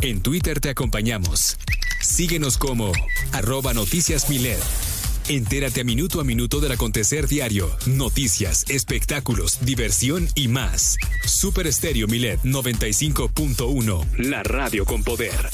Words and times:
En 0.00 0.22
Twitter 0.22 0.60
te 0.60 0.70
acompañamos. 0.70 1.58
Síguenos 2.00 2.56
como 2.56 2.92
arroba 3.32 3.74
noticias 3.74 4.30
Milet. 4.30 4.62
Entérate 5.28 5.80
a 5.80 5.84
minuto 5.84 6.20
a 6.20 6.24
minuto 6.24 6.60
del 6.60 6.70
acontecer 6.72 7.26
diario, 7.26 7.68
noticias, 7.86 8.64
espectáculos, 8.68 9.58
diversión 9.62 10.28
y 10.36 10.46
más. 10.48 10.96
Super 11.26 11.66
Estéreo 11.66 12.06
Milet 12.06 12.40
95.1, 12.42 14.18
la 14.18 14.44
radio 14.44 14.84
con 14.84 15.02
poder. 15.02 15.50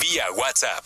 vía 0.00 0.24
WhatsApp. 0.36 0.84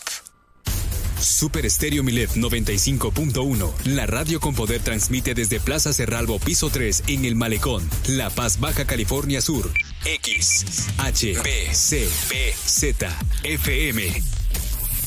Super 1.19 1.65
Estéreo 1.65 2.03
Milet 2.03 2.31
95.1. 2.35 3.73
La 3.85 4.05
radio 4.05 4.39
con 4.39 4.55
poder 4.55 4.81
transmite 4.81 5.33
desde 5.33 5.59
Plaza 5.59 5.93
Cerralbo, 5.93 6.39
piso 6.39 6.69
3, 6.69 7.03
en 7.07 7.25
El 7.25 7.35
Malecón, 7.35 7.87
La 8.07 8.29
Paz, 8.29 8.59
Baja 8.59 8.85
California 8.85 9.41
Sur. 9.41 9.71
X, 10.05 10.65
H, 10.99 11.37
B, 11.43 11.73
C, 11.73 12.07
B, 12.29 12.53
Z, 12.53 13.09
FM. 13.43 14.36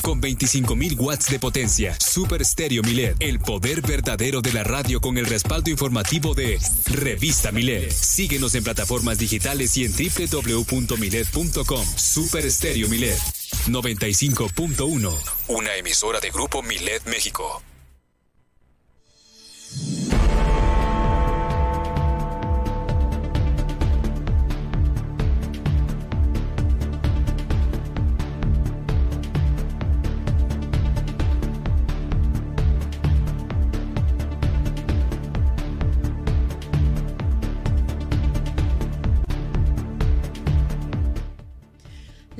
Con 0.01 0.21
25.000 0.21 0.99
watts 0.99 1.29
de 1.29 1.39
potencia, 1.39 1.95
Super 1.99 2.43
Stereo 2.43 2.81
Milet, 2.83 3.15
el 3.19 3.39
poder 3.39 3.81
verdadero 3.81 4.41
de 4.41 4.51
la 4.51 4.63
radio 4.63 4.99
con 4.99 5.17
el 5.17 5.25
respaldo 5.25 5.69
informativo 5.69 6.33
de 6.33 6.59
Revista 6.87 7.51
Milet. 7.51 7.91
Síguenos 7.91 8.55
en 8.55 8.63
plataformas 8.63 9.17
digitales 9.17 9.77
y 9.77 9.85
en 9.85 9.93
www.milet.com. 9.93 11.85
Super 11.95 12.51
Stereo 12.51 12.87
Milet 12.89 13.19
95.1, 13.67 15.17
una 15.47 15.75
emisora 15.75 16.19
de 16.19 16.31
Grupo 16.31 16.63
Milet 16.63 17.05
México. 17.05 17.61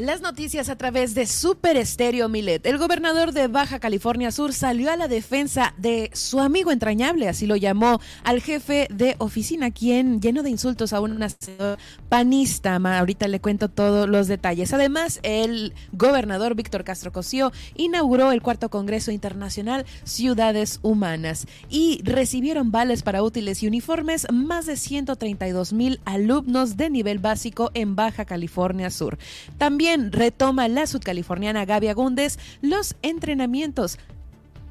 Las 0.02 0.22
noticias 0.22 0.70
a 0.70 0.78
través 0.78 1.14
de 1.14 1.28
Super 1.28 1.78
Estéreo 1.78 2.28
Milet. 2.28 2.66
El 2.66 2.80
gobernador 2.80 3.34
de 3.34 3.48
Baja 3.48 3.80
California 3.80 4.32
Sur 4.32 4.52
salió 4.52 4.90
a 4.90 4.98
la 4.98 5.08
defensa 5.08 5.76
de 5.78 6.10
su 6.14 6.40
amigo 6.40 6.72
entrañable, 6.72 7.30
así 7.30 7.46
lo 7.46 7.56
llamó 7.56 8.02
al 8.24 8.42
jefe 8.42 8.88
de 8.90 9.16
oficina, 9.20 9.70
quien 9.70 10.20
llenó 10.20 10.42
de 10.42 10.50
insultos 10.50 10.94
a 10.94 11.02
un 11.02 11.24
panista. 12.10 12.78
Ahorita 12.78 13.28
le 13.28 13.42
cuento 13.42 13.70
todos 13.70 14.10
los 14.10 14.28
detalles. 14.28 14.74
Además, 14.74 15.20
el 15.22 15.76
gobernador 15.92 16.56
Víctor 16.56 16.84
Castro 16.84 17.12
Cosío 17.12 17.52
inauguró 17.76 18.32
el 18.32 18.42
cuarto 18.42 18.72
Congreso 18.72 19.12
Internacional 19.12 19.86
Ciudades 20.04 20.80
Humanas 20.82 21.46
y 21.70 22.02
recibieron 22.04 22.72
vales 22.72 23.04
para 23.04 23.22
útiles 23.22 23.62
y 23.62 23.68
uniformes 23.68 24.26
más 24.34 24.66
de 24.66 24.78
132 24.78 25.74
mil 25.74 26.02
alumnos 26.06 26.76
de 26.76 26.90
nivel 26.90 27.20
básico 27.20 27.70
en 27.76 27.96
Baja 27.96 28.26
California 28.26 28.90
Sur. 28.90 29.20
También 29.60 29.91
retoma 29.98 30.68
la 30.68 30.88
sudcaliforniana 30.88 31.66
Gaby 31.66 31.88
Agúndez 31.90 32.38
los 32.62 32.96
entrenamientos 33.02 33.98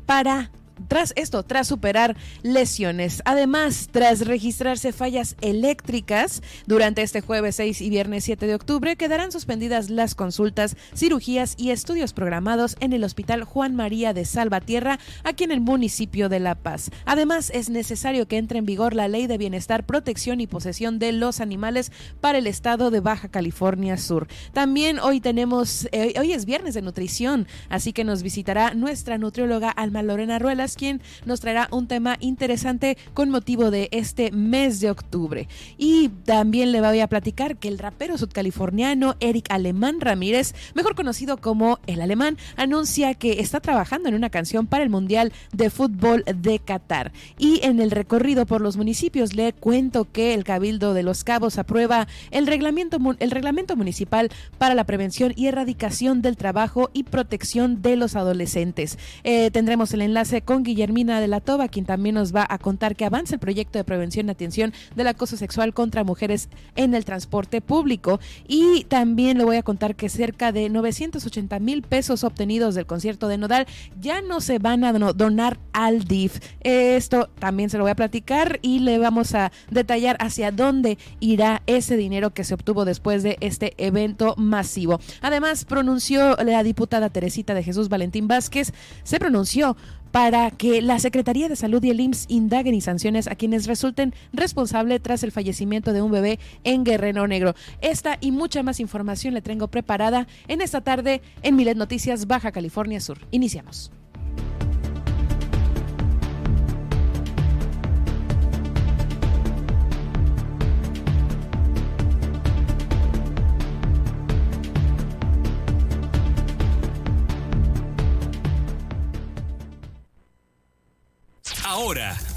para 0.07 0.51
tras 0.89 1.13
esto, 1.17 1.43
tras 1.43 1.69
superar 1.69 2.17
lesiones. 2.43 3.23
Además, 3.25 3.89
tras 3.91 4.27
registrarse 4.27 4.93
fallas 4.93 5.37
eléctricas 5.41 6.43
durante 6.67 7.03
este 7.03 7.21
jueves 7.21 7.57
6 7.57 7.81
y 7.81 7.91
viernes 7.91 8.25
7 8.25 8.47
de 8.47 8.55
octubre, 8.55 8.97
quedarán 8.97 9.33
suspendidas 9.33 9.91
las 9.91 10.15
consultas, 10.15 10.77
cirugías 10.95 11.55
y 11.57 11.71
estudios 11.71 12.13
programados 12.13 12.77
en 12.81 12.93
el 12.93 13.05
Hospital 13.05 13.45
Juan 13.45 13.75
María 13.75 14.15
de 14.15 14.25
Salvatierra, 14.25 14.99
aquí 15.25 15.45
en 15.45 15.53
el 15.53 15.61
municipio 15.61 16.29
de 16.29 16.41
La 16.41 16.55
Paz. 16.55 16.91
Además, 17.05 17.51
es 17.55 17.71
necesario 17.71 18.27
que 18.29 18.39
entre 18.39 18.59
en 18.59 18.67
vigor 18.67 18.95
la 18.95 19.09
Ley 19.09 19.27
de 19.27 19.39
Bienestar, 19.39 19.85
Protección 19.85 20.41
y 20.41 20.47
Posesión 20.47 20.99
de 20.99 21.13
los 21.13 21.41
Animales 21.41 21.93
para 22.21 22.39
el 22.39 22.47
estado 22.47 22.91
de 22.91 23.01
Baja 23.01 23.29
California 23.29 23.97
Sur. 23.97 24.29
También 24.53 24.99
hoy 24.99 25.21
tenemos, 25.21 25.89
eh, 25.93 26.15
hoy 26.19 26.33
es 26.33 26.45
viernes 26.45 26.75
de 26.75 26.83
nutrición, 26.83 27.47
así 27.69 27.93
que 27.93 28.05
nos 28.05 28.23
visitará 28.23 28.75
nuestra 28.75 29.19
nutrióloga 29.19 29.71
Alma 29.71 30.03
Lorena 30.03 30.39
Ruelas 30.39 30.70
quien 30.77 31.01
nos 31.25 31.41
traerá 31.41 31.69
un 31.71 31.87
tema 31.87 32.17
interesante 32.21 32.97
con 33.15 33.31
motivo 33.31 33.71
de 33.71 33.89
este 33.93 34.31
mes 34.33 34.81
de 34.81 34.91
octubre. 34.91 35.49
Y 35.79 36.09
también 36.25 36.73
le 36.73 36.81
voy 36.81 37.01
a 37.01 37.09
platicar 37.09 37.57
que 37.57 37.69
el 37.69 37.79
rapero 37.79 38.19
sudcaliforniano 38.19 39.17
Eric 39.21 39.47
Alemán 39.51 40.01
Ramírez, 40.01 40.55
mejor 40.75 40.95
conocido 40.95 41.37
como 41.39 41.79
El 41.87 42.01
Alemán, 42.01 42.37
anuncia 42.57 43.15
que 43.15 43.41
está 43.41 43.61
trabajando 43.61 44.09
en 44.09 44.15
una 44.15 44.31
canción 44.31 44.67
para 44.67 44.83
el 44.83 44.91
Mundial 44.91 45.33
de 45.53 45.71
Fútbol 45.71 46.25
de 46.25 46.59
Qatar. 46.59 47.13
Y 47.39 47.61
en 47.65 47.81
el 47.81 47.91
recorrido 47.91 48.47
por 48.47 48.61
los 48.61 48.77
municipios 48.77 49.35
le 49.35 49.53
cuento 49.53 50.11
que 50.11 50.35
el 50.35 50.45
Cabildo 50.45 50.95
de 50.95 51.03
los 51.03 51.25
Cabos 51.25 51.59
aprueba 51.59 52.09
el 52.31 52.47
reglamento, 52.47 52.99
el 53.19 53.31
reglamento 53.31 53.77
municipal 53.77 54.31
para 54.59 54.75
la 54.75 54.85
prevención 54.85 55.33
y 55.37 55.47
erradicación 55.47 56.23
del 56.23 56.37
trabajo 56.37 56.91
y 56.93 57.05
protección 57.05 57.83
de 57.83 57.97
los 57.97 58.17
adolescentes. 58.17 58.99
Eh, 59.25 59.51
tendremos 59.51 59.93
el 59.95 60.03
enlace 60.03 60.43
con 60.51 60.65
Guillermina 60.65 61.21
de 61.21 61.29
la 61.29 61.41
Toba, 61.41 61.69
quien 61.69 61.85
también 61.85 62.17
nos 62.17 62.35
va 62.35 62.45
a 62.51 62.59
contar 62.59 62.97
que 62.97 63.05
avanza 63.05 63.37
el 63.37 63.39
proyecto 63.39 63.79
de 63.79 63.85
prevención 63.85 64.27
y 64.27 64.31
atención 64.33 64.73
del 64.97 65.07
acoso 65.07 65.37
sexual 65.37 65.73
contra 65.73 66.03
mujeres 66.03 66.49
en 66.75 66.93
el 66.95 67.05
transporte 67.05 67.61
público. 67.61 68.19
Y 68.49 68.83
también 68.89 69.39
le 69.39 69.45
voy 69.45 69.59
a 69.59 69.63
contar 69.63 69.95
que 69.95 70.09
cerca 70.09 70.51
de 70.51 70.69
980 70.69 71.61
mil 71.61 71.83
pesos 71.83 72.25
obtenidos 72.25 72.75
del 72.75 72.85
concierto 72.85 73.29
de 73.29 73.39
Nodal 73.39 73.69
ya 74.01 74.23
no 74.23 74.41
se 74.41 74.59
van 74.59 74.83
a 74.83 74.93
donar 74.93 75.61
al 75.73 76.03
DIF. 76.03 76.41
Esto 76.63 77.31
también 77.39 77.71
se 77.71 77.79
lo 77.79 77.85
voy 77.85 77.93
a 77.93 77.95
platicar 77.95 78.59
y 78.61 78.81
le 78.81 78.99
vamos 78.99 79.37
a 79.37 79.53
detallar 79.71 80.17
hacia 80.19 80.51
dónde 80.51 80.99
irá 81.21 81.63
ese 81.69 81.97
dinero 81.97 82.31
que 82.31 82.43
se 82.43 82.55
obtuvo 82.55 82.85
después 82.85 83.23
de 83.23 83.37
este 83.41 83.75
evento 83.79 84.35
masivo. 84.37 84.99
Además, 85.21 85.65
pronunció 85.65 86.35
la 86.39 86.65
diputada 86.65 87.09
Teresita 87.09 87.55
de 87.55 87.63
Jesús 87.63 87.89
Valentín 87.89 88.27
Vázquez, 88.27 88.73
se 89.05 89.21
pronunció 89.21 89.77
para 90.11 90.51
que 90.51 90.83
la 90.83 90.99
Secretaría 90.99 91.49
de 91.49 91.57
Salud 91.57 91.83
y 91.83 91.91
el 91.91 92.01
IMSS 92.01 92.27
indaguen 92.29 92.75
y 92.75 92.81
sanciones 92.81 93.29
a 93.29 93.35
quienes 93.35 93.67
resulten 93.67 94.15
responsables 94.33 95.03
tras 95.03 95.23
el 95.23 95.33
fallecimiento 95.33 95.93
de 95.93 96.03
un 96.03 96.11
bebé 96.11 96.39
en 96.65 96.85
Guerrero 96.85 97.27
Negro. 97.27 97.55
Esta 97.81 98.19
y 98.21 98.33
mucha 98.33 98.63
más 98.63 98.81
información 98.81 99.35
le 99.35 99.43
tengo 99.43 99.69
preparada 99.69 100.27
en 100.49 100.61
esta 100.61 100.81
tarde 100.81 101.23
en 101.43 101.57
Milet 101.57 101.77
Noticias 101.77 102.27
Baja 102.27 102.53
California 102.53 103.01
Sur. 103.01 103.19
Iniciamos. 103.31 103.93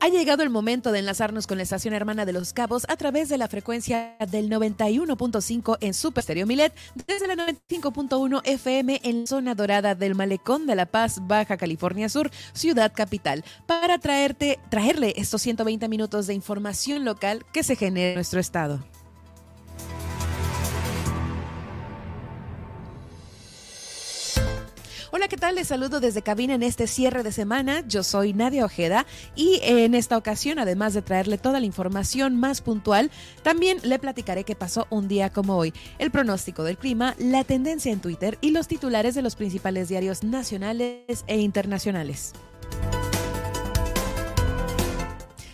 Ha 0.00 0.08
llegado 0.08 0.44
el 0.44 0.50
momento 0.50 0.92
de 0.92 1.00
enlazarnos 1.00 1.48
con 1.48 1.56
la 1.56 1.64
estación 1.64 1.92
hermana 1.92 2.24
de 2.24 2.32
Los 2.32 2.52
Cabos 2.52 2.84
a 2.88 2.96
través 2.96 3.28
de 3.28 3.36
la 3.36 3.48
frecuencia 3.48 4.14
del 4.30 4.48
91.5 4.48 5.76
en 5.80 5.92
Super 5.92 6.22
Stereo 6.22 6.46
Milet, 6.46 6.72
desde 7.08 7.26
la 7.26 7.34
95.1 7.34 8.40
FM 8.44 9.00
en 9.02 9.26
zona 9.26 9.56
dorada 9.56 9.96
del 9.96 10.14
Malecón 10.14 10.66
de 10.66 10.76
La 10.76 10.86
Paz, 10.86 11.18
Baja 11.22 11.56
California 11.56 12.08
Sur, 12.08 12.30
ciudad 12.52 12.92
capital, 12.94 13.44
para 13.66 13.98
traerte, 13.98 14.60
traerle 14.70 15.14
estos 15.16 15.42
120 15.42 15.88
minutos 15.88 16.28
de 16.28 16.34
información 16.34 17.04
local 17.04 17.44
que 17.52 17.64
se 17.64 17.74
genera 17.74 18.10
en 18.10 18.14
nuestro 18.14 18.38
estado. 18.38 18.84
Hola, 25.10 25.26
¿qué 25.26 25.38
tal? 25.38 25.54
Les 25.54 25.68
saludo 25.68 26.00
desde 26.00 26.20
cabina 26.20 26.54
en 26.54 26.62
este 26.62 26.86
cierre 26.86 27.22
de 27.22 27.32
semana. 27.32 27.82
Yo 27.88 28.02
soy 28.02 28.34
Nadia 28.34 28.66
Ojeda 28.66 29.06
y 29.34 29.58
en 29.62 29.94
esta 29.94 30.18
ocasión, 30.18 30.58
además 30.58 30.92
de 30.92 31.00
traerle 31.00 31.38
toda 31.38 31.60
la 31.60 31.66
información 31.66 32.36
más 32.36 32.60
puntual, 32.60 33.10
también 33.42 33.78
le 33.84 33.98
platicaré 33.98 34.44
qué 34.44 34.54
pasó 34.54 34.86
un 34.90 35.08
día 35.08 35.30
como 35.30 35.56
hoy, 35.56 35.72
el 35.98 36.10
pronóstico 36.10 36.62
del 36.62 36.76
clima, 36.76 37.14
la 37.18 37.42
tendencia 37.42 37.90
en 37.90 38.00
Twitter 38.00 38.36
y 38.42 38.50
los 38.50 38.68
titulares 38.68 39.14
de 39.14 39.22
los 39.22 39.34
principales 39.34 39.88
diarios 39.88 40.24
nacionales 40.24 41.24
e 41.26 41.38
internacionales. 41.38 42.34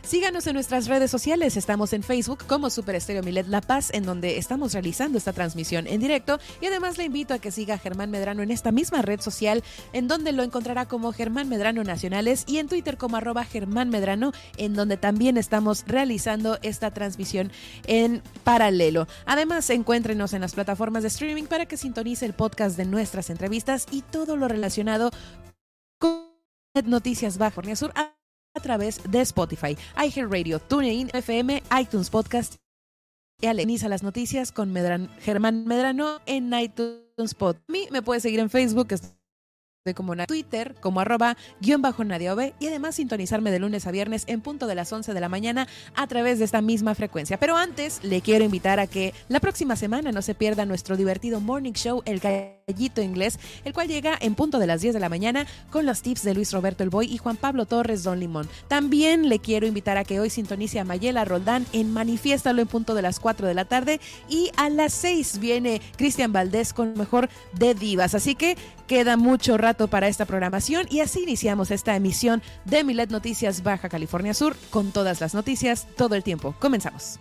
Síganos 0.06 0.46
en 0.46 0.52
nuestras 0.52 0.86
redes 0.86 1.10
sociales. 1.10 1.56
Estamos 1.56 1.94
en 1.94 2.02
Facebook 2.02 2.44
como 2.46 2.68
Super 2.68 2.94
Estéreo 2.94 3.22
Milet 3.22 3.48
La 3.48 3.62
Paz, 3.62 3.88
en 3.94 4.04
donde 4.04 4.36
estamos 4.36 4.74
realizando 4.74 5.16
esta 5.16 5.32
transmisión 5.32 5.86
en 5.86 5.98
directo. 5.98 6.38
Y 6.60 6.66
además 6.66 6.98
le 6.98 7.04
invito 7.04 7.32
a 7.32 7.38
que 7.38 7.50
siga 7.50 7.76
a 7.76 7.78
Germán 7.78 8.10
Medrano 8.10 8.42
en 8.42 8.50
esta 8.50 8.70
misma 8.70 9.00
red 9.00 9.20
social, 9.20 9.64
en 9.94 10.06
donde 10.06 10.32
lo 10.32 10.42
encontrará 10.42 10.86
como 10.86 11.12
Germán 11.12 11.48
Medrano 11.48 11.82
Nacionales 11.84 12.44
y 12.46 12.58
en 12.58 12.68
Twitter 12.68 12.98
como 12.98 13.16
arroba 13.16 13.44
Germán 13.44 13.88
Medrano, 13.88 14.32
en 14.58 14.74
donde 14.74 14.98
también 14.98 15.38
estamos 15.38 15.84
realizando 15.86 16.58
esta 16.62 16.90
transmisión 16.90 17.50
en 17.86 18.22
paralelo. 18.44 19.08
Además, 19.24 19.70
encuéntrenos 19.70 20.34
en 20.34 20.42
las 20.42 20.54
plataformas 20.54 21.02
de 21.02 21.08
streaming 21.08 21.44
para 21.44 21.64
que 21.64 21.78
sintonice 21.78 22.26
el 22.26 22.34
podcast 22.34 22.76
de 22.76 22.84
nuestras 22.84 23.30
entrevistas 23.30 23.86
y 23.90 24.02
todo 24.02 24.36
lo 24.36 24.48
relacionado 24.48 25.10
con 25.98 26.28
Noticias 26.84 27.38
Bajo 27.38 27.62
Sur 27.74 27.94
a 28.54 28.60
través 28.60 29.00
de 29.10 29.20
Spotify, 29.20 29.76
iHeartRadio, 29.96 30.60
TuneIn, 30.60 31.10
FM, 31.12 31.62
iTunes 31.80 32.08
Podcast 32.08 32.54
y 33.40 33.46
Aleniza 33.46 33.88
las 33.88 34.02
noticias 34.02 34.52
con 34.52 34.74
Germán 35.20 35.66
Medrano 35.66 36.20
en 36.26 36.52
iTunes 36.54 37.02
Spot. 37.18 37.56
A 37.56 37.72
mí 37.72 37.88
me 37.90 38.02
puede 38.02 38.20
seguir 38.20 38.40
en 38.40 38.48
Facebook, 38.48 38.88
como 39.92 40.16
Twitter, 40.26 40.74
como 40.80 41.00
arroba 41.00 41.36
guion 41.60 41.82
bajo 41.82 42.04
Nadia 42.04 42.34
y 42.58 42.68
además 42.68 42.94
sintonizarme 42.94 43.50
de 43.50 43.58
lunes 43.58 43.86
a 43.86 43.90
viernes 43.90 44.24
en 44.28 44.40
punto 44.40 44.66
de 44.66 44.74
las 44.74 44.90
11 44.90 45.12
de 45.12 45.20
la 45.20 45.28
mañana 45.28 45.68
a 45.94 46.06
través 46.06 46.38
de 46.38 46.46
esta 46.46 46.62
misma 46.62 46.94
frecuencia. 46.94 47.38
Pero 47.38 47.56
antes 47.56 48.02
le 48.02 48.22
quiero 48.22 48.44
invitar 48.44 48.80
a 48.80 48.86
que 48.86 49.12
la 49.28 49.40
próxima 49.40 49.76
semana 49.76 50.10
no 50.10 50.22
se 50.22 50.34
pierda 50.34 50.64
nuestro 50.64 50.96
divertido 50.96 51.40
morning 51.40 51.72
show 51.72 52.02
El 52.06 52.20
Inglés, 52.66 53.38
el 53.66 53.74
cual 53.74 53.88
llega 53.88 54.16
en 54.18 54.34
punto 54.34 54.58
de 54.58 54.66
las 54.66 54.80
10 54.80 54.94
de 54.94 55.00
la 55.00 55.10
mañana 55.10 55.46
con 55.70 55.84
los 55.84 56.00
tips 56.00 56.22
de 56.22 56.32
Luis 56.32 56.50
Roberto 56.50 56.82
El 56.82 56.88
Boy 56.88 57.12
y 57.12 57.18
Juan 57.18 57.36
Pablo 57.36 57.66
Torres 57.66 58.02
Don 58.02 58.18
Limón. 58.18 58.48
También 58.68 59.28
le 59.28 59.38
quiero 59.38 59.66
invitar 59.66 59.98
a 59.98 60.04
que 60.04 60.18
hoy 60.18 60.30
sintonice 60.30 60.80
a 60.80 60.84
Mayela 60.84 61.26
Roldán 61.26 61.66
en 61.74 61.92
Manifiéstalo 61.92 62.62
en 62.62 62.68
punto 62.68 62.94
de 62.94 63.02
las 63.02 63.20
4 63.20 63.46
de 63.46 63.52
la 63.52 63.66
tarde 63.66 64.00
y 64.30 64.50
a 64.56 64.70
las 64.70 64.94
6 64.94 65.40
viene 65.40 65.82
Cristian 65.96 66.32
Valdés 66.32 66.72
con 66.72 66.96
mejor 66.96 67.28
de 67.52 67.74
divas. 67.74 68.14
Así 68.14 68.34
que 68.34 68.56
queda 68.86 69.18
mucho 69.18 69.58
rato 69.58 69.88
para 69.88 70.08
esta 70.08 70.24
programación 70.24 70.86
y 70.88 71.00
así 71.00 71.22
iniciamos 71.22 71.70
esta 71.70 71.94
emisión 71.94 72.42
de 72.64 72.82
Milet 72.82 73.10
Noticias 73.10 73.62
Baja 73.62 73.90
California 73.90 74.32
Sur 74.32 74.56
con 74.70 74.90
todas 74.90 75.20
las 75.20 75.34
noticias 75.34 75.86
todo 75.96 76.14
el 76.14 76.22
tiempo. 76.22 76.54
Comenzamos. 76.60 77.18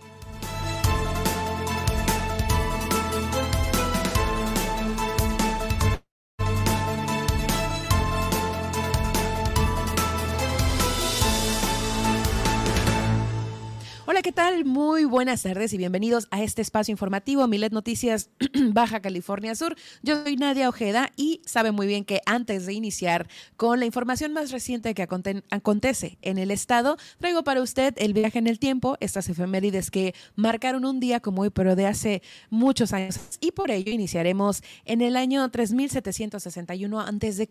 ¿Qué 14.24 14.32
tal? 14.32 14.64
Muy 14.64 15.04
buenas 15.04 15.42
tardes 15.42 15.74
y 15.74 15.76
bienvenidos 15.76 16.28
a 16.30 16.42
este 16.42 16.62
espacio 16.62 16.90
informativo 16.90 17.46
Milet 17.46 17.74
Noticias 17.74 18.30
Baja 18.72 19.00
California 19.00 19.54
Sur. 19.54 19.76
Yo 20.02 20.22
soy 20.22 20.36
Nadia 20.36 20.70
Ojeda 20.70 21.12
y 21.14 21.42
sabe 21.44 21.72
muy 21.72 21.86
bien 21.86 22.06
que 22.06 22.22
antes 22.24 22.64
de 22.64 22.72
iniciar 22.72 23.28
con 23.58 23.80
la 23.80 23.84
información 23.84 24.32
más 24.32 24.50
reciente 24.50 24.94
que 24.94 25.02
acontece 25.02 26.16
en 26.22 26.38
el 26.38 26.50
estado, 26.50 26.96
traigo 27.18 27.44
para 27.44 27.60
usted 27.60 27.92
el 27.98 28.14
viaje 28.14 28.38
en 28.38 28.46
el 28.46 28.58
tiempo, 28.58 28.96
estas 29.00 29.28
efemérides 29.28 29.90
que 29.90 30.14
marcaron 30.36 30.86
un 30.86 31.00
día 31.00 31.20
como 31.20 31.42
hoy, 31.42 31.50
pero 31.50 31.76
de 31.76 31.86
hace 31.86 32.22
muchos 32.48 32.94
años. 32.94 33.20
Y 33.40 33.52
por 33.52 33.70
ello 33.70 33.92
iniciaremos 33.92 34.62
en 34.86 35.02
el 35.02 35.16
año 35.16 35.46
3761 35.50 36.98
a.C., 36.98 37.50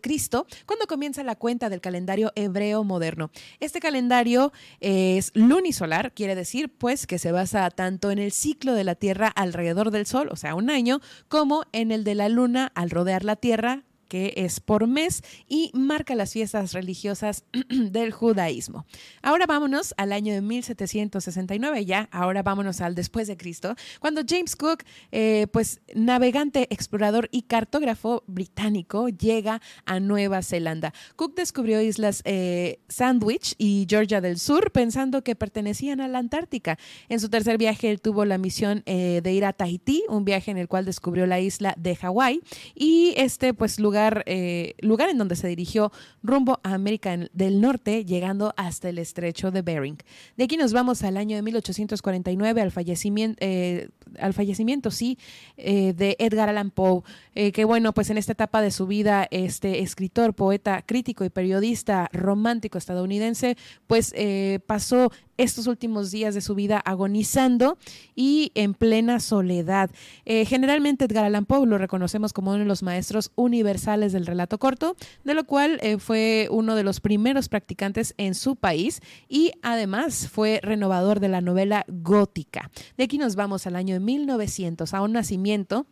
cuando 0.66 0.88
comienza 0.88 1.22
la 1.22 1.36
cuenta 1.36 1.68
del 1.68 1.80
calendario 1.80 2.32
hebreo 2.34 2.82
moderno. 2.82 3.30
Este 3.60 3.78
calendario 3.78 4.52
es 4.80 5.30
lunisolar, 5.34 6.12
quiere 6.12 6.34
decir 6.34 6.63
pues 6.68 7.06
que 7.06 7.18
se 7.18 7.32
basa 7.32 7.68
tanto 7.70 8.10
en 8.10 8.18
el 8.18 8.32
ciclo 8.32 8.74
de 8.74 8.84
la 8.84 8.94
Tierra 8.94 9.28
alrededor 9.28 9.90
del 9.90 10.06
Sol, 10.06 10.28
o 10.30 10.36
sea, 10.36 10.54
un 10.54 10.70
año, 10.70 11.00
como 11.28 11.64
en 11.72 11.92
el 11.92 12.04
de 12.04 12.14
la 12.14 12.28
Luna 12.28 12.72
al 12.74 12.90
rodear 12.90 13.24
la 13.24 13.36
Tierra 13.36 13.84
es 14.14 14.60
por 14.60 14.86
mes 14.86 15.22
y 15.48 15.70
marca 15.74 16.14
las 16.14 16.32
fiestas 16.32 16.72
religiosas 16.72 17.44
del 17.68 18.12
judaísmo. 18.12 18.86
Ahora 19.22 19.46
vámonos 19.46 19.94
al 19.96 20.12
año 20.12 20.32
de 20.32 20.40
1769, 20.40 21.84
ya, 21.84 22.08
ahora 22.12 22.42
vámonos 22.42 22.80
al 22.80 22.94
después 22.94 23.28
de 23.28 23.36
Cristo, 23.36 23.74
cuando 24.00 24.22
James 24.26 24.56
Cook, 24.56 24.84
eh, 25.12 25.46
pues 25.52 25.80
navegante, 25.94 26.66
explorador 26.70 27.28
y 27.32 27.42
cartógrafo 27.42 28.24
británico, 28.26 29.08
llega 29.08 29.60
a 29.84 30.00
Nueva 30.00 30.42
Zelanda. 30.42 30.92
Cook 31.16 31.34
descubrió 31.34 31.80
islas 31.80 32.22
eh, 32.24 32.80
Sandwich 32.88 33.54
y 33.58 33.86
Georgia 33.88 34.20
del 34.20 34.38
Sur 34.38 34.70
pensando 34.70 35.22
que 35.22 35.34
pertenecían 35.34 36.00
a 36.00 36.08
la 36.08 36.18
Antártica. 36.18 36.78
En 37.08 37.20
su 37.20 37.28
tercer 37.28 37.58
viaje, 37.58 37.90
él 37.90 38.00
tuvo 38.00 38.24
la 38.24 38.38
misión 38.38 38.82
eh, 38.86 39.20
de 39.22 39.32
ir 39.32 39.44
a 39.44 39.52
Tahití, 39.52 40.04
un 40.08 40.24
viaje 40.24 40.50
en 40.50 40.58
el 40.58 40.68
cual 40.68 40.84
descubrió 40.84 41.26
la 41.26 41.40
isla 41.40 41.74
de 41.78 41.96
Hawái 41.96 42.42
y 42.74 43.14
este, 43.16 43.54
pues, 43.54 43.78
lugar 43.80 44.03
eh, 44.26 44.74
lugar, 44.80 45.08
en 45.08 45.18
donde 45.18 45.36
se 45.36 45.48
dirigió 45.48 45.92
rumbo 46.22 46.60
a 46.62 46.74
América 46.74 47.16
del 47.32 47.60
Norte, 47.60 48.04
llegando 48.04 48.52
hasta 48.56 48.88
el 48.88 48.98
estrecho 48.98 49.50
de 49.50 49.62
Bering. 49.62 49.98
De 50.36 50.44
aquí 50.44 50.56
nos 50.56 50.72
vamos 50.72 51.02
al 51.02 51.16
año 51.16 51.36
de 51.36 51.42
1849, 51.42 52.60
al 52.60 52.70
fallecimiento, 52.70 53.38
eh, 53.40 53.88
al 54.18 54.34
fallecimiento 54.34 54.90
sí, 54.90 55.18
eh, 55.56 55.92
de 55.94 56.16
Edgar 56.18 56.48
Allan 56.48 56.70
Poe, 56.70 57.02
que 57.52 57.64
bueno, 57.64 57.92
pues 57.92 58.10
en 58.10 58.18
esta 58.18 58.32
etapa 58.32 58.62
de 58.62 58.70
su 58.70 58.86
vida, 58.86 59.26
este 59.32 59.80
escritor, 59.80 60.34
poeta, 60.34 60.82
crítico 60.82 61.24
y 61.24 61.30
periodista 61.30 62.08
romántico 62.12 62.78
estadounidense, 62.78 63.56
pues 63.88 64.14
pasó 64.66 65.10
estos 65.36 65.66
últimos 65.66 66.12
días 66.12 66.36
de 66.36 66.40
su 66.40 66.54
vida 66.54 66.78
agonizando 66.78 67.76
y 68.14 68.52
en 68.54 68.74
plena 68.74 69.18
soledad. 69.18 69.90
Generalmente 70.24 71.06
Edgar 71.06 71.24
Allan 71.24 71.44
Poe 71.44 71.66
lo 71.66 71.76
reconocemos 71.76 72.32
como 72.32 72.52
uno 72.52 72.60
de 72.60 72.66
los 72.66 72.84
maestros 72.84 73.32
universales 73.84 74.12
del 74.12 74.26
relato 74.26 74.58
corto, 74.58 74.96
de 75.24 75.34
lo 75.34 75.44
cual 75.44 75.78
eh, 75.82 75.98
fue 75.98 76.48
uno 76.50 76.74
de 76.74 76.82
los 76.82 77.00
primeros 77.00 77.48
practicantes 77.48 78.14
en 78.16 78.34
su 78.34 78.56
país 78.56 79.00
y 79.28 79.52
además 79.62 80.28
fue 80.28 80.60
renovador 80.62 81.20
de 81.20 81.28
la 81.28 81.40
novela 81.40 81.84
gótica. 81.88 82.70
De 82.96 83.04
aquí 83.04 83.18
nos 83.18 83.36
vamos 83.36 83.66
al 83.66 83.76
año 83.76 83.94
de 83.94 84.00
1900, 84.00 84.94
a 84.94 85.02
un 85.02 85.12
nacimiento 85.12 85.86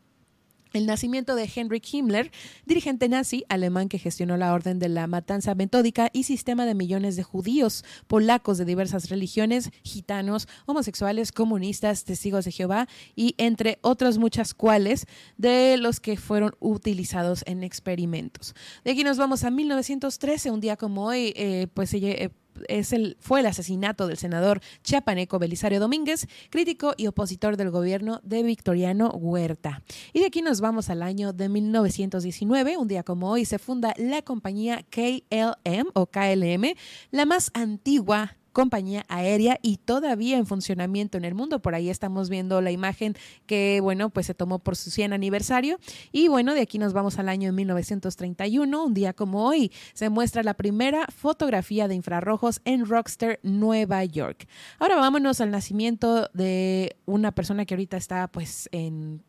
el 0.73 0.87
nacimiento 0.87 1.35
de 1.35 1.45
Heinrich 1.45 1.93
Himmler, 1.93 2.31
dirigente 2.67 3.09
nazi 3.09 3.45
alemán 3.49 3.89
que 3.89 3.99
gestionó 3.99 4.37
la 4.37 4.53
orden 4.53 4.79
de 4.79 4.89
la 4.89 5.07
matanza 5.07 5.55
metódica 5.55 6.11
y 6.13 6.25
sistema 6.25 6.67
de 6.67 6.75
millones 6.75 7.17
de 7.17 7.23
judíos, 7.23 7.85
polacos 8.07 8.59
de 8.59 8.65
diversas 8.65 9.09
religiones, 9.09 9.71
gitanos, 9.83 10.49
homosexuales, 10.67 11.33
comunistas, 11.33 12.05
testigos 12.05 12.45
de 12.45 12.53
Jehová 12.53 12.89
y 13.15 13.35
entre 13.39 13.79
otras 13.83 14.19
muchas 14.19 14.55
cuales 14.55 15.07
de 15.37 15.77
los 15.77 16.01
que 16.01 16.17
fueron 16.17 16.55
utilizados 16.61 17.43
en 17.47 17.63
experimentos. 17.63 18.55
De 18.85 18.93
aquí 18.93 19.05
nos 19.05 19.19
vamos 19.19 19.45
a 19.45 19.51
1913, 19.51 20.51
un 20.51 20.61
día 20.61 20.77
como 20.77 21.07
hoy, 21.07 21.33
eh, 21.37 21.67
pues 21.75 21.93
eh, 21.95 22.31
es 22.69 22.93
el, 22.93 23.17
fue 23.21 23.41
el 23.41 23.47
asesinato 23.47 24.07
del 24.07 24.17
senador 24.17 24.61
chiapaneco 24.83 25.39
Belisario 25.39 25.81
Domínguez, 25.81 26.27
crítico 26.51 26.95
y 26.97 27.07
opositor 27.07 27.57
del 27.57 27.71
gobierno 27.71 28.21
de 28.23 28.43
Victoriano 28.43 29.11
Huerta. 29.11 29.83
Y 30.13 30.21
de 30.21 30.27
aquí 30.27 30.43
nos 30.43 30.61
vamos 30.61 30.91
al 30.91 31.03
año 31.03 31.33
de 31.33 31.49
1919, 31.49 32.77
un 32.77 32.89
día 32.89 33.03
como 33.03 33.31
hoy 33.31 33.45
se 33.45 33.59
funda 33.59 33.95
la 33.97 34.23
compañía 34.23 34.85
KLM 34.91 35.89
o 35.95 36.07
KLM, 36.07 36.75
la 37.11 37.27
más 37.27 37.51
antigua 37.55 38.37
compañía 38.53 39.05
aérea 39.09 39.59
y 39.63 39.79
todavía 39.79 40.37
en 40.37 40.47
funcionamiento 40.47 41.19
en 41.19 41.25
el 41.25 41.35
mundo. 41.35 41.61
Por 41.61 41.75
ahí 41.75 41.91
estamos 41.91 42.29
viendo 42.29 42.61
la 42.61 42.71
imagen 42.71 43.15
que, 43.47 43.81
bueno, 43.83 44.11
pues 44.11 44.27
se 44.27 44.35
tomó 44.35 44.59
por 44.59 44.77
su 44.77 44.91
100 44.91 45.13
aniversario. 45.13 45.79
Y 46.13 46.29
bueno, 46.29 46.55
de 46.55 46.61
aquí 46.61 46.79
nos 46.79 46.93
vamos 46.93 47.19
al 47.19 47.29
año 47.29 47.49
de 47.49 47.53
1931, 47.53 48.85
un 48.85 48.95
día 48.95 49.13
como 49.13 49.47
hoy, 49.47 49.73
se 49.95 50.09
muestra 50.09 50.43
la 50.43 50.55
primera 50.55 51.07
fotografía 51.07 51.89
de 51.89 51.95
infrarrojos 51.95 52.61
en 52.65 52.87
Rockster, 52.87 53.41
Nueva 53.43 54.05
York. 54.05 54.47
Ahora 54.79 54.97
vámonos 54.97 55.41
al 55.41 55.51
nacimiento 55.51 56.29
de 56.33 56.97
una 57.07 57.33
persona 57.33 57.65
que 57.65 57.75
ahorita 57.75 57.97
está 57.97 58.29
pues 58.29 58.69
en 58.73 59.23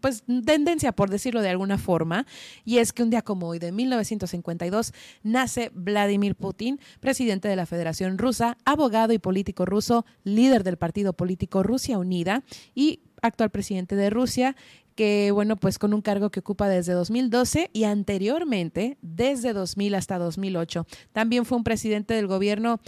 pues, 0.00 0.24
tendencia, 0.44 0.92
por 0.92 1.08
decirlo 1.08 1.40
de 1.40 1.48
alguna 1.48 1.78
forma, 1.78 2.26
y 2.64 2.78
es 2.78 2.92
que 2.92 3.02
un 3.02 3.10
día 3.10 3.22
como 3.22 3.48
hoy, 3.48 3.58
de 3.58 3.72
1952, 3.72 4.92
nace 5.22 5.70
Vladimir 5.74 6.34
Putin, 6.34 6.80
presidente 7.00 7.48
de 7.48 7.56
la 7.56 7.66
Federación 7.66 8.18
Rusa, 8.18 8.58
abogado 8.64 9.12
y 9.12 9.18
político 9.18 9.64
ruso, 9.64 10.04
líder 10.24 10.64
del 10.64 10.76
partido 10.76 11.12
político 11.12 11.62
Rusia 11.62 11.98
Unida 11.98 12.42
y 12.74 13.00
actual 13.22 13.50
presidente 13.50 13.94
de 13.94 14.10
Rusia, 14.10 14.56
que 14.94 15.30
bueno, 15.30 15.56
pues 15.56 15.78
con 15.78 15.94
un 15.94 16.02
cargo 16.02 16.30
que 16.30 16.40
ocupa 16.40 16.68
desde 16.68 16.92
2012 16.92 17.70
y 17.72 17.84
anteriormente 17.84 18.98
desde 19.00 19.52
2000 19.52 19.94
hasta 19.94 20.18
2008. 20.18 20.86
También 21.12 21.44
fue 21.44 21.56
un 21.56 21.64
presidente 21.64 22.14
del 22.14 22.26
gobierno 22.26 22.80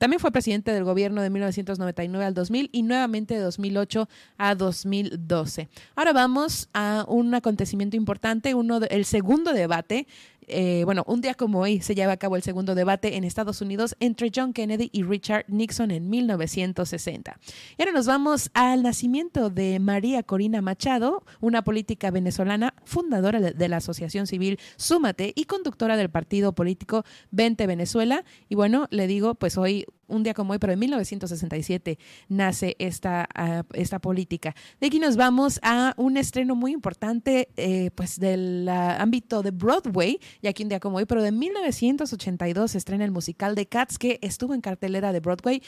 también 0.00 0.18
fue 0.18 0.32
presidente 0.32 0.72
del 0.72 0.82
gobierno 0.82 1.20
de 1.20 1.28
1999 1.28 2.24
al 2.24 2.32
2000 2.32 2.70
y 2.72 2.82
nuevamente 2.84 3.34
de 3.34 3.40
2008 3.40 4.08
a 4.38 4.54
2012. 4.54 5.68
Ahora 5.94 6.14
vamos 6.14 6.70
a 6.72 7.04
un 7.06 7.34
acontecimiento 7.34 7.98
importante, 7.98 8.54
uno 8.54 8.80
el 8.88 9.04
segundo 9.04 9.52
debate 9.52 10.06
eh, 10.50 10.82
bueno, 10.84 11.04
un 11.06 11.20
día 11.20 11.34
como 11.34 11.60
hoy 11.60 11.80
se 11.80 11.94
lleva 11.94 12.12
a 12.12 12.16
cabo 12.16 12.36
el 12.36 12.42
segundo 12.42 12.74
debate 12.74 13.16
en 13.16 13.24
Estados 13.24 13.60
Unidos 13.60 13.96
entre 14.00 14.30
John 14.34 14.52
Kennedy 14.52 14.90
y 14.92 15.02
Richard 15.02 15.44
Nixon 15.48 15.90
en 15.90 16.10
1960. 16.10 17.38
Y 17.78 17.82
ahora 17.82 17.92
nos 17.92 18.06
vamos 18.06 18.50
al 18.54 18.82
nacimiento 18.82 19.50
de 19.50 19.78
María 19.78 20.22
Corina 20.22 20.60
Machado, 20.60 21.24
una 21.40 21.62
política 21.62 22.10
venezolana, 22.10 22.74
fundadora 22.84 23.40
de 23.40 23.68
la 23.68 23.78
Asociación 23.78 24.26
Civil 24.26 24.58
Súmate 24.76 25.32
y 25.34 25.44
conductora 25.44 25.96
del 25.96 26.10
partido 26.10 26.52
político 26.54 27.04
Vente 27.30 27.66
Venezuela. 27.66 28.24
Y 28.48 28.54
bueno, 28.54 28.86
le 28.90 29.06
digo, 29.06 29.34
pues 29.34 29.56
hoy 29.56 29.86
un 30.10 30.22
día 30.22 30.34
como 30.34 30.52
hoy, 30.52 30.58
pero 30.58 30.72
en 30.72 30.78
1967 30.78 31.98
nace 32.28 32.76
esta, 32.78 33.28
ah, 33.34 33.62
esta 33.72 33.98
política. 33.98 34.54
De 34.80 34.88
aquí 34.88 34.98
nos 34.98 35.16
vamos 35.16 35.60
a 35.62 35.94
un 35.96 36.16
estreno 36.16 36.54
muy 36.54 36.72
importante, 36.72 37.48
eh, 37.56 37.90
pues 37.94 38.18
del 38.18 38.68
ah, 38.68 39.00
ámbito 39.00 39.42
de 39.42 39.50
Broadway, 39.50 40.20
y 40.42 40.48
aquí 40.48 40.62
un 40.62 40.68
día 40.68 40.80
como 40.80 40.98
hoy, 40.98 41.06
pero 41.06 41.22
de 41.22 41.32
1982 41.32 42.72
se 42.72 42.78
estrena 42.78 43.04
el 43.04 43.10
musical 43.10 43.54
de 43.54 43.66
Cats 43.66 43.98
que 43.98 44.18
estuvo 44.22 44.54
en 44.54 44.60
cartelera 44.60 45.12
de 45.12 45.20
Broadway 45.20 45.62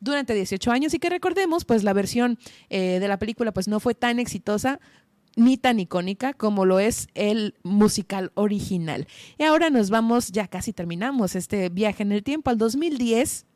durante 0.00 0.34
18 0.34 0.70
años 0.70 0.94
y 0.94 0.98
que 0.98 1.10
recordemos, 1.10 1.64
pues 1.64 1.82
la 1.82 1.92
versión 1.92 2.38
eh, 2.70 2.98
de 3.00 3.08
la 3.08 3.18
película 3.18 3.52
pues 3.52 3.68
no 3.68 3.80
fue 3.80 3.94
tan 3.94 4.18
exitosa, 4.18 4.80
ni 5.36 5.56
tan 5.56 5.78
icónica 5.78 6.32
como 6.34 6.64
lo 6.64 6.80
es 6.80 7.08
el 7.14 7.54
musical 7.62 8.32
original. 8.34 9.06
Y 9.38 9.44
ahora 9.44 9.70
nos 9.70 9.88
vamos, 9.88 10.32
ya 10.32 10.48
casi 10.48 10.72
terminamos 10.72 11.36
este 11.36 11.68
viaje 11.68 12.02
en 12.02 12.12
el 12.12 12.24
tiempo, 12.24 12.50
al 12.50 12.58
2010 12.58 13.46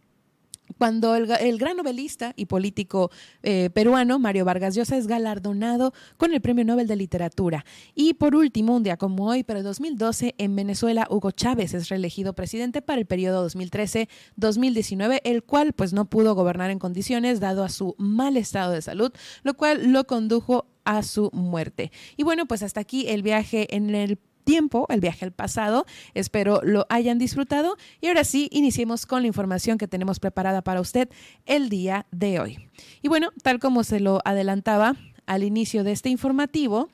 cuando 0.79 1.15
el, 1.15 1.59
gran 1.59 1.77
novelista 1.77 2.33
y 2.37 2.47
político 2.47 3.11
eh, 3.43 3.71
peruano 3.73 4.19
Mario 4.19 4.45
Vargas 4.45 4.75
Llosa 4.75 4.97
es 4.97 5.07
galardonado 5.07 5.93
con 6.17 6.33
el 6.33 6.41
Premio 6.41 6.65
Nobel 6.65 6.87
de 6.87 6.97
Literatura. 6.97 7.65
Y 7.95 8.15
por 8.15 8.35
último, 8.35 8.77
un 8.77 8.83
día 8.83 8.97
como 8.97 9.29
hoy, 9.29 9.45
pero 9.45 9.61
en 9.61 9.65
2012, 9.65 10.35
en 10.39 10.57
Venezuela, 10.57 11.07
Hugo 11.11 11.31
Chávez 11.31 11.75
es 11.75 11.89
reelegido 11.89 12.35
presidente 12.35 12.83
para 12.83 12.99
el 12.99 13.07
periodo 13.07 13.49
2013-2019, 13.49 15.21
el 15.25 15.43
cual 15.43 15.73
pues 15.73 15.93
no 15.93 16.07
pudo 16.07 16.35
gobernar 16.35 16.71
en 16.71 16.79
condiciones 16.79 17.41
dado 17.41 17.65
a 17.65 17.69
su 17.69 17.95
mal 17.99 18.37
estado 18.37 18.73
de 18.73 18.83
salud, 18.83 19.13
lo 19.43 19.55
cual 19.55 19.93
lo 19.93 20.07
condujo 20.07 20.67
a 20.85 21.03
su 21.03 21.31
muerte. 21.33 21.93
Y 22.17 22.25
bueno, 22.25 22.47
pues 22.47 22.63
hasta 22.63 22.81
aquí 22.81 23.09
el 23.09 23.23
viaje 23.23 23.75
en 23.75 23.95
el 23.95 24.19
tiempo, 24.43 24.87
el 24.89 25.01
viaje 25.01 25.25
al 25.25 25.33
pasado. 25.33 25.87
Espero 26.15 26.61
lo 26.63 26.87
hayan 26.89 27.19
disfrutado. 27.19 27.77
Y 28.01 28.09
ahora 28.09 28.25
sí, 28.25 28.49
iniciemos 28.53 29.07
con 29.07 29.23
la 29.23 29.29
información 29.29 29.79
que 29.79 29.89
tenemos 29.89 30.21
preparada 30.21 30.63
para 30.63 30.81
usted 30.81 31.09
el 31.47 31.69
día 31.69 32.07
de 32.11 32.41
hoy. 32.41 32.71
Y 33.03 33.09
bueno, 33.09 33.31
tal 33.43 33.59
como 33.59 33.85
se 33.85 34.01
lo 34.01 34.21
adelantaba 34.25 34.97
al 35.27 35.45
inicio 35.45 35.85
de 35.85 35.93
este 35.93 36.09
informativo, 36.09 36.91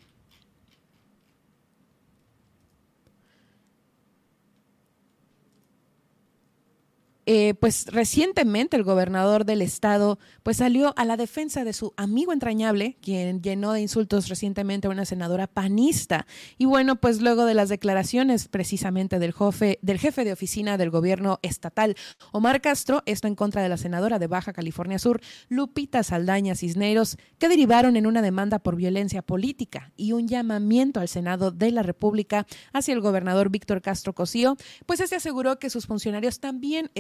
Eh, 7.31 7.53
pues 7.61 7.85
recientemente 7.89 8.75
el 8.75 8.85
gobernador 8.85 9.45
del 9.45 9.61
estado 9.61 10.19
pues 10.43 10.57
salió 10.57 10.95
a 10.97 11.05
la 11.05 11.19
defensa 11.19 11.63
de 11.63 11.75
su 11.75 11.93
amigo 11.99 12.33
entrañable, 12.33 12.97
quien 13.03 13.43
llenó 13.43 13.75
de 13.75 13.83
insultos 13.83 14.31
recientemente 14.31 14.89
a 14.89 14.91
una 14.91 15.05
senadora 15.05 15.47
panista. 15.47 16.27
Y 16.57 16.65
bueno, 16.65 16.97
pues 16.97 17.21
luego 17.21 17.45
de 17.45 17.53
las 17.53 17.69
declaraciones 17.69 18.49
precisamente 18.49 19.19
del 19.19 19.35
jefe, 19.35 19.79
del 19.83 19.99
jefe 19.99 20.25
de 20.25 20.33
oficina 20.33 20.79
del 20.79 20.89
gobierno 20.89 21.39
estatal, 21.43 21.97
Omar 22.33 22.63
Castro, 22.63 23.03
esto 23.05 23.29
en 23.29 23.35
contra 23.35 23.61
de 23.61 23.69
la 23.69 23.77
senadora 23.77 24.19
de 24.19 24.27
Baja 24.27 24.55
California 24.55 24.99
Sur, 24.99 25.21
Lupita 25.51 26.03
Saldaña 26.03 26.55
Cisneros, 26.55 27.19
que 27.39 27.51
derivaron 27.51 27.99
en 27.99 28.07
una 28.07 28.23
demanda 28.23 28.59
por 28.59 28.75
violencia 28.75 29.21
política 29.21 29.93
y 29.99 30.13
un 30.13 30.29
llamamiento 30.29 30.99
al 30.99 31.09
Senado 31.09 31.51
de 31.51 31.73
la 31.73 31.83
República 31.83 32.47
hacia 32.73 32.95
el 32.95 33.03
gobernador 33.03 33.51
Víctor 33.51 33.83
Castro 33.83 34.15
Cosío, 34.15 34.57
pues 34.87 35.01
este 35.01 35.17
aseguró 35.17 35.59
que 35.59 35.69
sus 35.69 35.85
funcionarios 35.85 36.41
también 36.41 36.91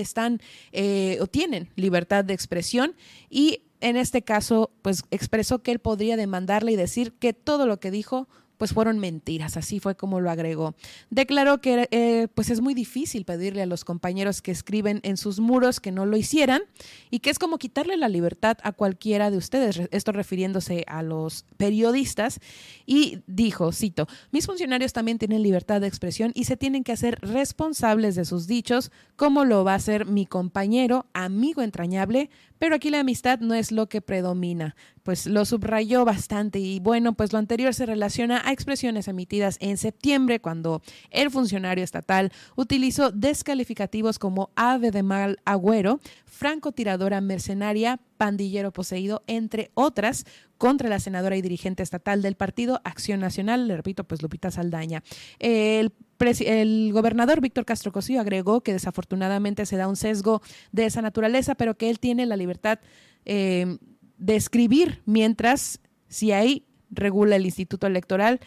eh, 0.72 1.18
o 1.20 1.26
tienen 1.26 1.70
libertad 1.76 2.24
de 2.24 2.34
expresión. 2.34 2.94
Y 3.30 3.62
en 3.80 3.96
este 3.96 4.22
caso, 4.22 4.70
pues 4.82 5.04
expresó 5.10 5.62
que 5.62 5.70
él 5.70 5.78
podría 5.78 6.16
demandarle 6.16 6.72
y 6.72 6.76
decir 6.76 7.12
que 7.12 7.32
todo 7.32 7.66
lo 7.66 7.78
que 7.80 7.90
dijo 7.90 8.28
pues 8.58 8.72
fueron 8.72 8.98
mentiras, 8.98 9.56
así 9.56 9.80
fue 9.80 9.96
como 9.96 10.20
lo 10.20 10.30
agregó. 10.30 10.74
Declaró 11.10 11.60
que 11.60 11.88
eh, 11.90 12.28
pues 12.34 12.50
es 12.50 12.60
muy 12.60 12.74
difícil 12.74 13.24
pedirle 13.24 13.62
a 13.62 13.66
los 13.66 13.84
compañeros 13.84 14.42
que 14.42 14.50
escriben 14.50 15.00
en 15.04 15.16
sus 15.16 15.40
muros 15.40 15.80
que 15.80 15.92
no 15.92 16.04
lo 16.04 16.16
hicieran 16.16 16.62
y 17.10 17.20
que 17.20 17.30
es 17.30 17.38
como 17.38 17.58
quitarle 17.58 17.96
la 17.96 18.08
libertad 18.08 18.58
a 18.62 18.72
cualquiera 18.72 19.30
de 19.30 19.36
ustedes, 19.36 19.80
esto 19.90 20.12
refiriéndose 20.12 20.84
a 20.86 21.02
los 21.02 21.44
periodistas, 21.56 22.40
y 22.86 23.20
dijo, 23.26 23.72
cito, 23.72 24.06
mis 24.32 24.46
funcionarios 24.46 24.92
también 24.92 25.18
tienen 25.18 25.42
libertad 25.42 25.80
de 25.80 25.86
expresión 25.86 26.32
y 26.34 26.44
se 26.44 26.56
tienen 26.56 26.84
que 26.84 26.92
hacer 26.92 27.18
responsables 27.20 28.14
de 28.14 28.24
sus 28.24 28.46
dichos, 28.46 28.90
como 29.16 29.44
lo 29.44 29.64
va 29.64 29.72
a 29.72 29.76
hacer 29.76 30.06
mi 30.06 30.26
compañero, 30.26 31.06
amigo 31.12 31.62
entrañable, 31.62 32.30
pero 32.58 32.74
aquí 32.74 32.90
la 32.90 33.00
amistad 33.00 33.38
no 33.38 33.54
es 33.54 33.70
lo 33.70 33.88
que 33.88 34.00
predomina, 34.00 34.74
pues 35.02 35.26
lo 35.26 35.44
subrayó 35.44 36.04
bastante 36.04 36.58
y 36.58 36.80
bueno, 36.80 37.14
pues 37.14 37.32
lo 37.32 37.38
anterior 37.38 37.72
se 37.72 37.86
relaciona 37.86 38.42
expresiones 38.52 39.08
emitidas 39.08 39.56
en 39.60 39.76
septiembre 39.76 40.40
cuando 40.40 40.82
el 41.10 41.30
funcionario 41.30 41.84
estatal 41.84 42.32
utilizó 42.56 43.10
descalificativos 43.10 44.18
como 44.18 44.50
ave 44.56 44.90
de 44.90 45.02
mal 45.02 45.38
agüero, 45.44 46.00
francotiradora 46.24 47.20
mercenaria, 47.20 48.00
pandillero 48.16 48.72
poseído, 48.72 49.22
entre 49.26 49.70
otras, 49.74 50.24
contra 50.58 50.88
la 50.88 50.98
senadora 50.98 51.36
y 51.36 51.42
dirigente 51.42 51.82
estatal 51.82 52.20
del 52.20 52.34
partido 52.34 52.80
Acción 52.84 53.20
Nacional, 53.20 53.68
le 53.68 53.76
repito, 53.76 54.04
pues 54.04 54.22
Lupita 54.22 54.50
Saldaña. 54.50 55.02
El 55.38 55.92
gobernador 56.92 57.40
Víctor 57.40 57.64
Castro 57.64 57.92
Cosío 57.92 58.20
agregó 58.20 58.60
que 58.60 58.72
desafortunadamente 58.72 59.66
se 59.66 59.76
da 59.76 59.88
un 59.88 59.96
sesgo 59.96 60.42
de 60.72 60.86
esa 60.86 61.00
naturaleza, 61.00 61.54
pero 61.54 61.76
que 61.76 61.90
él 61.90 62.00
tiene 62.00 62.26
la 62.26 62.36
libertad 62.36 62.80
eh, 63.24 63.78
de 64.18 64.36
escribir 64.36 65.00
mientras, 65.06 65.80
si 66.08 66.32
ahí 66.32 66.67
regula 66.90 67.36
el 67.36 67.44
Instituto 67.44 67.86
Electoral, 67.86 68.40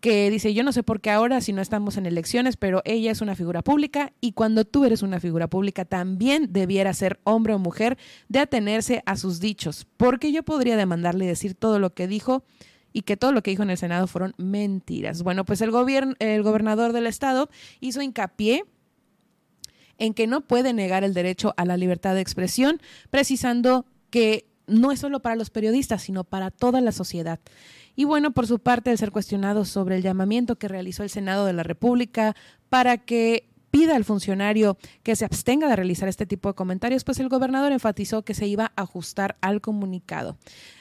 que 0.00 0.30
dice, 0.30 0.54
yo 0.54 0.62
no 0.62 0.72
sé 0.72 0.82
por 0.82 1.00
qué 1.00 1.10
ahora 1.10 1.40
si 1.40 1.52
no 1.52 1.60
estamos 1.60 1.96
en 1.98 2.06
elecciones, 2.06 2.56
pero 2.56 2.80
ella 2.84 3.10
es 3.10 3.20
una 3.20 3.36
figura 3.36 3.62
pública 3.62 4.12
y 4.20 4.32
cuando 4.32 4.64
tú 4.64 4.84
eres 4.84 5.02
una 5.02 5.20
figura 5.20 5.48
pública 5.48 5.84
también 5.84 6.52
debiera 6.52 6.94
ser 6.94 7.20
hombre 7.24 7.52
o 7.52 7.58
mujer 7.58 7.98
de 8.28 8.38
atenerse 8.38 9.02
a 9.04 9.16
sus 9.16 9.40
dichos, 9.40 9.86
porque 9.98 10.32
yo 10.32 10.42
podría 10.42 10.76
demandarle 10.76 11.26
decir 11.26 11.54
todo 11.54 11.78
lo 11.78 11.92
que 11.92 12.08
dijo 12.08 12.44
y 12.92 13.02
que 13.02 13.16
todo 13.16 13.32
lo 13.32 13.42
que 13.42 13.50
dijo 13.50 13.62
en 13.62 13.70
el 13.70 13.76
Senado 13.76 14.06
fueron 14.06 14.34
mentiras. 14.38 15.22
Bueno, 15.22 15.44
pues 15.44 15.60
el, 15.60 15.70
el 16.18 16.42
gobernador 16.42 16.92
del 16.92 17.06
estado 17.06 17.50
hizo 17.80 18.00
hincapié 18.00 18.64
en 19.98 20.14
que 20.14 20.26
no 20.26 20.40
puede 20.40 20.72
negar 20.72 21.04
el 21.04 21.14
derecho 21.14 21.52
a 21.58 21.66
la 21.66 21.76
libertad 21.76 22.14
de 22.14 22.22
expresión, 22.22 22.80
precisando 23.10 23.84
que 24.08 24.46
no 24.66 24.92
es 24.92 25.00
solo 25.00 25.20
para 25.20 25.36
los 25.36 25.50
periodistas, 25.50 26.02
sino 26.02 26.24
para 26.24 26.50
toda 26.50 26.80
la 26.80 26.92
sociedad. 26.92 27.38
Y 27.96 28.04
bueno, 28.04 28.30
por 28.32 28.46
su 28.46 28.58
parte, 28.58 28.90
al 28.90 28.98
ser 28.98 29.10
cuestionado 29.10 29.64
sobre 29.64 29.96
el 29.96 30.02
llamamiento 30.02 30.56
que 30.56 30.68
realizó 30.68 31.02
el 31.02 31.10
Senado 31.10 31.46
de 31.46 31.52
la 31.52 31.62
República 31.62 32.34
para 32.68 32.98
que 32.98 33.48
pida 33.70 33.96
al 33.96 34.04
funcionario 34.04 34.76
que 35.02 35.16
se 35.16 35.24
abstenga 35.24 35.68
de 35.68 35.76
realizar 35.76 36.08
este 36.08 36.26
tipo 36.26 36.48
de 36.48 36.54
comentarios, 36.54 37.04
pues 37.04 37.20
el 37.20 37.28
gobernador 37.28 37.72
enfatizó 37.72 38.22
que 38.22 38.34
se 38.34 38.46
iba 38.46 38.72
a 38.76 38.82
ajustar 38.82 39.36
al 39.40 39.60
comunicado. 39.60 40.36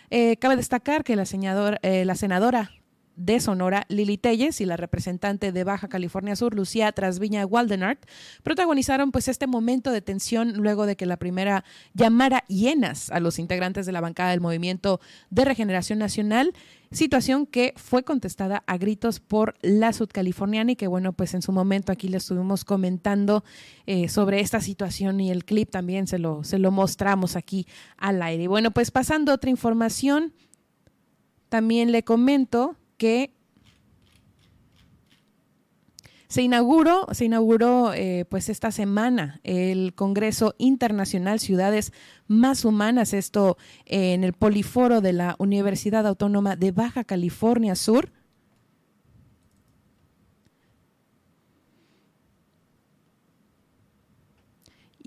Eh, 0.09 0.37
cabe 0.37 0.55
destacar 0.55 1.03
que 1.03 1.15
la, 1.15 1.25
eh, 1.83 2.05
la 2.05 2.15
senadora 2.15 2.71
de 3.19 3.41
Sonora, 3.41 3.85
Lili 3.89 4.17
Telles 4.17 4.61
y 4.61 4.65
la 4.65 4.77
representante 4.77 5.51
de 5.51 5.63
Baja 5.65 5.89
California 5.89 6.37
Sur, 6.37 6.55
Lucía 6.55 6.91
Trasviña 6.93 7.45
Waldenart, 7.45 8.05
protagonizaron 8.43 9.11
pues 9.11 9.27
este 9.27 9.45
momento 9.45 9.91
de 9.91 10.01
tensión 10.01 10.53
luego 10.53 10.85
de 10.85 10.95
que 10.95 11.05
la 11.05 11.17
primera 11.17 11.65
llamara 11.93 12.45
hienas 12.47 13.11
a 13.11 13.19
los 13.19 13.37
integrantes 13.37 13.85
de 13.85 13.91
la 13.91 13.99
bancada 13.99 14.31
del 14.31 14.39
Movimiento 14.39 15.01
de 15.29 15.43
Regeneración 15.43 15.99
Nacional, 15.99 16.53
situación 16.91 17.45
que 17.45 17.73
fue 17.75 18.03
contestada 18.03 18.63
a 18.65 18.77
gritos 18.77 19.19
por 19.19 19.55
la 19.61 19.91
sudcaliforniana 19.91 20.71
y 20.71 20.75
que 20.77 20.87
bueno, 20.87 21.11
pues 21.11 21.33
en 21.33 21.41
su 21.41 21.51
momento 21.51 21.91
aquí 21.91 22.07
le 22.07 22.17
estuvimos 22.17 22.63
comentando 22.63 23.43
eh, 23.85 24.07
sobre 24.07 24.39
esta 24.39 24.61
situación 24.61 25.19
y 25.19 25.29
el 25.29 25.43
clip 25.43 25.69
también 25.69 26.07
se 26.07 26.19
lo, 26.19 26.45
se 26.45 26.57
lo 26.57 26.71
mostramos 26.71 27.35
aquí 27.35 27.67
al 27.97 28.21
aire. 28.21 28.43
Y 28.43 28.47
bueno, 28.47 28.71
pues 28.71 28.91
pasando 28.91 29.33
a 29.33 29.35
otra 29.35 29.49
información, 29.49 30.33
también 31.49 31.91
le 31.91 32.03
comento 32.03 32.77
que 32.99 33.33
Se 36.29 36.43
inauguró, 36.43 37.07
se 37.11 37.25
inauguró 37.25 37.91
eh, 37.91 38.23
pues 38.29 38.49
esta 38.49 38.69
semana 38.71 39.41
el 39.43 39.95
Congreso 39.95 40.53
Internacional 40.59 41.39
Ciudades 41.39 41.91
Más 42.27 42.65
Humanas, 42.65 43.15
esto 43.15 43.57
en 43.85 44.23
el 44.23 44.33
Poliforo 44.33 45.01
de 45.01 45.11
la 45.11 45.35
Universidad 45.39 46.05
Autónoma 46.05 46.55
de 46.55 46.71
Baja 46.71 47.03
California 47.03 47.73
Sur. 47.73 48.11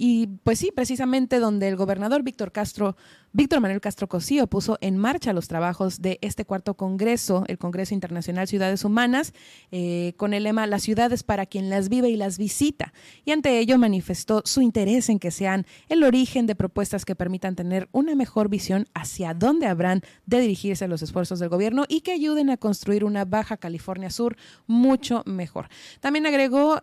Y 0.04 0.26
pues 0.42 0.58
sí, 0.58 0.72
precisamente 0.74 1.38
donde 1.38 1.68
el 1.68 1.76
gobernador 1.76 2.24
Víctor 2.24 2.50
Castro, 2.50 2.96
Víctor 3.32 3.60
Manuel 3.60 3.80
Castro 3.80 4.08
Cosío 4.08 4.48
puso 4.48 4.76
en 4.80 4.96
marcha 4.96 5.32
los 5.32 5.46
trabajos 5.46 6.02
de 6.02 6.18
este 6.22 6.44
cuarto 6.44 6.74
congreso, 6.74 7.44
el 7.46 7.56
Congreso 7.56 7.94
Internacional 7.94 8.48
Ciudades 8.48 8.84
Humanas, 8.84 9.32
eh, 9.70 10.14
con 10.16 10.34
el 10.34 10.42
lema 10.42 10.66
Las 10.66 10.82
ciudades 10.82 11.22
para 11.22 11.46
quien 11.46 11.70
las 11.70 11.88
vive 11.88 12.08
y 12.10 12.16
las 12.16 12.36
visita. 12.36 12.92
Y 13.24 13.30
ante 13.30 13.56
ello 13.60 13.78
manifestó 13.78 14.42
su 14.44 14.60
interés 14.60 15.08
en 15.08 15.20
que 15.20 15.30
sean 15.30 15.66
el 15.88 16.02
origen 16.02 16.46
de 16.48 16.56
propuestas 16.56 17.04
que 17.04 17.14
permitan 17.14 17.54
tener 17.54 17.88
una 17.92 18.16
mejor 18.16 18.48
visión 18.48 18.88
hacia 18.94 19.34
dónde 19.34 19.68
habrán 19.68 20.02
de 20.26 20.40
dirigirse 20.40 20.88
los 20.88 21.02
esfuerzos 21.02 21.38
del 21.38 21.48
gobierno 21.48 21.84
y 21.88 22.00
que 22.00 22.10
ayuden 22.10 22.50
a 22.50 22.56
construir 22.56 23.04
una 23.04 23.24
Baja 23.24 23.56
California 23.56 24.10
Sur 24.10 24.36
mucho 24.66 25.22
mejor. 25.26 25.68
También 26.00 26.26
agregó 26.26 26.82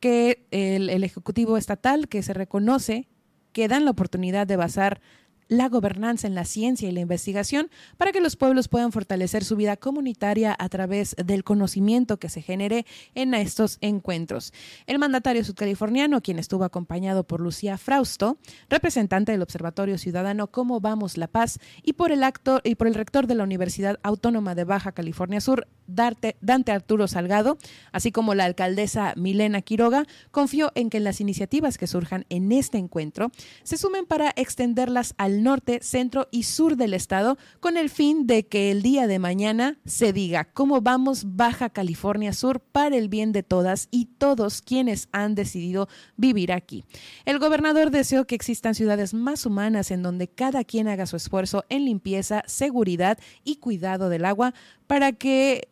que 0.00 0.46
el, 0.50 0.90
el, 0.90 1.04
Ejecutivo 1.04 1.56
Estatal, 1.56 2.08
que 2.08 2.22
se 2.22 2.34
reconoce 2.34 3.08
que 3.52 3.68
dan 3.68 3.84
la 3.84 3.90
oportunidad 3.90 4.46
de 4.46 4.56
basar 4.56 5.00
la 5.48 5.68
gobernanza 5.68 6.26
en 6.26 6.34
la 6.34 6.44
ciencia 6.44 6.88
y 6.88 6.92
la 6.92 7.00
investigación 7.00 7.70
para 7.96 8.12
que 8.12 8.20
los 8.20 8.36
pueblos 8.36 8.68
puedan 8.68 8.92
fortalecer 8.92 9.44
su 9.44 9.56
vida 9.56 9.76
comunitaria 9.76 10.54
a 10.58 10.68
través 10.68 11.16
del 11.16 11.42
conocimiento 11.42 12.18
que 12.18 12.28
se 12.28 12.42
genere 12.42 12.86
en 13.14 13.34
estos 13.34 13.78
encuentros. 13.80 14.52
El 14.86 14.98
mandatario 14.98 15.42
sudcaliforniano, 15.44 16.20
quien 16.20 16.38
estuvo 16.38 16.64
acompañado 16.64 17.24
por 17.24 17.40
Lucía 17.40 17.78
Frausto, 17.78 18.38
representante 18.68 19.32
del 19.32 19.42
Observatorio 19.42 19.98
Ciudadano 19.98 20.50
Cómo 20.50 20.80
Vamos 20.80 21.16
La 21.16 21.28
Paz, 21.28 21.58
y 21.82 21.94
por 21.94 22.12
el 22.12 22.22
actor 22.22 22.60
y 22.64 22.74
por 22.74 22.86
el 22.86 22.94
rector 22.94 23.26
de 23.26 23.34
la 23.34 23.44
Universidad 23.44 23.98
Autónoma 24.02 24.54
de 24.54 24.64
Baja 24.64 24.92
California 24.92 25.40
Sur, 25.40 25.66
Dante, 25.88 26.36
Arturo 26.70 27.08
Salgado, 27.08 27.58
así 27.92 28.12
como 28.12 28.34
la 28.34 28.44
alcaldesa 28.44 29.14
Milena 29.16 29.62
Quiroga, 29.62 30.04
confió 30.30 30.70
en 30.74 30.90
que 30.90 31.00
las 31.00 31.20
iniciativas 31.20 31.78
que 31.78 31.86
surjan 31.86 32.26
en 32.28 32.52
este 32.52 32.78
encuentro 32.78 33.30
se 33.62 33.78
sumen 33.78 34.06
para 34.06 34.32
extenderlas 34.36 35.14
al 35.18 35.42
norte, 35.42 35.80
centro 35.82 36.28
y 36.30 36.44
sur 36.44 36.76
del 36.76 36.94
estado 36.94 37.38
con 37.60 37.76
el 37.76 37.90
fin 37.90 38.26
de 38.26 38.46
que 38.46 38.70
el 38.70 38.82
día 38.82 39.06
de 39.06 39.18
mañana 39.18 39.78
se 39.86 40.12
diga 40.12 40.44
cómo 40.44 40.80
vamos 40.80 41.36
Baja 41.36 41.70
California 41.70 42.32
Sur 42.32 42.60
para 42.60 42.96
el 42.96 43.08
bien 43.08 43.32
de 43.32 43.42
todas 43.42 43.88
y 43.90 44.06
todos 44.06 44.62
quienes 44.62 45.08
han 45.12 45.34
decidido 45.34 45.88
vivir 46.16 46.52
aquí. 46.52 46.84
El 47.24 47.38
gobernador 47.38 47.90
deseó 47.90 48.26
que 48.26 48.34
existan 48.34 48.74
ciudades 48.74 49.14
más 49.14 49.46
humanas 49.46 49.90
en 49.90 50.02
donde 50.02 50.28
cada 50.28 50.64
quien 50.64 50.88
haga 50.88 51.06
su 51.06 51.16
esfuerzo 51.16 51.64
en 51.68 51.84
limpieza, 51.84 52.42
seguridad 52.46 53.18
y 53.44 53.56
cuidado 53.56 54.08
del 54.08 54.24
agua 54.24 54.54
para 54.86 55.12
que 55.12 55.68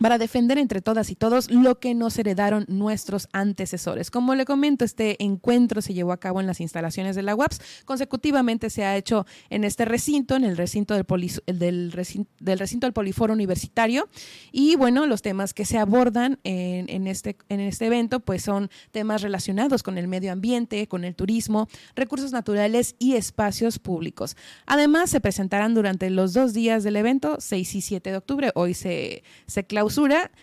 para 0.00 0.18
defender 0.18 0.58
entre 0.58 0.80
todas 0.80 1.10
y 1.10 1.14
todos 1.14 1.50
lo 1.50 1.78
que 1.78 1.94
nos 1.94 2.18
heredaron 2.18 2.64
nuestros 2.68 3.28
antecesores. 3.32 4.10
Como 4.10 4.34
le 4.34 4.44
comento, 4.44 4.84
este 4.84 5.22
encuentro 5.22 5.82
se 5.82 5.94
llevó 5.94 6.12
a 6.12 6.20
cabo 6.20 6.40
en 6.40 6.46
las 6.46 6.60
instalaciones 6.60 7.16
de 7.16 7.22
la 7.22 7.34
UAPS. 7.34 7.60
Consecutivamente 7.84 8.70
se 8.70 8.84
ha 8.84 8.96
hecho 8.96 9.26
en 9.50 9.64
este 9.64 9.84
recinto, 9.84 10.36
en 10.36 10.44
el 10.44 10.56
recinto 10.56 10.94
del, 10.94 11.06
del, 11.46 11.92
recinto, 11.92 12.30
del 12.40 12.58
recinto 12.58 12.86
del 12.86 12.92
Poliforo 12.92 13.32
Universitario. 13.32 14.08
Y 14.52 14.76
bueno, 14.76 15.06
los 15.06 15.22
temas 15.22 15.54
que 15.54 15.64
se 15.64 15.78
abordan 15.78 16.38
en, 16.44 16.88
en, 16.88 17.06
este, 17.06 17.36
en 17.48 17.60
este 17.60 17.86
evento 17.86 18.20
pues 18.20 18.42
son 18.42 18.70
temas 18.90 19.22
relacionados 19.22 19.82
con 19.82 19.98
el 19.98 20.08
medio 20.08 20.32
ambiente, 20.32 20.86
con 20.86 21.04
el 21.04 21.14
turismo, 21.14 21.68
recursos 21.94 22.32
naturales 22.32 22.94
y 22.98 23.14
espacios 23.14 23.78
públicos. 23.78 24.36
Además, 24.66 25.10
se 25.10 25.20
presentarán 25.20 25.74
durante 25.74 26.10
los 26.10 26.32
dos 26.32 26.52
días 26.52 26.84
del 26.84 26.96
evento, 26.96 27.36
6 27.40 27.74
y 27.74 27.80
7 27.80 28.10
de 28.10 28.16
octubre. 28.16 28.50
Hoy 28.54 28.74
se, 28.74 29.22
se 29.46 29.64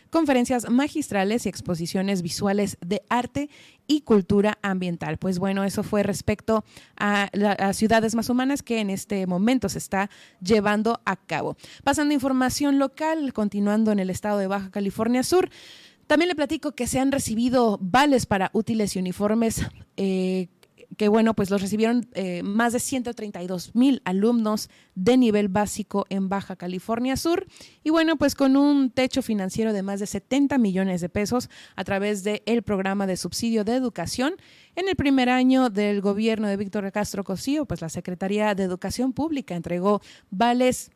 conferencias 0.09 0.69
magistrales 0.69 1.45
y 1.45 1.49
exposiciones 1.49 2.21
visuales 2.21 2.77
de 2.85 3.03
arte 3.09 3.49
y 3.87 4.01
cultura 4.01 4.57
ambiental. 4.61 5.17
Pues 5.17 5.39
bueno, 5.39 5.63
eso 5.63 5.83
fue 5.83 6.03
respecto 6.03 6.63
a 6.97 7.29
las 7.33 7.77
ciudades 7.77 8.15
más 8.15 8.29
humanas 8.29 8.63
que 8.63 8.79
en 8.79 8.89
este 8.89 9.27
momento 9.27 9.69
se 9.69 9.77
está 9.77 10.09
llevando 10.41 11.01
a 11.05 11.15
cabo. 11.15 11.57
Pasando 11.83 12.11
a 12.11 12.15
información 12.15 12.79
local, 12.79 13.33
continuando 13.33 13.91
en 13.91 13.99
el 13.99 14.09
estado 14.09 14.39
de 14.39 14.47
Baja 14.47 14.71
California 14.71 15.23
Sur. 15.23 15.49
También 16.07 16.29
le 16.29 16.35
platico 16.35 16.73
que 16.73 16.85
se 16.85 16.99
han 16.99 17.11
recibido 17.11 17.79
vales 17.81 18.27
para 18.27 18.51
útiles 18.53 18.95
y 18.95 18.99
uniformes 18.99 19.65
eh, 19.97 20.49
que 20.97 21.07
bueno, 21.07 21.33
pues 21.33 21.49
los 21.49 21.61
recibieron 21.61 22.07
eh, 22.13 22.43
más 22.43 22.73
de 22.73 22.79
132 22.79 23.75
mil 23.75 24.01
alumnos 24.05 24.69
de 24.95 25.17
nivel 25.17 25.47
básico 25.47 26.05
en 26.09 26.29
Baja 26.29 26.55
California 26.55 27.17
Sur 27.17 27.47
y 27.83 27.89
bueno, 27.89 28.17
pues 28.17 28.35
con 28.35 28.57
un 28.57 28.89
techo 28.89 29.21
financiero 29.21 29.73
de 29.73 29.83
más 29.83 29.99
de 29.99 30.07
70 30.07 30.57
millones 30.57 31.01
de 31.01 31.09
pesos 31.09 31.49
a 31.75 31.83
través 31.83 32.23
del 32.23 32.41
el 32.45 32.63
programa 32.63 33.07
de 33.07 33.17
subsidio 33.17 33.63
de 33.63 33.75
educación. 33.75 34.35
En 34.75 34.89
el 34.89 34.95
primer 34.95 35.29
año 35.29 35.69
del 35.69 36.01
gobierno 36.01 36.47
de 36.47 36.57
Víctor 36.57 36.91
Castro 36.91 37.23
Cosío, 37.23 37.65
pues 37.65 37.81
la 37.81 37.89
Secretaría 37.89 38.55
de 38.55 38.63
Educación 38.63 39.13
Pública 39.13 39.55
entregó 39.55 40.01
vales 40.29 40.91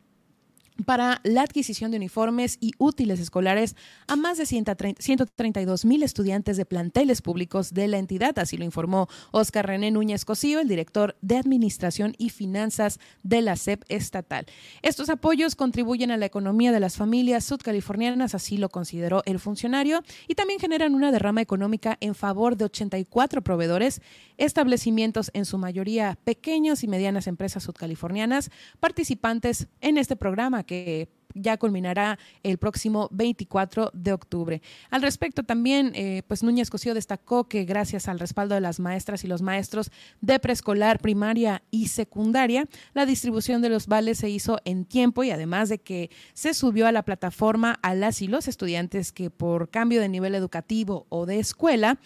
para 0.84 1.20
la 1.24 1.42
adquisición 1.42 1.90
de 1.90 1.96
uniformes 1.96 2.58
y 2.60 2.72
útiles 2.78 3.20
escolares 3.20 3.76
a 4.06 4.16
más 4.16 4.38
de 4.38 4.46
132 4.46 5.84
mil 5.84 6.02
estudiantes 6.02 6.56
de 6.56 6.64
planteles 6.64 7.22
públicos 7.22 7.72
de 7.72 7.88
la 7.88 7.98
entidad, 7.98 8.38
así 8.38 8.56
lo 8.56 8.64
informó 8.64 9.08
Oscar 9.30 9.66
René 9.66 9.90
Núñez 9.90 10.24
Cosío, 10.24 10.60
el 10.60 10.68
director 10.68 11.16
de 11.20 11.36
Administración 11.36 12.14
y 12.18 12.30
Finanzas 12.30 12.98
de 13.22 13.42
la 13.42 13.56
SEP 13.56 13.82
estatal. 13.88 14.46
Estos 14.82 15.10
apoyos 15.10 15.56
contribuyen 15.56 16.10
a 16.10 16.16
la 16.16 16.26
economía 16.26 16.72
de 16.72 16.80
las 16.80 16.96
familias 16.96 17.44
sudcalifornianas, 17.44 18.34
así 18.34 18.56
lo 18.56 18.68
consideró 18.68 19.22
el 19.26 19.38
funcionario, 19.38 20.02
y 20.28 20.34
también 20.34 20.60
generan 20.60 20.94
una 20.94 21.12
derrama 21.12 21.40
económica 21.40 21.96
en 22.00 22.14
favor 22.14 22.56
de 22.56 22.64
84 22.64 23.42
proveedores, 23.42 24.02
establecimientos 24.36 25.30
en 25.34 25.44
su 25.44 25.58
mayoría 25.58 26.18
pequeños 26.24 26.82
y 26.84 26.88
medianas 26.88 27.26
empresas 27.26 27.62
sudcalifornianas, 27.62 28.50
participantes 28.80 29.68
en 29.80 29.98
este 29.98 30.16
programa 30.16 30.62
que 30.70 31.08
ya 31.34 31.56
culminará 31.56 32.16
el 32.44 32.58
próximo 32.58 33.08
24 33.10 33.90
de 33.92 34.12
octubre. 34.12 34.62
Al 34.88 35.02
respecto 35.02 35.42
también, 35.42 35.90
eh, 35.94 36.22
pues 36.28 36.44
Núñez 36.44 36.70
Cosío 36.70 36.94
destacó 36.94 37.48
que 37.48 37.64
gracias 37.64 38.06
al 38.06 38.20
respaldo 38.20 38.54
de 38.54 38.60
las 38.60 38.78
maestras 38.78 39.24
y 39.24 39.26
los 39.26 39.42
maestros 39.42 39.90
de 40.20 40.38
preescolar, 40.38 41.00
primaria 41.00 41.62
y 41.72 41.88
secundaria, 41.88 42.68
la 42.94 43.04
distribución 43.04 43.62
de 43.62 43.68
los 43.68 43.88
vales 43.88 44.18
se 44.18 44.30
hizo 44.30 44.58
en 44.64 44.84
tiempo 44.84 45.24
y 45.24 45.32
además 45.32 45.68
de 45.68 45.78
que 45.78 46.10
se 46.34 46.54
subió 46.54 46.86
a 46.86 46.92
la 46.92 47.04
plataforma 47.04 47.78
a 47.82 47.94
las 47.94 48.22
y 48.22 48.28
los 48.28 48.46
estudiantes 48.46 49.10
que 49.10 49.30
por 49.30 49.70
cambio 49.70 50.00
de 50.00 50.08
nivel 50.08 50.36
educativo 50.36 51.06
o 51.08 51.26
de 51.26 51.40
escuela 51.40 51.98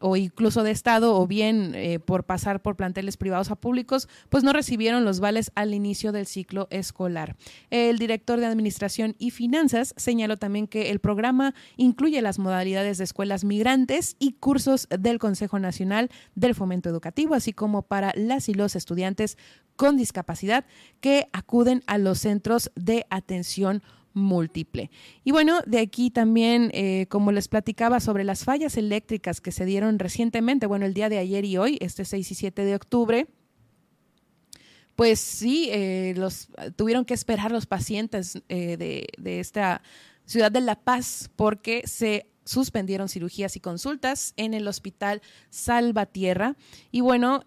o 0.00 0.16
incluso 0.16 0.62
de 0.62 0.70
Estado 0.70 1.14
o 1.14 1.26
bien 1.26 1.72
eh, 1.74 1.98
por 1.98 2.24
pasar 2.24 2.62
por 2.62 2.76
planteles 2.76 3.16
privados 3.16 3.50
a 3.50 3.56
públicos, 3.56 4.08
pues 4.28 4.44
no 4.44 4.52
recibieron 4.52 5.04
los 5.04 5.20
vales 5.20 5.50
al 5.54 5.74
inicio 5.74 6.12
del 6.12 6.26
ciclo 6.26 6.68
escolar. 6.70 7.36
El 7.70 7.98
director 7.98 8.38
de 8.40 8.46
Administración 8.46 9.16
y 9.18 9.30
Finanzas 9.30 9.94
señaló 9.96 10.36
también 10.36 10.66
que 10.66 10.90
el 10.90 11.00
programa 11.00 11.54
incluye 11.76 12.22
las 12.22 12.38
modalidades 12.38 12.98
de 12.98 13.04
escuelas 13.04 13.44
migrantes 13.44 14.16
y 14.18 14.32
cursos 14.32 14.88
del 14.90 15.18
Consejo 15.18 15.58
Nacional 15.58 16.10
del 16.34 16.54
Fomento 16.54 16.88
Educativo, 16.88 17.34
así 17.34 17.52
como 17.52 17.82
para 17.82 18.12
las 18.16 18.48
y 18.48 18.54
los 18.54 18.76
estudiantes 18.76 19.36
con 19.76 19.96
discapacidad 19.96 20.64
que 21.00 21.28
acuden 21.32 21.82
a 21.86 21.98
los 21.98 22.18
centros 22.18 22.72
de 22.74 23.06
atención 23.10 23.82
múltiple. 24.12 24.90
Y 25.24 25.32
bueno, 25.32 25.60
de 25.66 25.78
aquí 25.78 26.10
también, 26.10 26.70
eh, 26.74 27.06
como 27.08 27.32
les 27.32 27.48
platicaba 27.48 28.00
sobre 28.00 28.24
las 28.24 28.44
fallas 28.44 28.76
eléctricas 28.76 29.40
que 29.40 29.52
se 29.52 29.64
dieron 29.64 29.98
recientemente, 29.98 30.66
bueno, 30.66 30.86
el 30.86 30.94
día 30.94 31.08
de 31.08 31.18
ayer 31.18 31.44
y 31.44 31.56
hoy, 31.56 31.78
este 31.80 32.04
6 32.04 32.30
y 32.30 32.34
7 32.34 32.64
de 32.64 32.74
octubre, 32.74 33.26
pues 34.96 35.20
sí, 35.20 35.68
eh, 35.70 36.14
los 36.16 36.48
tuvieron 36.76 37.04
que 37.04 37.14
esperar 37.14 37.52
los 37.52 37.66
pacientes 37.66 38.42
eh, 38.48 38.76
de, 38.76 39.06
de 39.16 39.40
esta 39.40 39.82
ciudad 40.24 40.50
de 40.50 40.60
La 40.60 40.74
Paz 40.74 41.30
porque 41.36 41.82
se 41.86 42.26
suspendieron 42.44 43.08
cirugías 43.08 43.54
y 43.56 43.60
consultas 43.60 44.32
en 44.36 44.54
el 44.54 44.66
hospital 44.66 45.22
Salvatierra. 45.50 46.56
Y 46.90 47.00
bueno, 47.00 47.44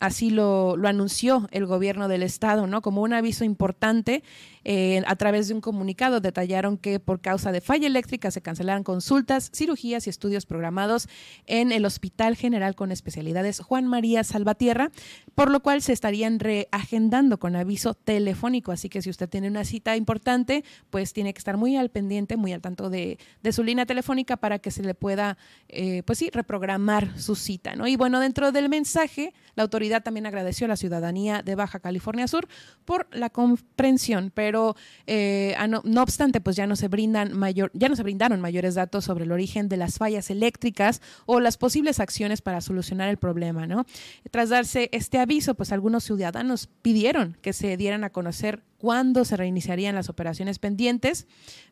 así 0.00 0.30
lo, 0.30 0.76
lo, 0.76 0.88
anunció 0.88 1.48
el 1.50 1.66
gobierno 1.66 2.08
del 2.08 2.22
estado, 2.22 2.66
¿no? 2.66 2.82
Como 2.82 3.02
un 3.02 3.12
aviso 3.12 3.44
importante, 3.44 4.22
eh, 4.70 5.02
a 5.06 5.16
través 5.16 5.48
de 5.48 5.54
un 5.54 5.62
comunicado 5.62 6.20
detallaron 6.20 6.76
que 6.76 7.00
por 7.00 7.22
causa 7.22 7.52
de 7.52 7.62
falla 7.62 7.86
eléctrica 7.86 8.30
se 8.30 8.42
cancelaron 8.42 8.84
consultas, 8.84 9.50
cirugías 9.54 10.06
y 10.06 10.10
estudios 10.10 10.44
programados 10.44 11.08
en 11.46 11.72
el 11.72 11.86
Hospital 11.86 12.36
General 12.36 12.74
con 12.74 12.92
especialidades 12.92 13.60
Juan 13.60 13.86
María 13.86 14.24
Salvatierra, 14.24 14.90
por 15.34 15.50
lo 15.50 15.60
cual 15.60 15.80
se 15.80 15.94
estarían 15.94 16.38
reagendando 16.38 17.38
con 17.38 17.56
aviso 17.56 17.94
telefónico. 17.94 18.70
Así 18.70 18.90
que 18.90 19.00
si 19.00 19.08
usted 19.08 19.26
tiene 19.30 19.48
una 19.48 19.64
cita 19.64 19.96
importante, 19.96 20.64
pues 20.90 21.14
tiene 21.14 21.32
que 21.32 21.38
estar 21.38 21.56
muy 21.56 21.78
al 21.78 21.88
pendiente, 21.88 22.36
muy 22.36 22.52
al 22.52 22.60
tanto 22.60 22.90
de, 22.90 23.18
de 23.42 23.52
su 23.52 23.62
línea 23.62 23.86
telefónica 23.86 24.36
para 24.36 24.58
que 24.58 24.70
se 24.70 24.82
le 24.82 24.92
pueda, 24.92 25.38
eh, 25.68 26.02
pues 26.04 26.18
sí, 26.18 26.28
reprogramar 26.30 27.18
su 27.18 27.36
cita, 27.36 27.74
¿no? 27.74 27.86
Y 27.86 27.96
bueno, 27.96 28.20
dentro 28.20 28.52
del 28.52 28.68
mensaje, 28.68 29.32
la 29.54 29.62
autoridad 29.62 30.02
también 30.02 30.26
agradeció 30.26 30.66
a 30.66 30.68
la 30.68 30.76
ciudadanía 30.76 31.40
de 31.42 31.54
Baja 31.54 31.80
California 31.80 32.28
Sur 32.28 32.48
por 32.84 33.08
la 33.12 33.30
comprensión, 33.30 34.30
pero 34.34 34.57
eh, 35.06 35.56
no, 35.68 35.82
no, 35.84 36.02
obstante, 36.02 36.40
pues 36.40 36.56
ya 36.56 36.66
no 36.66 36.76
se 36.76 36.88
brindan 36.88 37.36
mayor, 37.36 37.70
ya 37.74 37.88
no 37.88 37.96
se 37.96 38.02
brindaron 38.02 38.40
mayores 38.40 38.74
datos 38.74 39.04
sobre 39.04 39.24
el 39.24 39.32
origen 39.32 39.68
de 39.68 39.76
las 39.76 39.98
fallas 39.98 40.30
eléctricas 40.30 41.00
o 41.26 41.40
las 41.40 41.56
posibles 41.56 42.00
acciones 42.00 42.42
para 42.42 42.60
solucionar 42.60 43.08
el 43.08 43.16
problema, 43.16 43.66
¿no? 43.66 43.86
Tras 44.30 44.48
darse 44.48 44.88
este 44.92 45.18
aviso, 45.18 45.54
pues 45.54 45.72
algunos 45.72 46.04
ciudadanos 46.04 46.68
pidieron 46.82 47.36
que 47.42 47.52
se 47.52 47.76
dieran 47.76 48.04
a 48.04 48.10
conocer 48.10 48.62
cuándo 48.78 49.24
se 49.24 49.36
reiniciarían 49.36 49.94
las 49.94 50.08
operaciones 50.08 50.58
pendientes 50.58 51.26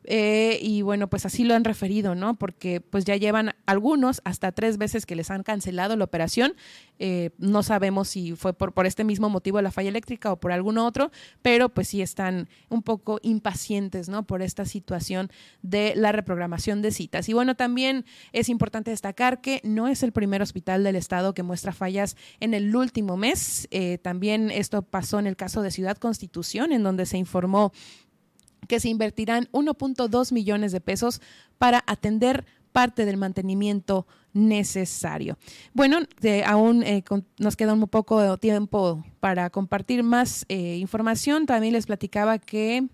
eh, 0.04 0.58
y 0.60 0.82
bueno, 0.82 1.08
pues 1.08 1.24
así 1.26 1.44
lo 1.44 1.54
han 1.54 1.64
referido, 1.64 2.14
¿no? 2.14 2.38
Porque 2.38 2.80
pues 2.80 3.04
ya 3.04 3.16
llevan 3.16 3.54
algunos 3.64 4.20
hasta 4.24 4.52
tres 4.52 4.76
veces 4.78 5.06
que 5.06 5.16
les 5.16 5.30
han 5.30 5.42
cancelado 5.42 5.96
la 5.96 6.04
operación. 6.04 6.54
Eh, 6.98 7.30
no 7.38 7.62
sabemos 7.62 8.08
si 8.08 8.34
fue 8.34 8.52
por, 8.52 8.72
por 8.72 8.86
este 8.86 9.04
mismo 9.04 9.28
motivo 9.28 9.58
de 9.58 9.64
la 9.64 9.70
falla 9.70 9.88
eléctrica 9.88 10.32
o 10.32 10.40
por 10.40 10.52
algún 10.52 10.78
otro, 10.78 11.10
pero 11.42 11.68
pues 11.68 11.88
sí 11.88 12.02
están 12.02 12.48
un 12.68 12.82
poco 12.82 13.18
impacientes, 13.22 14.08
¿no? 14.08 14.26
Por 14.26 14.42
esta 14.42 14.64
situación 14.64 15.30
de 15.62 15.94
la 15.96 16.12
reprogramación 16.12 16.82
de 16.82 16.90
citas. 16.90 17.28
Y 17.28 17.32
bueno, 17.32 17.54
también 17.54 18.04
es 18.32 18.48
importante 18.48 18.90
destacar 18.90 19.40
que 19.40 19.60
no 19.64 19.88
es 19.88 20.02
el 20.02 20.12
primer 20.12 20.42
hospital 20.42 20.84
del 20.84 20.96
estado 20.96 21.34
que 21.34 21.42
muestra 21.42 21.72
fallas 21.72 22.16
en 22.40 22.54
el 22.54 22.74
último 22.74 23.16
mes. 23.16 23.68
Eh, 23.70 23.98
también 23.98 24.50
esto 24.50 24.82
pasó 24.82 25.18
en 25.18 25.26
el 25.26 25.36
caso 25.36 25.62
de 25.62 25.70
Ciudad 25.70 25.96
Constitución, 25.98 26.72
en 26.72 26.82
donde 26.82 26.95
donde 26.96 27.06
se 27.06 27.18
informó 27.18 27.72
que 28.68 28.80
se 28.80 28.88
invertirán 28.88 29.48
1.2 29.52 30.32
millones 30.32 30.72
de 30.72 30.80
pesos 30.80 31.20
para 31.58 31.84
atender 31.86 32.46
parte 32.72 33.04
del 33.04 33.18
mantenimiento 33.18 34.06
necesario. 34.32 35.38
Bueno, 35.74 35.98
aún 36.46 36.82
eh, 36.82 37.04
nos 37.38 37.56
queda 37.56 37.74
un 37.74 37.86
poco 37.86 38.20
de 38.20 38.36
tiempo 38.38 39.04
para 39.20 39.50
compartir 39.50 40.02
más 40.02 40.46
eh, 40.48 40.76
información. 40.76 41.46
También 41.46 41.74
les 41.74 41.86
platicaba 41.86 42.38
que 42.38 42.88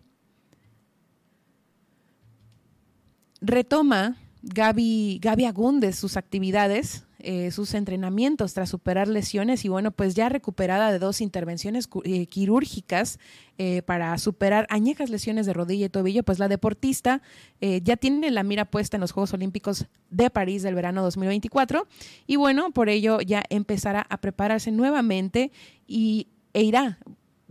retoma 3.41 4.17
Gaby, 4.43 5.21
Gaby 5.23 5.45
Agúndez 5.45 5.97
sus 5.97 6.17
actividades 6.17 7.05
eh, 7.23 7.51
sus 7.53 7.75
entrenamientos 7.75 8.53
tras 8.53 8.69
superar 8.69 9.07
lesiones 9.07 9.65
y 9.65 9.69
bueno, 9.69 9.93
pues 9.93 10.15
ya 10.15 10.29
recuperada 10.29 10.91
de 10.91 10.99
dos 10.99 11.21
intervenciones 11.21 11.89
eh, 12.05 12.27
quirúrgicas 12.27 13.19
eh, 13.59 13.83
para 13.83 14.19
superar 14.19 14.67
añejas 14.71 15.09
lesiones 15.09 15.47
de 15.47 15.53
rodilla 15.53 15.87
y 15.87 15.89
tobillo, 15.89 16.25
pues 16.25 16.39
la 16.39 16.49
deportista 16.49 17.23
ya 17.61 17.97
tiene 17.97 18.33
la 18.33 18.43
mira 18.43 18.65
puesta 18.65 18.97
en 18.97 19.03
los 19.03 19.13
Juegos 19.13 19.33
Olímpicos 19.35 19.87
de 20.11 20.31
París 20.31 20.63
del 20.63 20.75
verano 20.75 21.03
2024 21.03 21.87
y 22.27 22.35
bueno, 22.35 22.73
por 22.73 22.89
ello 22.89 23.21
ya 23.21 23.45
empezará 23.51 24.05
a 24.09 24.17
prepararse 24.19 24.73
nuevamente 24.73 25.53
y, 25.87 26.27
e 26.55 26.63
irá 26.63 26.99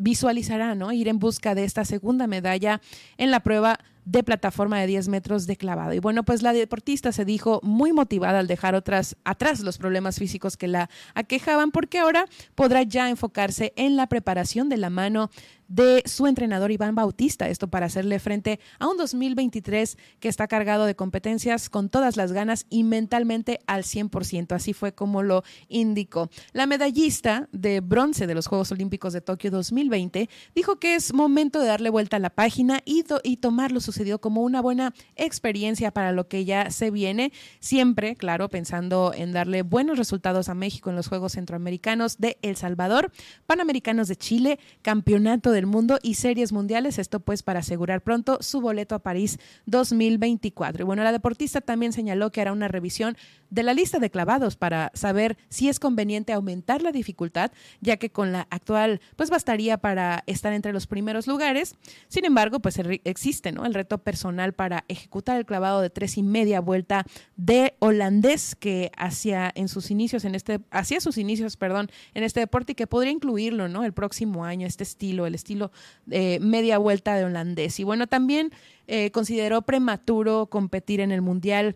visualizará, 0.02 0.76
¿no? 0.76 0.92
Ir 0.92 1.08
en 1.08 1.20
busca 1.20 1.56
de 1.56 1.64
esta 1.64 1.86
segunda 1.86 2.28
medalla 2.28 2.82
en 3.18 3.32
la 3.32 3.42
prueba 3.42 3.80
de 4.06 4.24
plataforma 4.24 4.80
de 4.80 4.88
10 4.88 5.10
metros 5.10 5.46
de 5.46 5.56
clavado. 5.56 5.94
Y 5.94 6.00
bueno, 6.00 6.24
pues 6.24 6.42
la 6.42 6.54
deportista 6.54 7.12
se 7.12 7.24
dijo 7.24 7.60
muy 7.64 7.94
motivada 7.94 8.40
al 8.40 8.48
dejar 8.48 8.74
otras 8.74 9.16
atrás 9.24 9.60
los 9.60 9.78
problemas 9.78 10.18
físicos 10.18 10.58
que 10.58 10.68
la 10.68 10.90
aquejaban 11.14 11.72
porque 11.72 12.00
ahora 12.00 12.26
podrá 12.56 12.82
ya 12.84 13.10
enfocarse 13.10 13.74
en 13.76 13.96
la 13.96 14.08
preparación 14.08 14.70
de 14.70 14.78
la 14.78 14.90
mano 14.90 15.30
de 15.72 16.04
su 16.06 16.28
entrenador 16.28 16.70
Iván 16.70 16.96
Bautista, 16.96 17.48
esto 17.48 17.70
para 17.70 17.86
hacerle 17.86 18.20
frente 18.20 18.60
a 18.78 18.88
un 18.88 18.98
2023 18.98 19.98
que 20.20 20.28
está 20.28 20.48
cargado 20.50 20.86
de 20.86 20.96
competencias 20.96 21.70
con 21.70 21.88
todas 21.88 22.18
las 22.18 22.34
ganas 22.34 22.66
y 22.70 22.84
mentalmente 22.84 23.62
al 23.68 23.84
100%, 23.84 24.52
así 24.52 24.74
fue 24.74 24.94
como 24.94 25.24
lo 25.24 25.44
indicó. 25.70 26.30
La 26.52 26.66
medallista 26.66 27.48
de 27.54 27.80
bronce 27.80 28.28
de 28.28 28.36
los 28.36 28.48
Juegos 28.48 28.74
Olímpicos 28.74 29.14
de 29.14 29.22
Tokio 29.22 29.50
2020 29.50 30.30
dijo 30.54 30.76
que 30.78 30.96
es 30.96 31.14
momento 31.14 31.62
de 31.62 31.68
darle 31.68 31.90
vuelta 31.90 32.18
a 32.18 32.20
la 32.20 32.32
página 32.32 32.82
y, 32.84 33.06
y 33.24 33.38
tomar 33.38 33.72
lo 33.72 33.80
sucedido 33.80 34.20
como 34.20 34.42
una 34.42 34.62
buena 34.62 34.94
experiencia 35.16 35.92
para 35.92 36.12
lo 36.12 36.28
que 36.28 36.44
ya 36.44 36.70
se 36.70 36.92
viene, 36.92 37.32
siempre, 37.62 38.18
claro, 38.18 38.50
pensando 38.50 39.14
en 39.16 39.32
darle 39.32 39.62
buenos 39.62 39.98
resultados 39.98 40.50
a 40.50 40.54
México 40.54 40.90
en 40.90 40.98
los 40.98 41.08
Juegos 41.08 41.32
Centroamericanos 41.32 42.18
de 42.18 42.38
El 42.42 42.58
Salvador, 42.58 43.14
Panamericanos 43.46 44.10
de 44.10 44.18
Chile, 44.18 44.60
Campeonato 44.82 45.52
de 45.52 45.61
mundo 45.66 46.00
y 46.02 46.16
series 46.16 46.52
mundiales, 46.52 47.00
esto 47.00 47.20
pues 47.20 47.44
para 47.44 47.60
asegurar 47.60 48.02
pronto 48.02 48.38
su 48.42 48.62
boleto 48.62 48.96
a 48.96 49.00
París 49.00 49.40
2024. 49.66 50.84
Y 50.84 50.86
bueno, 50.86 51.04
la 51.04 51.12
deportista 51.12 51.62
también 51.62 51.94
señaló 51.94 52.32
que 52.32 52.42
hará 52.42 52.52
una 52.52 52.68
revisión 52.68 53.18
de 53.50 53.64
la 53.64 53.74
lista 53.74 54.00
de 54.00 54.10
clavados 54.10 54.56
para 54.56 54.92
saber 54.94 55.38
si 55.50 55.68
es 55.68 55.80
conveniente 55.80 56.34
aumentar 56.34 56.82
la 56.82 56.92
dificultad, 56.92 57.52
ya 57.82 57.98
que 57.98 58.10
con 58.10 58.32
la 58.32 58.48
actual 58.50 59.02
pues 59.16 59.30
bastaría 59.30 59.78
para 59.78 60.24
estar 60.26 60.54
entre 60.54 60.72
los 60.72 60.88
primeros 60.88 61.28
lugares. 61.28 61.76
Sin 62.08 62.26
embargo, 62.26 62.60
pues 62.60 62.80
existe 63.04 63.52
¿no? 63.52 63.66
el 63.66 63.74
reto 63.74 63.98
personal 63.98 64.54
para 64.54 64.86
ejecutar 64.88 65.38
el 65.38 65.46
clavado 65.46 65.82
de 65.82 65.90
tres 65.90 66.18
y 66.18 66.24
media 66.24 66.62
vuelta 66.62 67.06
de 67.36 67.76
holandés 67.80 68.56
que 68.56 68.92
hacía 68.96 69.52
en 69.54 69.68
sus 69.68 69.92
inicios 69.92 70.24
en 70.26 70.36
este 70.36 70.60
hacía 70.72 71.02
sus 71.02 71.18
inicios, 71.18 71.58
perdón, 71.58 71.90
en 72.14 72.24
este 72.24 72.40
deporte 72.40 72.74
y 72.74 72.76
que 72.76 72.88
podría 72.88 73.12
incluirlo, 73.12 73.68
¿no? 73.68 73.84
El 73.84 73.94
próximo 73.94 74.46
año 74.46 74.68
este 74.68 74.84
estilo, 74.84 75.26
el 75.26 75.36
estilo 75.36 75.51
estilo 75.52 75.72
eh, 76.10 76.40
media 76.40 76.78
vuelta 76.78 77.16
de 77.16 77.26
holandés. 77.26 77.80
Y 77.80 77.84
bueno, 77.84 78.08
también 78.08 78.52
eh, 78.88 79.12
consideró 79.12 79.62
prematuro 79.64 80.48
competir 80.48 81.02
en 81.02 81.12
el 81.12 81.22
Mundial 81.22 81.76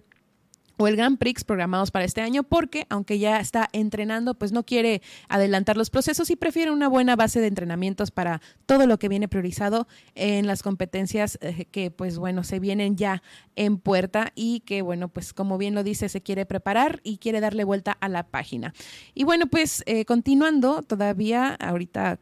o 0.77 0.87
el 0.87 0.97
Grand 0.97 1.17
Prix 1.17 1.45
programados 1.45 1.89
para 1.89 2.03
este 2.03 2.19
año 2.19 2.43
porque 2.43 2.85
aunque 2.89 3.17
ya 3.17 3.39
está 3.39 3.69
entrenando, 3.71 4.33
pues 4.33 4.51
no 4.51 4.65
quiere 4.65 5.01
adelantar 5.29 5.77
los 5.77 5.89
procesos 5.89 6.29
y 6.29 6.35
prefiere 6.35 6.71
una 6.71 6.89
buena 6.89 7.15
base 7.15 7.39
de 7.39 7.47
entrenamientos 7.47 8.11
para 8.11 8.41
todo 8.65 8.85
lo 8.85 8.99
que 8.99 9.07
viene 9.07 9.29
priorizado 9.29 9.87
en 10.15 10.47
las 10.47 10.63
competencias 10.63 11.37
eh, 11.41 11.65
que 11.71 11.91
pues 11.91 12.17
bueno, 12.17 12.43
se 12.43 12.59
vienen 12.59 12.97
ya 12.97 13.23
en 13.55 13.77
puerta 13.77 14.33
y 14.35 14.61
que 14.61 14.81
bueno, 14.81 15.07
pues 15.07 15.33
como 15.33 15.57
bien 15.57 15.75
lo 15.75 15.83
dice, 15.83 16.09
se 16.09 16.21
quiere 16.21 16.45
preparar 16.45 16.99
y 17.03 17.19
quiere 17.19 17.39
darle 17.39 17.63
vuelta 17.63 17.93
a 17.93 18.09
la 18.09 18.23
página. 18.23 18.73
Y 19.13 19.23
bueno, 19.23 19.47
pues 19.47 19.83
continuando 20.05 20.81
todavía 20.81 21.55
ahorita 21.55 22.19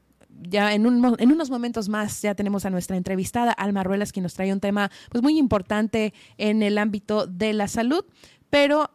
ya 0.49 0.73
en, 0.73 0.85
unos 0.85 1.49
momentos 1.49 1.89
más 1.89 2.21
ya 2.21 2.35
tenemos 2.35 2.65
a 2.65 2.69
nuestra 2.69 2.97
entrevistada 2.97 3.51
Alma 3.51 3.83
Ruelas, 3.83 4.11
quien 4.11 4.23
nos 4.23 4.33
trae 4.33 4.51
un 4.53 4.59
tema 4.59 4.91
pues 5.09 5.21
muy 5.21 5.37
importante 5.37 6.13
en 6.37 6.63
el 6.63 6.77
ámbito 6.77 7.27
de 7.27 7.53
la 7.53 7.67
salud, 7.67 8.05
pero 8.49 8.91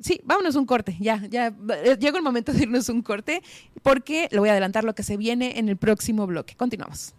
sí, 0.00 0.20
vámonos 0.24 0.56
un 0.56 0.66
corte, 0.66 0.96
ya, 1.00 1.22
ya 1.28 1.54
llegó 1.98 2.16
el 2.16 2.22
momento 2.22 2.52
de 2.52 2.62
irnos 2.62 2.88
un 2.88 3.02
corte, 3.02 3.42
porque 3.82 4.28
le 4.30 4.38
voy 4.38 4.48
a 4.48 4.52
adelantar 4.52 4.84
lo 4.84 4.94
que 4.94 5.02
se 5.02 5.16
viene 5.16 5.58
en 5.58 5.68
el 5.68 5.76
próximo 5.76 6.26
bloque. 6.26 6.54
Continuamos. 6.56 7.14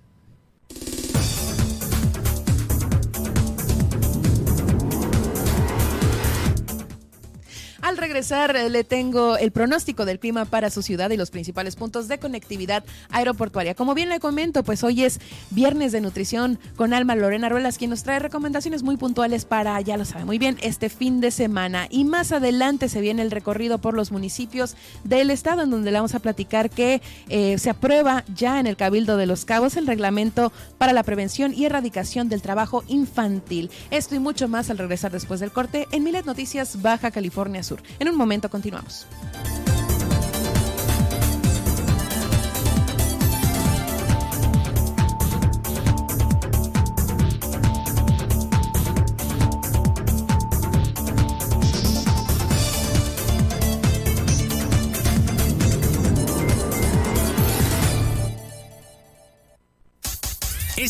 Al 7.88 7.96
regresar 7.96 8.54
eh, 8.58 8.70
le 8.70 8.84
tengo 8.84 9.38
el 9.38 9.54
pronóstico 9.54 10.04
del 10.04 10.20
clima 10.20 10.44
para 10.44 10.70
su 10.70 10.82
ciudad 10.82 11.10
y 11.12 11.16
los 11.16 11.32
principales 11.32 11.78
puntos 11.78 12.10
de 12.10 12.18
conectividad 12.18 12.84
aeroportuaria. 13.12 13.76
Como 13.76 13.94
bien 13.94 14.10
le 14.10 14.20
comento, 14.20 14.62
pues 14.66 14.84
hoy 14.84 15.06
es 15.06 15.22
viernes 15.52 15.94
de 15.94 16.02
nutrición 16.02 16.60
con 16.76 16.94
Alma 16.94 17.16
Lorena 17.16 17.48
Ruelas, 17.48 17.78
quien 17.78 17.92
nos 17.92 18.04
trae 18.04 18.20
recomendaciones 18.20 18.84
muy 18.84 18.98
puntuales 18.98 19.46
para, 19.46 19.80
ya 19.80 19.96
lo 19.96 20.04
sabe 20.04 20.26
muy 20.26 20.38
bien, 20.38 20.58
este 20.62 20.90
fin 20.90 21.22
de 21.22 21.32
semana. 21.32 21.88
Y 21.90 22.04
más 22.04 22.34
adelante 22.34 22.90
se 22.90 23.00
viene 23.00 23.22
el 23.22 23.32
recorrido 23.32 23.78
por 23.78 23.94
los 23.94 24.12
municipios 24.12 24.76
del 25.06 25.32
estado, 25.32 25.62
en 25.62 25.70
donde 25.70 25.90
le 25.92 26.00
vamos 26.00 26.14
a 26.14 26.20
platicar 26.20 26.70
que 26.70 27.02
eh, 27.30 27.58
se 27.58 27.70
aprueba 27.70 28.26
ya 28.36 28.60
en 28.60 28.68
el 28.68 28.76
Cabildo 28.76 29.16
de 29.16 29.28
los 29.28 29.46
Cabos 29.46 29.78
el 29.78 29.88
reglamento 29.88 30.52
para 30.78 30.92
la 30.92 31.04
prevención 31.04 31.54
y 31.54 31.64
erradicación 31.64 32.28
del 32.28 32.42
trabajo 32.42 32.84
infantil. 32.90 33.72
Esto 33.92 34.14
y 34.14 34.20
mucho 34.20 34.50
más 34.50 34.70
al 34.70 34.78
regresar 34.78 35.14
después 35.14 35.40
del 35.40 35.52
corte 35.52 35.88
en 35.94 36.04
Milet 36.04 36.26
Noticias 36.26 36.82
Baja 36.82 37.12
California 37.12 37.64
Sur. 37.64 37.77
En 38.00 38.10
un 38.10 38.16
momento 38.16 38.50
continuamos. 38.50 39.08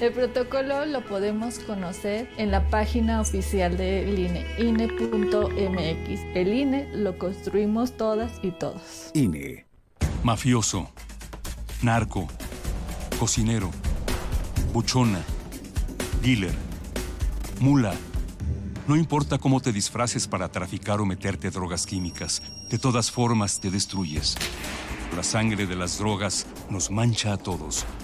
El 0.00 0.12
protocolo 0.12 0.86
lo 0.86 1.04
podemos 1.04 1.58
conocer 1.60 2.28
en 2.36 2.50
la 2.50 2.68
página 2.68 3.20
oficial 3.20 3.76
del 3.76 4.18
INE, 4.18 4.46
INE.mx. 4.58 6.20
El 6.34 6.52
INE 6.52 6.88
lo 6.94 7.18
construimos 7.18 7.96
todas 7.96 8.32
y 8.42 8.50
todos. 8.50 9.10
INE 9.14 9.64
mafioso, 10.24 10.88
narco, 11.82 12.26
cocinero, 13.18 13.70
buchona, 14.72 15.22
dealer, 16.22 16.54
mula. 17.60 17.92
No 18.88 18.96
importa 18.96 19.36
cómo 19.36 19.60
te 19.60 19.70
disfraces 19.70 20.26
para 20.26 20.48
traficar 20.48 21.02
o 21.02 21.04
meterte 21.04 21.50
drogas 21.50 21.84
químicas, 21.84 22.42
de 22.70 22.78
todas 22.78 23.10
formas 23.10 23.60
te 23.60 23.70
destruyes. 23.70 24.34
La 25.14 25.22
sangre 25.22 25.66
de 25.66 25.76
las 25.76 25.98
drogas 25.98 26.46
nos 26.70 26.90
mancha 26.90 27.34
a 27.34 27.36
todos. 27.36 27.84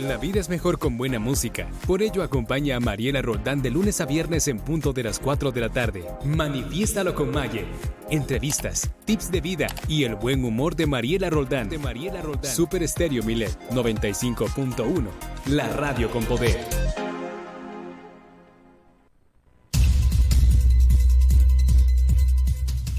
La 0.00 0.16
vida 0.16 0.40
es 0.40 0.48
mejor 0.48 0.78
con 0.78 0.96
buena 0.96 1.18
música. 1.18 1.68
Por 1.86 2.00
ello 2.00 2.22
acompaña 2.22 2.76
a 2.76 2.80
Mariela 2.80 3.20
Roldán 3.20 3.60
de 3.60 3.70
lunes 3.70 4.00
a 4.00 4.06
viernes 4.06 4.48
en 4.48 4.58
punto 4.58 4.94
de 4.94 5.02
las 5.02 5.18
4 5.18 5.52
de 5.52 5.60
la 5.60 5.68
tarde. 5.68 6.06
Manifiéstalo 6.24 7.14
con 7.14 7.30
Maye. 7.30 7.66
Entrevistas, 8.08 8.90
tips 9.04 9.30
de 9.30 9.42
vida 9.42 9.66
y 9.88 10.04
el 10.04 10.14
buen 10.14 10.42
humor 10.42 10.74
de 10.74 10.86
Mariela 10.86 11.28
Roldán. 11.28 11.68
De 11.68 11.76
Mariela 11.76 12.22
Roldán. 12.22 12.50
Super 12.50 12.82
Estéreo 12.82 13.22
Milet 13.24 13.54
95.1. 13.72 15.06
La 15.48 15.68
radio 15.68 16.10
con 16.10 16.24
poder. 16.24 16.58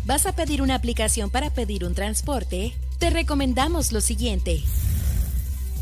¿Vas 0.05 0.27
a 0.27 0.35
pedir 0.35 0.61
una 0.61 0.75
aplicación 0.75 1.31
para 1.31 1.49
pedir 1.51 1.83
un 1.83 1.95
transporte? 1.95 2.75
Te 2.99 3.09
recomendamos 3.09 3.91
lo 3.91 4.01
siguiente. 4.01 4.61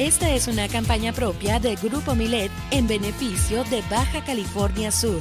Esta 0.00 0.34
es 0.34 0.48
una 0.48 0.66
campaña 0.66 1.12
propia 1.12 1.60
de 1.60 1.76
Grupo 1.76 2.14
Milet 2.14 2.50
en 2.70 2.88
beneficio 2.88 3.64
de 3.64 3.82
Baja 3.90 4.24
California 4.24 4.90
Sur. 4.90 5.20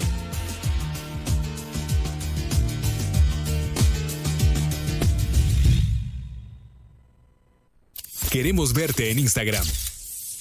Queremos 8.31 8.71
verte 8.71 9.11
en 9.11 9.19
Instagram. 9.19 9.65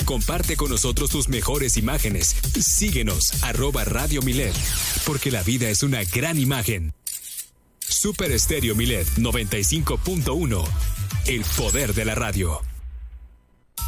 Comparte 0.05 0.57
con 0.57 0.71
nosotros 0.71 1.11
tus 1.11 1.29
mejores 1.29 1.77
imágenes. 1.77 2.37
Síguenos, 2.61 3.43
arroba 3.43 3.85
Radio 3.85 4.23
Milet, 4.23 4.55
porque 5.05 5.33
la 5.33 5.43
vida 5.43 5.69
es 5.69 5.83
una 5.83 6.05
gran 6.05 6.39
imagen. 6.39 6.95
Super 7.81 8.31
Estéreo 8.31 8.77
Milet 8.77 9.09
95.1. 9.17 10.65
El 11.27 11.45
poder 11.57 11.93
de 11.93 12.05
la 12.05 12.15
radio. 12.15 12.68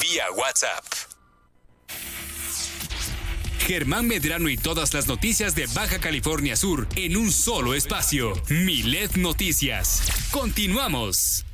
vía 0.00 0.24
WhatsApp. 0.36 0.84
Germán 3.66 4.06
Medrano 4.06 4.48
y 4.48 4.56
todas 4.56 4.94
las 4.94 5.08
noticias 5.08 5.54
de 5.54 5.66
Baja 5.74 5.98
California 5.98 6.56
Sur 6.56 6.88
en 6.96 7.16
un 7.16 7.30
solo 7.30 7.74
espacio. 7.74 8.32
Milet 8.48 9.16
Noticias. 9.16 10.02
Continuamos. 10.30 11.44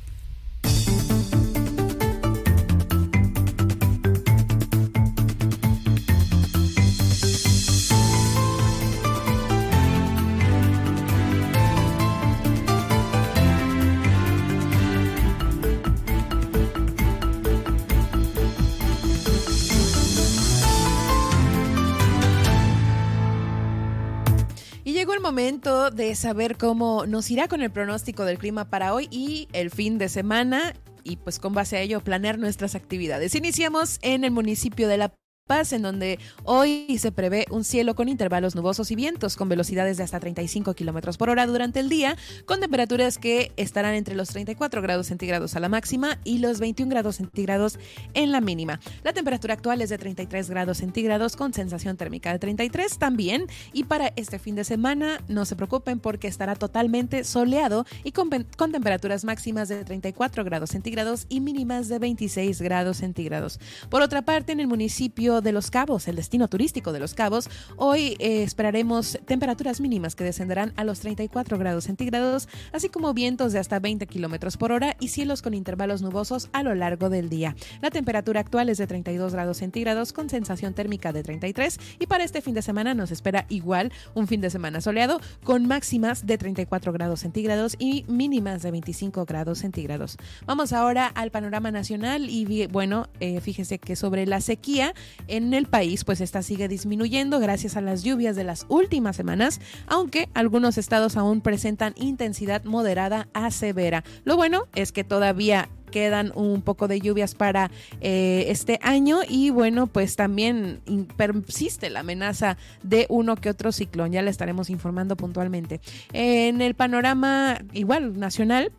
Momento 25.35 25.91
de 25.91 26.15
saber 26.15 26.55
cómo 26.55 27.05
nos 27.05 27.29
irá 27.29 27.49
con 27.49 27.61
el 27.61 27.69
pronóstico 27.69 28.23
del 28.23 28.37
clima 28.37 28.69
para 28.69 28.93
hoy 28.93 29.09
y 29.11 29.49
el 29.51 29.69
fin 29.69 29.97
de 29.97 30.07
semana 30.07 30.73
y 31.03 31.17
pues 31.17 31.39
con 31.39 31.53
base 31.53 31.75
a 31.75 31.81
ello 31.81 31.99
planear 31.99 32.39
nuestras 32.39 32.73
actividades. 32.73 33.35
Iniciamos 33.35 33.99
en 34.01 34.23
el 34.23 34.31
municipio 34.31 34.87
de 34.87 34.95
La 34.97 35.13
en 35.47 35.83
donde 35.83 36.17
hoy 36.43 36.97
se 36.97 37.11
prevé 37.11 37.45
un 37.51 37.63
cielo 37.63 37.93
con 37.93 38.09
intervalos 38.09 38.55
nubosos 38.55 38.89
y 38.89 38.95
vientos 38.95 39.35
con 39.35 39.47
velocidades 39.47 39.95
de 39.95 40.01
hasta 40.01 40.19
35 40.19 40.73
kilómetros 40.73 41.17
por 41.17 41.29
hora 41.29 41.45
durante 41.45 41.79
el 41.79 41.87
día, 41.87 42.17
con 42.47 42.61
temperaturas 42.61 43.19
que 43.19 43.51
estarán 43.55 43.93
entre 43.93 44.15
los 44.15 44.29
34 44.29 44.81
grados 44.81 45.05
centígrados 45.05 45.55
a 45.55 45.59
la 45.59 45.69
máxima 45.69 46.17
y 46.23 46.39
los 46.39 46.59
21 46.59 46.89
grados 46.89 47.17
centígrados 47.17 47.77
en 48.15 48.31
la 48.31 48.41
mínima. 48.41 48.79
La 49.03 49.13
temperatura 49.13 49.53
actual 49.53 49.83
es 49.83 49.89
de 49.89 49.99
33 49.99 50.49
grados 50.49 50.79
centígrados 50.79 51.35
con 51.35 51.53
sensación 51.53 51.95
térmica 51.95 52.31
de 52.31 52.39
33 52.39 52.97
también. 52.97 53.45
Y 53.71 53.83
para 53.83 54.13
este 54.15 54.39
fin 54.39 54.55
de 54.55 54.63
semana, 54.63 55.21
no 55.27 55.45
se 55.45 55.55
preocupen 55.55 55.99
porque 55.99 56.27
estará 56.27 56.55
totalmente 56.55 57.23
soleado 57.23 57.85
y 58.03 58.13
con, 58.13 58.31
con 58.57 58.71
temperaturas 58.71 59.23
máximas 59.23 59.69
de 59.69 59.85
34 59.85 60.43
grados 60.43 60.71
centígrados 60.71 61.27
y 61.29 61.39
mínimas 61.39 61.87
de 61.87 61.99
26 61.99 62.63
grados 62.63 62.97
centígrados. 62.97 63.59
Por 63.91 64.01
otra 64.01 64.23
parte, 64.23 64.51
en 64.51 64.59
el 64.59 64.67
municipio 64.67 65.34
de 65.41 65.51
Los 65.51 65.71
Cabos, 65.71 66.07
el 66.07 66.15
destino 66.15 66.47
turístico 66.47 66.93
de 66.93 66.99
Los 66.99 67.13
Cabos, 67.13 67.49
hoy 67.77 68.15
eh, 68.19 68.43
esperaremos 68.43 69.19
temperaturas 69.25 69.81
mínimas 69.81 70.15
que 70.15 70.23
descenderán 70.23 70.73
a 70.75 70.83
los 70.83 70.99
34 70.99 71.57
grados 71.57 71.85
centígrados, 71.85 72.47
así 72.71 72.89
como 72.89 73.13
vientos 73.13 73.53
de 73.53 73.59
hasta 73.59 73.79
20 73.79 74.07
kilómetros 74.07 74.57
por 74.57 74.71
hora 74.71 74.95
y 74.99 75.09
cielos 75.09 75.41
con 75.41 75.53
intervalos 75.53 76.01
nubosos 76.01 76.49
a 76.53 76.63
lo 76.63 76.75
largo 76.75 77.09
del 77.09 77.29
día. 77.29 77.55
La 77.81 77.91
temperatura 77.91 78.39
actual 78.39 78.69
es 78.69 78.77
de 78.77 78.87
32 78.87 79.33
grados 79.33 79.57
centígrados 79.57 80.13
con 80.13 80.29
sensación 80.29 80.73
térmica 80.73 81.13
de 81.13 81.23
33 81.23 81.79
y 81.99 82.07
para 82.07 82.23
este 82.23 82.41
fin 82.41 82.53
de 82.53 82.61
semana 82.61 82.93
nos 82.93 83.11
espera 83.11 83.45
igual 83.49 83.91
un 84.13 84.27
fin 84.27 84.41
de 84.41 84.49
semana 84.49 84.81
soleado 84.81 85.19
con 85.43 85.67
máximas 85.67 86.25
de 86.25 86.37
34 86.37 86.93
grados 86.93 87.21
centígrados 87.21 87.75
y 87.79 88.05
mínimas 88.07 88.61
de 88.61 88.71
25 88.71 89.25
grados 89.25 89.59
centígrados. 89.59 90.17
Vamos 90.45 90.73
ahora 90.73 91.07
al 91.07 91.31
panorama 91.31 91.71
nacional 91.71 92.29
y 92.29 92.67
bueno, 92.67 93.07
eh, 93.19 93.41
fíjese 93.41 93.79
que 93.79 93.95
sobre 93.95 94.25
la 94.25 94.41
sequía 94.41 94.93
en 95.27 95.53
el 95.53 95.65
país, 95.65 96.03
pues 96.03 96.21
esta 96.21 96.41
sigue 96.41 96.67
disminuyendo 96.67 97.39
gracias 97.39 97.77
a 97.77 97.81
las 97.81 98.03
lluvias 98.03 98.35
de 98.35 98.43
las 98.43 98.65
últimas 98.69 99.15
semanas, 99.15 99.59
aunque 99.87 100.29
algunos 100.33 100.77
estados 100.77 101.17
aún 101.17 101.41
presentan 101.41 101.93
intensidad 101.97 102.63
moderada 102.63 103.27
a 103.33 103.51
severa. 103.51 104.03
Lo 104.23 104.35
bueno 104.35 104.67
es 104.75 104.91
que 104.91 105.03
todavía 105.03 105.69
quedan 105.91 106.33
un 106.35 106.61
poco 106.61 106.89
de 106.89 106.99
lluvias 106.99 107.35
para 107.35 107.71
eh, 108.01 108.47
este 108.49 108.79
año 108.81 109.19
y 109.27 109.49
bueno, 109.49 109.87
pues 109.87 110.17
también 110.17 110.81
persiste 111.15 111.89
la 111.89 112.01
amenaza 112.01 112.57
de 112.83 113.05
uno 113.07 113.37
que 113.37 113.49
otro 113.49 113.71
ciclón, 113.71 114.11
ya 114.11 114.21
le 114.21 114.29
estaremos 114.29 114.69
informando 114.69 115.15
puntualmente. 115.15 115.79
En 116.11 116.61
el 116.61 116.75
panorama 116.75 117.59
igual 117.71 118.19
nacional, 118.19 118.73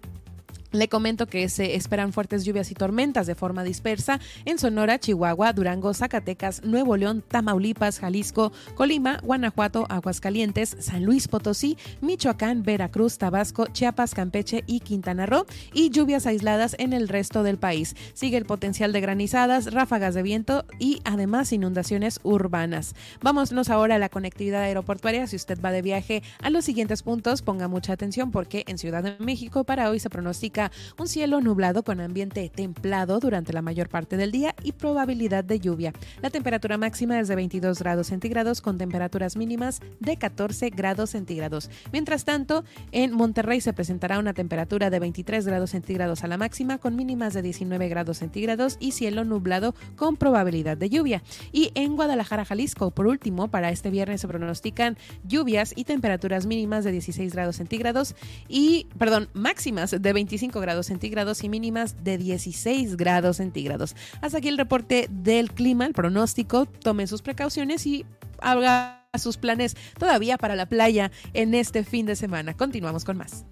le 0.78 0.88
comento 0.88 1.26
que 1.26 1.48
se 1.48 1.74
esperan 1.74 2.12
fuertes 2.12 2.44
lluvias 2.44 2.70
y 2.70 2.74
tormentas 2.74 3.26
de 3.26 3.34
forma 3.34 3.64
dispersa 3.64 4.20
en 4.44 4.58
Sonora, 4.58 4.98
Chihuahua, 4.98 5.52
Durango, 5.52 5.94
Zacatecas, 5.94 6.62
Nuevo 6.64 6.96
León, 6.96 7.22
Tamaulipas, 7.26 7.98
Jalisco, 7.98 8.52
Colima, 8.74 9.18
Guanajuato, 9.22 9.86
Aguascalientes, 9.88 10.76
San 10.80 11.04
Luis 11.04 11.28
Potosí, 11.28 11.76
Michoacán, 12.00 12.62
Veracruz, 12.62 13.18
Tabasco, 13.18 13.66
Chiapas, 13.66 14.14
Campeche 14.14 14.64
y 14.66 14.80
Quintana 14.80 15.26
Roo 15.26 15.46
y 15.72 15.90
lluvias 15.90 16.26
aisladas 16.26 16.76
en 16.78 16.92
el 16.92 17.08
resto 17.08 17.42
del 17.42 17.58
país. 17.58 17.94
Sigue 18.14 18.36
el 18.36 18.44
potencial 18.44 18.92
de 18.92 19.00
granizadas, 19.00 19.72
ráfagas 19.72 20.14
de 20.14 20.22
viento 20.22 20.64
y 20.78 21.00
además 21.04 21.52
inundaciones 21.52 22.20
urbanas. 22.22 22.94
Vámonos 23.22 23.70
ahora 23.70 23.96
a 23.96 23.98
la 23.98 24.08
conectividad 24.08 24.62
aeroportuaria. 24.62 25.26
Si 25.26 25.36
usted 25.36 25.60
va 25.60 25.72
de 25.72 25.82
viaje 25.82 26.22
a 26.42 26.50
los 26.50 26.64
siguientes 26.64 27.02
puntos, 27.02 27.42
ponga 27.42 27.68
mucha 27.68 27.92
atención 27.92 28.30
porque 28.30 28.64
en 28.66 28.78
Ciudad 28.78 29.02
de 29.02 29.16
México 29.18 29.64
para 29.64 29.90
hoy 29.90 30.00
se 30.00 30.10
pronostica 30.10 30.65
un 30.98 31.08
cielo 31.08 31.40
nublado 31.40 31.82
con 31.82 32.00
ambiente 32.00 32.50
templado 32.54 33.18
durante 33.20 33.52
la 33.52 33.62
mayor 33.62 33.88
parte 33.88 34.16
del 34.16 34.32
día 34.32 34.54
y 34.62 34.72
probabilidad 34.72 35.44
de 35.44 35.60
lluvia. 35.60 35.92
La 36.22 36.30
temperatura 36.30 36.78
máxima 36.78 37.18
es 37.20 37.28
de 37.28 37.36
22 37.36 37.78
grados 37.78 38.08
centígrados 38.08 38.60
con 38.60 38.78
temperaturas 38.78 39.36
mínimas 39.36 39.80
de 40.00 40.16
14 40.16 40.70
grados 40.70 41.10
centígrados. 41.10 41.70
Mientras 41.92 42.24
tanto, 42.24 42.64
en 42.92 43.12
Monterrey 43.12 43.60
se 43.60 43.72
presentará 43.72 44.18
una 44.18 44.34
temperatura 44.34 44.90
de 44.90 44.98
23 44.98 45.46
grados 45.46 45.70
centígrados 45.70 46.24
a 46.24 46.28
la 46.28 46.36
máxima 46.36 46.78
con 46.78 46.96
mínimas 46.96 47.34
de 47.34 47.42
19 47.42 47.88
grados 47.88 48.18
centígrados 48.18 48.76
y 48.80 48.92
cielo 48.92 49.24
nublado 49.24 49.74
con 49.96 50.16
probabilidad 50.16 50.76
de 50.76 50.90
lluvia. 50.90 51.22
Y 51.52 51.70
en 51.74 51.96
Guadalajara, 51.96 52.44
Jalisco, 52.44 52.90
por 52.90 53.06
último, 53.06 53.48
para 53.48 53.70
este 53.70 53.90
viernes 53.90 54.20
se 54.20 54.28
pronostican 54.28 54.96
lluvias 55.24 55.72
y 55.76 55.84
temperaturas 55.84 56.46
mínimas 56.46 56.84
de 56.84 56.92
16 56.92 57.32
grados 57.32 57.56
centígrados 57.56 58.14
y, 58.48 58.86
perdón, 58.98 59.28
máximas 59.32 59.90
de 59.90 60.12
25 60.12 60.45
grados 60.50 60.86
centígrados 60.86 61.44
y 61.44 61.48
mínimas 61.48 62.02
de 62.04 62.18
16 62.18 62.96
grados 62.96 63.38
centígrados. 63.38 63.96
Hasta 64.20 64.38
aquí 64.38 64.48
el 64.48 64.58
reporte 64.58 65.08
del 65.10 65.52
clima, 65.52 65.86
el 65.86 65.92
pronóstico. 65.92 66.66
Tomen 66.66 67.08
sus 67.08 67.22
precauciones 67.22 67.86
y 67.86 68.04
haga 68.40 69.06
sus 69.18 69.36
planes 69.36 69.76
todavía 69.98 70.36
para 70.36 70.56
la 70.56 70.66
playa 70.66 71.10
en 71.32 71.54
este 71.54 71.84
fin 71.84 72.06
de 72.06 72.16
semana. 72.16 72.54
Continuamos 72.54 73.04
con 73.04 73.16
más. 73.16 73.46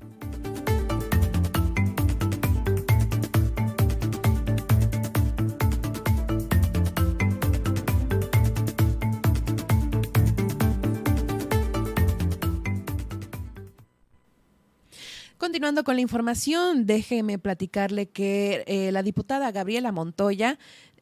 Continuando 15.44 15.84
con 15.84 15.96
la 15.96 16.00
información, 16.00 16.86
déjeme 16.86 17.38
platicarle 17.38 18.08
que 18.08 18.64
eh, 18.66 18.90
la 18.92 19.02
diputada 19.02 19.52
Gabriela 19.52 19.92
Montoya 19.92 20.58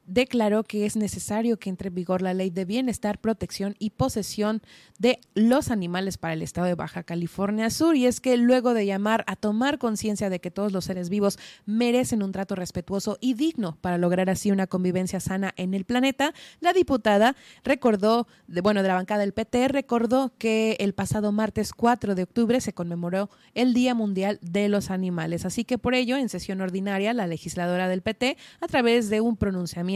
declaró 0.07 0.65
que 0.65 0.87
es 0.87 0.97
necesario 0.97 1.59
que 1.59 1.71
entre 1.71 1.89
en 1.89 1.95
vigor 1.95 2.23
la 2.23 2.35
ley 2.35 2.51
de 2.51 2.65
bienestar, 2.65 3.19
protección 3.19 3.75
y 3.79 3.91
posesión 3.91 4.63
de 4.99 5.21
los 5.35 5.71
animales 5.71 6.19
para 6.19 6.35
el 6.35 6.43
estado 6.43 6.67
de 6.67 6.75
Baja 6.75 7.03
California 7.03 7.71
Sur. 7.71 7.97
Y 7.97 8.07
es 8.07 8.21
que 8.21 8.37
luego 8.37 8.75
de 8.75 8.87
llamar 8.87 9.25
a 9.27 9.37
tomar 9.37 9.79
conciencia 9.79 10.31
de 10.31 10.41
que 10.41 10.51
todos 10.51 10.73
los 10.73 10.85
seres 10.85 11.09
vivos 11.09 11.39
merecen 11.67 12.23
un 12.23 12.33
trato 12.33 12.55
respetuoso 12.55 13.19
y 13.21 13.35
digno 13.35 13.79
para 13.81 13.99
lograr 13.99 14.31
así 14.31 14.51
una 14.51 14.67
convivencia 14.67 15.21
sana 15.21 15.55
en 15.57 15.75
el 15.75 15.85
planeta, 15.85 16.35
la 16.61 16.73
diputada 16.73 17.37
recordó, 17.65 18.27
de, 18.47 18.61
bueno, 18.61 18.83
de 18.83 18.89
la 18.89 18.95
bancada 18.95 19.21
del 19.21 19.33
PT, 19.33 19.69
recordó 19.69 20.33
que 20.39 20.77
el 20.81 20.95
pasado 20.95 21.33
martes 21.33 21.73
4 21.73 22.15
de 22.15 22.23
octubre 22.23 22.61
se 22.61 22.73
conmemoró 22.73 23.31
el 23.55 23.75
Día 23.75 23.95
Mundial 23.95 24.39
de 24.43 24.69
los 24.69 24.91
Animales. 24.91 25.45
Así 25.45 25.65
que 25.65 25.79
por 25.79 25.95
ello, 25.95 26.17
en 26.17 26.29
sesión 26.29 26.61
ordinaria, 26.61 27.13
la 27.13 27.27
legisladora 27.27 27.89
del 27.89 28.03
PT, 28.03 28.37
a 28.61 28.67
través 28.67 29.11
de 29.11 29.21
un 29.21 29.37
pronunciamiento, 29.37 29.92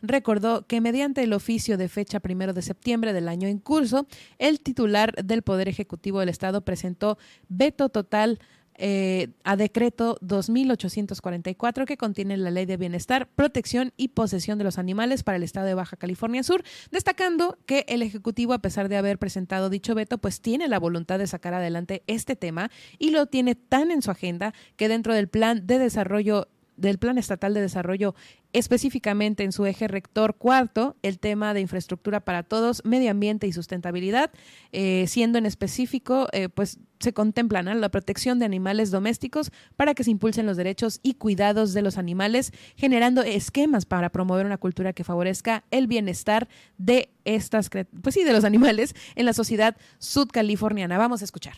recordó 0.00 0.66
que 0.66 0.80
mediante 0.80 1.22
el 1.22 1.32
oficio 1.32 1.76
de 1.76 1.88
fecha 1.88 2.20
primero 2.20 2.52
de 2.52 2.62
septiembre 2.62 3.12
del 3.12 3.28
año 3.28 3.48
en 3.48 3.58
curso, 3.58 4.06
el 4.38 4.60
titular 4.60 5.14
del 5.24 5.42
Poder 5.42 5.68
Ejecutivo 5.68 6.20
del 6.20 6.28
Estado 6.28 6.62
presentó 6.62 7.18
veto 7.48 7.88
total 7.88 8.38
eh, 8.76 9.28
a 9.44 9.56
decreto 9.56 10.16
2844 10.22 11.84
que 11.84 11.98
contiene 11.98 12.36
la 12.36 12.50
Ley 12.50 12.64
de 12.64 12.78
Bienestar, 12.78 13.28
Protección 13.28 13.92
y 13.96 14.08
Posesión 14.08 14.58
de 14.58 14.64
los 14.64 14.78
Animales 14.78 15.22
para 15.22 15.36
el 15.36 15.42
Estado 15.42 15.66
de 15.66 15.74
Baja 15.74 15.96
California 15.96 16.42
Sur, 16.42 16.64
destacando 16.90 17.58
que 17.66 17.84
el 17.88 18.02
Ejecutivo, 18.02 18.54
a 18.54 18.62
pesar 18.62 18.88
de 18.88 18.96
haber 18.96 19.18
presentado 19.18 19.68
dicho 19.68 19.94
veto, 19.94 20.18
pues 20.18 20.40
tiene 20.40 20.68
la 20.68 20.78
voluntad 20.78 21.18
de 21.18 21.26
sacar 21.26 21.54
adelante 21.54 22.02
este 22.06 22.34
tema 22.34 22.70
y 22.98 23.10
lo 23.10 23.26
tiene 23.26 23.54
tan 23.54 23.90
en 23.90 24.00
su 24.00 24.10
agenda 24.10 24.54
que 24.76 24.88
dentro 24.88 25.14
del 25.14 25.28
plan 25.28 25.66
de 25.66 25.78
desarrollo 25.78 26.48
del 26.82 26.98
Plan 26.98 27.16
Estatal 27.16 27.54
de 27.54 27.62
Desarrollo, 27.62 28.14
específicamente 28.52 29.44
en 29.44 29.52
su 29.52 29.64
eje 29.64 29.88
rector 29.88 30.36
cuarto, 30.36 30.96
el 31.02 31.18
tema 31.18 31.54
de 31.54 31.60
infraestructura 31.60 32.20
para 32.20 32.42
todos, 32.42 32.84
medio 32.84 33.10
ambiente 33.10 33.46
y 33.46 33.52
sustentabilidad, 33.52 34.30
eh, 34.72 35.06
siendo 35.08 35.38
en 35.38 35.46
específico, 35.46 36.28
eh, 36.32 36.48
pues 36.50 36.78
se 37.00 37.12
contemplan 37.12 37.80
la 37.80 37.88
protección 37.88 38.38
de 38.38 38.44
animales 38.44 38.90
domésticos 38.90 39.50
para 39.76 39.94
que 39.94 40.04
se 40.04 40.10
impulsen 40.10 40.44
los 40.46 40.56
derechos 40.56 41.00
y 41.02 41.14
cuidados 41.14 41.72
de 41.72 41.82
los 41.82 41.98
animales, 41.98 42.52
generando 42.76 43.22
esquemas 43.22 43.86
para 43.86 44.10
promover 44.10 44.44
una 44.44 44.58
cultura 44.58 44.92
que 44.92 45.04
favorezca 45.04 45.64
el 45.70 45.86
bienestar 45.86 46.48
de 46.78 47.10
estas, 47.24 47.70
pues 48.02 48.14
sí, 48.14 48.24
de 48.24 48.32
los 48.32 48.44
animales 48.44 48.94
en 49.14 49.24
la 49.26 49.32
sociedad 49.32 49.76
sudcaliforniana. 49.98 50.98
Vamos 50.98 51.22
a 51.22 51.24
escuchar. 51.24 51.54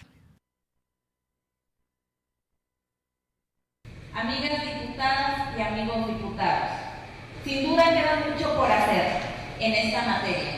Y 4.97 5.61
amigos 5.61 6.07
diputados, 6.07 6.71
sin 7.45 7.67
duda 7.67 7.91
queda 7.91 8.23
mucho 8.31 8.57
por 8.57 8.71
hacer 8.71 9.19
en 9.59 9.75
esta 9.75 10.03
materia, 10.03 10.53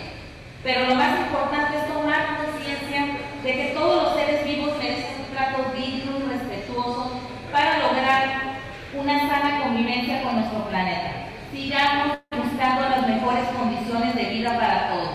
pero 0.63 0.87
lo 0.87 0.95
más 0.95 1.21
importante 1.21 1.79
es 1.79 1.89
tomar 1.89 2.37
conciencia 2.37 3.17
de 3.43 3.53
que 3.53 3.73
todos 3.75 4.03
los 4.03 4.15
seres 4.15 4.45
vivos 4.45 4.77
merecen 4.77 5.25
un 5.25 5.35
trato 5.35 5.73
digno 5.75 6.19
y 6.19 6.29
respetuoso 6.29 7.13
para 7.51 7.79
lograr 7.79 8.59
una 8.95 9.21
sana 9.21 9.63
convivencia 9.63 10.23
con 10.23 10.37
nuestro 10.37 10.69
planeta. 10.69 11.13
Sigamos 11.51 12.19
buscando 12.31 12.91
las 12.91 13.09
mejores 13.09 13.49
condiciones 13.57 14.15
de 14.15 14.25
vida 14.25 14.55
para 14.59 14.89
todos. 14.91 15.11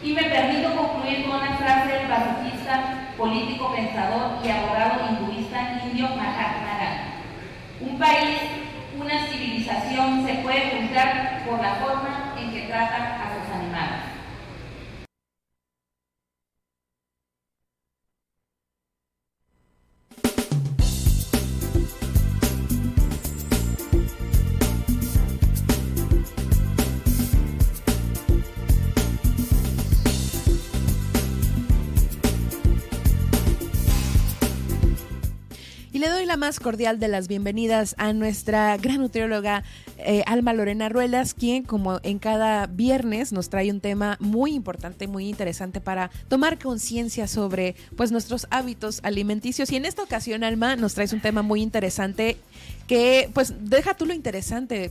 Y 0.00 0.12
me 0.12 0.24
permito 0.24 0.76
concluir 0.76 1.26
con 1.26 1.40
una 1.40 1.56
frase 1.56 1.92
del 1.92 2.06
pacifista 2.06 3.10
político 3.16 3.74
pensador 3.74 4.38
y 4.44 4.48
abogado 4.48 5.00
hinduista 5.10 5.80
indio 5.84 6.08
Mahatma. 6.08 6.63
Un 7.94 8.00
país, 8.00 8.40
una 9.00 9.24
civilización 9.28 10.26
se 10.26 10.34
puede 10.42 10.68
juzgar 10.70 11.44
por 11.48 11.62
la 11.62 11.76
forma 11.76 12.34
en 12.36 12.50
que 12.50 12.62
trata 12.62 13.22
a 13.22 13.34
sus 13.38 13.43
le 36.04 36.10
doy 36.10 36.26
la 36.26 36.36
más 36.36 36.60
cordial 36.60 36.98
de 36.98 37.08
las 37.08 37.28
bienvenidas 37.28 37.94
a 37.96 38.12
nuestra 38.12 38.76
gran 38.76 39.00
nutrióloga 39.00 39.64
eh, 39.96 40.22
Alma 40.26 40.52
Lorena 40.52 40.90
Ruelas, 40.90 41.32
quien 41.32 41.62
como 41.62 41.98
en 42.02 42.18
cada 42.18 42.66
viernes 42.66 43.32
nos 43.32 43.48
trae 43.48 43.70
un 43.70 43.80
tema 43.80 44.18
muy 44.20 44.52
importante, 44.52 45.08
muy 45.08 45.26
interesante 45.30 45.80
para 45.80 46.10
tomar 46.28 46.58
conciencia 46.58 47.26
sobre 47.26 47.74
pues 47.96 48.12
nuestros 48.12 48.46
hábitos 48.50 49.00
alimenticios. 49.02 49.72
Y 49.72 49.76
en 49.76 49.86
esta 49.86 50.02
ocasión, 50.02 50.44
Alma, 50.44 50.76
nos 50.76 50.92
traes 50.92 51.14
un 51.14 51.22
tema 51.22 51.40
muy 51.40 51.62
interesante 51.62 52.36
que 52.86 53.30
pues 53.32 53.54
deja 53.60 53.94
tú 53.94 54.04
lo 54.04 54.12
interesante, 54.12 54.90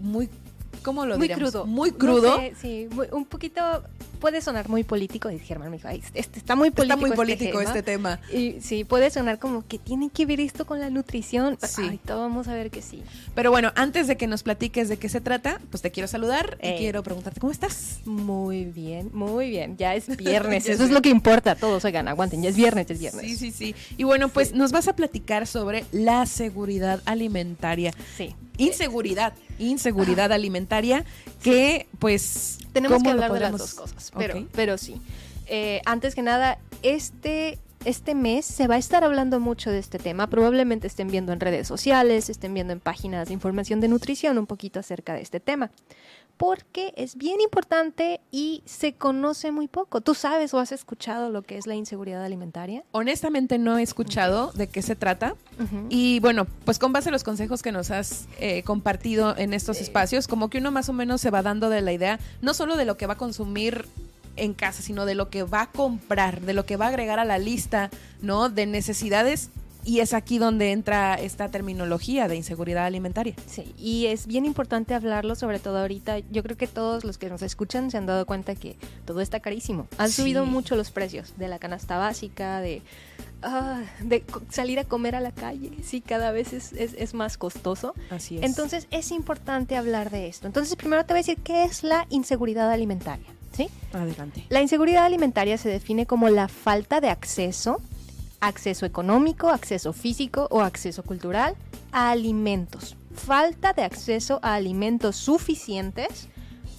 muy 0.00 0.28
¿cómo 0.84 1.04
lo 1.04 1.18
Muy 1.18 1.30
crudo. 1.30 1.66
Muy 1.66 1.90
crudo. 1.90 2.38
sí, 2.60 2.88
un 3.10 3.24
poquito 3.24 3.82
puede 4.24 4.40
sonar 4.40 4.70
muy 4.70 4.84
político, 4.84 5.28
dice 5.28 5.44
Germán, 5.44 5.70
me 5.70 5.76
dijo, 5.76 5.86
este 5.90 6.38
está 6.38 6.56
muy 6.56 6.70
político. 6.70 6.94
Está 6.94 6.96
muy 6.96 7.10
este 7.10 7.16
político 7.16 7.60
este, 7.60 7.82
tema. 7.82 8.18
Y 8.32 8.56
sí, 8.62 8.84
puede 8.84 9.10
sonar 9.10 9.38
como 9.38 9.66
que 9.66 9.78
tiene 9.78 10.08
que 10.08 10.24
ver 10.24 10.40
esto 10.40 10.64
con 10.64 10.80
la 10.80 10.88
nutrición. 10.88 11.58
Sí. 11.60 12.00
todo 12.06 12.20
vamos 12.20 12.48
a 12.48 12.54
ver 12.54 12.70
que 12.70 12.80
sí. 12.80 13.02
Pero 13.34 13.50
bueno, 13.50 13.70
antes 13.76 14.06
de 14.06 14.16
que 14.16 14.26
nos 14.26 14.42
platiques 14.42 14.88
de 14.88 14.96
qué 14.96 15.10
se 15.10 15.20
trata, 15.20 15.60
pues 15.68 15.82
te 15.82 15.90
quiero 15.90 16.08
saludar 16.08 16.56
y 16.62 16.78
quiero 16.78 17.02
preguntarte, 17.02 17.38
¿cómo 17.38 17.52
estás? 17.52 17.98
Muy 18.06 18.64
bien, 18.64 19.10
muy 19.12 19.50
bien. 19.50 19.76
Ya 19.76 19.94
es 19.94 20.06
viernes, 20.16 20.70
eso 20.70 20.84
es 20.84 20.90
lo 20.90 21.02
que 21.02 21.10
importa. 21.10 21.54
Todos, 21.54 21.84
oigan, 21.84 22.08
aguanten, 22.08 22.42
ya 22.42 22.48
es 22.48 22.56
viernes, 22.56 22.90
es 22.90 22.98
viernes. 22.98 23.26
Sí, 23.26 23.36
sí, 23.36 23.50
sí. 23.50 23.74
Y 23.98 24.04
bueno, 24.04 24.30
pues 24.30 24.54
nos 24.54 24.72
vas 24.72 24.88
a 24.88 24.96
platicar 24.96 25.46
sobre 25.46 25.84
la 25.92 26.24
seguridad 26.24 27.02
alimentaria. 27.04 27.92
Sí. 28.16 28.34
Inseguridad, 28.56 29.34
inseguridad 29.58 30.32
alimentaria 30.32 31.04
que 31.42 31.88
pues 31.98 32.58
tenemos 32.72 33.02
que 33.02 33.10
hablar 33.10 33.32
de 33.32 33.40
las 33.40 33.52
dos 33.52 33.74
cosas, 33.74 34.10
pero, 34.16 34.46
pero 34.54 34.78
sí. 34.78 35.00
Eh, 35.46 35.82
antes 35.84 36.14
que 36.14 36.22
nada, 36.22 36.58
este, 36.82 37.58
este 37.84 38.14
mes 38.14 38.44
se 38.44 38.66
va 38.66 38.76
a 38.76 38.78
estar 38.78 39.04
hablando 39.04 39.40
mucho 39.40 39.70
de 39.70 39.78
este 39.78 39.98
tema. 39.98 40.28
Probablemente 40.28 40.86
estén 40.86 41.08
viendo 41.08 41.32
en 41.32 41.40
redes 41.40 41.68
sociales, 41.68 42.30
estén 42.30 42.54
viendo 42.54 42.72
en 42.72 42.80
páginas 42.80 43.28
de 43.28 43.34
información 43.34 43.80
de 43.80 43.88
nutrición 43.88 44.38
un 44.38 44.46
poquito 44.46 44.80
acerca 44.80 45.14
de 45.14 45.22
este 45.22 45.40
tema. 45.40 45.70
Porque 46.36 46.92
es 46.96 47.16
bien 47.16 47.40
importante 47.40 48.20
y 48.32 48.62
se 48.64 48.94
conoce 48.94 49.52
muy 49.52 49.68
poco. 49.68 50.00
¿Tú 50.00 50.14
sabes 50.14 50.52
o 50.52 50.58
has 50.58 50.72
escuchado 50.72 51.30
lo 51.30 51.42
que 51.42 51.56
es 51.56 51.68
la 51.68 51.76
inseguridad 51.76 52.24
alimentaria? 52.24 52.82
Honestamente 52.90 53.56
no 53.58 53.78
he 53.78 53.82
escuchado 53.82 54.50
de 54.52 54.66
qué 54.66 54.82
se 54.82 54.96
trata. 54.96 55.36
Y 55.90 56.18
bueno, 56.18 56.48
pues 56.64 56.80
con 56.80 56.92
base 56.92 57.10
a 57.10 57.12
los 57.12 57.22
consejos 57.22 57.62
que 57.62 57.70
nos 57.70 57.92
has 57.92 58.26
eh, 58.40 58.64
compartido 58.64 59.36
en 59.36 59.54
estos 59.54 59.80
espacios, 59.80 60.26
como 60.26 60.50
que 60.50 60.58
uno 60.58 60.72
más 60.72 60.88
o 60.88 60.92
menos 60.92 61.20
se 61.20 61.30
va 61.30 61.42
dando 61.42 61.70
de 61.70 61.82
la 61.82 61.92
idea, 61.92 62.18
no 62.42 62.52
solo 62.52 62.76
de 62.76 62.84
lo 62.84 62.96
que 62.96 63.06
va 63.06 63.12
a 63.14 63.18
consumir 63.18 63.86
en 64.36 64.54
casa, 64.54 64.82
sino 64.82 65.06
de 65.06 65.14
lo 65.14 65.30
que 65.30 65.42
va 65.42 65.62
a 65.62 65.70
comprar, 65.70 66.40
de 66.40 66.52
lo 66.52 66.66
que 66.66 66.76
va 66.76 66.86
a 66.86 66.88
agregar 66.88 67.18
a 67.18 67.24
la 67.24 67.38
lista, 67.38 67.90
¿no? 68.20 68.48
De 68.48 68.66
necesidades 68.66 69.50
y 69.84 70.00
es 70.00 70.14
aquí 70.14 70.38
donde 70.38 70.72
entra 70.72 71.14
esta 71.14 71.50
terminología 71.50 72.26
de 72.26 72.36
inseguridad 72.36 72.86
alimentaria. 72.86 73.34
Sí, 73.46 73.74
y 73.76 74.06
es 74.06 74.26
bien 74.26 74.46
importante 74.46 74.94
hablarlo, 74.94 75.34
sobre 75.34 75.58
todo 75.58 75.78
ahorita. 75.78 76.20
Yo 76.30 76.42
creo 76.42 76.56
que 76.56 76.66
todos 76.66 77.04
los 77.04 77.18
que 77.18 77.28
nos 77.28 77.42
escuchan 77.42 77.90
se 77.90 77.98
han 77.98 78.06
dado 78.06 78.24
cuenta 78.24 78.54
que 78.54 78.76
todo 79.04 79.20
está 79.20 79.40
carísimo. 79.40 79.86
Han 79.98 80.10
subido 80.10 80.46
mucho 80.46 80.74
los 80.76 80.90
precios 80.90 81.34
de 81.36 81.48
la 81.48 81.58
canasta 81.58 81.98
básica, 81.98 82.60
de, 82.60 82.82
ah, 83.42 83.82
de 84.00 84.24
salir 84.48 84.78
a 84.78 84.84
comer 84.84 85.16
a 85.16 85.20
la 85.20 85.32
calle. 85.32 85.72
Sí, 85.82 86.00
cada 86.00 86.32
vez 86.32 86.54
es, 86.54 86.72
es, 86.72 87.14
más 87.14 87.36
costoso. 87.36 87.94
Así 88.10 88.38
es. 88.38 88.42
Entonces 88.42 88.88
es 88.90 89.10
importante 89.10 89.76
hablar 89.76 90.10
de 90.10 90.28
esto. 90.28 90.46
Entonces 90.46 90.76
primero 90.76 91.04
te 91.04 91.12
voy 91.12 91.18
a 91.18 91.22
decir 91.22 91.38
qué 91.42 91.64
es 91.64 91.84
la 91.84 92.06
inseguridad 92.08 92.70
alimentaria. 92.70 93.26
¿Sí? 93.56 93.68
Adelante. 93.92 94.44
La 94.48 94.60
inseguridad 94.60 95.04
alimentaria 95.04 95.56
se 95.58 95.68
define 95.68 96.06
como 96.06 96.28
la 96.28 96.48
falta 96.48 97.00
de 97.00 97.10
acceso 97.10 97.80
acceso 98.40 98.86
económico, 98.86 99.48
acceso 99.48 99.92
físico 99.92 100.48
o 100.50 100.60
acceso 100.60 101.02
cultural 101.02 101.56
a 101.92 102.10
alimentos. 102.10 102.96
Falta 103.14 103.72
de 103.72 103.82
acceso 103.82 104.38
a 104.42 104.54
alimentos 104.54 105.16
suficientes 105.16 106.28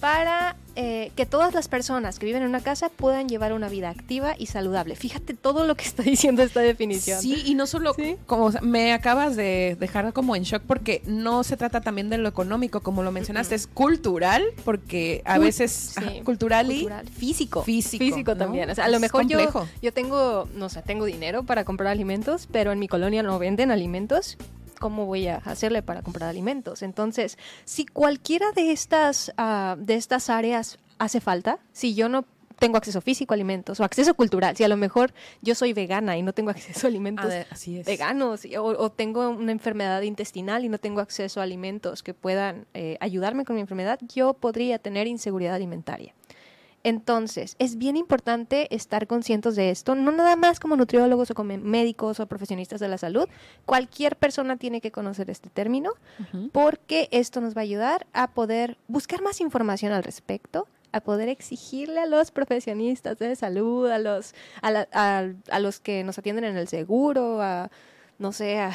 para 0.00 0.56
eh, 0.76 1.10
que 1.16 1.24
todas 1.24 1.54
las 1.54 1.68
personas 1.68 2.18
que 2.18 2.26
viven 2.26 2.42
en 2.42 2.48
una 2.48 2.60
casa 2.60 2.90
puedan 2.90 3.28
llevar 3.28 3.54
una 3.54 3.68
vida 3.68 3.88
activa 3.88 4.34
y 4.38 4.46
saludable. 4.46 4.94
Fíjate 4.94 5.32
todo 5.32 5.66
lo 5.66 5.74
que 5.74 5.84
está 5.84 6.02
diciendo 6.02 6.42
esta 6.42 6.60
definición. 6.60 7.20
Sí, 7.20 7.42
y 7.46 7.54
no 7.54 7.66
solo 7.66 7.94
como 8.26 8.50
me 8.60 8.92
acabas 8.92 9.36
de 9.36 9.76
dejar 9.80 10.12
como 10.12 10.36
en 10.36 10.42
shock 10.42 10.62
porque 10.66 11.02
no 11.06 11.44
se 11.44 11.56
trata 11.56 11.80
también 11.80 12.10
de 12.10 12.18
lo 12.18 12.28
económico, 12.28 12.80
como 12.80 13.02
lo 13.02 13.10
mencionaste, 13.10 13.54
es 13.54 13.66
cultural, 13.66 14.44
porque 14.64 15.22
a 15.24 15.38
veces 15.38 15.94
cultural 16.24 16.70
y 16.70 16.86
físico. 17.16 17.62
Físico, 17.62 18.04
físico 18.04 18.36
también. 18.36 18.68
O 18.70 18.74
sea, 18.74 18.84
a 18.84 18.88
lo 18.88 19.00
mejor 19.00 19.26
yo, 19.26 19.38
yo 19.80 19.92
tengo, 19.92 20.48
no 20.54 20.68
sé, 20.68 20.82
tengo 20.82 21.06
dinero 21.06 21.42
para 21.42 21.64
comprar 21.64 21.90
alimentos, 21.90 22.48
pero 22.52 22.72
en 22.72 22.78
mi 22.78 22.88
colonia 22.88 23.22
no 23.22 23.38
venden 23.38 23.70
alimentos 23.70 24.36
cómo 24.76 25.06
voy 25.06 25.28
a 25.28 25.36
hacerle 25.36 25.82
para 25.82 26.02
comprar 26.02 26.28
alimentos. 26.28 26.82
Entonces, 26.82 27.38
si 27.64 27.86
cualquiera 27.86 28.52
de 28.52 28.72
estas, 28.72 29.32
uh, 29.38 29.76
de 29.76 29.94
estas 29.94 30.30
áreas 30.30 30.78
hace 30.98 31.20
falta, 31.20 31.58
si 31.72 31.94
yo 31.94 32.08
no 32.08 32.24
tengo 32.58 32.78
acceso 32.78 33.00
físico 33.00 33.34
a 33.34 33.36
alimentos 33.36 33.80
o 33.80 33.84
acceso 33.84 34.14
cultural, 34.14 34.56
si 34.56 34.64
a 34.64 34.68
lo 34.68 34.76
mejor 34.76 35.12
yo 35.42 35.54
soy 35.54 35.72
vegana 35.72 36.16
y 36.16 36.22
no 36.22 36.32
tengo 36.32 36.50
acceso 36.56 36.86
a 36.86 36.88
alimentos 36.88 37.32
veganos 37.84 38.42
o, 38.58 38.90
tengo 38.90 39.28
una 39.28 39.52
enfermedad 39.52 40.02
intestinal 40.02 40.64
y 40.64 40.68
no 40.68 40.78
tengo 40.78 41.00
acceso 41.00 41.40
a 41.40 41.42
alimentos 41.42 42.02
que 42.02 42.14
puedan 42.14 42.66
eh, 42.74 42.96
ayudarme 43.00 43.44
con 43.44 43.56
mi 43.56 43.60
enfermedad, 43.60 43.98
yo 44.14 44.34
podría 44.34 44.78
tener 44.78 45.06
inseguridad 45.06 45.54
alimentaria. 45.54 46.14
Entonces, 46.86 47.56
es 47.58 47.78
bien 47.78 47.96
importante 47.96 48.72
estar 48.72 49.08
conscientes 49.08 49.56
de 49.56 49.70
esto, 49.70 49.96
no 49.96 50.12
nada 50.12 50.36
más 50.36 50.60
como 50.60 50.76
nutriólogos 50.76 51.32
o 51.32 51.34
como 51.34 51.58
médicos 51.58 52.20
o 52.20 52.26
profesionistas 52.28 52.78
de 52.78 52.86
la 52.86 52.96
salud. 52.96 53.28
Cualquier 53.64 54.14
persona 54.14 54.56
tiene 54.56 54.80
que 54.80 54.92
conocer 54.92 55.28
este 55.28 55.50
término 55.50 55.94
porque 56.52 57.08
esto 57.10 57.40
nos 57.40 57.56
va 57.56 57.62
a 57.62 57.64
ayudar 57.64 58.06
a 58.12 58.28
poder 58.28 58.78
buscar 58.86 59.20
más 59.20 59.40
información 59.40 59.90
al 59.90 60.04
respecto, 60.04 60.68
a 60.92 61.00
poder 61.00 61.28
exigirle 61.28 62.02
a 62.02 62.06
los 62.06 62.30
profesionistas 62.30 63.18
de 63.18 63.34
salud, 63.34 63.90
a 63.90 63.98
los, 63.98 64.36
a, 64.62 65.58
los 65.58 65.80
que 65.80 66.04
nos 66.04 66.18
atienden 66.18 66.44
en 66.44 66.56
el 66.56 66.68
seguro, 66.68 67.42
a, 67.42 67.68
no 68.20 68.30
sé, 68.30 68.60
a 68.60 68.70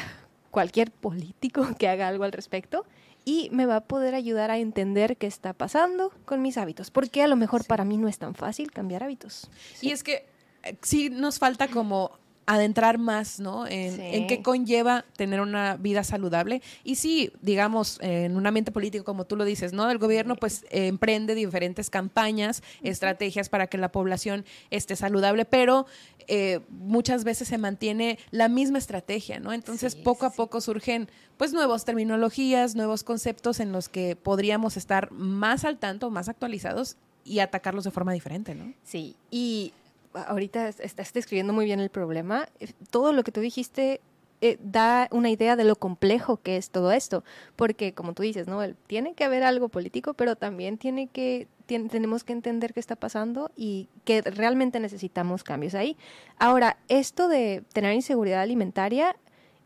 cualquier 0.50 0.90
político 0.90 1.66
que 1.78 1.88
haga 1.88 2.08
algo 2.08 2.24
al 2.24 2.32
respecto 2.32 2.84
y 3.24 3.48
me 3.52 3.66
va 3.66 3.76
a 3.76 3.84
poder 3.84 4.14
ayudar 4.14 4.50
a 4.50 4.58
entender 4.58 5.16
qué 5.16 5.26
está 5.26 5.52
pasando 5.52 6.12
con 6.24 6.42
mis 6.42 6.56
hábitos, 6.58 6.90
porque 6.90 7.22
a 7.22 7.28
lo 7.28 7.36
mejor 7.36 7.64
para 7.64 7.84
mí 7.84 7.96
no 7.96 8.08
es 8.08 8.18
tan 8.18 8.34
fácil 8.34 8.70
cambiar 8.70 9.02
hábitos. 9.02 9.50
Y 9.80 9.90
es 9.90 10.02
que 10.02 10.26
eh, 10.62 10.76
sí 10.82 11.10
nos 11.10 11.38
falta 11.38 11.68
como 11.68 12.12
adentrar 12.46 12.98
más, 12.98 13.40
¿no? 13.40 13.66
En, 13.66 14.26
qué 14.26 14.42
conlleva 14.42 15.04
tener 15.16 15.40
una 15.40 15.76
vida 15.76 16.04
saludable. 16.04 16.62
Y 16.84 16.96
sí, 16.96 17.32
digamos, 17.40 17.98
en 18.00 18.36
un 18.36 18.46
ambiente 18.46 18.72
político, 18.72 19.04
como 19.04 19.24
tú 19.24 19.36
lo 19.36 19.44
dices, 19.44 19.72
¿no? 19.72 19.90
El 19.90 19.98
gobierno 19.98 20.36
pues 20.36 20.64
emprende 20.70 21.34
diferentes 21.34 21.90
campañas, 21.90 22.62
estrategias 22.82 23.48
para 23.48 23.66
que 23.66 23.78
la 23.78 23.92
población 23.92 24.44
esté 24.70 24.96
saludable, 24.96 25.44
pero 25.44 25.86
eh, 26.28 26.60
muchas 26.68 27.24
veces 27.24 27.48
se 27.48 27.58
mantiene 27.58 28.18
la 28.30 28.48
misma 28.48 28.78
estrategia, 28.78 29.40
¿no? 29.40 29.52
Entonces, 29.52 29.94
poco 29.94 30.26
a 30.26 30.30
poco 30.30 30.60
surgen 30.60 31.08
pues 31.36 31.52
nuevas 31.52 31.84
terminologías, 31.84 32.74
nuevos 32.74 33.04
conceptos 33.04 33.60
en 33.60 33.72
los 33.72 33.88
que 33.88 34.16
podríamos 34.16 34.76
estar 34.76 35.10
más 35.12 35.64
al 35.64 35.78
tanto, 35.78 36.10
más 36.10 36.28
actualizados 36.28 36.96
y 37.24 37.38
atacarlos 37.38 37.84
de 37.84 37.90
forma 37.90 38.12
diferente, 38.12 38.54
¿no? 38.54 38.72
Sí, 38.84 39.16
y 39.30 39.72
ahorita 40.14 40.68
estás 40.68 41.12
describiendo 41.12 41.52
muy 41.52 41.64
bien 41.64 41.80
el 41.80 41.90
problema. 41.90 42.48
Eh, 42.60 42.72
todo 42.90 43.12
lo 43.12 43.22
que 43.22 43.32
tú 43.32 43.40
dijiste 43.40 44.00
eh, 44.40 44.58
da 44.60 45.08
una 45.12 45.30
idea 45.30 45.54
de 45.54 45.62
lo 45.62 45.76
complejo 45.76 46.36
que 46.38 46.56
es 46.56 46.70
todo 46.70 46.90
esto, 46.90 47.22
porque 47.54 47.94
como 47.94 48.12
tú 48.12 48.24
dices, 48.24 48.48
¿no? 48.48 48.60
tiene 48.88 49.14
que 49.14 49.22
haber 49.22 49.44
algo 49.44 49.68
político, 49.68 50.14
pero 50.14 50.34
también 50.34 50.78
tiene 50.78 51.06
que 51.06 51.46
tenemos 51.66 52.24
que 52.24 52.32
entender 52.32 52.74
qué 52.74 52.80
está 52.80 52.96
pasando 52.96 53.50
y 53.56 53.88
que 54.04 54.20
realmente 54.20 54.80
necesitamos 54.80 55.44
cambios 55.44 55.74
ahí. 55.74 55.96
Ahora, 56.38 56.76
esto 56.88 57.28
de 57.28 57.62
tener 57.72 57.94
inseguridad 57.94 58.42
alimentaria 58.42 59.16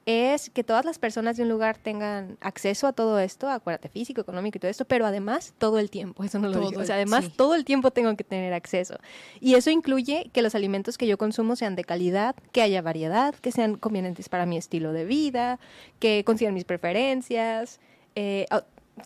es 0.07 0.51
que 0.51 0.63
todas 0.63 0.85
las 0.85 1.01
personas 1.01 1.37
de 1.37 1.43
un 1.43 1.49
lugar 1.49 1.79
tengan 1.79 2.39
acceso 2.41 2.87
a 2.87 2.93
todo 2.93 3.19
esto, 3.19 3.51
acuérdate, 3.51 3.89
físico, 3.89 4.21
económico 4.21 4.57
y 4.57 4.61
todo 4.61 4.71
esto, 4.71 4.85
pero 4.85 5.05
además 5.05 5.53
todo 5.59 5.81
el 5.81 5.91
tiempo, 5.91 6.23
eso 6.23 6.39
no 6.39 6.49
lo 6.49 6.61
digo, 6.61 6.81
o 6.81 6.85
sea, 6.85 6.95
además 6.95 7.33
todo 7.35 7.57
el 7.57 7.65
tiempo 7.65 7.91
tengo 7.91 8.17
que 8.17 8.23
tener 8.23 8.53
acceso. 8.55 8.99
Y 9.41 9.55
eso 9.55 9.71
incluye 9.71 10.31
que 10.33 10.43
los 10.43 10.55
alimentos 10.55 10.97
que 10.97 11.09
yo 11.09 11.19
consumo 11.19 11.57
sean 11.57 11.75
de 11.75 11.83
calidad, 11.83 12.37
que 12.53 12.63
haya 12.63 12.83
variedad, 12.83 13.35
que 13.35 13.51
sean 13.51 13.75
convenientes 13.75 14.29
para 14.29 14.47
mi 14.47 14.57
estilo 14.57 14.93
de 14.93 15.05
vida, 15.05 15.59
que 15.99 16.23
consideren 16.25 16.55
mis 16.55 16.65
preferencias, 16.65 17.81
eh, 18.15 18.47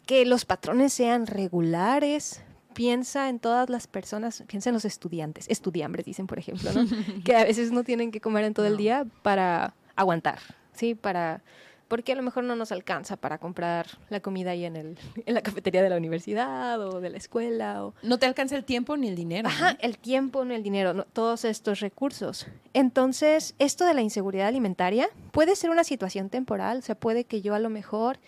que 0.05 0.27
los 0.27 0.45
patrones 0.45 0.93
sean 0.93 1.27
regulares, 1.27 2.43
piensa 2.75 3.31
en 3.31 3.39
todas 3.39 3.71
las 3.71 3.87
personas, 3.87 4.45
piensa 4.47 4.69
en 4.69 4.75
los 4.75 4.85
estudiantes, 4.85 5.47
estudiambres 5.49 6.05
dicen, 6.05 6.27
por 6.27 6.39
ejemplo, 6.39 6.71
¿no? 6.75 6.85
que 7.25 7.37
a 7.37 7.45
veces 7.45 7.73
no 7.73 7.85
tienen 7.85 8.11
que 8.11 8.21
comer 8.21 8.45
en 8.45 8.53
todo 8.53 8.67
el 8.67 8.77
día 8.77 9.07
para 9.23 9.75
aguantar, 9.97 10.39
¿sí? 10.81 10.95
Para, 10.95 11.43
porque 11.89 12.13
a 12.13 12.15
lo 12.15 12.23
mejor 12.23 12.45
no 12.45 12.57
nos 12.57 12.73
alcanza 12.73 13.17
para 13.17 13.39
comprar 13.39 13.87
la 14.09 14.21
comida 14.21 14.53
ahí 14.53 14.65
en, 14.65 14.77
el, 14.77 14.99
en 15.27 15.35
la 15.35 15.43
cafetería 15.43 15.83
de 15.83 15.91
la 15.91 15.97
universidad 15.97 16.81
o 16.81 17.01
de 17.01 17.11
la 17.11 17.19
escuela. 17.19 17.85
O... 17.85 17.95
No 18.03 18.19
te 18.19 18.27
alcanza 18.27 18.57
el 18.57 18.65
tiempo 18.65 18.97
ni 18.97 19.09
el 19.09 19.17
dinero. 19.17 19.49
Ajá, 19.49 19.77
el 19.81 19.99
tiempo 19.99 20.45
ni 20.45 20.55
el 20.55 20.63
dinero, 20.63 21.05
todos 21.13 21.45
estos 21.45 21.81
recursos. 21.81 22.47
Entonces, 22.73 23.55
esto 23.59 23.85
de 23.85 23.95
la 23.95 24.01
inseguridad 24.01 24.49
alimentaria 24.49 25.11
puede 25.33 25.55
ser 25.55 25.71
una 25.71 25.85
situación 25.85 26.31
temporal, 26.31 26.79
o 26.79 26.83
sea, 26.83 26.95
puede 26.95 27.25
que 27.25 27.43
yo 27.43 27.55
a 27.55 27.59
lo 27.59 27.69
mejor 27.69 28.19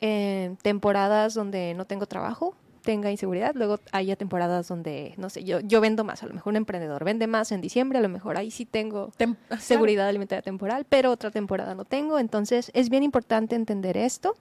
en 0.00 0.56
temporadas 0.56 1.34
donde 1.34 1.74
no 1.74 1.84
tengo 1.84 2.06
trabajo, 2.06 2.54
tenga 2.82 3.10
inseguridad. 3.10 3.54
Luego 3.54 3.80
haya 3.92 4.16
temporadas 4.16 4.68
donde, 4.68 5.14
no 5.16 5.30
sé, 5.30 5.44
yo, 5.44 5.60
yo 5.60 5.80
vendo 5.80 6.04
más, 6.04 6.22
a 6.22 6.26
lo 6.26 6.34
mejor 6.34 6.52
un 6.52 6.56
emprendedor 6.56 7.04
vende 7.04 7.26
más 7.26 7.52
en 7.52 7.60
diciembre, 7.60 7.98
a 7.98 8.02
lo 8.02 8.08
mejor 8.08 8.36
ahí 8.36 8.50
sí 8.50 8.64
tengo 8.64 9.12
seguridad 9.58 10.08
alimentaria 10.08 10.42
temporal, 10.42 10.86
pero 10.88 11.10
otra 11.10 11.30
temporada 11.30 11.74
no 11.74 11.84
tengo. 11.84 12.18
Entonces 12.18 12.70
es 12.74 12.88
bien 12.88 13.02
importante 13.02 13.54
entender 13.54 13.96
esto 13.96 14.36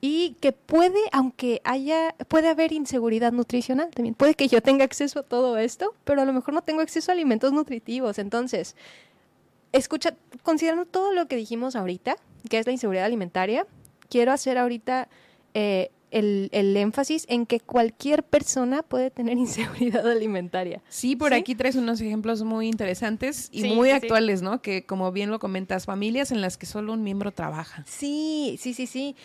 y 0.00 0.36
que 0.40 0.52
puede, 0.52 1.00
aunque 1.12 1.60
haya, 1.64 2.14
puede 2.28 2.48
haber 2.48 2.72
inseguridad 2.72 3.32
nutricional 3.32 3.90
también. 3.90 4.14
Puede 4.14 4.34
que 4.34 4.48
yo 4.48 4.60
tenga 4.62 4.84
acceso 4.84 5.20
a 5.20 5.22
todo 5.22 5.56
esto, 5.58 5.94
pero 6.04 6.22
a 6.22 6.24
lo 6.24 6.32
mejor 6.32 6.54
no 6.54 6.62
tengo 6.62 6.80
acceso 6.80 7.10
a 7.10 7.14
alimentos 7.14 7.52
nutritivos. 7.52 8.18
Entonces, 8.18 8.76
escucha, 9.72 10.14
considerando 10.42 10.84
todo 10.84 11.12
lo 11.12 11.26
que 11.26 11.36
dijimos 11.36 11.76
ahorita, 11.76 12.16
que 12.48 12.58
es 12.58 12.66
la 12.66 12.72
inseguridad 12.72 13.06
alimentaria, 13.06 13.66
quiero 14.08 14.32
hacer 14.32 14.58
ahorita 14.58 15.08
eh, 15.54 15.90
el, 16.10 16.76
énfasis 16.76 17.26
en 17.28 17.46
que 17.46 17.60
cualquier 17.60 18.22
persona 18.22 18.82
puede 18.82 19.10
tener 19.10 19.36
inseguridad 19.38 20.08
alimentaria. 20.08 20.82
Sí, 20.88 21.16
por 21.16 21.34
aquí 21.34 21.54
traes 21.54 21.76
unos 21.76 22.00
ejemplos 22.00 22.42
muy 22.42 22.68
interesantes 22.68 23.48
y 23.52 23.64
muy 23.74 23.90
actuales, 23.90 24.42
¿no? 24.42 24.62
Que 24.62 24.84
como 24.84 25.12
bien 25.12 25.30
lo 25.30 25.38
comentas, 25.38 25.86
familias 25.86 26.30
en 26.32 26.40
las 26.40 26.56
que 26.56 26.66
solo 26.66 26.92
un 26.92 27.02
miembro 27.02 27.32
trabaja. 27.32 27.84
Sí, 27.86 28.56
sí, 28.60 28.74
sí, 28.74 28.86
sí. 28.86 29.16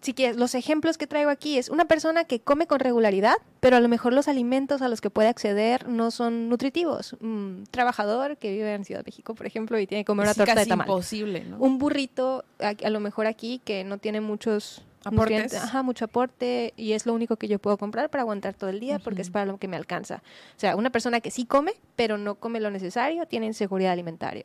Si 0.00 0.14
quieres, 0.14 0.36
los 0.36 0.54
ejemplos 0.54 0.96
que 0.96 1.08
traigo 1.08 1.30
aquí 1.30 1.58
es 1.58 1.68
una 1.68 1.86
persona 1.86 2.24
que 2.24 2.40
come 2.40 2.66
con 2.66 2.78
regularidad, 2.78 3.34
pero 3.58 3.76
a 3.76 3.80
lo 3.80 3.88
mejor 3.88 4.12
los 4.12 4.28
alimentos 4.28 4.80
a 4.80 4.88
los 4.88 5.00
que 5.00 5.10
puede 5.10 5.28
acceder 5.28 5.88
no 5.88 6.10
son 6.10 6.48
nutritivos. 6.48 7.14
Un 7.20 7.64
trabajador 7.70 8.36
que 8.36 8.52
vive 8.52 8.74
en 8.74 8.84
Ciudad 8.84 9.00
de 9.00 9.08
México, 9.08 9.34
por 9.34 9.46
ejemplo, 9.46 9.78
y 9.80 9.86
tiene 9.86 10.02
que 10.02 10.06
comer 10.06 10.26
una 10.26 10.34
torta 10.34 10.54
de 10.54 10.66
tamal. 10.66 10.86
imposible, 10.86 11.44
¿no? 11.44 11.56
Un 11.58 11.78
burrito, 11.78 12.44
a 12.60 12.90
lo 12.90 13.00
mejor 13.00 13.26
aquí, 13.26 13.60
que 13.64 13.82
no 13.82 13.98
tiene 13.98 14.20
muchos 14.20 14.84
aportes. 15.04 15.54
Ajá, 15.54 15.82
mucho 15.82 16.04
aporte 16.04 16.72
y 16.76 16.92
es 16.92 17.06
lo 17.06 17.14
único 17.14 17.36
que 17.36 17.48
yo 17.48 17.58
puedo 17.58 17.76
comprar 17.76 18.10
para 18.10 18.22
aguantar 18.22 18.54
todo 18.54 18.70
el 18.70 18.80
día 18.80 18.98
porque 18.98 19.22
es 19.22 19.30
para 19.30 19.46
lo 19.46 19.58
que 19.58 19.68
me 19.68 19.76
alcanza. 19.76 20.22
O 20.56 20.60
sea, 20.60 20.76
una 20.76 20.90
persona 20.90 21.20
que 21.20 21.30
sí 21.30 21.44
come, 21.44 21.74
pero 21.96 22.18
no 22.18 22.36
come 22.36 22.60
lo 22.60 22.70
necesario, 22.70 23.26
tiene 23.26 23.46
inseguridad 23.46 23.92
alimentaria. 23.92 24.44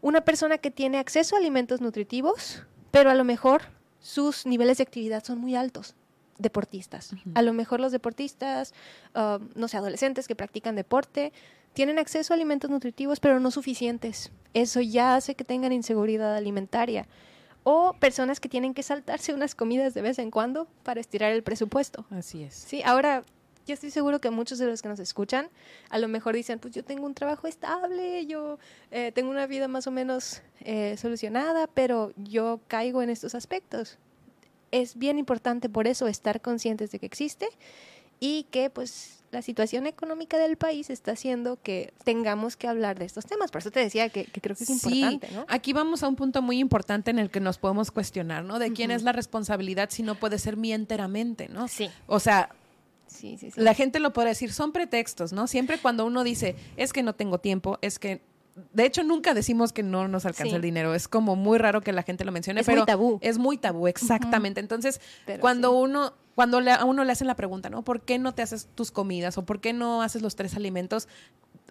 Una 0.00 0.20
persona 0.20 0.58
que 0.58 0.70
tiene 0.70 0.98
acceso 0.98 1.34
a 1.34 1.38
alimentos 1.38 1.80
nutritivos, 1.80 2.62
pero 2.90 3.10
a 3.10 3.14
lo 3.14 3.24
mejor 3.24 3.62
sus 4.00 4.46
niveles 4.46 4.78
de 4.78 4.84
actividad 4.84 5.24
son 5.24 5.38
muy 5.38 5.54
altos 5.54 5.94
deportistas. 6.38 7.14
A 7.34 7.42
lo 7.42 7.52
mejor 7.52 7.80
los 7.80 7.92
deportistas, 7.92 8.72
uh, 9.14 9.42
no 9.56 9.68
sé, 9.68 9.76
adolescentes 9.76 10.28
que 10.28 10.36
practican 10.36 10.76
deporte, 10.76 11.32
tienen 11.72 11.98
acceso 11.98 12.32
a 12.32 12.36
alimentos 12.36 12.70
nutritivos, 12.70 13.20
pero 13.20 13.40
no 13.40 13.50
suficientes. 13.50 14.30
Eso 14.54 14.80
ya 14.80 15.16
hace 15.16 15.34
que 15.34 15.44
tengan 15.44 15.72
inseguridad 15.72 16.34
alimentaria 16.34 17.06
o 17.70 17.92
personas 17.92 18.40
que 18.40 18.48
tienen 18.48 18.72
que 18.72 18.82
saltarse 18.82 19.34
unas 19.34 19.54
comidas 19.54 19.92
de 19.92 20.00
vez 20.00 20.18
en 20.18 20.30
cuando 20.30 20.66
para 20.84 21.00
estirar 21.00 21.32
el 21.32 21.42
presupuesto. 21.42 22.06
Así 22.08 22.42
es. 22.42 22.54
Sí, 22.54 22.80
ahora 22.82 23.24
yo 23.66 23.74
estoy 23.74 23.90
seguro 23.90 24.22
que 24.22 24.30
muchos 24.30 24.58
de 24.58 24.64
los 24.64 24.80
que 24.80 24.88
nos 24.88 24.98
escuchan 25.00 25.50
a 25.90 25.98
lo 25.98 26.08
mejor 26.08 26.34
dicen, 26.34 26.60
pues 26.60 26.72
yo 26.72 26.82
tengo 26.82 27.04
un 27.04 27.12
trabajo 27.12 27.46
estable, 27.46 28.24
yo 28.24 28.58
eh, 28.90 29.12
tengo 29.12 29.30
una 29.30 29.46
vida 29.46 29.68
más 29.68 29.86
o 29.86 29.90
menos 29.90 30.40
eh, 30.60 30.96
solucionada, 30.96 31.66
pero 31.66 32.14
yo 32.16 32.60
caigo 32.68 33.02
en 33.02 33.10
estos 33.10 33.34
aspectos. 33.34 33.98
Es 34.70 34.96
bien 34.96 35.18
importante 35.18 35.68
por 35.68 35.86
eso 35.86 36.06
estar 36.06 36.40
conscientes 36.40 36.90
de 36.90 36.98
que 36.98 37.04
existe 37.04 37.50
y 38.18 38.44
que 38.44 38.70
pues 38.70 39.17
la 39.30 39.42
situación 39.42 39.86
económica 39.86 40.38
del 40.38 40.56
país 40.56 40.90
está 40.90 41.12
haciendo 41.12 41.60
que 41.62 41.92
tengamos 42.04 42.56
que 42.56 42.66
hablar 42.66 42.98
de 42.98 43.04
estos 43.04 43.26
temas. 43.26 43.50
Por 43.50 43.60
eso 43.60 43.70
te 43.70 43.80
decía 43.80 44.08
que, 44.08 44.26
creo 44.26 44.56
que 44.56 44.64
es 44.64 44.70
importante, 44.70 45.28
¿no? 45.32 45.44
Aquí 45.48 45.72
vamos 45.72 46.02
a 46.02 46.08
un 46.08 46.16
punto 46.16 46.42
muy 46.42 46.58
importante 46.58 47.10
en 47.10 47.18
el 47.18 47.30
que 47.30 47.40
nos 47.40 47.58
podemos 47.58 47.90
cuestionar, 47.90 48.44
¿no? 48.44 48.58
De 48.58 48.72
quién 48.72 48.90
es 48.90 49.02
la 49.02 49.12
responsabilidad 49.12 49.90
si 49.90 50.02
no 50.02 50.14
puede 50.14 50.38
ser 50.38 50.56
mía 50.56 50.74
enteramente, 50.74 51.48
¿no? 51.48 51.68
Sí. 51.68 51.90
O 52.06 52.20
sea, 52.20 52.50
la 53.56 53.74
gente 53.74 54.00
lo 54.00 54.12
puede 54.12 54.28
decir, 54.28 54.52
son 54.52 54.72
pretextos, 54.72 55.32
¿no? 55.32 55.46
Siempre 55.46 55.78
cuando 55.78 56.06
uno 56.06 56.24
dice, 56.24 56.56
es 56.76 56.92
que 56.92 57.02
no 57.02 57.14
tengo 57.14 57.38
tiempo, 57.38 57.78
es 57.82 57.98
que 57.98 58.22
de 58.72 58.84
hecho, 58.84 59.04
nunca 59.04 59.34
decimos 59.34 59.72
que 59.72 59.84
no 59.84 60.08
nos 60.08 60.26
alcanza 60.26 60.56
el 60.56 60.62
dinero. 60.62 60.92
Es 60.92 61.06
como 61.06 61.36
muy 61.36 61.58
raro 61.58 61.80
que 61.80 61.92
la 61.92 62.02
gente 62.02 62.24
lo 62.24 62.32
mencione. 62.32 62.60
Es 62.62 62.66
pero 62.66 62.78
muy 62.78 62.86
tabú. 62.86 63.18
Es 63.22 63.38
muy 63.38 63.56
tabú, 63.56 63.86
exactamente. 63.86 64.58
Entonces, 64.58 65.00
cuando 65.40 65.70
uno 65.70 66.14
cuando 66.38 66.58
a 66.58 66.84
uno 66.84 67.02
le 67.02 67.10
hacen 67.10 67.26
la 67.26 67.34
pregunta, 67.34 67.68
¿no? 67.68 67.82
¿Por 67.82 68.02
qué 68.02 68.16
no 68.20 68.32
te 68.32 68.42
haces 68.42 68.68
tus 68.76 68.92
comidas 68.92 69.36
o 69.38 69.44
por 69.44 69.60
qué 69.60 69.72
no 69.72 70.02
haces 70.02 70.22
los 70.22 70.36
tres 70.36 70.54
alimentos? 70.54 71.08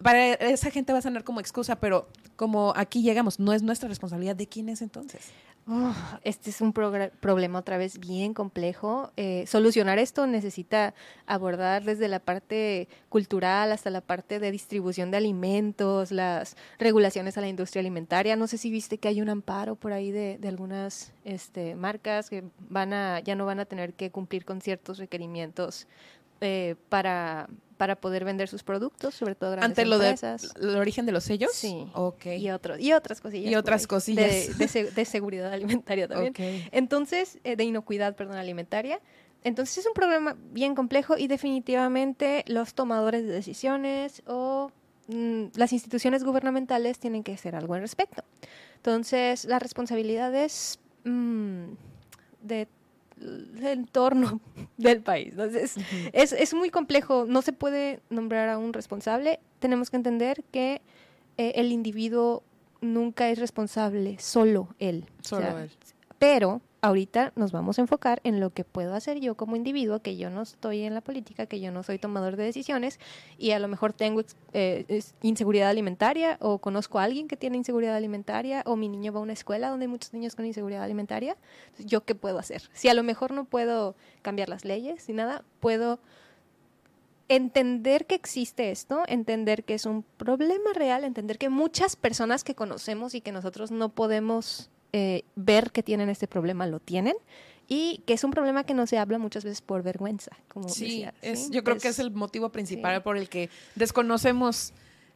Para 0.02 0.34
esa 0.34 0.70
gente 0.70 0.92
va 0.92 0.98
a 0.98 1.00
sonar 1.00 1.24
como 1.24 1.40
excusa, 1.40 1.76
pero 1.76 2.06
como 2.36 2.74
aquí 2.76 3.00
llegamos, 3.00 3.40
no 3.40 3.54
es 3.54 3.62
nuestra 3.62 3.88
responsabilidad. 3.88 4.36
¿De 4.36 4.46
quién 4.46 4.68
es 4.68 4.82
entonces? 4.82 5.30
Este 6.24 6.50
es 6.50 6.60
un 6.60 6.72
problema 6.72 7.58
otra 7.58 7.76
vez 7.76 7.98
bien 7.98 8.32
complejo. 8.32 9.12
Eh, 9.16 9.44
solucionar 9.46 9.98
esto 9.98 10.26
necesita 10.26 10.94
abordar 11.26 11.84
desde 11.84 12.08
la 12.08 12.20
parte 12.20 12.88
cultural 13.08 13.72
hasta 13.72 13.90
la 13.90 14.00
parte 14.00 14.38
de 14.38 14.50
distribución 14.50 15.10
de 15.10 15.18
alimentos, 15.18 16.10
las 16.10 16.56
regulaciones 16.78 17.36
a 17.36 17.42
la 17.42 17.48
industria 17.48 17.80
alimentaria. 17.80 18.36
No 18.36 18.46
sé 18.46 18.56
si 18.56 18.70
viste 18.70 18.98
que 18.98 19.08
hay 19.08 19.20
un 19.20 19.28
amparo 19.28 19.76
por 19.76 19.92
ahí 19.92 20.10
de, 20.10 20.38
algunas 20.48 21.12
este, 21.24 21.74
marcas 21.74 22.30
que 22.30 22.44
van 22.58 22.94
a, 22.94 23.20
ya 23.20 23.34
no 23.34 23.44
van 23.44 23.60
a 23.60 23.66
tener 23.66 23.92
que 23.92 24.10
cumplir 24.10 24.44
con 24.46 24.62
ciertos 24.62 24.98
requerimientos 24.98 25.86
eh, 26.40 26.76
para 26.88 27.48
para 27.78 27.96
poder 27.96 28.24
vender 28.24 28.48
sus 28.48 28.62
productos, 28.62 29.14
sobre 29.14 29.34
todo 29.34 29.52
grandes 29.52 29.78
Ante 29.78 29.88
lo 29.88 29.98
de 29.98 30.14
el 30.60 30.76
origen 30.76 31.06
de 31.06 31.12
los 31.12 31.24
sellos. 31.24 31.52
Sí. 31.54 31.86
Ok. 31.94 32.26
Y 32.38 32.50
otros 32.50 32.78
y 32.78 32.92
otras 32.92 33.22
cosillas. 33.22 33.50
Y 33.50 33.54
otras 33.54 33.86
cosillas 33.86 34.58
de, 34.58 35.04
seguridad 35.06 35.52
alimentaria 35.54 36.06
también. 36.06 36.34
Entonces, 36.72 37.38
eh, 37.44 37.56
de 37.56 37.64
inocuidad, 37.64 38.14
perdón, 38.16 38.36
alimentaria. 38.36 39.00
Entonces 39.44 39.78
es 39.78 39.86
un 39.86 39.94
problema 39.94 40.36
bien 40.50 40.74
complejo 40.74 41.16
y 41.16 41.28
definitivamente 41.28 42.44
los 42.48 42.74
tomadores 42.74 43.22
de 43.22 43.30
decisiones 43.30 44.22
o 44.26 44.72
mm, 45.06 45.44
las 45.54 45.72
instituciones 45.72 46.24
gubernamentales 46.24 46.98
tienen 46.98 47.22
que 47.22 47.32
hacer 47.32 47.54
algo 47.54 47.74
al 47.74 47.80
respecto. 47.80 48.24
Entonces, 48.74 49.44
la 49.44 49.60
responsabilidad 49.60 50.34
es 50.34 50.80
mm, 51.04 51.66
de 52.42 52.66
el 53.20 53.66
entorno 53.66 54.40
del 54.76 55.00
país. 55.00 55.30
Entonces, 55.30 55.76
es, 56.12 56.32
es, 56.32 56.54
muy 56.54 56.70
complejo, 56.70 57.24
no 57.26 57.42
se 57.42 57.52
puede 57.52 58.00
nombrar 58.10 58.48
a 58.48 58.58
un 58.58 58.72
responsable. 58.72 59.40
Tenemos 59.58 59.90
que 59.90 59.96
entender 59.96 60.44
que 60.50 60.80
eh, 61.36 61.52
el 61.56 61.72
individuo 61.72 62.42
nunca 62.80 63.28
es 63.30 63.38
responsable, 63.38 64.16
solo 64.18 64.68
él. 64.78 65.06
Solo 65.22 65.58
él. 65.58 65.70
Pero 66.18 66.60
ahorita 66.88 67.32
nos 67.36 67.52
vamos 67.52 67.78
a 67.78 67.82
enfocar 67.82 68.20
en 68.24 68.40
lo 68.40 68.50
que 68.50 68.64
puedo 68.64 68.94
hacer 68.94 69.20
yo 69.20 69.36
como 69.36 69.56
individuo, 69.56 70.00
que 70.00 70.16
yo 70.16 70.30
no 70.30 70.42
estoy 70.42 70.82
en 70.82 70.94
la 70.94 71.02
política, 71.02 71.46
que 71.46 71.60
yo 71.60 71.70
no 71.70 71.82
soy 71.82 71.98
tomador 71.98 72.36
de 72.36 72.44
decisiones 72.44 72.98
y 73.36 73.50
a 73.50 73.58
lo 73.58 73.68
mejor 73.68 73.92
tengo 73.92 74.22
eh, 74.54 75.02
inseguridad 75.22 75.68
alimentaria 75.68 76.38
o 76.40 76.58
conozco 76.58 76.98
a 76.98 77.04
alguien 77.04 77.28
que 77.28 77.36
tiene 77.36 77.58
inseguridad 77.58 77.94
alimentaria 77.94 78.62
o 78.64 78.76
mi 78.76 78.88
niño 78.88 79.12
va 79.12 79.20
a 79.20 79.22
una 79.22 79.34
escuela 79.34 79.68
donde 79.68 79.84
hay 79.84 79.88
muchos 79.88 80.12
niños 80.14 80.34
con 80.34 80.46
inseguridad 80.46 80.82
alimentaria. 80.82 81.36
¿Yo 81.78 82.04
qué 82.04 82.14
puedo 82.14 82.38
hacer? 82.38 82.62
Si 82.72 82.88
a 82.88 82.94
lo 82.94 83.02
mejor 83.02 83.32
no 83.32 83.44
puedo 83.44 83.94
cambiar 84.22 84.48
las 84.48 84.64
leyes 84.64 85.06
ni 85.08 85.14
nada, 85.14 85.44
puedo 85.60 86.00
entender 87.28 88.06
que 88.06 88.14
existe 88.14 88.70
esto, 88.70 89.02
entender 89.06 89.64
que 89.64 89.74
es 89.74 89.84
un 89.84 90.02
problema 90.16 90.72
real, 90.74 91.04
entender 91.04 91.36
que 91.36 91.50
muchas 91.50 91.96
personas 91.96 92.44
que 92.44 92.54
conocemos 92.54 93.14
y 93.14 93.20
que 93.20 93.32
nosotros 93.32 93.70
no 93.70 93.90
podemos 93.90 94.70
eh, 94.92 95.22
ver 95.36 95.70
que 95.70 95.82
tienen 95.82 96.08
este 96.08 96.26
problema 96.26 96.66
lo 96.66 96.80
tienen 96.80 97.14
y 97.66 98.02
que 98.06 98.14
es 98.14 98.24
un 98.24 98.30
problema 98.30 98.64
que 98.64 98.72
no 98.72 98.86
se 98.86 98.98
habla 98.98 99.18
muchas 99.18 99.44
veces 99.44 99.60
por 99.60 99.82
vergüenza, 99.82 100.30
como 100.48 100.68
sí, 100.70 101.04
Es, 101.20 101.50
yo 101.50 101.62
creo 101.62 101.76
que 101.76 101.88
es 101.88 101.98
el 101.98 102.10
motivo 102.10 102.48
principal 102.48 103.02
por 103.02 103.18
el 103.18 103.28
que 103.28 103.50
desconocemos 103.74 104.72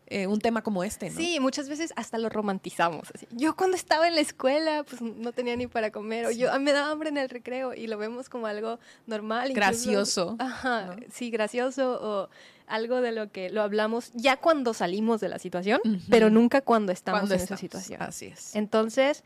eh, 0.08 0.26
un 0.26 0.40
tema 0.40 0.62
como 0.62 0.84
este, 0.84 1.08
¿no? 1.08 1.16
Sí, 1.16 1.40
muchas 1.40 1.70
veces 1.70 1.94
hasta 1.96 2.18
lo 2.18 2.28
romantizamos. 2.28 3.08
Yo 3.30 3.56
cuando 3.56 3.78
estaba 3.78 4.06
en 4.06 4.14
la 4.14 4.20
escuela, 4.20 4.84
pues 4.84 5.00
no 5.00 5.32
tenía 5.32 5.56
ni 5.56 5.66
para 5.66 5.90
comer, 5.90 6.26
o 6.26 6.30
yo 6.30 6.50
me 6.60 6.72
daba 6.72 6.90
hambre 6.90 7.08
en 7.08 7.16
el 7.16 7.30
recreo 7.30 7.72
y 7.72 7.86
lo 7.86 7.96
vemos 7.96 8.28
como 8.28 8.46
algo 8.46 8.78
normal. 9.06 9.54
Gracioso. 9.54 10.36
ajá, 10.38 10.96
sí, 11.10 11.30
gracioso 11.30 11.98
o 12.02 12.28
algo 12.66 13.00
de 13.00 13.12
lo 13.12 13.32
que 13.32 13.48
lo 13.48 13.62
hablamos 13.62 14.10
ya 14.12 14.36
cuando 14.36 14.74
salimos 14.74 15.22
de 15.22 15.30
la 15.30 15.38
situación, 15.38 15.80
pero 16.10 16.28
nunca 16.28 16.60
cuando 16.60 16.92
estamos 16.92 17.30
en 17.30 17.40
esa 17.40 17.56
situación. 17.56 18.02
Así 18.02 18.26
es. 18.26 18.54
Entonces, 18.54 19.24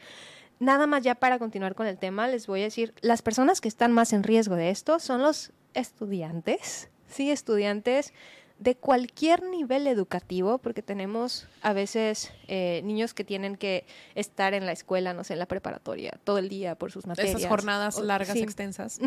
nada 0.58 0.86
más 0.86 1.02
ya 1.02 1.14
para 1.14 1.38
continuar 1.38 1.74
con 1.74 1.86
el 1.86 1.98
tema, 1.98 2.28
les 2.28 2.46
voy 2.46 2.60
a 2.60 2.64
decir, 2.64 2.94
las 3.00 3.22
personas 3.22 3.60
que 3.60 3.68
están 3.68 3.92
más 3.92 4.12
en 4.12 4.22
riesgo 4.22 4.56
de 4.56 4.70
esto 4.70 4.98
son 4.98 5.22
los 5.22 5.52
estudiantes, 5.74 6.90
sí, 7.08 7.30
estudiantes 7.30 8.12
de 8.58 8.74
cualquier 8.74 9.42
nivel 9.42 9.86
educativo, 9.86 10.58
porque 10.58 10.82
tenemos 10.82 11.46
a 11.60 11.74
veces 11.74 12.32
eh, 12.48 12.80
niños 12.84 13.12
que 13.12 13.22
tienen 13.22 13.56
que 13.56 13.84
estar 14.14 14.54
en 14.54 14.64
la 14.64 14.72
escuela, 14.72 15.12
no 15.12 15.24
sé, 15.24 15.34
en 15.34 15.40
la 15.40 15.46
preparatoria, 15.46 16.18
todo 16.24 16.38
el 16.38 16.48
día 16.48 16.74
por 16.74 16.90
sus 16.90 17.06
materias. 17.06 17.36
Esas 17.36 17.48
jornadas 17.50 17.98
largas, 17.98 18.36
extensas. 18.36 18.98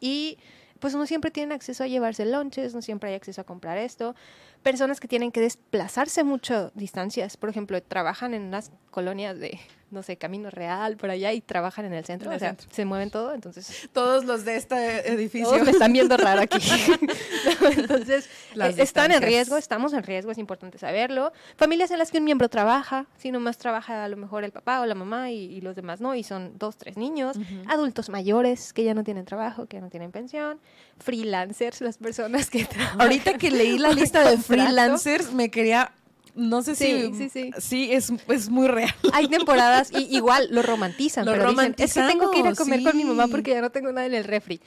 Y 0.00 0.38
pues 0.80 0.94
no 0.94 1.06
siempre 1.06 1.30
tienen 1.30 1.52
acceso 1.52 1.84
a 1.84 1.86
llevarse 1.86 2.26
lunches, 2.26 2.74
no 2.74 2.82
siempre 2.82 3.10
hay 3.10 3.16
acceso 3.16 3.40
a 3.40 3.44
comprar 3.44 3.78
esto. 3.78 4.14
Personas 4.62 5.00
que 5.00 5.08
tienen 5.08 5.32
que 5.32 5.40
desplazarse 5.40 6.24
mucho 6.24 6.70
distancias, 6.74 7.36
por 7.36 7.48
ejemplo, 7.48 7.82
trabajan 7.82 8.34
en 8.34 8.42
unas 8.42 8.70
colonias 8.90 9.38
de 9.38 9.60
no 9.90 10.02
sé, 10.02 10.16
Camino 10.16 10.50
Real, 10.50 10.96
por 10.96 11.10
allá, 11.10 11.32
y 11.32 11.40
trabajan 11.40 11.84
en 11.84 11.92
el 11.92 12.04
centro. 12.04 12.30
o 12.34 12.38
sea, 12.38 12.56
se 12.70 12.84
mueven 12.84 13.10
todo, 13.10 13.32
entonces... 13.32 13.88
Todos 13.92 14.24
los 14.24 14.44
de 14.44 14.56
este 14.56 15.08
edificio. 15.12 15.64
me 15.64 15.70
están 15.70 15.92
viendo 15.92 16.16
raro 16.16 16.42
aquí. 16.42 16.58
entonces, 17.76 18.28
eh, 18.56 18.74
están 18.78 19.12
en 19.12 19.22
riesgo, 19.22 19.56
estamos 19.56 19.92
en 19.92 20.02
riesgo, 20.02 20.32
es 20.32 20.38
importante 20.38 20.78
saberlo. 20.78 21.32
Familias 21.56 21.90
en 21.92 21.98
las 21.98 22.10
que 22.10 22.18
un 22.18 22.24
miembro 22.24 22.48
trabaja, 22.48 23.06
si 23.16 23.30
nomás 23.30 23.58
trabaja 23.58 24.04
a 24.04 24.08
lo 24.08 24.16
mejor 24.16 24.42
el 24.42 24.50
papá 24.50 24.80
o 24.80 24.86
la 24.86 24.94
mamá 24.94 25.30
y, 25.30 25.60
los 25.60 25.76
demás 25.76 26.00
no, 26.00 26.14
y 26.14 26.22
son 26.22 26.58
dos, 26.58 26.76
tres 26.76 26.96
niños. 26.96 27.36
Adultos 27.68 28.08
mayores 28.08 28.72
que 28.72 28.84
ya 28.84 28.94
no 28.94 29.04
tienen 29.04 29.24
trabajo, 29.24 29.66
que 29.66 29.80
no 29.80 29.88
tienen 29.88 30.10
pensión. 30.10 30.60
Freelancers, 30.98 31.80
las 31.80 31.98
personas 31.98 32.50
que 32.50 32.64
trabajan. 32.66 33.00
Ahorita 33.00 33.38
que 33.38 33.50
leí 33.50 33.78
la 33.78 33.92
lista 33.92 34.28
de 34.28 34.36
freelancers, 34.46 35.32
me 35.32 35.50
quería 35.50 35.92
no 36.36 36.62
sé 36.62 36.74
si 36.74 36.84
sí, 37.14 37.28
sí, 37.30 37.50
sí. 37.58 37.92
es, 37.92 38.12
es, 38.28 38.50
muy 38.50 38.68
real. 38.68 38.94
Hay 39.14 39.26
temporadas 39.28 39.90
y 39.90 40.14
igual 40.14 40.48
lo 40.50 40.62
romantizan, 40.62 41.24
lo 41.24 41.32
pero 41.32 41.50
dicen, 41.50 41.74
es 41.78 41.94
que 41.94 42.02
tengo 42.02 42.30
que 42.30 42.40
ir 42.40 42.46
a 42.46 42.54
comer 42.54 42.82
con 42.82 42.96
mi 42.96 43.04
mamá 43.04 43.26
porque 43.28 43.52
ya 43.52 43.62
no 43.62 43.70
tengo 43.70 43.90
nada 43.90 44.06
en 44.06 44.14
el 44.14 44.24
refri. 44.24 44.60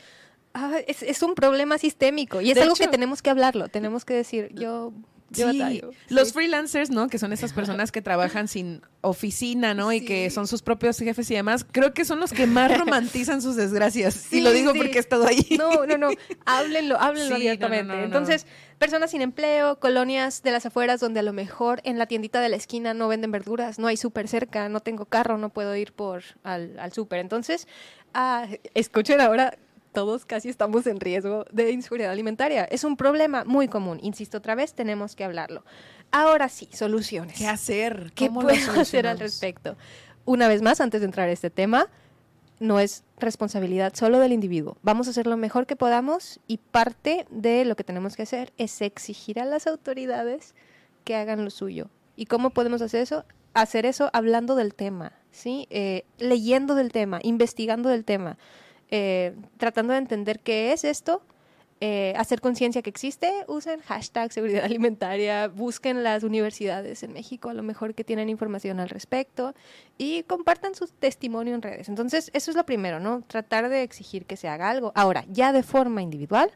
Ah, 0.56 0.80
es, 0.88 1.04
es, 1.04 1.22
un 1.22 1.36
problema 1.36 1.78
sistémico 1.78 2.42
y 2.42 2.50
es 2.50 2.58
algo 2.58 2.74
que 2.74 2.88
tenemos 2.88 3.22
que 3.22 3.30
hablarlo. 3.30 3.70
Tenemos 3.70 4.04
que 4.04 4.16
decir, 4.16 4.50
yo 4.56 4.94
Sí, 5.32 5.82
los 6.10 6.34
freelancers, 6.34 6.90
¿no? 6.90 7.08
Que 7.08 7.18
son 7.18 7.34
esas 7.34 7.54
personas 7.54 7.92
que 7.92 8.02
trabajan 8.02 8.48
sin 8.48 8.82
oficina, 9.02 9.74
¿no? 9.74 9.94
Y 9.94 10.02
que 10.02 10.30
son 10.30 10.48
sus 10.48 10.62
propios 10.62 10.98
jefes 10.98 11.30
y 11.32 11.36
demás. 11.36 11.66
Creo 11.72 11.94
que 11.94 12.06
son 12.06 12.20
los 12.20 12.34
que 12.34 12.48
más 12.48 12.76
romantizan 12.78 13.42
sus 13.42 13.56
desgracias. 13.56 14.32
y 14.34 14.42
lo 14.42 14.52
digo 14.52 14.74
porque 14.74 14.98
he 14.98 15.00
estado 15.00 15.28
ahí. 15.28 15.58
No, 15.58 15.86
no, 15.86 15.98
no. 15.98 16.10
Háblenlo, 16.46 17.00
háblenlo 17.00 17.36
abiertamente. 17.36 18.04
Entonces, 18.04 18.46
personas 18.78 19.12
sin 19.12 19.22
empleo, 19.22 19.80
colonias 19.80 20.44
de 20.44 20.52
las 20.52 20.66
afueras 20.66 21.00
donde 21.00 21.20
a 21.20 21.24
lo 21.24 21.34
mejor 21.34 21.82
en 21.84 21.98
la 21.98 22.08
tiendita 22.08 22.42
de 22.42 22.50
la 22.50 22.56
esquina 22.56 22.94
no 22.94 23.08
venden 23.08 23.32
verduras, 23.32 23.80
no 23.80 23.88
hay 23.88 23.98
súper 23.98 24.28
cerca, 24.28 24.70
no 24.70 24.80
tengo 24.80 25.06
carro, 25.06 25.38
no 25.38 25.50
puedo 25.50 25.76
ir 25.76 25.94
por 25.94 26.24
al, 26.44 26.78
al 26.80 26.92
súper. 26.92 27.20
Entonces, 27.20 27.68
ah, 28.14 28.48
escuchen 28.74 29.22
ahora 29.22 29.58
todos 29.92 30.26
casi 30.26 30.50
estamos 30.50 30.88
en 30.88 31.00
riesgo 31.00 31.46
de 31.52 31.72
inseguridad 31.72 32.12
alimentaria. 32.12 32.66
Es 32.66 32.84
un 32.84 32.98
problema 32.98 33.44
muy 33.44 33.68
común. 33.68 34.00
Insisto 34.02 34.38
otra 34.38 34.56
vez, 34.56 34.74
tenemos 34.74 35.16
que 35.16 35.24
hablarlo. 35.24 35.64
Ahora 36.12 36.50
sí, 36.50 36.70
soluciones. 36.72 37.38
¿Qué 37.38 37.48
hacer? 37.48 38.12
¿Qué 38.16 38.30
puedo 38.30 38.50
hacer 38.80 39.08
al 39.08 39.20
respecto? 39.20 39.78
Una 40.26 40.48
vez 40.48 40.62
más, 40.62 40.82
antes 40.82 41.02
de 41.02 41.06
entrar 41.06 41.30
a 41.30 41.32
este 41.32 41.50
tema, 41.50 41.88
no 42.60 42.80
es 42.80 43.04
responsabilidad 43.18 43.94
solo 43.96 44.20
del 44.20 44.34
individuo. 44.34 44.78
Vamos 44.82 45.08
a 45.08 45.12
hacer 45.12 45.28
lo 45.28 45.38
mejor 45.38 45.66
que 45.66 45.76
podamos 45.76 46.40
y 46.48 46.58
parte 46.58 47.26
de 47.30 47.66
lo 47.66 47.76
que 47.76 47.84
tenemos 47.84 48.16
que 48.16 48.24
hacer 48.24 48.54
es 48.58 48.82
exigir 48.82 49.40
a 49.40 49.46
las 49.46 49.66
autoridades 49.68 50.56
que 51.04 51.16
hagan 51.16 51.44
lo 51.44 51.50
suyo. 51.50 51.90
¿Y 52.16 52.26
cómo 52.26 52.50
podemos 52.50 52.82
hacer 52.82 53.02
eso? 53.02 53.26
Hacer 53.54 53.86
eso 53.86 54.10
hablando 54.14 54.56
del 54.56 54.76
tema, 54.76 55.14
¿sí? 55.32 55.68
Eh, 55.70 56.04
leyendo 56.18 56.76
del 56.76 56.92
tema, 56.92 57.20
investigando 57.24 57.90
del 57.90 58.06
tema. 58.06 58.38
Eh, 58.92 59.36
tratando 59.58 59.94
de 59.94 60.00
entender 60.00 60.40
qué 60.40 60.74
es 60.74 60.84
esto, 60.84 61.22
eh, 61.82 62.14
hacer 62.18 62.42
conciencia 62.42 62.82
que 62.82 62.90
existe, 62.90 63.32
usen 63.48 63.80
hashtag 63.82 64.34
seguridad 64.34 64.64
alimentaria, 64.66 65.48
busquen 65.48 66.04
las 66.04 66.24
universidades 66.24 67.04
en 67.04 67.14
México, 67.14 67.50
a 67.50 67.54
lo 67.54 67.64
mejor 67.64 67.96
que 67.96 68.04
tienen 68.04 68.28
información 68.30 68.82
al 68.82 68.90
respecto 68.90 69.54
y 69.98 70.24
compartan 70.24 70.76
su 70.76 70.88
testimonio 70.88 71.56
en 71.56 71.62
redes. 71.62 71.88
Entonces, 71.88 72.32
eso 72.34 72.52
es 72.52 72.58
lo 72.58 72.66
primero, 72.66 73.00
¿no? 73.00 73.22
Tratar 73.22 73.70
de 73.70 73.84
exigir 73.84 74.26
que 74.26 74.36
se 74.36 74.50
haga 74.50 74.70
algo. 74.70 74.92
Ahora, 74.94 75.24
ya 75.30 75.54
de 75.54 75.64
forma 75.64 76.02
individual, 76.02 76.52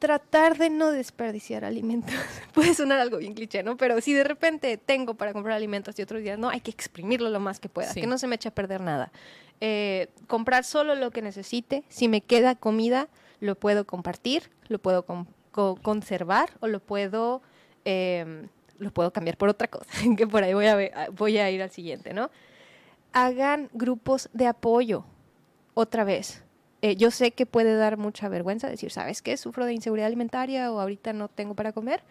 tratar 0.00 0.56
de 0.58 0.70
no 0.70 0.90
desperdiciar 0.90 1.64
alimentos. 1.64 2.14
Puede 2.54 2.74
sonar 2.74 2.98
algo 2.98 3.18
bien 3.18 3.34
cliché, 3.34 3.62
¿no? 3.62 3.76
Pero 3.76 4.00
si 4.00 4.12
de 4.12 4.24
repente 4.24 4.76
tengo 4.78 5.14
para 5.14 5.32
comprar 5.32 5.56
alimentos 5.56 5.96
y 5.98 6.02
otros 6.02 6.22
días 6.22 6.38
no, 6.38 6.48
hay 6.48 6.60
que 6.60 6.72
exprimirlo 6.72 7.28
lo 7.28 7.38
más 7.38 7.60
que 7.60 7.68
pueda, 7.68 7.94
que 7.94 8.06
no 8.06 8.18
se 8.18 8.26
me 8.26 8.34
eche 8.34 8.48
a 8.48 8.54
perder 8.54 8.80
nada. 8.80 9.12
Eh, 9.60 10.08
comprar 10.26 10.64
solo 10.64 10.94
lo 10.94 11.10
que 11.10 11.20
necesite. 11.20 11.84
Si 11.88 12.08
me 12.08 12.22
queda 12.22 12.54
comida, 12.54 13.08
lo 13.40 13.54
puedo 13.54 13.86
compartir, 13.86 14.50
lo 14.68 14.78
puedo 14.78 15.04
conservar 15.82 16.50
o 16.60 16.66
lo 16.66 16.80
puedo, 16.80 17.42
em, 17.84 18.48
lo 18.78 18.90
puedo 18.90 19.12
cambiar 19.12 19.36
por 19.36 19.50
otra 19.50 19.68
cosa, 19.68 19.90
que 20.16 20.26
por 20.26 20.42
ahí 20.42 20.54
voy 20.54 20.66
a, 20.66 21.10
voy 21.12 21.38
a 21.38 21.50
ir 21.50 21.62
al 21.62 21.70
siguiente, 21.70 22.14
¿no? 22.14 22.30
Hagan 23.12 23.68
grupos 23.74 24.30
de 24.32 24.46
apoyo, 24.46 25.04
otra 25.74 26.04
vez. 26.04 26.42
Eh, 26.82 26.96
yo 26.96 27.10
sé 27.10 27.32
que 27.32 27.46
puede 27.46 27.74
dar 27.76 27.96
mucha 27.96 28.28
vergüenza 28.28 28.68
decir, 28.68 28.90
¿sabes 28.90 29.22
qué? 29.22 29.36
Sufro 29.36 29.66
de 29.66 29.74
inseguridad 29.74 30.06
alimentaria 30.06 30.72
o 30.72 30.80
ahorita 30.80 31.12
no 31.12 31.28
tengo 31.28 31.54
para 31.54 31.72
comer 31.72 32.02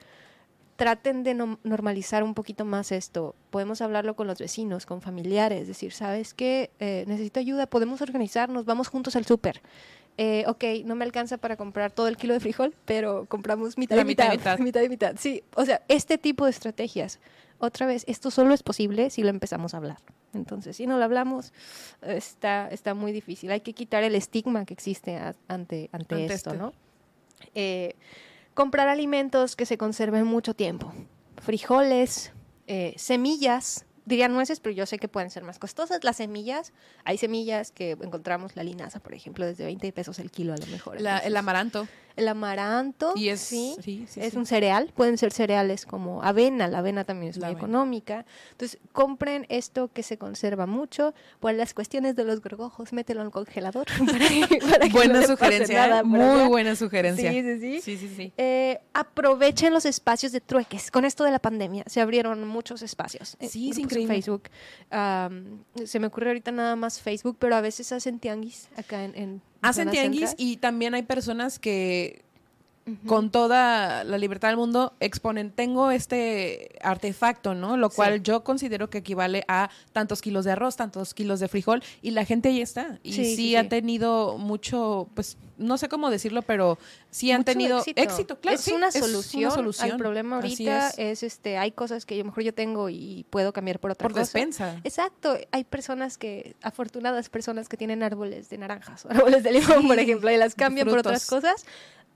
traten 0.80 1.26
de 1.26 1.34
normalizar 1.34 2.24
un 2.24 2.34
poquito 2.34 2.64
más 2.64 2.94
esto. 2.94 3.36
Podemos 3.50 3.82
hablarlo 3.82 4.16
con 4.16 4.28
los 4.28 4.40
vecinos, 4.40 4.86
con 4.86 5.02
familiares, 5.02 5.68
decir, 5.68 5.92
¿sabes 5.92 6.34
qué? 6.34 6.72
Eh, 6.80 7.04
necesito 7.06 7.42
ayuda, 7.42 7.68
podemos 7.68 8.02
organizarnos, 8.02 8.64
vamos 8.64 8.88
juntos 8.88 9.18
al 9.18 9.26
súper. 9.26 9.62
Eh, 10.18 10.46
ok, 10.48 10.64
no 10.86 10.96
me 10.96 11.04
alcanza 11.04 11.38
para 11.38 11.58
comprar 11.58 11.92
todo 11.92 12.08
el 12.08 12.16
kilo 12.16 12.34
de 12.34 12.40
frijol, 12.40 12.74
pero 12.86 13.26
compramos 13.26 13.78
mitad 13.78 13.98
y 13.98 14.06
mitad, 14.06 14.32
mitad, 14.32 14.58
mitad. 14.60 14.82
y 14.82 14.88
mitad. 14.88 15.16
Sí, 15.20 15.44
o 15.54 15.66
sea, 15.66 15.82
este 15.90 16.18
tipo 16.18 16.46
de 16.46 16.52
estrategias. 16.52 17.20
Otra 17.58 17.86
vez, 17.86 18.06
esto 18.08 18.32
solo 18.32 18.54
es 18.54 18.64
posible 18.64 19.10
si 19.10 19.22
lo 19.22 19.30
empezamos 19.30 19.74
a 19.74 19.78
hablar. 19.78 19.98
Entonces, 20.34 20.78
si 20.78 20.88
no 20.88 20.98
lo 20.98 21.04
hablamos, 21.04 21.54
está, 22.02 22.68
está 22.70 22.94
muy 22.94 23.12
difícil. 23.12 23.52
Hay 23.52 23.62
que 23.62 23.74
quitar 23.74 24.04
el 24.04 24.16
estigma 24.16 24.66
que 24.66 24.74
existe 24.74 25.20
ante, 25.48 25.90
ante, 25.92 26.26
esto, 26.26 26.54
¿no? 26.54 26.74
Eh, 27.56 27.96
comprar 28.54 28.88
alimentos 28.88 29.56
que 29.56 29.66
se 29.66 29.78
conserven 29.78 30.26
mucho 30.26 30.54
tiempo. 30.54 30.94
Frijoles, 31.38 32.34
eh, 32.68 32.94
semillas, 32.98 33.86
diría 34.06 34.28
nueces, 34.28 34.60
pero 34.60 34.76
yo 34.76 34.86
sé 34.86 35.00
que 35.00 35.08
pueden 35.08 35.30
ser 35.30 35.44
más 35.44 35.60
costosas. 35.60 36.04
Las 36.04 36.18
semillas, 36.18 36.74
hay 37.06 37.18
semillas 37.18 37.72
que 37.72 37.92
encontramos 37.92 38.56
la 38.56 38.64
linaza, 38.64 39.00
por 39.00 39.14
ejemplo, 39.14 39.46
desde 39.46 39.64
20 39.64 39.92
pesos 39.94 40.20
el 40.20 40.32
kilo 40.32 40.54
a 40.54 40.58
lo 40.58 40.66
mejor. 40.68 40.98
el 40.98 41.38
amaranto. 41.38 41.88
El 42.20 42.28
amaranto, 42.28 43.14
y 43.16 43.30
es, 43.30 43.40
sí, 43.40 43.78
es 44.18 44.34
un 44.34 44.46
cereal. 44.46 44.92
Pueden 44.94 45.18
ser 45.18 45.32
cereales 45.32 45.86
como 45.86 46.22
avena, 46.22 46.68
la 46.68 46.80
avena 46.80 47.06
también 47.06 47.30
es 47.30 47.40
muy 47.40 47.50
económica. 47.50 48.26
Entonces, 48.52 48.78
compren 48.92 49.46
esto 49.48 49.90
que 49.94 50.04
se 50.04 50.18
conserva 50.18 50.66
mucho. 50.66 51.14
Por 51.40 51.54
las 51.54 51.74
cuestiones 51.74 52.18
de 52.18 52.26
los 52.26 52.42
gorgojos, 52.42 52.92
mételo 52.92 53.22
al 53.22 53.32
congelador. 53.32 53.88
buena 54.92 55.26
sugerencia, 55.26 56.00
¿eh? 56.00 56.04
muy 56.04 56.50
buena 56.50 56.76
sugerencia. 56.76 57.32
Sí, 57.32 57.80
sí, 57.82 57.98
sí. 57.98 58.34
Eh, 58.36 58.82
aprovechen 58.94 59.72
los 59.72 59.86
espacios 59.86 60.34
de 60.34 60.42
trueques. 60.42 60.92
Con 60.92 61.06
esto 61.06 61.24
de 61.24 61.32
la 61.32 61.40
pandemia 61.40 61.86
se 61.88 62.02
abrieron 62.02 62.46
muchos 62.46 62.82
espacios. 62.82 63.38
Eh, 63.40 63.48
sí, 63.48 63.72
sí, 63.72 63.86
Facebook. 63.86 64.50
se 65.86 66.00
me 66.00 66.08
ocurre 66.08 66.28
ahorita 66.28 66.52
nada 66.52 66.76
más 66.76 67.00
Facebook, 67.00 67.38
pero 67.40 67.56
a 67.56 67.62
veces 67.62 67.94
hacen 67.94 68.20
tianguis 68.20 68.68
acá 68.76 69.06
en... 69.06 69.42
hacen 69.62 69.90
tianguis 69.90 70.36
y 70.38 70.58
también 70.58 70.94
hay 70.94 71.04
personas 71.04 71.60
que 71.60 72.24
con 73.06 73.30
toda 73.32 74.04
la 74.04 74.18
libertad 74.18 74.50
del 74.50 74.58
mundo 74.58 74.94
exponen, 75.00 75.52
tengo 75.52 75.92
este 75.92 76.78
artefacto, 76.82 77.54
¿no? 77.54 77.78
Lo 77.78 77.90
cual 77.90 78.24
yo 78.24 78.44
considero 78.44 78.90
que 78.90 79.00
equivale 79.00 79.44
a 79.48 79.70
tantos 79.94 80.22
kilos 80.22 80.46
de 80.46 80.52
arroz, 80.52 80.76
tantos 80.76 81.14
kilos 81.14 81.40
de 81.40 81.48
frijol, 81.48 81.84
y 82.02 82.12
la 82.12 82.26
gente 82.26 82.50
ahí 82.50 82.62
está. 82.62 83.00
Y 83.04 83.14
sí, 83.14 83.56
ha 83.56 83.70
tenido 83.70 84.38
mucho, 84.38 85.08
pues, 85.14 85.38
no 85.58 85.78
sé 85.78 85.90
cómo 85.90 86.10
decirlo, 86.10 86.42
pero 86.42 86.80
sí 87.12 87.32
han 87.32 87.44
tenido 87.44 87.84
éxito. 87.96 88.40
claro. 88.40 88.58
Es, 88.58 88.68
una, 88.70 88.92
solución 88.92 89.52
solución. 89.52 89.92
El 89.92 89.98
problema 89.98 90.38
ahorita 90.38 90.90
es. 90.98 91.24
este, 91.24 91.58
hay 91.58 91.72
cosas 91.72 92.06
que 92.06 92.18
yo 92.18 92.26
mejor 92.26 92.44
yo 92.44 92.54
tengo 92.54 92.90
y 92.90 93.26
puedo 93.30 93.54
cambiar 93.54 93.80
por 93.80 93.92
otra 93.92 94.06
por 94.06 94.14
cosa. 94.14 94.22
despensa. 94.22 94.82
Exacto. 94.84 95.38
Hay 95.52 95.64
personas 95.64 96.18
que, 96.18 96.56
afortunadas 96.62 97.30
personas 97.30 97.70
que 97.70 97.78
tienen 97.78 98.04
árboles 98.04 98.50
de 98.50 98.58
naranjas, 98.58 99.06
árboles 99.10 99.44
de 99.44 99.52
limón, 99.52 99.88
por 99.88 100.00
ejemplo, 100.00 100.32
y 100.32 100.38
las 100.38 100.56
cambian 100.56 100.88
por 100.88 101.00
otras 101.00 101.26
cosas 101.28 101.66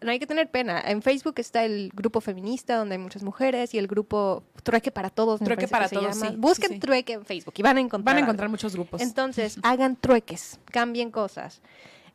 no 0.04 0.12
hay 0.12 0.20
que 0.20 0.28
tener 0.28 0.50
pena. 0.50 0.82
En 0.86 1.02
Facebook 1.02 1.36
está 1.38 1.64
el 1.64 1.92
grupo 1.94 2.22
feminista 2.22 2.76
donde 2.76 2.96
hay 2.96 3.02
muchas 3.02 3.24
mujeres 3.24 3.74
y 3.74 3.78
el 3.78 3.88
grupo 3.88 4.44
Trueque 4.64 4.92
para 4.92 5.10
Todos. 5.10 5.40
Trueque 5.40 5.68
para 5.68 5.90
Todos. 5.90 6.38
Busquen 6.38 6.80
Trueque 6.80 7.14
en 7.14 7.26
Facebook 7.26 7.54
y 7.58 7.62
van 7.62 7.78
a 7.78 7.82
encontrar. 7.82 8.16
Van 8.16 8.24
a 8.24 8.26
encontrar 8.26 8.50
muchos 8.50 8.74
grupos. 8.74 9.02
Entonces, 9.02 9.58
hagan 9.64 9.96
trueques, 9.96 10.60
cambien 10.72 11.12
cosas. 11.12 11.62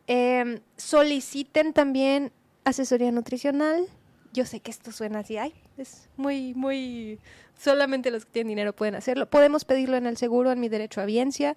Em, 0.07 0.61
soliciten 0.76 1.72
también 1.72 2.32
asesoría 2.64 3.12
nutricional. 3.12 3.86
Yo 4.32 4.45
sé 4.47 4.61
que 4.61 4.70
esto 4.70 4.93
suena 4.93 5.20
así, 5.20 5.36
ay, 5.36 5.55
es 5.76 6.09
muy, 6.16 6.55
muy... 6.55 7.18
Solamente 7.59 8.11
los 8.11 8.24
que 8.24 8.32
tienen 8.32 8.49
dinero 8.49 8.72
pueden 8.72 8.95
hacerlo. 8.95 9.28
Podemos 9.28 9.64
pedirlo 9.64 9.97
en 9.97 10.07
el 10.07 10.16
seguro, 10.16 10.53
en 10.53 10.61
mi 10.61 10.68
derecho 10.68 11.01
a 11.01 11.05
audiencia. 11.05 11.57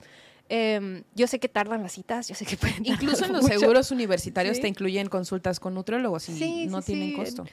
Em, 0.54 1.04
yo 1.16 1.28
sé 1.28 1.40
que 1.40 1.48
tardan 1.48 1.82
las 1.82 1.94
citas, 1.94 2.28
yo 2.28 2.36
sé 2.36 2.46
que 2.46 2.58
pueden 2.58 2.86
Incluso 2.86 3.24
en 3.24 3.32
los 3.32 3.46
seguros 3.46 3.90
universitarios 3.90 4.60
te 4.60 4.68
incluyen 4.68 5.08
consultas 5.08 5.62
con 5.62 5.74
nutriólogos 5.74 6.28
y 6.28 6.68
no 6.68 6.82
tienen 6.82 7.16
costo. 7.16 7.46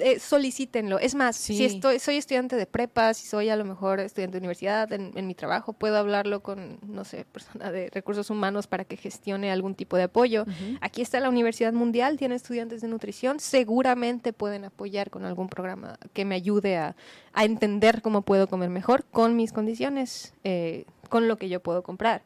Eh, 0.00 0.18
solicítenlo. 0.18 0.98
Es 0.98 1.14
más, 1.14 1.34
si 1.34 1.64
estoy, 1.64 1.98
soy 1.98 2.16
estudiante 2.16 2.56
de 2.56 2.66
prepa, 2.66 3.14
si 3.14 3.26
soy 3.26 3.48
a 3.48 3.56
lo 3.56 3.64
mejor 3.64 4.00
estudiante 4.00 4.34
de 4.34 4.38
universidad 4.40 4.92
en, 4.92 5.26
mi 5.26 5.34
trabajo, 5.34 5.72
puedo 5.72 5.96
hablarlo 5.96 6.42
con, 6.42 6.78
no 6.86 7.04
sé, 7.04 7.24
persona 7.24 7.72
de 7.72 7.88
recursos 7.90 8.28
humanos 8.28 8.66
para 8.66 8.84
que 8.84 8.98
gestione 8.98 9.50
algún 9.50 9.74
tipo 9.74 9.96
de 9.96 10.04
apoyo. 10.04 10.44
Aquí 10.82 11.00
está 11.00 11.20
la 11.20 11.30
Universidad 11.30 11.72
Mundial, 11.72 12.18
tiene 12.18 12.34
estudiantes 12.34 12.82
de 12.82 12.88
nutrición, 12.88 13.40
seguramente 13.40 14.34
pueden 14.34 14.64
apoyar 14.66 15.08
con 15.08 15.24
algún 15.24 15.48
programa 15.48 15.98
que 16.12 16.26
me 16.26 16.34
ayude 16.34 16.76
a, 16.76 16.94
a 17.32 17.44
entender 17.44 18.02
cómo 18.02 18.22
puedo 18.22 18.48
comer 18.48 18.68
mejor 18.68 19.04
con 19.10 19.36
mis 19.36 19.52
condiciones. 19.52 20.34
Eh, 20.44 20.84
con 21.12 21.28
lo 21.28 21.36
que 21.36 21.50
yo 21.50 21.60
puedo 21.60 21.82
comprar. 21.82 22.22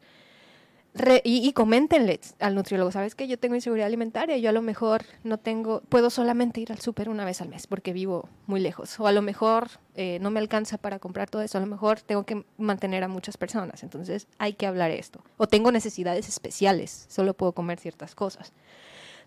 Y, 1.25 1.47
y, 1.47 1.53
coméntenle 1.53 2.21
al 2.41 2.55
nutriólogo, 2.55 2.91
¿sabes 2.91 3.15
que 3.15 3.29
Yo 3.29 3.39
tengo 3.39 3.55
inseguridad 3.55 3.87
alimentaria, 3.87 4.37
yo 4.39 4.51
a 4.51 4.53
lo 4.53 4.63
mejor 4.63 5.03
no 5.25 5.39
tengo, 5.39 5.83
puedo 5.89 6.11
solamente 6.11 6.61
ir 6.61 6.73
al 6.73 6.81
súper 6.81 7.09
una 7.09 7.25
vez 7.25 7.41
al 7.41 7.49
mes 7.49 7.67
porque 7.67 7.93
vivo 7.93 8.29
muy 8.47 8.61
lejos, 8.61 8.99
o 9.01 9.07
a 9.07 9.13
lo 9.13 9.23
mejor 9.23 9.69
eh, 9.95 10.19
no 10.21 10.31
me 10.31 10.41
alcanza 10.41 10.79
para 10.79 10.99
comprar 10.99 11.29
todo 11.29 11.43
eso, 11.43 11.59
a 11.59 11.61
lo 11.61 11.67
mejor 11.67 12.01
tengo 12.01 12.25
que 12.25 12.45
mantener 12.57 13.05
a 13.05 13.09
muchas 13.09 13.37
personas, 13.37 13.83
entonces 13.83 14.27
hay 14.39 14.55
que 14.55 14.67
hablar 14.67 14.91
esto. 14.91 15.23
O 15.37 15.47
tengo 15.47 15.73
necesidades 15.73 16.29
especiales, 16.29 17.07
solo 17.09 17.35
puedo 17.35 17.53
comer 17.53 17.79
ciertas 17.79 18.15
cosas. 18.15 18.53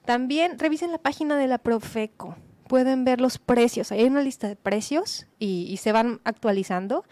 También 0.06 0.58
revisen 0.58 0.92
la 0.92 0.98
página 0.98 1.38
de 1.38 1.48
la 1.48 1.58
Profeco, 1.58 2.36
pueden 2.68 3.04
ver 3.04 3.22
los 3.22 3.38
precios, 3.38 3.92
hay 3.92 4.04
una 4.04 4.22
lista 4.22 4.48
de 4.48 4.56
precios 4.56 5.28
y 5.40 5.76
se 5.78 5.92
van 5.92 6.22
actualizando. 6.24 7.04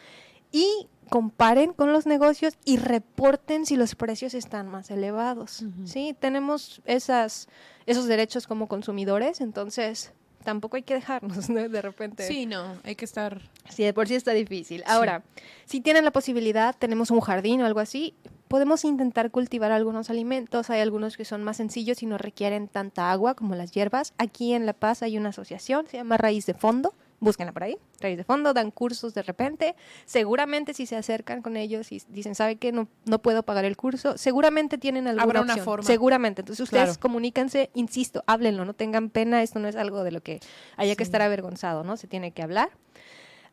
Y 0.51 0.87
comparen 1.07 1.73
con 1.73 1.91
los 1.91 2.05
negocios 2.05 2.53
y 2.65 2.77
reporten 2.77 3.65
si 3.65 3.75
los 3.75 3.95
precios 3.95 4.33
están 4.33 4.67
más 4.67 4.91
elevados. 4.91 5.63
Sí, 5.85 6.15
tenemos 6.19 6.81
esas, 6.85 7.47
esos 7.85 8.05
derechos 8.05 8.47
como 8.47 8.67
consumidores, 8.67 9.41
entonces 9.41 10.13
tampoco 10.43 10.77
hay 10.77 10.83
que 10.83 10.93
dejarnos 10.93 11.47
de 11.47 11.81
repente. 11.81 12.27
Sí, 12.27 12.45
no, 12.45 12.77
hay 12.83 12.95
que 12.95 13.05
estar. 13.05 13.41
Sí, 13.69 13.83
de 13.83 13.93
por 13.93 14.07
sí 14.07 14.15
está 14.15 14.31
difícil. 14.31 14.83
Ahora, 14.87 15.23
si 15.65 15.81
tienen 15.81 16.05
la 16.05 16.11
posibilidad, 16.11 16.75
tenemos 16.77 17.11
un 17.11 17.19
jardín 17.19 17.61
o 17.61 17.65
algo 17.65 17.79
así, 17.79 18.13
podemos 18.47 18.85
intentar 18.85 19.29
cultivar 19.31 19.71
algunos 19.71 20.09
alimentos. 20.09 20.69
Hay 20.69 20.79
algunos 20.79 21.17
que 21.17 21.25
son 21.25 21.43
más 21.43 21.57
sencillos 21.57 22.01
y 22.01 22.05
no 22.05 22.17
requieren 22.17 22.67
tanta 22.67 23.11
agua 23.11 23.35
como 23.35 23.55
las 23.55 23.71
hierbas. 23.71 24.13
Aquí 24.17 24.53
en 24.53 24.65
La 24.65 24.73
Paz 24.73 25.03
hay 25.03 25.17
una 25.17 25.29
asociación, 25.29 25.87
se 25.87 25.97
llama 25.97 26.17
Raíz 26.17 26.45
de 26.45 26.53
Fondo 26.53 26.93
búsquenla 27.19 27.51
por 27.51 27.63
ahí, 27.63 27.77
raíz 27.99 28.17
de 28.17 28.23
fondo, 28.23 28.53
dan 28.53 28.71
cursos 28.71 29.13
de 29.13 29.23
repente, 29.23 29.75
seguramente 30.05 30.73
si 30.73 30.85
se 30.85 30.95
acercan 30.95 31.41
con 31.41 31.57
ellos 31.57 31.91
y 31.91 32.01
dicen, 32.09 32.35
¿sabe 32.35 32.57
qué? 32.57 32.71
No, 32.71 32.87
no 33.05 33.19
puedo 33.21 33.43
pagar 33.43 33.65
el 33.65 33.75
curso, 33.75 34.17
seguramente 34.17 34.77
tienen 34.77 35.07
alguna 35.07 35.23
Habrá 35.23 35.41
opción. 35.41 35.57
una 35.57 35.63
forma. 35.63 35.85
Seguramente, 35.85 36.41
entonces 36.41 36.63
ustedes 36.63 36.97
comuníquense, 36.97 37.71
insisto, 37.73 38.23
háblenlo, 38.27 38.65
no 38.65 38.73
tengan 38.73 39.09
pena, 39.09 39.41
esto 39.41 39.59
no 39.59 39.67
es 39.67 39.75
algo 39.75 40.03
de 40.03 40.11
lo 40.11 40.21
que 40.21 40.39
haya 40.75 40.95
que 40.95 41.03
estar 41.03 41.21
avergonzado, 41.21 41.83
¿no? 41.83 41.97
Se 41.97 42.07
tiene 42.07 42.31
que 42.31 42.43
hablar. 42.43 42.69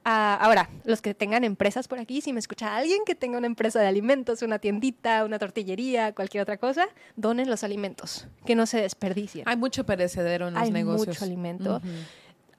Ah, 0.07 0.39
ahora, 0.43 0.69
los 0.85 1.01
que 1.01 1.15
tengan 1.15 1.45
empresas 1.45 1.89
por 1.89 1.99
aquí, 1.99 2.21
si 2.21 2.35
me 2.35 2.39
escucha 2.39 2.77
alguien 2.77 3.01
que 3.07 3.15
tenga 3.15 3.39
una 3.39 3.47
empresa 3.47 3.81
de 3.81 3.87
alimentos, 3.87 4.43
una 4.43 4.59
tiendita, 4.59 5.25
una 5.25 5.39
tortillería, 5.39 6.15
cualquier 6.15 6.43
otra 6.43 6.59
cosa, 6.59 6.89
donen 7.17 7.49
los 7.49 7.65
alimentos, 7.65 8.29
que 8.45 8.55
no 8.55 8.67
se 8.67 8.83
desperdicien. 8.83 9.49
Hay 9.49 9.57
mucho 9.57 9.87
perecedero 9.87 10.49
en 10.49 10.55
los 10.55 10.71
negocios. 10.71 11.09
Hay 11.09 11.13
mucho 11.15 11.25
alimento 11.25 11.81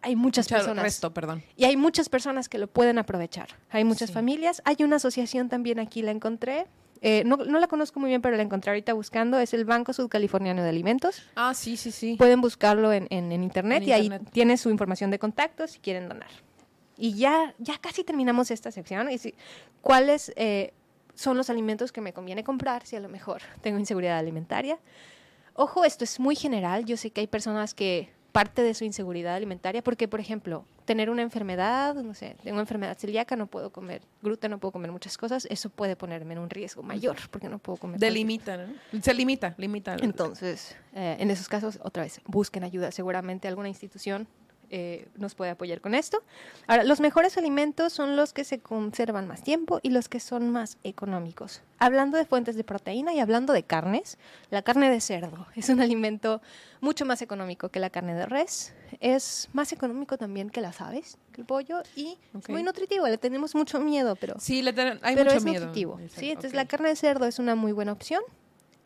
hay 0.05 0.15
muchas 0.15 0.47
personas. 0.47 0.83
Resto, 0.83 1.13
perdón. 1.13 1.43
Y 1.57 1.65
hay 1.65 1.75
muchas 1.75 2.09
personas 2.09 2.47
que 2.47 2.59
lo 2.59 2.67
pueden 2.67 2.99
aprovechar. 2.99 3.49
Hay 3.71 3.83
muchas 3.83 4.11
familias. 4.11 4.61
Hay 4.63 4.77
una 4.81 4.97
asociación 4.97 5.49
también 5.49 5.79
aquí, 5.79 6.03
la 6.03 6.11
encontré. 6.11 6.67
Eh, 7.01 7.23
no, 7.25 7.37
no, 7.37 7.59
la 7.59 7.67
conozco 7.67 7.99
muy 7.99 8.09
bien, 8.09 8.21
pero 8.21 8.37
la 8.37 8.43
encontré 8.43 8.69
ahorita 8.69 8.93
buscando. 8.93 9.39
Es 9.39 9.55
el 9.55 9.65
Banco 9.65 9.93
Sudcaliforniano 9.93 10.61
de 10.61 10.69
Alimentos. 10.69 11.23
Ah, 11.35 11.55
sí, 11.55 11.75
sí, 11.75 11.91
sí. 11.91 12.15
Pueden 12.17 12.39
buscarlo 12.39 12.93
en, 12.93 13.07
en, 13.09 13.31
internet 13.31 13.83
y 13.83 13.93
ahí 13.93 14.11
tiene 14.31 14.57
su 14.57 14.69
información 14.69 15.09
de 15.09 15.17
contacto 15.17 15.67
si 15.67 15.79
quieren 15.79 16.07
donar. 16.07 16.29
Y 16.97 17.15
ya, 17.15 17.55
ya 17.57 17.79
casi 17.79 18.03
terminamos 18.03 18.51
esta 18.51 18.71
sección. 18.71 19.09
Y 19.11 19.19
¿Cuáles 19.81 20.33
eh, 20.35 20.73
son 21.15 21.35
los 21.35 21.49
alimentos 21.49 21.91
que 21.91 22.01
me 22.01 22.13
conviene 22.13 22.43
comprar 22.43 22.85
si 22.85 22.95
a 22.95 22.99
lo 22.99 23.09
mejor 23.09 23.41
tengo 23.61 23.79
inseguridad 23.79 24.19
alimentaria? 24.19 24.77
Ojo, 25.53 25.83
esto 25.83 26.03
es 26.03 26.19
muy 26.19 26.35
general. 26.35 26.85
Yo 26.85 26.95
sé 26.95 27.09
que 27.09 27.21
hay 27.21 27.27
personas 27.27 27.73
que 27.73 28.14
parte 28.35 28.63
de 28.63 28.73
su 28.73 28.83
inseguridad 28.83 29.33
alimentaria, 29.33 29.81
porque, 29.81 30.09
por 30.09 30.19
ejemplo, 30.19 30.65
tener 30.83 31.09
una 31.09 31.21
enfermedad, 31.21 31.95
no 31.95 32.13
sé, 32.13 32.35
tengo 32.43 32.59
enfermedad 32.59 32.97
celíaca, 32.97 33.37
no 33.37 33.47
puedo 33.47 33.71
comer 33.71 34.01
gluten, 34.21 34.51
no 34.51 34.57
puedo 34.57 34.73
comer 34.73 34.91
muchas 34.91 35.17
cosas, 35.17 35.47
eso 35.49 35.69
puede 35.69 35.95
ponerme 35.95 36.33
en 36.33 36.39
un 36.39 36.49
riesgo 36.49 36.83
mayor, 36.83 37.15
porque 37.31 37.47
no 37.47 37.59
puedo 37.59 37.77
comer. 37.77 37.97
Delimita, 37.97 38.57
¿no? 38.57 38.73
Se 39.01 39.13
limita, 39.13 39.55
limita. 39.57 39.95
Entonces, 40.01 40.75
eh, 40.93 41.15
en 41.17 41.31
esos 41.31 41.47
casos, 41.47 41.79
otra 41.81 42.03
vez, 42.03 42.19
busquen 42.25 42.65
ayuda. 42.65 42.91
Seguramente 42.91 43.47
alguna 43.47 43.69
institución 43.69 44.27
eh, 44.69 45.07
nos 45.15 45.35
puede 45.35 45.51
apoyar 45.51 45.81
con 45.81 45.95
esto. 45.95 46.23
Ahora, 46.67 46.83
los 46.83 46.99
mejores 46.99 47.37
alimentos 47.37 47.93
son 47.93 48.15
los 48.15 48.33
que 48.33 48.43
se 48.43 48.59
conservan 48.59 49.27
más 49.27 49.43
tiempo 49.43 49.79
y 49.83 49.89
los 49.89 50.09
que 50.09 50.19
son 50.19 50.51
más 50.51 50.77
económicos. 50.83 51.61
Hablando 51.79 52.17
de 52.17 52.25
fuentes 52.25 52.55
de 52.55 52.63
proteína 52.63 53.13
y 53.13 53.19
hablando 53.19 53.53
de 53.53 53.63
carnes, 53.63 54.17
la 54.49 54.61
carne 54.61 54.89
de 54.89 55.01
cerdo 55.01 55.47
es 55.55 55.69
un 55.69 55.81
alimento 55.81 56.41
mucho 56.81 57.05
más 57.05 57.21
económico 57.21 57.69
que 57.69 57.79
la 57.79 57.89
carne 57.89 58.13
de 58.13 58.25
res. 58.25 58.73
Es 58.99 59.49
más 59.53 59.73
económico 59.73 60.17
también 60.17 60.49
que 60.49 60.61
las 60.61 60.79
aves, 60.81 61.17
que 61.33 61.41
el 61.41 61.47
pollo 61.47 61.81
y 61.95 62.17
es 62.37 62.49
muy 62.49 62.63
nutritivo. 62.63 63.07
Le 63.07 63.17
tenemos 63.17 63.55
mucho 63.55 63.79
miedo, 63.79 64.15
pero, 64.15 64.35
sí, 64.39 64.61
le 64.61 64.69
hay 65.01 65.15
pero 65.15 65.25
mucho 65.25 65.37
es 65.37 65.43
miedo. 65.43 65.65
nutritivo. 65.65 65.99
Sí, 66.15 66.29
entonces 66.29 66.53
la 66.53 66.65
carne 66.65 66.89
de 66.89 66.95
cerdo 66.95 67.25
es 67.25 67.39
una 67.39 67.55
muy 67.55 67.71
buena 67.71 67.91
opción. 67.91 68.21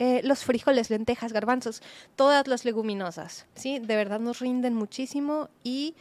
Eh, 0.00 0.22
los 0.24 0.44
frijoles, 0.44 0.88
lentejas, 0.88 1.34
garbanzos, 1.34 1.82
todas 2.16 2.48
las 2.48 2.64
leguminosas, 2.64 3.46
¿sí? 3.54 3.80
De 3.80 3.96
verdad 3.96 4.18
nos 4.18 4.38
rinden 4.38 4.74
muchísimo 4.74 5.50
y 5.62 5.94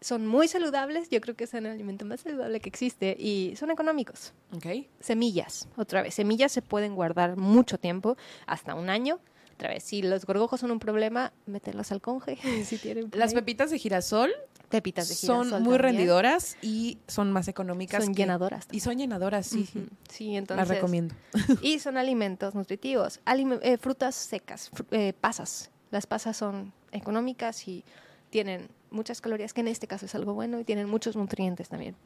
son 0.00 0.24
muy 0.24 0.46
saludables. 0.46 1.10
Yo 1.10 1.20
creo 1.20 1.34
que 1.34 1.44
es 1.44 1.54
el 1.54 1.66
alimento 1.66 2.04
más 2.04 2.20
saludable 2.20 2.60
que 2.60 2.68
existe 2.68 3.16
y 3.18 3.54
son 3.56 3.72
económicos. 3.72 4.34
Okay. 4.54 4.88
Semillas, 5.00 5.68
otra 5.76 6.00
vez. 6.00 6.14
Semillas 6.14 6.52
se 6.52 6.62
pueden 6.62 6.94
guardar 6.94 7.36
mucho 7.36 7.76
tiempo, 7.76 8.16
hasta 8.46 8.76
un 8.76 8.88
año. 8.88 9.18
Otra 9.54 9.70
vez, 9.70 9.82
si 9.82 10.00
los 10.00 10.26
gorgojos 10.26 10.60
son 10.60 10.70
un 10.70 10.78
problema, 10.78 11.32
mételos 11.46 11.90
al 11.90 12.00
conge. 12.00 12.36
si 12.64 12.78
tienen 12.78 13.10
Las 13.12 13.34
pepitas 13.34 13.72
de 13.72 13.80
girasol 13.80 14.30
pepitas 14.70 15.08
de 15.08 15.14
girasol. 15.14 15.50
Son 15.50 15.62
muy 15.62 15.76
rendidoras 15.76 16.56
y 16.62 16.98
son 17.06 17.30
más 17.32 17.48
económicas. 17.48 18.04
Son 18.04 18.14
llenadoras. 18.14 18.66
Y 18.70 18.80
son 18.80 18.96
llenadoras, 18.96 19.46
sí. 19.46 19.68
Sí, 20.08 20.36
entonces. 20.36 20.68
Las 20.68 20.74
recomiendo. 20.74 21.14
y 21.62 21.78
son 21.80 21.98
alimentos 21.98 22.54
nutritivos. 22.54 23.20
Eh, 23.26 23.76
frutas 23.76 24.14
secas, 24.14 24.70
eh, 24.92 25.12
pasas. 25.20 25.70
Las 25.90 26.06
pasas 26.06 26.36
son 26.36 26.72
económicas 26.92 27.66
y 27.68 27.84
tienen 28.30 28.68
muchas 28.90 29.20
calorías, 29.20 29.52
que 29.52 29.60
en 29.60 29.68
este 29.68 29.86
caso 29.86 30.06
es 30.06 30.14
algo 30.14 30.34
bueno, 30.34 30.58
y 30.60 30.64
tienen 30.64 30.88
muchos 30.88 31.16
nutrientes 31.16 31.68
también. 31.68 31.96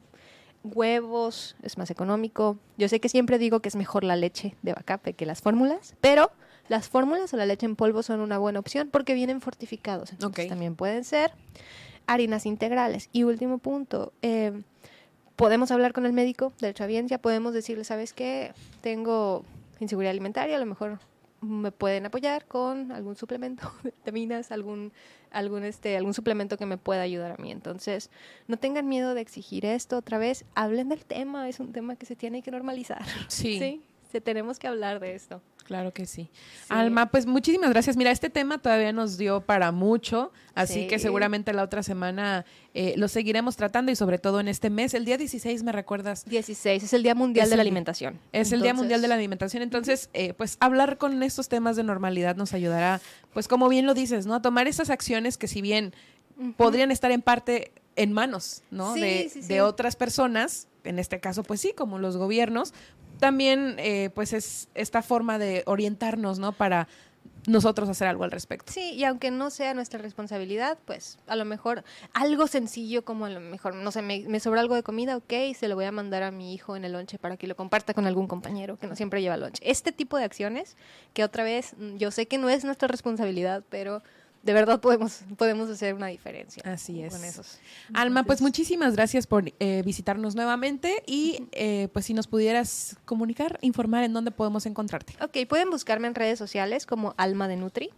Huevos 0.63 1.55
es 1.61 1.77
más 1.77 1.91
económico. 1.91 2.57
Yo 2.77 2.89
sé 2.89 2.99
que 2.99 3.09
siempre 3.09 3.37
digo 3.37 3.59
que 3.59 3.69
es 3.69 3.75
mejor 3.75 4.03
la 4.03 4.15
leche 4.15 4.55
de 4.63 4.73
vaca 4.73 4.97
que 4.97 5.25
las 5.27 5.41
fórmulas, 5.41 5.95
pero 6.01 6.31
las 6.67 6.89
fórmulas 6.89 7.31
o 7.33 7.37
la 7.37 7.45
leche 7.45 7.67
en 7.67 7.75
polvo 7.75 8.01
son 8.01 8.19
una 8.19 8.39
buena 8.39 8.59
opción 8.59 8.89
porque 8.91 9.13
vienen 9.13 9.41
fortificados. 9.41 10.11
Entonces 10.11 10.47
también 10.47 10.75
pueden 10.75 11.03
ser 11.03 11.31
harinas 12.07 12.45
integrales. 12.45 13.09
Y 13.11 13.23
último 13.23 13.57
punto, 13.57 14.13
eh, 14.21 14.63
podemos 15.35 15.71
hablar 15.71 15.93
con 15.93 16.05
el 16.05 16.13
médico 16.13 16.53
de 16.59 16.73
la 16.77 16.85
audiencia, 16.85 17.17
podemos 17.17 17.53
decirle, 17.53 17.83
¿sabes 17.83 18.13
qué? 18.13 18.53
Tengo 18.81 19.43
inseguridad 19.79 20.11
alimentaria, 20.11 20.55
a 20.55 20.59
lo 20.59 20.65
mejor 20.65 20.99
me 21.41 21.71
pueden 21.71 22.05
apoyar 22.05 22.45
con 22.45 22.91
algún 22.91 23.15
suplemento 23.15 23.71
de 23.83 23.91
vitaminas, 23.91 24.51
algún, 24.51 24.91
algún, 25.31 25.63
este, 25.63 25.95
algún 25.97 26.13
suplemento 26.13 26.57
que 26.57 26.65
me 26.65 26.77
pueda 26.77 27.01
ayudar 27.01 27.31
a 27.31 27.37
mí. 27.37 27.51
Entonces, 27.51 28.09
no 28.47 28.57
tengan 28.57 28.87
miedo 28.87 29.13
de 29.13 29.21
exigir 29.21 29.65
esto 29.65 29.97
otra 29.97 30.17
vez, 30.17 30.45
hablen 30.55 30.89
del 30.89 31.05
tema, 31.05 31.47
es 31.49 31.59
un 31.59 31.71
tema 31.71 31.95
que 31.95 32.05
se 32.05 32.15
tiene 32.15 32.41
que 32.41 32.51
normalizar. 32.51 33.03
Sí. 33.27 33.59
¿Sí? 33.59 33.81
Tenemos 34.21 34.59
que 34.59 34.67
hablar 34.67 34.99
de 34.99 35.15
esto. 35.15 35.41
Claro 35.65 35.93
que 35.93 36.05
sí. 36.05 36.29
Alma, 36.69 37.09
pues 37.09 37.25
muchísimas 37.25 37.71
gracias. 37.71 37.97
Mira, 37.97 38.11
este 38.11 38.29
tema 38.29 38.59
todavía 38.59 38.93
nos 38.93 39.17
dio 39.17 39.41
para 39.41 39.71
mucho, 39.71 40.31
así 40.53 40.85
que 40.87 40.99
seguramente 40.99 41.53
la 41.53 41.63
otra 41.63 41.81
semana 41.81 42.45
eh, 42.75 42.93
lo 42.97 43.07
seguiremos 43.07 43.55
tratando 43.55 43.91
y 43.91 43.95
sobre 43.95 44.19
todo 44.19 44.39
en 44.39 44.47
este 44.47 44.69
mes. 44.69 44.93
El 44.93 45.05
día 45.05 45.17
16, 45.17 45.63
¿me 45.63 45.71
recuerdas? 45.71 46.23
16, 46.25 46.83
es 46.83 46.93
el 46.93 47.01
Día 47.01 47.15
Mundial 47.15 47.49
de 47.49 47.55
la 47.55 47.63
Alimentación. 47.63 48.19
Es 48.31 48.51
el 48.51 48.61
Día 48.61 48.75
Mundial 48.75 49.01
de 49.01 49.07
la 49.07 49.15
Alimentación. 49.15 49.63
Entonces, 49.63 50.11
eh, 50.13 50.33
pues 50.33 50.57
hablar 50.59 50.99
con 50.99 51.23
estos 51.23 51.49
temas 51.49 51.75
de 51.75 51.83
normalidad 51.83 52.35
nos 52.35 52.53
ayudará, 52.53 53.01
pues 53.33 53.47
como 53.47 53.67
bien 53.67 53.87
lo 53.87 53.95
dices, 53.95 54.27
¿no? 54.27 54.35
A 54.35 54.41
tomar 54.43 54.67
esas 54.67 54.91
acciones 54.91 55.37
que 55.37 55.47
si 55.47 55.63
bien 55.63 55.95
podrían 56.57 56.91
estar 56.91 57.09
en 57.09 57.23
parte 57.23 57.71
en 57.95 58.13
manos, 58.13 58.61
¿no? 58.71 58.93
de, 58.93 59.31
de 59.47 59.61
otras 59.61 59.95
personas, 59.95 60.67
en 60.83 60.99
este 60.99 61.19
caso, 61.19 61.43
pues 61.43 61.61
sí, 61.61 61.73
como 61.75 61.97
los 61.97 62.17
gobiernos, 62.17 62.73
también 63.19 63.75
eh, 63.77 64.09
pues 64.13 64.33
es 64.33 64.69
esta 64.75 65.01
forma 65.01 65.37
de 65.37 65.63
orientarnos, 65.65 66.39
¿no? 66.39 66.51
Para 66.51 66.87
nosotros 67.47 67.87
hacer 67.89 68.07
algo 68.07 68.23
al 68.23 68.31
respecto. 68.31 68.71
Sí, 68.71 68.93
y 68.93 69.03
aunque 69.03 69.31
no 69.31 69.49
sea 69.49 69.73
nuestra 69.73 69.99
responsabilidad, 69.99 70.77
pues 70.85 71.19
a 71.27 71.35
lo 71.35 71.45
mejor 71.45 71.83
algo 72.13 72.47
sencillo 72.47 73.05
como 73.05 73.25
a 73.25 73.29
lo 73.29 73.39
mejor, 73.39 73.75
no 73.75 73.91
sé, 73.91 74.01
me, 74.01 74.39
sobra 74.39 74.61
algo 74.61 74.75
de 74.75 74.83
comida, 74.83 75.17
ok, 75.17 75.33
se 75.55 75.67
lo 75.67 75.75
voy 75.75 75.85
a 75.85 75.91
mandar 75.91 76.23
a 76.23 76.31
mi 76.31 76.53
hijo 76.53 76.75
en 76.75 76.85
el 76.85 76.93
lonche 76.93 77.19
para 77.19 77.37
que 77.37 77.47
lo 77.47 77.55
comparta 77.55 77.93
con 77.93 78.07
algún 78.07 78.27
compañero 78.27 78.77
que 78.77 78.87
no 78.87 78.95
siempre 78.95 79.21
lleva 79.21 79.37
lonche. 79.37 79.61
Este 79.69 79.91
tipo 79.91 80.17
de 80.17 80.23
acciones, 80.23 80.75
que 81.13 81.23
otra 81.23 81.43
vez, 81.43 81.75
yo 81.97 82.11
sé 82.11 82.27
que 82.27 82.37
no 82.37 82.49
es 82.49 82.65
nuestra 82.65 82.87
responsabilidad, 82.87 83.63
pero 83.69 84.01
de 84.45 84.53
verdad 84.53 84.79
podemos, 84.79 85.21
podemos 85.37 85.69
hacer 85.69 85.95
una 85.95 86.07
diferencia. 86.07 86.61
Así 86.65 87.01
es. 87.01 87.13
Con 87.13 87.25
esos. 87.25 87.57
Alma, 87.93 88.23
pues 88.23 88.41
muchísimas 88.41 88.95
gracias 88.95 89.25
por 89.25 89.51
eh, 89.59 89.81
visitarnos 89.83 90.35
nuevamente 90.35 91.03
y 91.07 91.47
eh, 91.51 91.89
pues 91.91 92.05
si 92.05 92.13
nos 92.13 92.27
pudieras 92.27 92.95
comunicar, 93.05 93.57
informar 93.61 94.03
en 94.03 94.13
dónde 94.13 94.29
podemos 94.29 94.67
encontrarte. 94.67 95.13
Ok, 95.19 95.47
pueden 95.49 95.71
buscarme 95.71 96.07
en 96.07 96.13
redes 96.13 96.37
sociales 96.37 96.85
como 96.85 97.15
Alma 97.17 97.47
de 97.47 97.55
Nutri. 97.55 97.89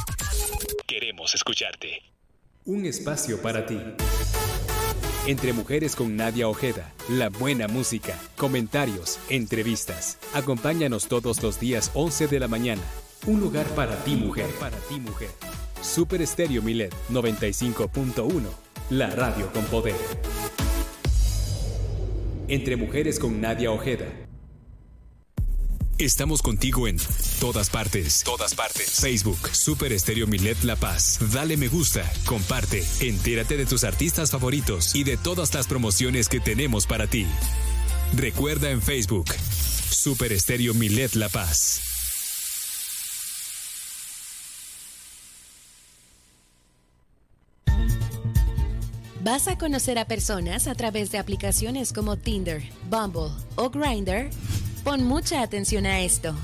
Queremos 0.86 1.36
escucharte. 1.36 2.02
Un 2.64 2.84
espacio 2.84 3.40
para 3.40 3.64
ti. 3.64 3.78
Entre 5.26 5.52
mujeres 5.52 5.94
con 5.94 6.16
Nadia 6.16 6.48
Ojeda, 6.48 6.92
la 7.08 7.28
buena 7.28 7.68
música, 7.68 8.18
comentarios, 8.36 9.20
entrevistas. 9.28 10.18
Acompáñanos 10.34 11.06
todos 11.06 11.40
los 11.42 11.60
días 11.60 11.92
11 11.94 12.26
de 12.26 12.40
la 12.40 12.48
mañana. 12.48 12.82
Un 13.26 13.38
lugar 13.40 13.66
para 13.76 14.02
ti, 14.02 14.16
mujer. 14.16 14.50
Para 14.58 14.76
ti, 14.88 14.98
mujer. 14.98 15.30
Super 15.80 16.22
Estéreo 16.22 16.60
Milet 16.60 16.92
95.1. 17.08 18.42
La 18.90 19.10
radio 19.10 19.52
con 19.52 19.64
poder. 19.66 19.94
Entre 22.48 22.76
Mujeres 22.76 23.18
con 23.18 23.40
Nadia 23.40 23.70
Ojeda. 23.70 24.06
Estamos 25.98 26.42
contigo 26.42 26.88
en 26.88 26.98
todas 27.40 27.70
partes. 27.70 28.24
Todas 28.24 28.54
partes. 28.54 29.00
Facebook, 29.00 29.48
Super 29.52 29.92
Estéreo 29.92 30.26
Milet 30.26 30.62
La 30.64 30.74
Paz. 30.74 31.20
Dale 31.32 31.56
me 31.56 31.68
gusta, 31.68 32.10
comparte, 32.26 32.82
entérate 33.00 33.56
de 33.56 33.64
tus 33.64 33.84
artistas 33.84 34.30
favoritos 34.30 34.94
y 34.96 35.04
de 35.04 35.16
todas 35.16 35.54
las 35.54 35.68
promociones 35.68 36.28
que 36.28 36.40
tenemos 36.40 36.86
para 36.86 37.06
ti. 37.06 37.26
Recuerda 38.12 38.70
en 38.70 38.82
Facebook, 38.82 39.26
Super 39.88 40.32
Estéreo 40.32 40.74
Milet 40.74 41.14
La 41.14 41.28
Paz. 41.28 41.93
¿Vas 49.24 49.48
a 49.48 49.56
conocer 49.56 49.98
a 49.98 50.04
personas 50.04 50.68
a 50.68 50.74
través 50.74 51.10
de 51.10 51.16
aplicaciones 51.16 51.94
como 51.94 52.18
Tinder, 52.18 52.62
Bumble 52.90 53.32
o 53.56 53.70
Grindr? 53.70 54.28
Pon 54.84 55.02
mucha 55.02 55.40
atención 55.40 55.86
a 55.86 56.00
esto. 56.00 56.34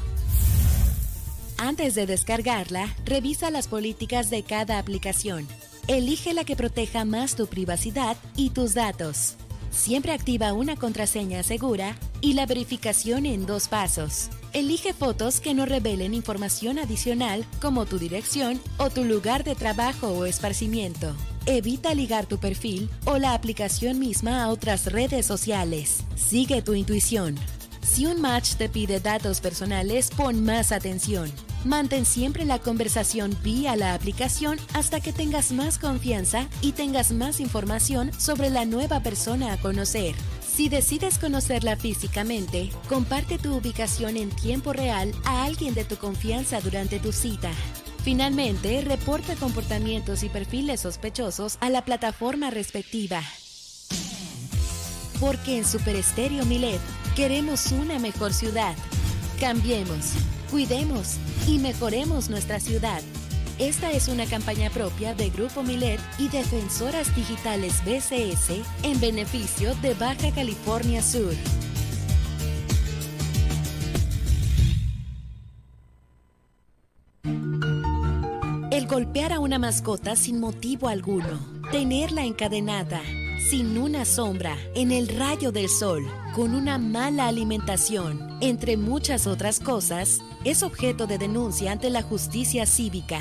Antes 1.59 1.95
de 1.95 2.07
descargarla, 2.07 2.97
revisa 3.05 3.51
las 3.51 3.69
políticas 3.69 4.31
de 4.31 4.45
cada 4.45 4.79
aplicación. 4.79 5.47
Elige 5.89 6.33
la 6.33 6.45
que 6.45 6.57
proteja 6.57 7.05
más 7.05 7.37
tu 7.37 7.49
privacidad 7.49 8.17
y 8.35 8.49
tus 8.49 8.73
datos. 8.73 9.35
Siempre 9.71 10.13
activa 10.13 10.55
una 10.55 10.75
contraseña 10.75 11.43
segura 11.43 11.97
y 12.23 12.33
la 12.33 12.47
verificación 12.47 13.27
en 13.27 13.45
dos 13.45 13.69
pasos. 13.69 14.31
Elige 14.55 14.95
fotos 14.95 15.41
que 15.41 15.53
no 15.53 15.67
revelen 15.67 16.15
información 16.15 16.79
adicional 16.79 17.45
como 17.61 17.85
tu 17.85 17.99
dirección 17.99 18.59
o 18.79 18.89
tu 18.89 19.05
lugar 19.05 19.45
de 19.45 19.55
trabajo 19.55 20.09
o 20.09 20.25
esparcimiento. 20.25 21.15
Evita 21.47 21.95
ligar 21.95 22.27
tu 22.27 22.39
perfil 22.39 22.89
o 23.05 23.19
la 23.19 23.35
aplicación 23.35 23.99
misma 23.99 24.45
a 24.45 24.49
otras 24.51 24.93
redes 24.93 25.27
sociales. 25.27 26.05
Sigue 26.15 26.63
tu 26.63 26.75
intuición. 26.75 27.37
Si 27.81 28.07
un 28.07 28.21
match 28.21 28.55
te 28.55 28.69
pide 28.69 29.01
datos 29.01 29.41
personales, 29.41 30.11
pon 30.11 30.45
más 30.45 30.71
atención. 30.71 31.33
Mantén 31.65 32.07
siempre 32.07 32.45
la 32.45 32.59
conversación 32.59 33.37
vía 33.43 33.75
la 33.77 33.95
aplicación 33.95 34.59
hasta 34.75 35.01
que 35.01 35.13
tengas 35.13 35.51
más 35.53 35.79
confianza 35.79 36.47
y 36.63 36.73
tengas 36.73 37.11
más 37.11 37.41
información 37.41 38.13
sobre 38.19 38.51
la 38.51 38.65
nueva 38.65 39.03
persona 39.03 39.53
a 39.53 39.57
conocer. 39.59 40.15
Si 40.47 40.69
decides 40.69 41.19
conocerla 41.19 41.77
físicamente, 41.77 42.71
comparte 42.89 43.39
tu 43.39 43.55
ubicación 43.55 44.17
en 44.17 44.31
tiempo 44.31 44.73
real 44.73 45.13
a 45.25 45.45
alguien 45.45 45.75
de 45.75 45.85
tu 45.85 45.97
confianza 45.97 46.61
durante 46.61 46.99
tu 46.99 47.13
cita. 47.13 47.51
Finalmente, 48.03 48.81
reporta 48.81 49.37
comportamientos 49.37 50.23
y 50.23 50.31
perfiles 50.31 50.81
sospechosos 50.81 51.59
a 51.61 51.69
la 51.69 51.85
plataforma 51.85 52.51
respectiva. 52.51 53.21
Porque 55.21 55.59
en 55.59 55.67
Super 55.67 55.97
Estéreo 55.97 56.47
Milet 56.47 56.81
queremos 57.15 57.73
una 57.73 57.99
mejor 57.99 58.33
ciudad. 58.33 58.75
Cambiemos, 59.39 60.13
cuidemos 60.51 61.17
y 61.47 61.59
mejoremos 61.59 62.31
nuestra 62.31 62.59
ciudad. 62.59 63.03
Esta 63.59 63.93
es 63.93 64.09
una 64.09 64.25
campaña 64.25 64.71
propia 64.71 65.15
de 65.15 65.29
Grupo 65.29 65.63
Milet 65.63 66.01
y 66.19 66.29
Defensoras 66.29 67.15
Digitales 67.15 67.83
BCS 67.85 68.63
en 68.83 68.99
beneficio 68.99 69.75
de 69.77 69.93
Baja 69.93 70.31
California 70.35 71.03
Sur. 71.03 71.35
El 78.71 78.87
golpear 78.87 79.33
a 79.33 79.41
una 79.41 79.59
mascota 79.59 80.15
sin 80.15 80.39
motivo 80.39 80.89
alguno, 80.89 81.41
tenerla 81.73 82.25
encadenada, 82.25 83.01
sin 83.51 83.77
una 83.77 84.05
sombra, 84.05 84.57
en 84.77 84.93
el 84.93 85.09
rayo 85.09 85.51
del 85.51 85.69
sol, 85.69 86.07
con 86.37 86.55
una 86.55 86.79
mala 86.79 87.27
alimentación, 87.27 88.39
entre 88.41 88.77
muchas 88.77 89.27
otras 89.27 89.59
cosas, 89.59 90.21
es 90.45 90.63
objeto 90.63 91.09
de 91.09 91.19
denuncia 91.19 91.73
ante 91.73 91.91
la 91.91 92.03
justicia 92.03 92.65
cívica. 92.65 93.21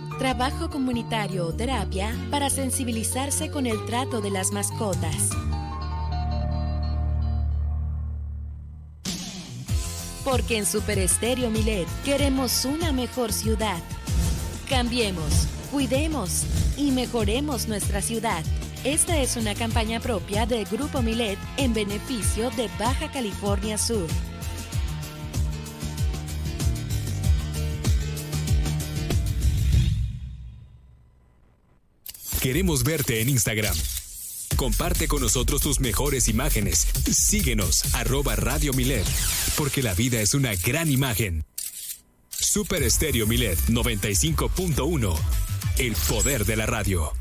trabajo 0.21 0.69
comunitario 0.69 1.47
o 1.47 1.51
terapia 1.51 2.15
para 2.29 2.51
sensibilizarse 2.51 3.49
con 3.49 3.65
el 3.65 3.83
trato 3.87 4.21
de 4.21 4.29
las 4.29 4.51
mascotas. 4.51 5.31
Porque 10.23 10.59
en 10.59 10.67
Super 10.67 10.99
Estéreo 10.99 11.49
Milet 11.49 11.87
queremos 12.05 12.65
una 12.65 12.91
mejor 12.91 13.33
ciudad. 13.33 13.79
Cambiemos, 14.69 15.47
cuidemos 15.71 16.43
y 16.77 16.91
mejoremos 16.91 17.67
nuestra 17.67 18.03
ciudad. 18.03 18.43
Esta 18.83 19.17
es 19.17 19.37
una 19.37 19.55
campaña 19.55 19.99
propia 19.99 20.45
del 20.45 20.65
Grupo 20.65 21.01
Milet 21.01 21.39
en 21.57 21.73
beneficio 21.73 22.51
de 22.51 22.69
Baja 22.77 23.11
California 23.11 23.75
Sur. 23.75 24.05
Queremos 32.41 32.83
verte 32.83 33.21
en 33.21 33.29
Instagram 33.29 33.75
Comparte 34.55 35.07
con 35.07 35.21
nosotros 35.21 35.61
tus 35.61 35.79
mejores 35.79 36.27
imágenes. 36.27 36.85
Síguenos, 37.11 37.95
arroba 37.95 38.35
Radio 38.35 38.73
Milet, 38.73 39.07
porque 39.57 39.81
la 39.81 39.93
vida 39.93 40.19
es 40.21 40.33
una 40.33 40.53
gran 40.55 40.91
imagen. 40.91 41.45
Super 42.29 42.83
Estéreo 42.83 43.27
Milet 43.27 43.57
95.1. 43.67 45.17
El 45.77 45.95
poder 46.07 46.45
de 46.45 46.55
la 46.55 46.65
radio. 46.65 47.11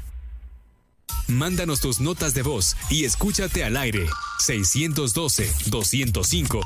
Mándanos 1.28 1.80
tus 1.80 2.00
notas 2.00 2.34
de 2.34 2.42
voz 2.42 2.76
y 2.90 3.04
escúchate 3.04 3.64
al 3.64 3.76
aire. 3.76 4.06
612-205. 4.46 6.62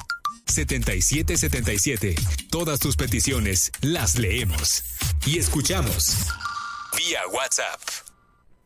7777. 0.47 2.15
Todas 2.51 2.81
tus 2.81 2.97
peticiones 2.97 3.73
las 3.81 4.19
leemos 4.19 4.83
y 5.27 5.39
escuchamos 5.39 6.17
vía 6.97 7.21
WhatsApp. 7.33 8.04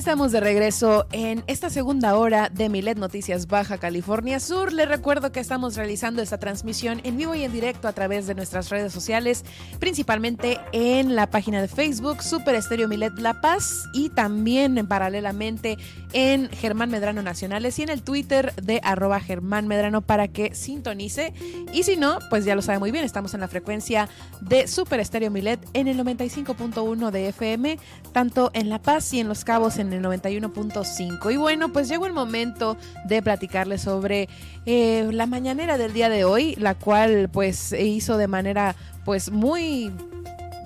Estamos 0.00 0.32
de 0.32 0.40
regreso 0.40 1.06
en 1.12 1.44
esta 1.46 1.68
segunda 1.68 2.16
hora 2.16 2.48
de 2.48 2.70
Milet 2.70 2.96
Noticias 2.96 3.46
Baja 3.46 3.76
California 3.76 4.40
Sur. 4.40 4.72
Les 4.72 4.88
recuerdo 4.88 5.30
que 5.30 5.40
estamos 5.40 5.76
realizando 5.76 6.22
esta 6.22 6.38
transmisión 6.38 7.02
en 7.04 7.18
vivo 7.18 7.34
y 7.34 7.44
en 7.44 7.52
directo 7.52 7.86
a 7.86 7.92
través 7.92 8.26
de 8.26 8.34
nuestras 8.34 8.70
redes 8.70 8.94
sociales, 8.94 9.44
principalmente 9.78 10.58
en 10.72 11.16
la 11.16 11.28
página 11.28 11.60
de 11.60 11.68
Facebook 11.68 12.22
Super 12.22 12.54
Estéreo 12.54 12.88
Milet 12.88 13.18
La 13.18 13.42
Paz 13.42 13.90
y 13.92 14.08
también 14.08 14.86
paralelamente 14.88 15.76
en 16.14 16.48
Germán 16.48 16.90
Medrano 16.90 17.22
Nacionales 17.22 17.78
y 17.78 17.82
en 17.82 17.90
el 17.90 18.02
Twitter 18.02 18.54
de 18.54 18.80
Germán 19.26 19.68
Medrano 19.68 20.00
para 20.00 20.28
que 20.28 20.54
sintonice. 20.54 21.34
Y 21.74 21.82
si 21.82 21.98
no, 21.98 22.20
pues 22.30 22.46
ya 22.46 22.54
lo 22.54 22.62
sabe 22.62 22.78
muy 22.78 22.90
bien, 22.90 23.04
estamos 23.04 23.34
en 23.34 23.40
la 23.40 23.48
frecuencia 23.48 24.08
de 24.40 24.66
Super 24.66 24.98
Estéreo 24.98 25.30
Milet 25.30 25.60
en 25.74 25.88
el 25.88 25.98
95.1 25.98 27.10
de 27.10 27.28
FM, 27.28 27.78
tanto 28.12 28.50
en 28.54 28.70
La 28.70 28.80
Paz 28.80 29.12
y 29.12 29.20
en 29.20 29.28
Los 29.28 29.44
Cabos 29.44 29.76
en 29.76 29.89
el 29.92 30.02
91.5. 30.02 31.32
Y 31.32 31.36
bueno, 31.36 31.72
pues 31.72 31.88
llegó 31.88 32.06
el 32.06 32.12
momento 32.12 32.76
de 33.04 33.22
platicarles 33.22 33.82
sobre 33.82 34.28
eh, 34.66 35.08
la 35.12 35.26
mañanera 35.26 35.78
del 35.78 35.92
día 35.92 36.08
de 36.08 36.24
hoy, 36.24 36.54
la 36.56 36.74
cual 36.74 37.28
pues 37.32 37.72
hizo 37.72 38.16
de 38.16 38.28
manera 38.28 38.76
pues 39.04 39.30
muy 39.30 39.92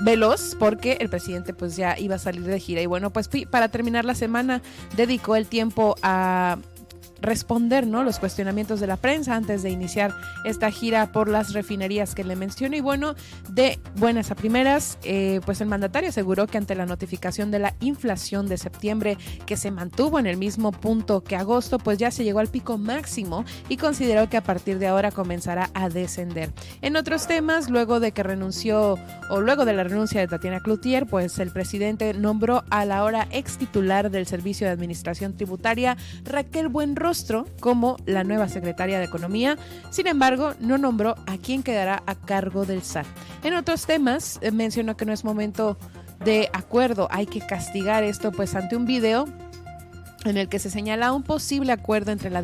veloz 0.01 0.57
porque 0.59 0.99
el 1.01 1.09
presidente 1.09 1.55
pues 1.55 1.77
ya 1.77 1.99
iba 1.99 2.17
a 2.17 2.19
salir 2.19 2.43
de 2.43 2.59
gira 2.59 2.81
y 2.81 2.87
bueno 2.87 3.13
pues 3.13 3.29
para 3.49 3.69
terminar 3.69 4.05
la 4.05 4.17
semana 4.17 4.61
dedicó 4.97 5.37
el 5.37 5.47
tiempo 5.47 5.95
a 6.03 6.59
responder 7.25 7.87
¿no? 7.87 8.05
los 8.05 8.19
cuestionamientos 8.19 8.81
de 8.81 8.87
la 8.87 8.97
prensa 8.97 9.35
antes 9.35 9.63
de 9.63 9.71
iniciar 9.71 10.15
esta 10.45 10.71
gira 10.71 11.13
por 11.13 11.29
las 11.29 11.53
refinerías 11.53 12.15
que 12.15 12.25
le 12.25 12.37
menciono. 12.37 12.77
Y 12.77 12.81
bueno, 12.81 13.15
de 13.49 13.79
buenas 13.97 14.31
a 14.31 14.35
primeras, 14.35 14.99
eh, 15.03 15.41
pues 15.45 15.61
el 15.61 15.69
mandatario 15.69 16.11
aseguró 16.11 16.47
que 16.47 16.59
ante 16.59 16.75
la 16.75 16.87
notificación 16.87 17.51
de 17.51 17.59
la 17.59 17.75
inflación 17.81 18.47
de 18.47 18.59
septiembre 18.59 19.17
que 19.47 19.57
se 19.57 19.71
mantuvo 19.71 20.19
en 20.19 20.27
el 20.27 20.37
mismo 20.37 20.73
punto 20.73 21.23
que 21.23 21.37
agosto, 21.37 21.79
pues 21.79 21.99
ya 21.99 22.11
se 22.11 22.25
llegó 22.25 22.41
al 22.41 22.49
pico 22.49 22.79
máximo 22.79 23.45
y 23.69 23.77
consideró 23.77 24.29
que 24.29 24.37
a 24.37 24.43
partir 24.43 24.79
de 24.79 24.87
ahora 24.87 25.11
comenzará 25.11 25.71
a 25.75 25.89
descender. 25.89 26.53
En 26.83 26.97
otros 26.97 27.27
temas, 27.27 27.71
luego 27.71 28.01
de 28.01 28.13
que 28.13 28.23
renunció 28.23 28.99
o 29.31 29.41
luego 29.41 29.65
de 29.65 29.73
la 29.73 29.85
renuncia 29.85 30.21
de 30.21 30.29
Tatiana 30.29 30.61
Cloutier, 30.61 31.07
pues 31.07 31.39
el 31.39 31.51
presidente 31.51 32.13
nombró 32.15 32.65
a 32.71 32.85
la 32.85 33.05
hora 33.05 33.29
ex 33.31 33.57
titular 33.57 34.11
del 34.11 34.27
Servicio 34.27 34.67
de 34.67 34.73
Administración 34.73 35.35
Tributaria, 35.35 35.97
Raquel 36.25 36.69
Buenrostro, 36.69 37.14
como 37.61 37.97
la 38.07 38.25
nueva 38.25 38.49
secretaria 38.49 38.99
de 38.99 39.05
Economía. 39.05 39.57
Sin 39.91 40.07
embargo, 40.07 40.55
no 40.61 40.79
nombró 40.79 41.15
a 41.27 41.39
quién 41.39 41.63
quedará 41.63 42.03
a 42.07 42.15
cargo 42.15 42.65
del 42.65 42.83
SAT. 42.83 43.07
En 43.43 43.55
otros 43.55 43.87
temas, 43.87 44.39
eh, 44.43 44.51
mencionó 44.51 44.97
que 44.97 45.05
no 45.05 45.13
es 45.13 45.25
momento 45.25 45.77
de 46.25 46.49
acuerdo, 46.53 47.09
hay 47.11 47.27
que 47.27 47.41
castigar 47.41 48.03
esto 48.03 48.33
pues 48.33 48.55
ante 48.55 48.77
un 48.77 48.87
video 48.87 49.27
en 50.25 50.37
el 50.37 50.49
que 50.49 50.59
se 50.59 50.71
señala 50.71 51.13
un 51.13 51.23
posible 51.23 51.73
acuerdo 51.73 52.13
entre 52.13 52.31
la, 52.31 52.43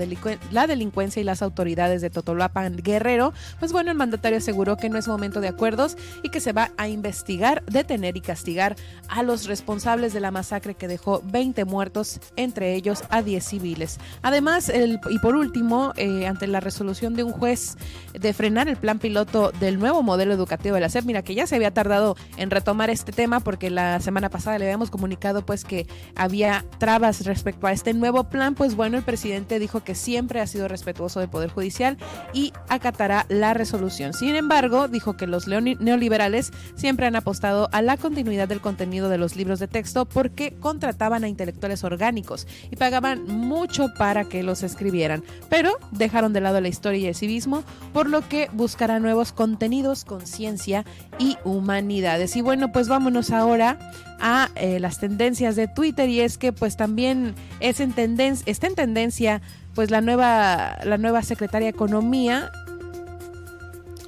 la, 0.50 0.66
delincuencia 0.66 1.20
y 1.20 1.24
las 1.24 1.42
autoridades 1.42 2.02
de 2.02 2.10
Totolapan 2.10 2.76
Guerrero, 2.76 3.32
pues 3.58 3.72
bueno, 3.72 3.90
el 3.90 3.96
mandatario 3.96 4.38
aseguró 4.38 4.76
que 4.76 4.88
no 4.88 4.98
es 4.98 5.08
momento 5.08 5.40
de 5.40 5.48
acuerdos 5.48 5.96
y 6.22 6.28
que 6.28 6.40
se 6.40 6.52
va 6.52 6.70
a 6.76 6.88
investigar, 6.88 7.62
detener 7.66 8.16
y 8.16 8.20
castigar 8.20 8.76
a 9.08 9.22
los 9.22 9.46
responsables 9.46 10.12
de 10.12 10.20
la 10.20 10.30
masacre 10.30 10.74
que 10.74 10.88
dejó 10.88 11.22
20 11.24 11.64
muertos, 11.64 12.20
entre 12.36 12.74
ellos 12.74 13.04
a 13.10 13.22
10 13.22 13.44
civiles. 13.44 13.98
Además, 14.22 14.68
el, 14.68 15.00
y 15.08 15.18
por 15.18 15.36
último, 15.36 15.92
eh, 15.96 16.26
ante 16.26 16.46
la 16.46 16.60
resolución 16.60 17.14
de 17.14 17.24
un 17.24 17.32
juez 17.32 17.76
de 18.12 18.32
frenar 18.32 18.68
el 18.68 18.76
plan 18.76 18.98
piloto 18.98 19.52
del 19.60 19.78
nuevo 19.78 20.02
modelo 20.02 20.34
educativo 20.34 20.74
de 20.74 20.80
la 20.80 20.88
SEP, 20.88 21.04
mira 21.04 21.22
que 21.22 21.34
ya 21.34 21.46
se 21.46 21.56
había 21.56 21.72
tardado 21.72 22.16
en 22.36 22.50
retomar 22.50 22.90
este 22.90 23.12
tema 23.12 23.40
porque 23.40 23.70
la 23.70 24.00
semana 24.00 24.28
pasada 24.28 24.58
le 24.58 24.66
habíamos 24.66 24.90
comunicado 24.90 25.44
pues 25.44 25.64
que 25.64 25.86
había 26.14 26.64
trabas 26.78 27.24
respecto 27.24 27.66
a 27.66 27.69
este 27.72 27.94
nuevo 27.94 28.24
plan, 28.24 28.54
pues 28.54 28.74
bueno, 28.74 28.96
el 28.96 29.04
presidente 29.04 29.58
dijo 29.58 29.82
que 29.84 29.94
siempre 29.94 30.40
ha 30.40 30.46
sido 30.46 30.68
respetuoso 30.68 31.20
del 31.20 31.28
Poder 31.28 31.50
Judicial 31.50 31.96
y 32.32 32.52
acatará 32.68 33.26
la 33.28 33.54
resolución. 33.54 34.12
Sin 34.12 34.34
embargo, 34.34 34.88
dijo 34.88 35.16
que 35.16 35.26
los 35.26 35.46
neoliberales 35.46 36.52
siempre 36.74 37.06
han 37.06 37.16
apostado 37.16 37.68
a 37.72 37.82
la 37.82 37.96
continuidad 37.96 38.48
del 38.48 38.60
contenido 38.60 39.08
de 39.08 39.18
los 39.18 39.36
libros 39.36 39.58
de 39.58 39.68
texto 39.68 40.06
porque 40.06 40.54
contrataban 40.58 41.24
a 41.24 41.28
intelectuales 41.28 41.84
orgánicos 41.84 42.46
y 42.70 42.76
pagaban 42.76 43.24
mucho 43.26 43.88
para 43.98 44.24
que 44.24 44.42
los 44.42 44.62
escribieran, 44.62 45.22
pero 45.48 45.72
dejaron 45.92 46.32
de 46.32 46.40
lado 46.40 46.60
la 46.60 46.68
historia 46.68 47.00
y 47.00 47.06
el 47.06 47.14
civismo, 47.14 47.64
por 47.92 48.08
lo 48.08 48.26
que 48.28 48.48
buscará 48.52 48.98
nuevos 49.00 49.32
contenidos, 49.32 50.04
conciencia 50.04 50.84
y 51.18 51.36
humanidades. 51.44 52.36
Y 52.36 52.40
bueno, 52.40 52.72
pues 52.72 52.88
vámonos 52.88 53.30
ahora 53.30 53.78
a 54.20 54.50
eh, 54.54 54.80
las 54.80 55.00
tendencias 55.00 55.56
de 55.56 55.68
Twitter 55.68 56.08
y 56.08 56.20
es 56.20 56.38
que 56.38 56.52
pues 56.52 56.76
también 56.76 57.34
es 57.60 57.80
en 57.80 57.92
tendencia, 57.92 58.44
está 58.46 58.66
en 58.66 58.74
tendencia 58.74 59.42
pues 59.74 59.90
la 59.90 60.00
nueva, 60.00 60.78
la 60.84 60.98
nueva 60.98 61.22
secretaria 61.22 61.66
de 61.66 61.70
Economía 61.70 62.50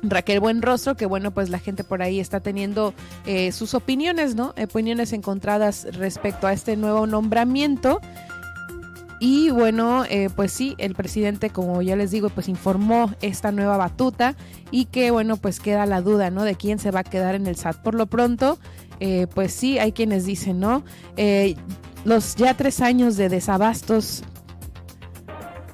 Raquel 0.02 0.40
Buenrostro, 0.40 0.96
que 0.96 1.06
bueno, 1.06 1.30
pues 1.30 1.48
la 1.48 1.58
gente 1.58 1.84
por 1.84 2.02
ahí 2.02 2.18
está 2.18 2.40
teniendo 2.40 2.92
eh, 3.24 3.52
sus 3.52 3.74
opiniones, 3.74 4.34
¿no? 4.34 4.52
Opiniones 4.60 5.12
encontradas 5.12 5.86
respecto 5.92 6.46
a 6.46 6.52
este 6.52 6.76
nuevo 6.76 7.06
nombramiento. 7.06 8.00
Y 9.20 9.50
bueno, 9.50 10.04
eh, 10.10 10.30
pues 10.34 10.50
sí, 10.50 10.74
el 10.78 10.96
presidente, 10.96 11.50
como 11.50 11.80
ya 11.80 11.94
les 11.94 12.10
digo, 12.10 12.28
pues 12.28 12.48
informó 12.48 13.14
esta 13.22 13.52
nueva 13.52 13.76
batuta 13.76 14.34
y 14.72 14.86
que 14.86 15.12
bueno, 15.12 15.36
pues 15.36 15.60
queda 15.60 15.86
la 15.86 16.00
duda, 16.00 16.30
¿no? 16.30 16.42
De 16.42 16.56
quién 16.56 16.80
se 16.80 16.90
va 16.90 17.00
a 17.00 17.04
quedar 17.04 17.36
en 17.36 17.46
el 17.46 17.54
SAT. 17.54 17.76
Por 17.76 17.94
lo 17.94 18.06
pronto, 18.06 18.58
eh, 19.05 19.26
pues 19.26 19.53
sí, 19.53 19.80
hay 19.80 19.90
quienes 19.90 20.24
dicen, 20.26 20.61
¿no? 20.61 20.84
Eh, 21.16 21.57
los 22.05 22.36
ya 22.36 22.57
tres 22.57 22.80
años 22.80 23.16
de 23.16 23.28
desabastos. 23.28 24.22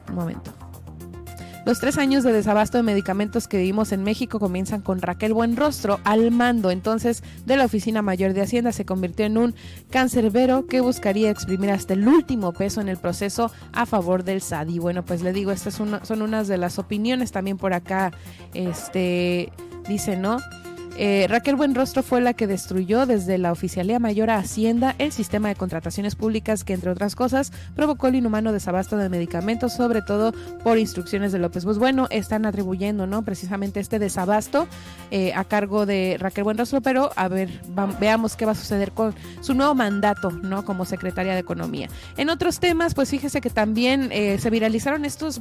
Un 0.09 0.15
momento. 0.15 0.55
Los 1.67 1.79
tres 1.79 1.99
años 1.99 2.25
de 2.25 2.33
desabasto 2.33 2.79
de 2.79 2.85
medicamentos 2.85 3.47
que 3.47 3.59
vivimos 3.59 3.93
en 3.93 4.03
México 4.03 4.41
comienzan 4.41 4.81
con 4.81 5.03
Raquel 5.03 5.35
Buenrostro 5.35 6.01
al 6.05 6.31
mando 6.31 6.71
entonces 6.71 7.23
de 7.45 7.59
la 7.59 7.67
Oficina 7.67 8.01
Mayor 8.01 8.33
de 8.33 8.41
Hacienda. 8.41 8.73
Se 8.73 8.87
convirtió 8.87 9.27
en 9.27 9.37
un 9.37 9.55
cancerbero 9.91 10.67
que 10.67 10.81
buscaría 10.81 11.29
exprimir 11.29 11.71
hasta 11.71 11.93
el 11.93 12.09
último 12.09 12.55
peso 12.55 12.81
en 12.81 12.89
el 12.89 12.97
proceso 12.97 13.53
a 13.75 13.85
favor 13.85 14.25
del 14.25 14.41
SAD. 14.41 14.69
Y 14.69 14.79
bueno, 14.79 15.05
pues 15.05 15.21
le 15.21 15.35
digo, 15.35 15.51
estas 15.51 15.75
son 15.75 16.23
unas 16.23 16.49
de 16.49 16.57
las 16.57 16.79
opiniones 16.79 17.31
también 17.31 17.59
por 17.59 17.75
acá. 17.75 18.11
Este 18.55 19.53
dice, 19.87 20.17
¿no? 20.17 20.39
Eh, 21.01 21.27
Raquel 21.29 21.55
Buenrostro 21.55 22.03
fue 22.03 22.21
la 22.21 22.35
que 22.35 22.49
destruyó 22.49 23.07
desde 23.07 23.39
la 23.39 23.53
Oficialía 23.53 24.01
Mayor 24.01 24.31
a 24.31 24.39
Hacienda 24.39 24.97
el 24.99 25.13
sistema 25.13 25.47
de 25.47 25.55
contrataciones 25.55 26.17
públicas 26.17 26.65
que, 26.65 26.73
entre 26.73 26.91
otras 26.91 27.15
cosas, 27.15 27.53
provocó 27.77 28.09
el 28.09 28.17
inhumano 28.17 28.53
desabasto 28.53 28.97
de 28.97 29.09
medicamentos, 29.09 29.75
sobre 29.75 30.03
todo 30.03 30.33
por 30.65 30.77
instrucciones 30.77 31.31
de 31.31 31.39
López. 31.39 31.65
Pues 31.65 31.79
bueno, 31.79 32.09
están 32.11 32.47
atribuyendo 32.47 33.07
¿no? 33.07 33.23
precisamente 33.25 33.79
este 33.79 34.01
desabasto 34.01 34.67
eh, 35.13 35.33
a 35.37 35.45
cargo 35.45 35.87
de 35.87 36.17
Raquel 36.19 36.43
Buenrostro, 36.43 36.81
pero 36.81 37.13
a 37.15 37.29
ver, 37.29 37.49
veamos 38.01 38.35
qué 38.35 38.45
va 38.45 38.53
a 38.53 38.57
suceder 38.57 38.91
con 38.91 39.15
su 39.41 39.55
nuevo 39.55 39.77
mandato 39.77 40.33
¿no? 40.33 40.65
como 40.65 40.85
secretaria 40.85 41.35
de 41.35 41.41
Economía. 41.41 41.89
En 42.17 42.29
otros 42.29 42.59
temas, 42.59 42.95
pues 42.95 43.09
fíjese 43.09 43.41
que 43.41 43.51
también 43.51 44.09
eh, 44.11 44.39
se 44.41 44.51
viralizaron 44.51 45.05
estos 45.05 45.41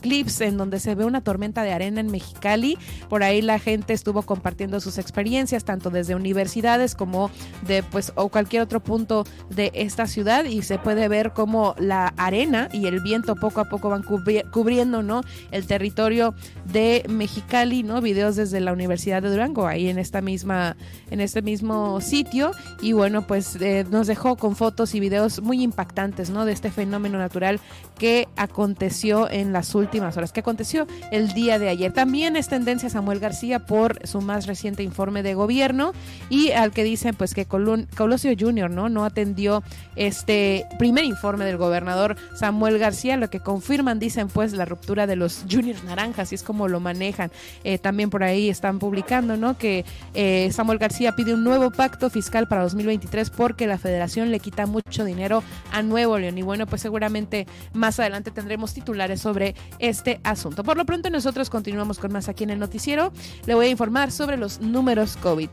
clips 0.00 0.40
en 0.40 0.56
donde 0.56 0.80
se 0.80 0.94
ve 0.94 1.04
una 1.04 1.20
tormenta 1.20 1.62
de 1.64 1.72
arena 1.72 2.00
en 2.00 2.10
Mexicali. 2.10 2.78
Por 3.10 3.22
ahí 3.22 3.42
la 3.42 3.58
gente 3.58 3.92
estuvo 3.92 4.22
compartiendo 4.22 4.69
sus 4.78 4.98
experiencias, 4.98 5.64
tanto 5.64 5.90
desde 5.90 6.14
universidades 6.14 6.94
como 6.94 7.30
de 7.66 7.82
pues 7.82 8.12
o 8.14 8.28
cualquier 8.28 8.62
otro 8.62 8.80
punto 8.80 9.24
de 9.48 9.72
esta 9.74 10.06
ciudad 10.06 10.44
y 10.44 10.62
se 10.62 10.78
puede 10.78 11.08
ver 11.08 11.32
como 11.32 11.74
la 11.78 12.14
arena 12.16 12.68
y 12.72 12.86
el 12.86 13.00
viento 13.00 13.34
poco 13.34 13.60
a 13.60 13.64
poco 13.64 13.88
van 13.88 14.02
cubriendo, 14.02 15.02
¿no? 15.02 15.22
El 15.50 15.66
territorio 15.66 16.34
de 16.66 17.04
Mexicali, 17.08 17.82
¿no? 17.82 18.00
Videos 18.00 18.36
desde 18.36 18.60
la 18.60 18.72
Universidad 18.72 19.22
de 19.22 19.30
Durango, 19.30 19.66
ahí 19.66 19.88
en 19.88 19.98
esta 19.98 20.20
misma, 20.20 20.76
en 21.10 21.20
este 21.20 21.42
mismo 21.42 22.00
sitio 22.00 22.52
y 22.80 22.92
bueno, 22.92 23.26
pues 23.26 23.56
eh, 23.56 23.84
nos 23.90 24.06
dejó 24.06 24.36
con 24.36 24.56
fotos 24.56 24.94
y 24.94 25.00
videos 25.00 25.42
muy 25.42 25.62
impactantes, 25.62 26.30
¿no? 26.30 26.44
De 26.44 26.52
este 26.52 26.70
fenómeno 26.70 27.18
natural 27.18 27.60
que 27.98 28.28
aconteció 28.36 29.30
en 29.30 29.52
las 29.52 29.74
últimas 29.74 30.16
horas, 30.16 30.32
que 30.32 30.40
aconteció 30.40 30.86
el 31.10 31.32
día 31.32 31.58
de 31.58 31.68
ayer. 31.68 31.92
También 31.92 32.36
es 32.36 32.48
tendencia 32.48 32.88
Samuel 32.88 33.20
García 33.20 33.66
por 33.66 34.06
su 34.06 34.20
más 34.20 34.46
reciente 34.46 34.59
informe 34.68 35.22
de 35.22 35.34
gobierno 35.34 35.92
y 36.28 36.50
al 36.52 36.72
que 36.72 36.84
dicen 36.84 37.14
pues 37.14 37.34
que 37.34 37.46
Colosio 37.46 38.32
Jr. 38.38 38.70
no 38.70 38.88
no 38.88 39.04
atendió 39.04 39.62
este 39.96 40.66
primer 40.78 41.04
informe 41.04 41.44
del 41.44 41.56
gobernador 41.56 42.16
Samuel 42.34 42.78
García, 42.78 43.16
lo 43.16 43.30
que 43.30 43.40
confirman 43.40 43.98
dicen 43.98 44.28
pues 44.28 44.52
la 44.52 44.64
ruptura 44.64 45.06
de 45.06 45.16
los 45.16 45.44
juniors 45.50 45.84
naranjas 45.84 46.32
y 46.32 46.34
es 46.34 46.42
como 46.42 46.68
lo 46.68 46.80
manejan. 46.80 47.30
Eh, 47.64 47.78
también 47.78 48.10
por 48.10 48.22
ahí 48.22 48.48
están 48.48 48.78
publicando 48.78 49.36
no 49.36 49.56
que 49.58 49.84
eh, 50.14 50.50
Samuel 50.52 50.78
García 50.78 51.16
pide 51.16 51.34
un 51.34 51.44
nuevo 51.44 51.70
pacto 51.70 52.10
fiscal 52.10 52.46
para 52.48 52.62
2023 52.62 53.30
porque 53.30 53.66
la 53.66 53.78
Federación 53.78 54.30
le 54.30 54.40
quita 54.40 54.66
mucho 54.66 55.04
dinero 55.04 55.42
a 55.72 55.82
Nuevo 55.82 56.18
León 56.18 56.38
y 56.38 56.42
bueno 56.42 56.66
pues 56.66 56.82
seguramente 56.82 57.46
más 57.72 57.98
adelante 58.00 58.30
tendremos 58.30 58.74
titulares 58.74 59.20
sobre 59.20 59.54
este 59.78 60.20
asunto. 60.24 60.64
Por 60.64 60.76
lo 60.76 60.84
pronto 60.84 61.10
nosotros 61.10 61.50
continuamos 61.50 61.98
con 61.98 62.12
más 62.12 62.28
aquí 62.28 62.44
en 62.44 62.50
el 62.50 62.58
noticiero. 62.58 63.12
Le 63.46 63.54
voy 63.54 63.66
a 63.66 63.70
informar 63.70 64.10
sobre 64.10 64.36
los 64.40 64.60
números 64.60 65.16
COVID. 65.18 65.50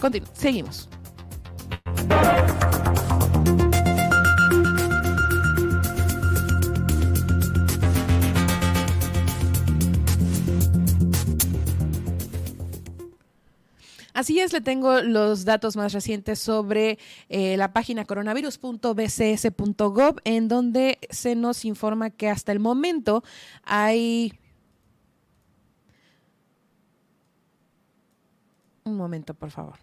Continu 0.00 0.26
seguimos. 0.32 0.88
Así 14.20 14.38
es, 14.38 14.52
le 14.52 14.60
tengo 14.60 15.00
los 15.00 15.46
datos 15.46 15.76
más 15.76 15.94
recientes 15.94 16.38
sobre 16.38 16.98
eh, 17.30 17.56
la 17.56 17.72
página 17.72 18.04
coronavirus.bcs.gov, 18.04 20.16
en 20.24 20.48
donde 20.48 20.98
se 21.08 21.34
nos 21.36 21.64
informa 21.64 22.10
que 22.10 22.28
hasta 22.28 22.52
el 22.52 22.60
momento 22.60 23.24
hay 23.64 24.34
Un 28.90 28.96
momento, 28.96 29.34
por 29.34 29.50
favor. 29.50 29.78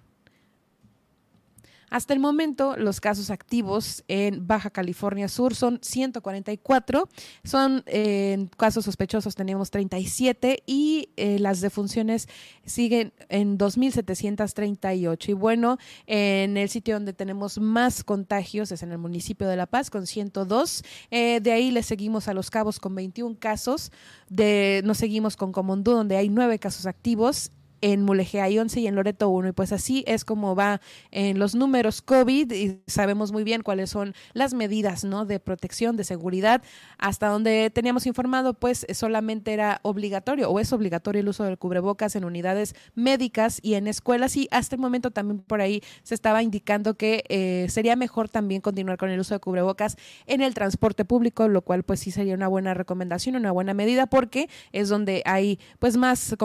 Hasta 1.90 2.14
el 2.14 2.20
momento, 2.20 2.76
los 2.76 3.00
casos 3.00 3.30
activos 3.30 4.04
en 4.10 4.46
Baja 4.46 4.70
California 4.70 5.30
Sur 5.30 5.56
son 5.56 5.80
144, 5.82 7.08
son 7.46 7.84
en 7.86 8.48
casos 8.48 8.84
sospechosos 8.84 9.36
tenemos 9.36 9.72
37 9.72 10.64
y 10.66 11.10
eh, 11.16 11.40
las 11.40 11.62
defunciones 11.62 12.28
siguen 12.66 13.14
en 13.30 13.58
2.738. 13.58 15.30
Y 15.30 15.34
bueno, 15.34 15.78
en 16.08 16.58
el 16.58 16.68
sitio 16.68 16.96
donde 16.96 17.14
tenemos 17.14 17.58
más 17.58 18.04
contagios 18.04 18.74
es 18.74 18.84
en 18.84 18.92
el 18.92 18.98
municipio 18.98 19.48
de 19.48 19.56
La 19.56 19.66
Paz 19.66 19.90
con 19.90 20.08
102. 20.08 20.84
Eh, 21.10 21.40
de 21.42 21.52
ahí 21.54 21.72
le 21.72 21.84
seguimos 21.84 22.28
a 22.28 22.34
Los 22.34 22.52
Cabos 22.52 22.80
con 22.80 22.96
21 22.96 23.38
casos. 23.40 23.94
De, 24.28 24.82
nos 24.84 24.98
seguimos 24.98 25.38
con 25.38 25.54
Comondú 25.54 25.92
donde 25.94 26.18
hay 26.18 26.28
9 26.28 26.60
casos 26.60 26.86
activos 26.86 27.52
en 27.82 28.04
Mulegé 28.04 28.42
hay 28.42 28.60
11 28.60 28.80
y 28.80 28.88
en 28.88 28.96
Loreto 28.96 29.30
1. 29.30 29.50
Y 29.50 29.52
pues 29.52 29.72
así 29.72 30.04
es 30.08 30.26
como 30.26 30.56
va 30.56 30.82
en 31.12 31.40
los 31.40 31.56
números 31.56 32.02
COVID 32.02 32.52
y 32.52 32.82
sabemos 32.88 33.32
muy 33.32 33.44
bien 33.44 33.62
cuáles 33.62 33.90
son 33.90 34.14
las 34.34 34.54
medidas 34.54 35.04
¿no? 35.04 35.26
de 35.26 35.40
protección, 35.40 35.98
de 35.98 36.04
seguridad. 36.04 36.62
Hasta 36.98 37.28
donde 37.28 37.70
teníamos 37.70 38.06
informado, 38.08 38.54
pues 38.54 38.86
solamente 38.94 39.54
era 39.54 39.80
obligatorio 39.84 40.50
o 40.50 40.60
es 40.60 40.74
obligatorio 40.74 41.22
el 41.22 41.30
uso 41.30 41.44
del 41.44 41.58
cubrebocas 41.58 42.16
en 42.16 42.26
unidades 42.26 42.76
médicas 42.96 43.60
y 43.62 43.76
en 43.76 43.88
escuelas. 43.88 44.36
Y 44.38 44.48
hasta 44.52 44.76
el 44.76 44.82
momento 44.82 45.12
también 45.12 45.40
por 45.40 45.62
ahí 45.62 45.82
se 46.04 46.16
estaba 46.16 46.44
indicando 46.44 46.96
que 46.96 47.24
eh, 47.30 47.68
sería 47.70 47.96
mejor 47.96 48.30
también 48.30 48.62
continuar 48.62 48.98
con 48.98 49.10
el 49.10 49.20
uso 49.20 49.34
de 49.34 49.40
cubrebocas 49.40 49.98
en 50.26 50.42
el 50.42 50.54
transporte 50.54 51.06
público, 51.06 51.48
lo 51.48 51.62
cual 51.62 51.84
pues 51.84 52.00
sí 52.00 52.12
sería 52.12 52.34
una 52.34 52.48
buena 52.48 52.74
recomendación, 52.74 53.36
una 53.36 53.52
buena 53.52 53.74
medida 53.74 54.08
porque 54.08 54.50
es 54.72 54.90
donde 54.90 55.22
hay 55.26 55.60
pues 55.80 55.98
más 55.98 56.36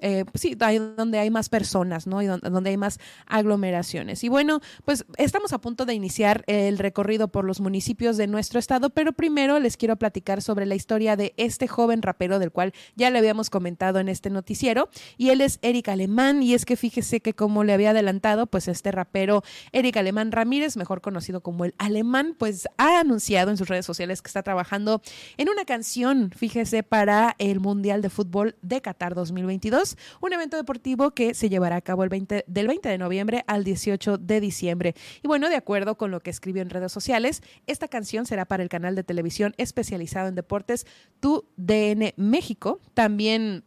eh, 0.00 0.24
sí, 0.34 0.56
donde 0.78 1.18
hay 1.18 1.30
más 1.30 1.48
personas, 1.48 2.06
¿no? 2.06 2.22
Y 2.22 2.26
donde, 2.26 2.70
hay 2.70 2.76
más 2.76 2.98
aglomeraciones. 3.26 4.24
Y 4.24 4.28
bueno, 4.28 4.60
pues 4.84 5.04
estamos 5.16 5.52
a 5.52 5.60
punto 5.60 5.84
de 5.84 5.94
iniciar 5.94 6.44
el 6.46 6.78
recorrido 6.78 7.28
por 7.28 7.44
los 7.44 7.60
municipios 7.60 8.16
de 8.16 8.26
nuestro 8.26 8.58
estado, 8.58 8.90
pero 8.90 9.12
primero 9.12 9.58
les 9.58 9.76
quiero 9.76 9.96
platicar 9.96 10.42
sobre 10.42 10.66
la 10.66 10.74
historia 10.74 11.16
de 11.16 11.34
este 11.36 11.68
joven 11.68 12.02
rapero 12.02 12.38
del 12.38 12.52
cual 12.52 12.72
ya 12.94 13.10
le 13.10 13.18
habíamos 13.18 13.50
comentado 13.50 13.98
en 13.98 14.08
este 14.08 14.30
noticiero. 14.30 14.88
Y 15.16 15.30
él 15.30 15.40
es 15.40 15.58
Eric 15.62 15.88
Alemán. 15.88 16.42
Y 16.42 16.54
es 16.54 16.64
que 16.64 16.76
fíjese 16.76 17.20
que 17.20 17.34
como 17.34 17.64
le 17.64 17.72
había 17.72 17.90
adelantado, 17.90 18.46
pues 18.46 18.68
este 18.68 18.92
rapero 18.92 19.42
Eric 19.72 19.96
Alemán 19.96 20.32
Ramírez, 20.32 20.76
mejor 20.76 21.00
conocido 21.00 21.42
como 21.42 21.64
el 21.64 21.74
Alemán, 21.78 22.34
pues 22.38 22.68
ha 22.78 23.00
anunciado 23.00 23.50
en 23.50 23.56
sus 23.56 23.68
redes 23.68 23.86
sociales 23.86 24.22
que 24.22 24.28
está 24.28 24.42
trabajando 24.42 25.02
en 25.36 25.48
una 25.48 25.64
canción, 25.64 26.30
fíjese, 26.34 26.82
para 26.82 27.34
el 27.38 27.60
Mundial 27.60 28.02
de 28.02 28.10
Fútbol 28.10 28.56
de 28.62 28.80
Qatar 28.80 29.14
2022, 29.14 29.96
un 30.20 30.32
evento 30.32 30.51
deportivo 30.56 31.12
que 31.12 31.34
se 31.34 31.48
llevará 31.48 31.76
a 31.76 31.80
cabo 31.80 32.04
el 32.04 32.08
20, 32.08 32.44
del 32.46 32.66
20 32.66 32.88
de 32.88 32.98
noviembre 32.98 33.44
al 33.46 33.64
18 33.64 34.18
de 34.18 34.40
diciembre. 34.40 34.94
Y 35.22 35.28
bueno, 35.28 35.48
de 35.48 35.56
acuerdo 35.56 35.96
con 35.96 36.10
lo 36.10 36.20
que 36.20 36.30
escribió 36.30 36.62
en 36.62 36.70
redes 36.70 36.92
sociales, 36.92 37.42
esta 37.66 37.88
canción 37.88 38.26
será 38.26 38.44
para 38.44 38.62
el 38.62 38.68
canal 38.68 38.94
de 38.94 39.04
televisión 39.04 39.54
especializado 39.56 40.28
en 40.28 40.34
deportes 40.34 40.86
Tu 41.20 41.44
DN 41.56 42.14
México. 42.16 42.80
También 42.94 43.64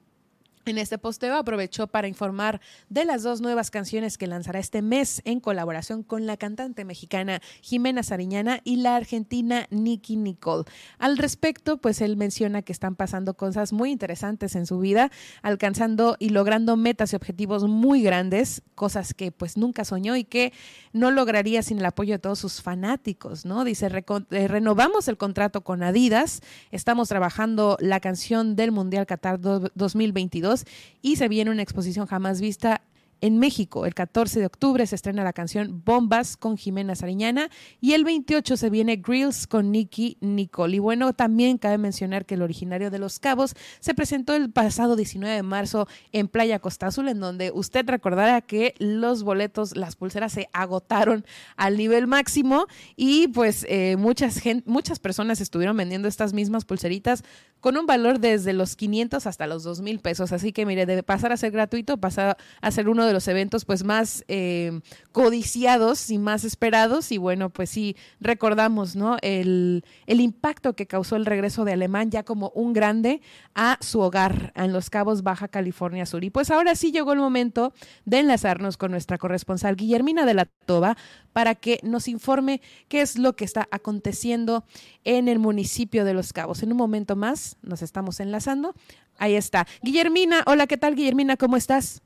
en 0.71 0.77
este 0.77 0.97
posteo 0.97 1.35
aprovechó 1.35 1.87
para 1.87 2.07
informar 2.07 2.61
de 2.89 3.05
las 3.05 3.23
dos 3.23 3.41
nuevas 3.41 3.71
canciones 3.71 4.17
que 4.17 4.27
lanzará 4.27 4.59
este 4.59 4.81
mes 4.81 5.21
en 5.25 5.39
colaboración 5.39 6.03
con 6.03 6.25
la 6.25 6.37
cantante 6.37 6.85
mexicana 6.85 7.41
Jimena 7.61 8.03
Sariñana 8.03 8.61
y 8.63 8.77
la 8.77 8.95
argentina 8.95 9.67
Nicky 9.69 10.17
Nicole. 10.17 10.65
Al 10.97 11.17
respecto, 11.17 11.77
pues 11.77 12.01
él 12.01 12.17
menciona 12.17 12.61
que 12.61 12.71
están 12.71 12.95
pasando 12.95 13.35
cosas 13.35 13.73
muy 13.73 13.91
interesantes 13.91 14.55
en 14.55 14.65
su 14.65 14.79
vida, 14.79 15.11
alcanzando 15.41 16.15
y 16.19 16.29
logrando 16.29 16.77
metas 16.77 17.13
y 17.13 17.15
objetivos 17.15 17.65
muy 17.65 18.01
grandes, 18.01 18.63
cosas 18.73 19.13
que 19.13 19.31
pues 19.31 19.57
nunca 19.57 19.85
soñó 19.85 20.15
y 20.15 20.23
que 20.23 20.53
no 20.93 21.11
lograría 21.11 21.61
sin 21.61 21.79
el 21.79 21.85
apoyo 21.85 22.13
de 22.13 22.19
todos 22.19 22.39
sus 22.39 22.61
fanáticos, 22.61 23.45
¿no? 23.45 23.63
Dice, 23.63 23.87
eh, 24.31 24.47
renovamos 24.47 25.07
el 25.07 25.17
contrato 25.17 25.61
con 25.61 25.83
Adidas, 25.83 26.41
estamos 26.71 27.09
trabajando 27.09 27.77
la 27.79 27.99
canción 27.99 28.55
del 28.55 28.71
Mundial 28.71 29.05
Qatar 29.05 29.39
2022 29.39 30.54
y 31.01 31.17
se 31.17 31.27
viene 31.27 31.51
una 31.51 31.61
exposición 31.61 32.05
jamás 32.05 32.39
vista 32.39 32.81
en 33.21 33.39
México. 33.39 33.85
El 33.85 33.93
14 33.93 34.39
de 34.39 34.45
octubre 34.45 34.85
se 34.85 34.95
estrena 34.95 35.23
la 35.23 35.33
canción 35.33 35.81
Bombas 35.85 36.37
con 36.37 36.57
Jimena 36.57 36.95
Sariñana 36.95 37.49
y 37.81 37.93
el 37.93 38.03
28 38.03 38.57
se 38.57 38.69
viene 38.69 38.97
Grills 38.97 39.47
con 39.47 39.71
Nicky 39.71 40.17
Nicole. 40.21 40.75
Y 40.75 40.79
bueno, 40.79 41.13
también 41.13 41.57
cabe 41.57 41.77
mencionar 41.77 42.25
que 42.25 42.35
el 42.35 42.41
originario 42.41 42.91
de 42.91 42.99
Los 42.99 43.19
Cabos 43.19 43.55
se 43.79 43.93
presentó 43.93 44.35
el 44.35 44.51
pasado 44.51 44.95
19 44.95 45.35
de 45.35 45.43
marzo 45.43 45.87
en 46.11 46.27
Playa 46.27 46.59
Costa 46.59 46.87
Azul, 46.87 47.07
en 47.07 47.19
donde 47.19 47.51
usted 47.53 47.87
recordará 47.87 48.41
que 48.41 48.73
los 48.79 49.23
boletos, 49.23 49.75
las 49.75 49.95
pulseras 49.95 50.33
se 50.33 50.49
agotaron 50.53 51.25
al 51.55 51.77
nivel 51.77 52.07
máximo 52.07 52.67
y 52.95 53.27
pues 53.29 53.65
eh, 53.69 53.95
muchas, 53.97 54.41
muchas 54.65 54.99
personas 54.99 55.41
estuvieron 55.41 55.77
vendiendo 55.77 56.07
estas 56.07 56.33
mismas 56.33 56.65
pulseritas 56.65 57.23
con 57.59 57.77
un 57.77 57.85
valor 57.85 58.19
desde 58.19 58.53
los 58.53 58.75
500 58.75 59.25
hasta 59.25 59.47
los 59.47 59.63
2 59.63 59.81
mil 59.81 59.99
pesos. 59.99 60.31
Así 60.31 60.51
que 60.51 60.65
mire, 60.65 60.85
de 60.85 61.01
pasar 61.01 61.31
a 61.31 61.37
ser 61.37 61.51
gratuito, 61.51 61.97
pasar 61.97 62.37
a 62.61 62.71
ser 62.71 62.89
uno 62.89 63.04
de 63.05 63.13
los 63.13 63.27
eventos 63.27 63.65
pues 63.65 63.83
más 63.83 64.23
eh, 64.27 64.81
codiciados 65.11 66.09
y 66.09 66.17
más 66.17 66.43
esperados. 66.43 67.11
Y 67.11 67.17
bueno, 67.17 67.49
pues 67.49 67.69
sí, 67.69 67.95
recordamos, 68.19 68.95
¿no? 68.95 69.17
El, 69.21 69.83
el 70.07 70.21
impacto 70.21 70.75
que 70.75 70.87
causó 70.87 71.15
el 71.15 71.25
regreso 71.25 71.65
de 71.65 71.73
Alemán 71.73 72.11
ya 72.11 72.23
como 72.23 72.51
un 72.55 72.73
grande 72.73 73.21
a 73.53 73.77
su 73.81 73.99
hogar 73.99 74.51
en 74.55 74.73
Los 74.73 74.89
Cabos, 74.89 75.23
Baja 75.23 75.47
California 75.47 76.05
Sur. 76.05 76.23
Y 76.23 76.29
pues 76.29 76.51
ahora 76.51 76.75
sí 76.75 76.91
llegó 76.91 77.13
el 77.13 77.19
momento 77.19 77.73
de 78.05 78.19
enlazarnos 78.19 78.77
con 78.77 78.91
nuestra 78.91 79.17
corresponsal 79.17 79.75
Guillermina 79.75 80.25
de 80.25 80.33
la 80.33 80.45
Toba 80.45 80.97
para 81.33 81.55
que 81.55 81.79
nos 81.83 82.07
informe 82.07 82.61
qué 82.87 83.01
es 83.01 83.17
lo 83.17 83.35
que 83.35 83.45
está 83.45 83.67
aconteciendo 83.71 84.65
en 85.03 85.27
el 85.27 85.39
municipio 85.39 86.05
de 86.05 86.13
Los 86.13 86.33
Cabos. 86.33 86.63
En 86.63 86.71
un 86.71 86.77
momento 86.77 87.15
más 87.15 87.57
nos 87.61 87.81
estamos 87.81 88.19
enlazando. 88.19 88.73
Ahí 89.17 89.35
está. 89.35 89.67
Guillermina, 89.81 90.43
hola, 90.45 90.67
¿qué 90.67 90.77
tal 90.77 90.95
Guillermina? 90.95 91.37
¿Cómo 91.37 91.57
estás? 91.57 92.01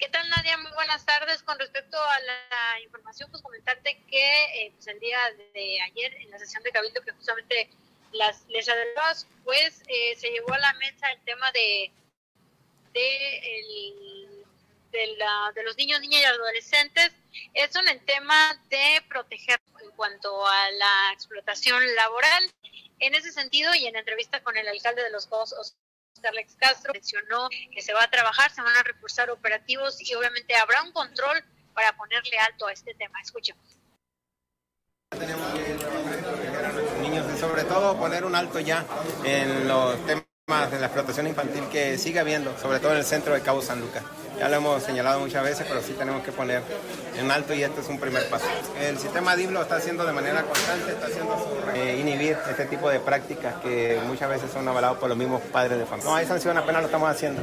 ¿Qué 0.00 0.08
tal, 0.08 0.26
Nadia? 0.30 0.56
Muy 0.56 0.72
buenas 0.72 1.04
tardes. 1.04 1.42
Con 1.42 1.58
respecto 1.58 1.98
a 2.02 2.20
la, 2.20 2.80
información, 2.80 3.30
pues 3.30 3.42
comentarte 3.42 4.02
que 4.08 4.44
eh, 4.54 4.72
pues 4.72 4.86
el 4.86 4.98
día 4.98 5.18
de 5.52 5.78
ayer, 5.82 6.14
en 6.22 6.30
la 6.30 6.38
sesión 6.38 6.62
de 6.62 6.70
Cabildo, 6.72 7.02
que 7.02 7.12
justamente 7.12 7.68
las 8.12 8.46
les 8.48 8.66
pues 9.44 9.82
eh, 9.88 10.16
se 10.16 10.30
llevó 10.30 10.54
a 10.54 10.58
la 10.58 10.72
mesa 10.74 11.12
el 11.12 11.20
tema 11.24 11.52
de, 11.52 11.92
de, 12.94 14.54
de, 14.90 15.06
la, 15.18 15.52
de 15.54 15.64
los 15.64 15.76
niños, 15.76 16.00
niñas 16.00 16.22
y 16.22 16.24
adolescentes. 16.24 17.12
Es 17.52 17.76
el 17.76 18.04
tema 18.06 18.58
de 18.70 19.04
proteger 19.06 19.60
en 19.82 19.90
cuanto 19.90 20.46
a 20.46 20.70
la 20.70 21.10
explotación 21.12 21.94
laboral. 21.94 22.50
En 23.00 23.14
ese 23.14 23.32
sentido, 23.32 23.74
y 23.74 23.86
en 23.86 23.96
entrevista 23.96 24.42
con 24.42 24.56
el 24.56 24.66
alcalde 24.66 25.02
de 25.02 25.10
Los 25.10 25.26
Juegos, 25.26 25.76
Alex 26.28 26.56
Castro 26.58 26.92
mencionó 26.92 27.48
que 27.72 27.82
se 27.82 27.94
va 27.94 28.04
a 28.04 28.10
trabajar, 28.10 28.50
se 28.50 28.62
van 28.62 28.76
a 28.76 28.82
reforzar 28.82 29.30
operativos 29.30 30.00
y 30.00 30.14
obviamente 30.14 30.54
habrá 30.56 30.82
un 30.82 30.92
control 30.92 31.42
para 31.74 31.96
ponerle 31.96 32.38
alto 32.38 32.66
a 32.66 32.72
este 32.72 32.94
tema. 32.94 33.20
Escuchemos. 33.22 33.78
Tenemos 35.10 35.52
que 35.54 35.74
nuestros 35.74 36.98
niños 37.00 37.26
y 37.34 37.38
sobre 37.38 37.64
todo 37.64 37.98
poner 37.98 38.24
un 38.24 38.34
alto 38.34 38.60
ya 38.60 38.84
en 39.24 39.66
los 39.66 39.96
temas 40.06 40.70
de 40.70 40.78
la 40.78 40.86
explotación 40.86 41.26
infantil 41.26 41.68
que 41.68 41.98
sigue 41.98 42.20
habiendo, 42.20 42.56
sobre 42.58 42.80
todo 42.80 42.92
en 42.92 42.98
el 42.98 43.04
centro 43.04 43.34
de 43.34 43.42
Cabo 43.42 43.62
San 43.62 43.80
Lucas. 43.80 44.04
Ya 44.40 44.48
lo 44.48 44.56
hemos 44.56 44.82
señalado 44.82 45.20
muchas 45.20 45.44
veces, 45.44 45.66
pero 45.68 45.82
sí 45.82 45.92
tenemos 45.92 46.24
que 46.24 46.32
poner 46.32 46.62
en 47.14 47.30
alto 47.30 47.52
y 47.52 47.62
este 47.62 47.82
es 47.82 47.88
un 47.88 48.00
primer 48.00 48.26
paso. 48.30 48.46
El 48.78 48.98
sistema 48.98 49.36
DIV 49.36 49.50
lo 49.50 49.60
está 49.60 49.76
haciendo 49.76 50.06
de 50.06 50.14
manera 50.14 50.42
constante, 50.44 50.92
está 50.92 51.08
haciendo 51.08 51.72
eh, 51.74 51.98
inhibir 52.00 52.38
este 52.48 52.64
tipo 52.64 52.88
de 52.88 53.00
prácticas 53.00 53.60
que 53.60 54.00
muchas 54.06 54.30
veces 54.30 54.50
son 54.50 54.66
avalados 54.66 54.96
por 54.96 55.10
los 55.10 55.18
mismos 55.18 55.42
padres 55.52 55.78
de 55.78 55.84
familia. 55.84 56.10
No 56.10 56.16
hay 56.16 56.24
sanción, 56.24 56.56
apenas 56.56 56.80
lo 56.80 56.86
estamos 56.86 57.10
haciendo. 57.10 57.42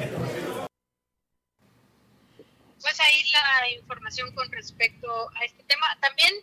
Pues 2.81 2.99
ahí 2.99 3.23
la 3.31 3.69
información 3.69 4.33
con 4.33 4.51
respecto 4.51 5.29
a 5.35 5.45
este 5.45 5.63
tema. 5.65 5.85
También 6.01 6.33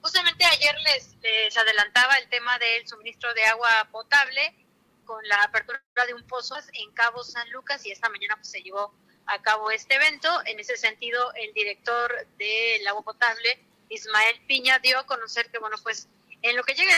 justamente 0.00 0.44
ayer 0.46 0.74
les, 0.80 1.14
les 1.22 1.56
adelantaba 1.56 2.14
el 2.16 2.28
tema 2.28 2.58
del 2.58 2.88
suministro 2.88 3.32
de 3.34 3.44
agua 3.44 3.88
potable 3.92 4.66
con 5.04 5.22
la 5.28 5.44
apertura 5.44 5.80
de 6.08 6.14
un 6.14 6.26
pozo 6.26 6.56
en 6.72 6.90
Cabo 6.92 7.22
San 7.22 7.48
Lucas 7.52 7.86
y 7.86 7.92
esta 7.92 8.08
mañana 8.08 8.34
pues, 8.34 8.50
se 8.50 8.60
llevó 8.60 8.92
a 9.26 9.42
cabo 9.42 9.70
este 9.70 9.94
evento. 9.94 10.28
En 10.46 10.60
ese 10.60 10.76
sentido, 10.76 11.32
el 11.34 11.52
director 11.54 12.10
del 12.38 12.86
agua 12.86 13.02
potable, 13.02 13.58
Ismael 13.88 14.40
Piña, 14.46 14.78
dio 14.78 14.98
a 14.98 15.06
conocer 15.06 15.50
que, 15.50 15.58
bueno, 15.58 15.76
pues 15.82 16.08
en 16.42 16.56
lo 16.56 16.64
que 16.64 16.74
llega 16.74 16.92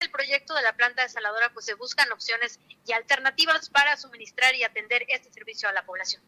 el 0.00 0.10
proyecto 0.10 0.54
de 0.54 0.62
la 0.62 0.74
planta 0.74 1.02
desaladora, 1.02 1.52
pues 1.52 1.64
se 1.64 1.74
buscan 1.74 2.10
opciones 2.12 2.58
y 2.84 2.92
alternativas 2.92 3.70
para 3.70 3.96
suministrar 3.96 4.54
y 4.54 4.64
atender 4.64 5.04
este 5.08 5.32
servicio 5.32 5.68
a 5.68 5.72
la 5.72 5.84
población. 5.84 6.22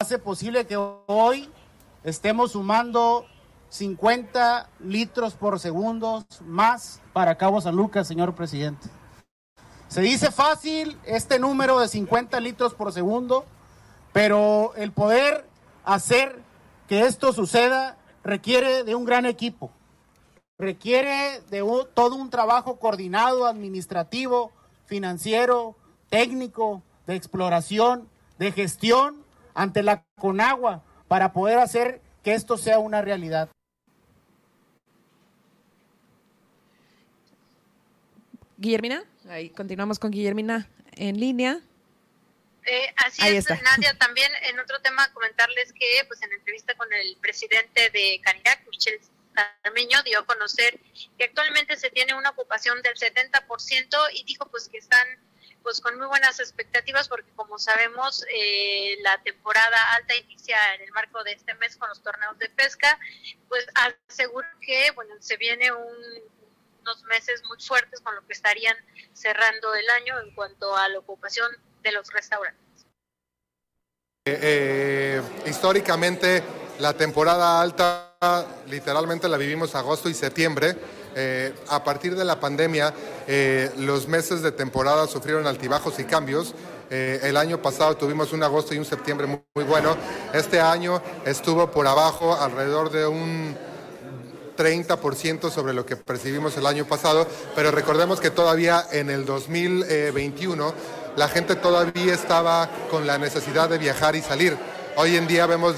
Hace 0.00 0.18
posible 0.18 0.66
que 0.66 0.76
hoy 0.76 1.50
estemos 2.02 2.52
sumando 2.52 3.26
50 3.68 4.70
litros 4.80 5.34
por 5.34 5.58
segundo 5.58 6.24
más 6.42 7.00
para 7.12 7.36
Cabo 7.36 7.60
San 7.60 7.76
Lucas, 7.76 8.08
señor 8.08 8.34
presidente. 8.34 8.88
Se 9.88 10.00
dice 10.00 10.30
fácil 10.30 10.98
este 11.04 11.38
número 11.38 11.78
de 11.78 11.88
50 11.88 12.40
litros 12.40 12.74
por 12.74 12.92
segundo, 12.92 13.46
pero 14.14 14.72
el 14.76 14.92
poder 14.92 15.44
hacer 15.84 16.38
que 16.86 17.00
esto 17.00 17.32
suceda 17.32 17.98
requiere 18.22 18.84
de 18.84 18.94
un 18.94 19.04
gran 19.04 19.26
equipo, 19.26 19.72
requiere 20.56 21.40
de 21.50 21.64
todo 21.94 22.14
un 22.14 22.30
trabajo 22.30 22.78
coordinado, 22.78 23.44
administrativo, 23.44 24.52
financiero, 24.86 25.74
técnico, 26.10 26.80
de 27.08 27.16
exploración, 27.16 28.08
de 28.38 28.52
gestión 28.52 29.16
ante 29.52 29.82
la 29.82 30.04
Conagua 30.16 30.84
para 31.08 31.32
poder 31.32 31.58
hacer 31.58 32.00
que 32.22 32.34
esto 32.34 32.56
sea 32.56 32.78
una 32.78 33.02
realidad. 33.02 33.48
Guillermina. 38.58 39.02
Ahí 39.28 39.50
continuamos 39.50 39.98
con 39.98 40.12
Guillermina 40.12 40.68
en 40.92 41.18
línea. 41.18 41.60
Eh, 42.66 42.94
así 42.96 43.26
es, 43.28 43.46
Nadia. 43.62 43.96
También 43.98 44.32
en 44.42 44.58
otro 44.58 44.80
tema 44.80 45.12
comentarles 45.12 45.72
que, 45.72 46.04
pues, 46.06 46.22
en 46.22 46.32
entrevista 46.32 46.74
con 46.74 46.92
el 46.92 47.16
presidente 47.18 47.90
de 47.90 48.20
Canirac, 48.22 48.66
Michel 48.68 49.00
Carmeño, 49.34 50.02
dio 50.02 50.20
a 50.20 50.26
conocer 50.26 50.78
que 51.18 51.24
actualmente 51.24 51.76
se 51.76 51.90
tiene 51.90 52.14
una 52.14 52.30
ocupación 52.30 52.80
del 52.82 52.94
70% 52.96 54.08
y 54.12 54.24
dijo, 54.24 54.46
pues, 54.50 54.68
que 54.68 54.78
están 54.78 55.06
pues 55.62 55.80
con 55.80 55.96
muy 55.96 56.06
buenas 56.06 56.40
expectativas 56.40 57.08
porque 57.08 57.30
como 57.34 57.58
sabemos 57.58 58.22
eh, 58.30 58.98
la 59.00 59.20
temporada 59.22 59.78
alta 59.94 60.14
inicia 60.14 60.58
en 60.74 60.82
el 60.82 60.92
marco 60.92 61.24
de 61.24 61.32
este 61.32 61.54
mes 61.54 61.78
con 61.78 61.88
los 61.88 62.02
torneos 62.02 62.38
de 62.38 62.50
pesca 62.50 62.98
pues 63.48 63.66
aseguro 64.06 64.46
que 64.60 64.90
bueno 64.90 65.14
se 65.20 65.38
viene 65.38 65.72
un, 65.72 65.96
unos 66.82 67.02
meses 67.04 67.42
muy 67.48 67.58
fuertes 67.62 68.02
con 68.02 68.14
lo 68.14 68.26
que 68.26 68.34
estarían 68.34 68.76
cerrando 69.14 69.74
el 69.74 69.88
año 69.88 70.20
en 70.20 70.34
cuanto 70.34 70.76
a 70.76 70.86
la 70.90 70.98
ocupación 70.98 71.50
de 71.84 71.92
los 71.92 72.10
restaurantes. 72.12 72.64
Eh, 74.26 74.38
eh, 74.40 75.22
históricamente 75.46 76.42
la 76.78 76.94
temporada 76.94 77.60
alta 77.60 78.10
literalmente 78.68 79.28
la 79.28 79.36
vivimos 79.36 79.74
agosto 79.74 80.08
y 80.08 80.14
septiembre. 80.14 80.74
Eh, 81.14 81.54
a 81.68 81.84
partir 81.84 82.16
de 82.16 82.24
la 82.24 82.40
pandemia, 82.40 82.92
los 83.76 84.08
meses 84.08 84.42
de 84.42 84.50
temporada 84.50 85.06
sufrieron 85.06 85.46
altibajos 85.46 85.98
y 86.00 86.04
cambios. 86.04 86.54
el 86.90 87.36
año 87.36 87.60
pasado 87.60 87.96
tuvimos 87.96 88.32
un 88.32 88.42
agosto 88.42 88.74
y 88.74 88.78
un 88.78 88.84
septiembre 88.84 89.26
muy 89.26 89.64
bueno. 89.64 89.96
Este 90.32 90.60
año 90.60 91.02
estuvo 91.24 91.70
por 91.70 91.86
abajo, 91.86 92.34
alrededor 92.34 92.90
de 92.90 93.06
un 93.06 93.56
30% 94.56 95.50
sobre 95.50 95.72
lo 95.72 95.84
que 95.84 95.96
percibimos 95.96 96.56
el 96.56 96.66
año 96.66 96.84
pasado, 96.86 97.26
pero 97.54 97.70
recordemos 97.70 98.20
que 98.20 98.30
todavía 98.30 98.84
en 98.92 99.10
el 99.10 99.24
2021 99.24 100.74
la 101.16 101.28
gente 101.28 101.56
todavía 101.56 102.14
estaba 102.14 102.68
con 102.90 103.06
la 103.06 103.18
necesidad 103.18 103.68
de 103.68 103.78
viajar 103.78 104.16
y 104.16 104.22
salir. 104.22 104.56
Hoy 104.96 105.16
en 105.16 105.26
día 105.26 105.46
vemos 105.46 105.76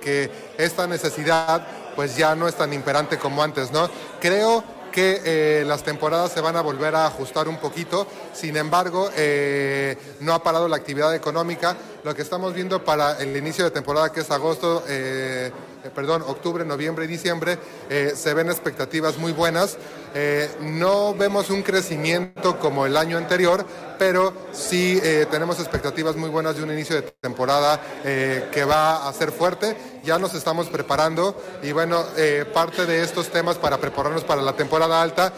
que 0.00 0.30
esta 0.58 0.86
necesidad 0.86 1.66
pues 1.94 2.16
ya 2.16 2.34
no 2.34 2.48
es 2.48 2.54
tan 2.56 2.72
imperante 2.72 3.18
como 3.18 3.42
antes, 3.42 3.70
¿no? 3.70 3.88
Creo 4.20 4.64
que 4.90 5.20
eh, 5.24 5.64
las 5.66 5.82
temporadas 5.82 6.30
se 6.30 6.40
van 6.40 6.56
a 6.56 6.60
volver 6.60 6.94
a 6.94 7.06
ajustar 7.06 7.48
un 7.48 7.58
poquito, 7.58 8.06
sin 8.32 8.56
embargo, 8.56 9.10
eh, 9.16 9.96
no 10.20 10.34
ha 10.34 10.42
parado 10.42 10.68
la 10.68 10.76
actividad 10.76 11.14
económica. 11.14 11.76
Lo 12.04 12.14
que 12.14 12.22
estamos 12.22 12.54
viendo 12.54 12.84
para 12.84 13.18
el 13.18 13.36
inicio 13.36 13.64
de 13.64 13.72
temporada, 13.72 14.12
que 14.12 14.20
es 14.20 14.30
agosto, 14.30 14.84
eh, 14.86 15.50
eh, 15.84 15.90
perdón, 15.94 16.22
octubre, 16.26 16.64
noviembre 16.64 17.04
y 17.04 17.08
diciembre, 17.08 17.58
eh, 17.90 18.14
se 18.16 18.32
ven 18.32 18.48
expectativas 18.48 19.18
muy 19.18 19.32
buenas. 19.32 19.76
Eh, 20.14 20.48
no 20.60 21.14
vemos 21.14 21.50
un 21.50 21.62
crecimiento 21.62 22.58
como 22.58 22.86
el 22.86 22.96
año 22.96 23.18
anterior, 23.18 23.66
pero 23.98 24.32
sí 24.52 25.00
tenemos 25.30 25.60
expectativas 25.60 26.16
muy 26.16 26.30
buenas 26.30 26.56
de 26.56 26.62
un 26.62 26.72
inicio 26.72 26.96
de 26.96 27.02
temporada 27.02 27.80
que 28.02 28.64
va 28.64 29.08
a 29.08 29.12
ser 29.12 29.30
fuerte. 29.30 29.76
Ya 30.02 30.18
nos 30.18 30.34
estamos 30.34 30.68
preparando 30.68 31.40
y 31.62 31.70
bueno, 31.72 32.04
parte 32.52 32.86
de 32.86 33.02
estos 33.02 33.28
temas 33.28 33.56
para 33.56 33.78
prepararnos 33.78 34.24
para 34.24 34.42
la 34.42 34.54
temporada 34.54 35.00
alta 35.00 35.32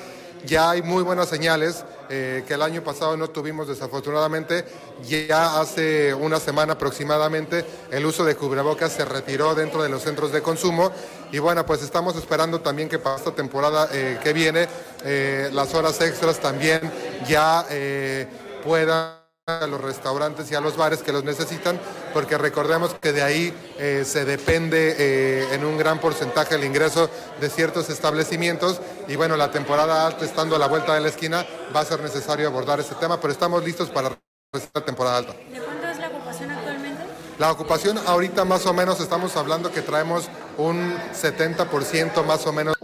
ya 0.45 0.71
hay 0.71 0.83
muy 0.83 1.03
buenas 1.03 1.29
señales 1.29 1.85
que 2.09 2.45
el 2.49 2.63
año 2.63 2.85
pasado 2.85 3.17
no 3.17 3.29
tuvimos 3.29 3.67
desafortunadamente. 3.67 4.65
Ya 5.09 5.61
hace 5.61 6.15
una 6.15 6.39
semana 6.39 6.75
aproximadamente 6.75 7.65
el 7.91 8.07
uso 8.07 8.25
de 8.25 8.37
cubrebocas 8.37 8.93
se 8.93 9.05
retiró 9.05 9.55
dentro 9.55 9.83
de 9.83 9.89
los 9.89 10.03
centros 10.03 10.33
de 10.33 10.43
consumo 10.43 10.93
y 11.33 11.39
bueno, 11.39 11.67
pues 11.67 11.83
estamos 11.83 12.17
esperando 12.17 12.61
también 12.61 12.89
que 12.89 12.99
para 12.99 13.17
esta 13.17 13.33
temporada 13.33 13.89
que 13.89 14.33
viene 14.33 14.69
las 15.53 15.75
horas 15.75 16.01
extras 16.01 16.39
también 16.39 16.81
ya 17.27 17.67
puedan 18.65 19.26
a 19.49 19.65
los 19.69 19.81
restaurantes 19.81 20.51
y 20.51 20.57
a 20.57 20.61
los 20.61 20.77
bares 20.77 21.05
que 21.05 21.13
los 21.13 21.23
necesitan, 21.23 21.79
porque 22.13 22.37
recordemos 22.37 22.95
que 22.95 23.13
de 23.13 23.23
ahí 23.23 23.55
eh, 23.79 24.03
se 24.05 24.25
depende 24.25 24.97
eh, 24.99 25.55
en 25.55 25.65
un 25.65 25.79
gran 25.79 26.01
porcentaje 26.01 26.57
el 26.57 26.65
ingreso 26.65 27.09
de 27.41 27.49
ciertos 27.49 27.89
establecimientos 27.89 28.81
y 29.07 29.15
bueno, 29.15 29.37
la 29.37 29.53
temporada 29.53 30.05
alta 30.05 30.25
estando 30.25 30.57
a 30.57 30.59
la 30.59 30.67
vuelta 30.67 30.95
de 30.95 31.01
la 31.01 31.11
esquina 31.11 31.47
va 31.73 31.79
a 31.79 31.85
ser 31.85 32.01
necesario 32.01 32.49
abordar 32.49 32.81
este 32.81 32.97
tema, 32.97 33.21
pero 33.21 33.33
estamos 33.33 33.63
listos 33.63 33.89
para 33.89 34.19
esta 34.53 34.85
temporada 34.85 35.19
alta. 35.19 35.33
¿De 35.35 35.61
cuánto 35.61 35.87
es 35.87 35.99
la 36.01 36.09
ocupación 36.09 36.51
actualmente? 36.51 37.03
La 37.39 37.53
ocupación 37.53 37.99
ahorita 38.05 38.45
más 38.45 38.67
o 38.67 38.73
menos 38.73 38.99
estamos 38.99 39.37
hablando 39.37 39.71
que 39.71 39.83
traemos 39.83 40.29
un 40.59 40.99
70% 41.15 42.25
más 42.25 42.45
o 42.49 42.53
menos 42.53 42.76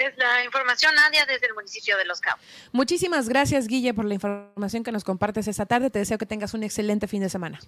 es 0.00 0.16
la 0.16 0.44
información, 0.44 0.94
Nadia, 0.94 1.26
desde 1.26 1.46
el 1.46 1.54
municipio 1.54 1.96
de 1.96 2.04
Los 2.04 2.20
Cabos. 2.20 2.40
Muchísimas 2.72 3.28
gracias, 3.28 3.66
Guille, 3.66 3.94
por 3.94 4.04
la 4.04 4.14
información 4.14 4.82
que 4.82 4.92
nos 4.92 5.04
compartes 5.04 5.48
esta 5.48 5.66
tarde. 5.66 5.90
Te 5.90 5.98
deseo 5.98 6.18
que 6.18 6.26
tengas 6.26 6.54
un 6.54 6.62
excelente 6.62 7.06
fin 7.06 7.22
de 7.22 7.28
semana. 7.28 7.60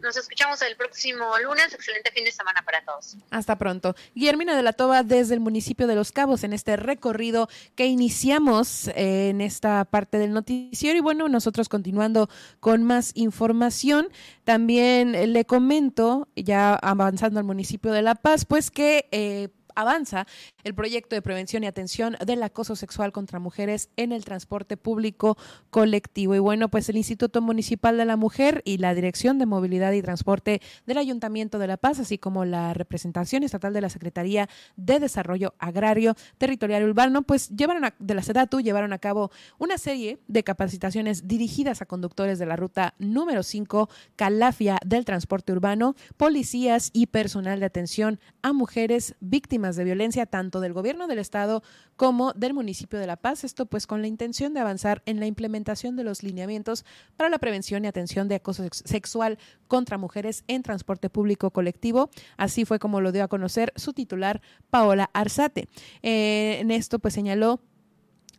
Nos 0.00 0.16
escuchamos 0.16 0.62
el 0.62 0.76
próximo 0.76 1.24
lunes. 1.42 1.74
Excelente 1.74 2.12
fin 2.12 2.24
de 2.24 2.30
semana 2.30 2.62
para 2.64 2.84
todos. 2.84 3.16
Hasta 3.30 3.58
pronto. 3.58 3.96
Guillermina 4.14 4.56
de 4.56 4.62
la 4.62 4.72
Toba 4.72 5.02
desde 5.02 5.34
el 5.34 5.40
municipio 5.40 5.88
de 5.88 5.96
Los 5.96 6.12
Cabos 6.12 6.44
en 6.44 6.52
este 6.52 6.76
recorrido 6.76 7.48
que 7.74 7.86
iniciamos 7.86 8.88
eh, 8.88 9.30
en 9.30 9.40
esta 9.40 9.84
parte 9.84 10.18
del 10.18 10.32
noticiero. 10.32 10.96
Y 10.96 11.00
bueno, 11.00 11.28
nosotros 11.28 11.68
continuando 11.68 12.28
con 12.60 12.84
más 12.84 13.10
información, 13.16 14.08
también 14.44 15.32
le 15.32 15.44
comento, 15.44 16.28
ya 16.36 16.74
avanzando 16.74 17.40
al 17.40 17.44
municipio 17.44 17.90
de 17.90 18.02
La 18.02 18.14
Paz, 18.14 18.44
pues 18.44 18.70
que... 18.70 19.08
Eh, 19.10 19.48
avanza 19.78 20.26
el 20.68 20.74
proyecto 20.74 21.16
de 21.16 21.22
prevención 21.22 21.64
y 21.64 21.66
atención 21.66 22.16
del 22.24 22.42
acoso 22.42 22.76
sexual 22.76 23.10
contra 23.10 23.38
mujeres 23.38 23.88
en 23.96 24.12
el 24.12 24.26
transporte 24.26 24.76
público 24.76 25.38
colectivo. 25.70 26.34
Y 26.34 26.38
bueno, 26.38 26.68
pues 26.68 26.88
el 26.90 26.98
Instituto 26.98 27.40
Municipal 27.40 27.96
de 27.96 28.04
la 28.04 28.16
Mujer 28.16 28.60
y 28.66 28.76
la 28.76 28.94
Dirección 28.94 29.38
de 29.38 29.46
Movilidad 29.46 29.92
y 29.92 30.02
Transporte 30.02 30.60
del 30.86 30.98
Ayuntamiento 30.98 31.58
de 31.58 31.68
La 31.68 31.78
Paz, 31.78 32.00
así 32.00 32.18
como 32.18 32.44
la 32.44 32.74
representación 32.74 33.44
estatal 33.44 33.72
de 33.72 33.80
la 33.80 33.88
Secretaría 33.88 34.48
de 34.76 35.00
Desarrollo 35.00 35.54
Agrario 35.58 36.14
Territorial 36.36 36.84
Urbano, 36.84 37.22
pues 37.22 37.48
llevaron 37.48 37.86
a, 37.86 37.94
de 37.98 38.14
la 38.14 38.22
SEDATU 38.22 38.60
llevaron 38.60 38.92
a 38.92 38.98
cabo 38.98 39.30
una 39.58 39.78
serie 39.78 40.18
de 40.28 40.44
capacitaciones 40.44 41.26
dirigidas 41.26 41.80
a 41.80 41.86
conductores 41.86 42.38
de 42.38 42.44
la 42.44 42.56
ruta 42.56 42.94
número 42.98 43.42
5 43.42 43.88
Calafia 44.16 44.78
del 44.84 45.06
transporte 45.06 45.50
urbano, 45.52 45.94
policías 46.18 46.90
y 46.92 47.06
personal 47.06 47.58
de 47.60 47.66
atención 47.66 48.20
a 48.42 48.52
mujeres 48.52 49.14
víctimas 49.20 49.76
de 49.76 49.84
violencia 49.84 50.26
del 50.60 50.72
gobierno 50.72 51.06
del 51.06 51.18
estado 51.18 51.62
como 51.96 52.32
del 52.32 52.54
municipio 52.54 52.98
de 52.98 53.06
La 53.06 53.16
Paz. 53.16 53.44
Esto 53.44 53.66
pues 53.66 53.86
con 53.86 54.00
la 54.02 54.08
intención 54.08 54.54
de 54.54 54.60
avanzar 54.60 55.02
en 55.06 55.20
la 55.20 55.26
implementación 55.26 55.96
de 55.96 56.04
los 56.04 56.22
lineamientos 56.22 56.84
para 57.16 57.30
la 57.30 57.38
prevención 57.38 57.84
y 57.84 57.88
atención 57.88 58.28
de 58.28 58.36
acoso 58.36 58.64
sexual 58.72 59.38
contra 59.66 59.98
mujeres 59.98 60.44
en 60.48 60.62
transporte 60.62 61.10
público 61.10 61.50
colectivo. 61.50 62.10
Así 62.36 62.64
fue 62.64 62.78
como 62.78 63.00
lo 63.00 63.12
dio 63.12 63.24
a 63.24 63.28
conocer 63.28 63.72
su 63.76 63.92
titular 63.92 64.40
Paola 64.70 65.10
Arzate. 65.12 65.68
Eh, 66.02 66.58
en 66.60 66.70
esto 66.70 66.98
pues 66.98 67.14
señaló 67.14 67.60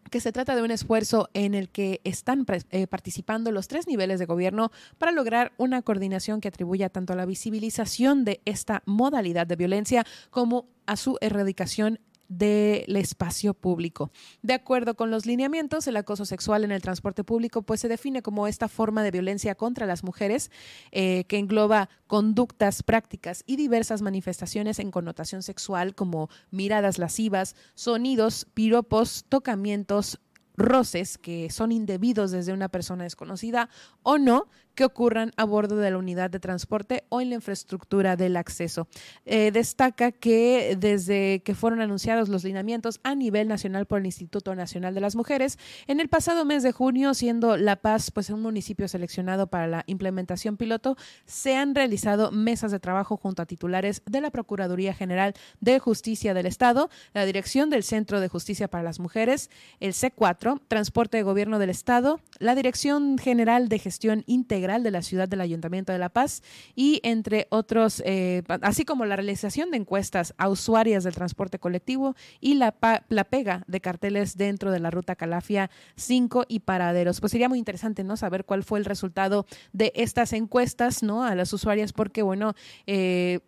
que 0.10 0.20
se 0.20 0.32
trata 0.32 0.56
de 0.56 0.64
un 0.64 0.72
esfuerzo 0.72 1.30
en 1.34 1.54
el 1.54 1.70
que 1.70 2.02
están 2.04 2.46
eh, 2.72 2.88
participando 2.88 3.52
los 3.52 3.68
tres 3.68 3.88
niveles 3.88 4.20
de 4.20 4.26
gobierno 4.26 4.72
para 4.98 5.12
lograr 5.12 5.54
una 5.58 5.82
coordinación 5.82 6.41
que 6.41 6.48
atribuya 6.48 6.90
tanto 6.90 7.14
a 7.14 7.16
la 7.16 7.26
visibilización 7.26 8.26
de 8.26 8.41
esta 8.46 8.84
modalidad 8.86 9.48
de 9.48 9.56
violencia 9.56 10.06
como 10.30 10.68
a 10.86 10.96
su 10.96 11.18
erradicación 11.22 12.00
del 12.30 12.95
espacio 12.95 13.53
público. 13.53 14.11
De 14.41 14.53
acuerdo 14.53 14.95
con 14.95 15.11
los 15.11 15.26
lineamientos, 15.26 15.88
el 15.88 15.97
acoso 15.97 16.26
sexual 16.26 16.64
en 16.64 16.72
el 16.72 16.81
transporte 16.81 17.23
público 17.23 17.64
pues 17.64 17.81
se 17.81 17.88
define 17.88 18.22
como 18.22 18.47
esta 18.47 18.69
forma 18.69 19.03
de 19.03 19.11
violencia 19.11 19.56
contra 19.56 19.85
las 19.85 20.03
mujeres 20.03 20.51
eh, 20.91 21.26
que 21.26 21.39
engloba 21.39 21.89
conductas, 22.07 22.84
prácticas 22.84 23.43
y 23.45 23.56
diversas 23.56 24.01
manifestaciones 24.01 24.80
en 24.80 24.91
connotación 24.91 25.43
sexual 25.43 25.95
como 25.95 26.30
miradas 26.51 26.99
lascivas, 26.99 27.56
sonidos, 27.73 28.45
piropos, 28.53 29.26
tocamientos, 29.27 30.19
roces 30.60 31.18
que 31.18 31.49
son 31.49 31.72
indebidos 31.72 32.31
desde 32.31 32.53
una 32.53 32.69
persona 32.69 33.06
desconocida 33.06 33.69
o 34.03 34.18
no, 34.18 34.47
que 34.76 34.86
ocurran 34.86 35.32
a 35.36 35.44
bordo 35.44 35.76
de 35.78 35.91
la 35.91 35.98
unidad 35.98 36.30
de 36.30 36.40
transporte 36.40 37.04
o 37.10 37.20
en 37.20 37.30
la 37.30 37.36
infraestructura 37.36 38.16
del 38.16 38.38
acceso. 38.38 38.88
Eh, 39.26 39.52
destaca 39.52 40.12
que 40.12 40.78
desde 40.80 41.41
que 41.44 41.54
fueron 41.54 41.82
anunciados 41.82 42.30
los 42.30 42.44
lineamientos 42.44 43.02
a 43.04 43.14
nivel 43.14 43.48
nacional 43.48 43.86
por 43.88 44.00
el 44.00 44.06
Instituto 44.06 44.56
Nacional 44.56 44.96
de 44.96 45.02
las 45.02 45.16
Mujeres, 45.16 45.60
en 45.88 46.00
el 46.00 46.08
pasado 46.08 46.46
mes 46.46 46.64
de 46.64 46.72
junio, 46.72 47.14
siendo 47.14 47.58
La 47.58 47.76
Paz 47.76 48.12
pues 48.12 48.30
un 48.30 48.41
municipio 48.41 48.88
seleccionado 48.88 49.48
para 49.48 49.68
la 49.68 49.84
implementación 49.88 50.56
piloto, 50.56 50.96
se 51.26 51.58
han 51.58 51.76
realizado 51.76 52.32
mesas 52.32 52.72
de 52.72 52.80
trabajo 52.80 53.18
junto 53.18 53.41
a 53.41 53.46
titulares 53.46 54.02
de 54.06 54.22
la 54.22 54.32
Procuraduría 54.32 54.94
General 54.94 55.34
de 55.60 55.80
Justicia 55.80 56.34
del 56.34 56.46
Estado, 56.46 56.90
la 57.14 57.26
Dirección 57.26 57.70
del 57.70 57.84
Centro 57.84 58.22
de 58.22 58.30
Justicia 58.30 58.70
para 58.70 58.84
las 58.84 59.00
Mujeres, 59.00 59.50
el 59.82 59.91
C4, 59.91 60.62
Transporte 60.68 61.18
de 61.18 61.24
Gobierno 61.24 61.60
del 61.60 61.70
Estado, 61.70 62.22
la 62.40 62.56
Dirección 62.56 63.18
General 63.18 63.68
de 63.68 63.80
Gestión 63.80 64.24
Integral 64.26 64.69
de 64.78 64.91
la 64.91 65.02
ciudad 65.02 65.28
del 65.28 65.41
Ayuntamiento 65.41 65.91
de 65.91 65.98
La 65.98 66.10
Paz 66.10 66.44
y 66.76 67.00
entre 67.04 67.48
otros, 67.50 68.04
eh, 68.06 68.44
así 68.62 68.86
como 68.86 69.06
la 69.06 69.16
realización 69.16 69.72
de 69.72 69.78
encuestas 69.78 70.34
a 70.38 70.48
usuarias 70.48 71.04
del 71.04 71.16
transporte 71.16 71.58
colectivo 71.58 72.16
y 72.40 72.54
la, 72.56 72.76
la 73.10 73.24
pega 73.24 73.64
de 73.68 73.82
carteles 73.82 74.38
dentro 74.38 74.72
de 74.72 74.80
la 74.80 74.91
ruta 74.91 75.16
Calafia 75.16 75.72
5 75.96 76.46
y 76.48 76.60
paraderos. 76.60 77.20
Pues 77.20 77.32
sería 77.32 77.50
muy 77.50 77.58
interesante, 77.58 78.04
¿no? 78.04 78.16
Saber 78.16 78.46
cuál 78.46 78.64
fue 78.64 78.80
el 78.80 78.86
resultado 78.86 79.46
de 79.74 79.91
estas 79.96 80.34
encuestas, 80.34 81.02
¿no? 81.02 81.24
A 81.24 81.36
las 81.36 81.52
usuarias, 81.54 81.94
porque, 81.94 82.22
bueno, 82.22 82.54
eh, 82.86 83.40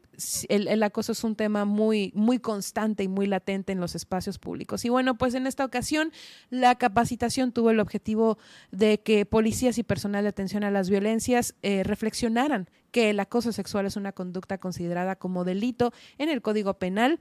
el, 0.50 0.84
acoso 0.84 1.12
es 1.12 1.24
un 1.24 1.36
tema 1.36 1.66
muy, 1.66 2.12
muy 2.16 2.40
constante 2.40 3.04
y 3.04 3.08
muy 3.08 3.28
latente 3.28 3.72
en 3.72 3.80
los 3.80 3.96
espacios 3.96 4.40
públicos. 4.40 4.86
Y 4.86 4.90
bueno, 4.90 5.18
pues 5.18 5.34
en 5.34 5.48
esta 5.48 5.66
ocasión 5.66 6.12
la 6.50 6.76
capacitación 6.76 7.52
tuvo 7.52 7.72
el 7.72 7.80
objetivo 7.80 8.38
de 8.72 9.02
que 9.02 9.26
policías 9.26 9.78
y 9.78 9.84
personal 9.84 10.24
de 10.24 10.30
atención 10.30 10.64
a 10.64 10.72
las 10.72 10.90
violencias 10.90 11.56
eh, 11.62 11.84
reflexionaran 11.84 12.70
que 12.92 13.10
el 13.10 13.20
acoso 13.20 13.52
sexual 13.52 13.86
es 13.86 13.96
una 13.96 14.12
conducta 14.12 14.58
considerada 14.58 15.16
como 15.16 15.46
delito 15.46 15.94
en 16.18 16.30
el 16.30 16.42
Código 16.42 16.76
Penal 16.76 17.20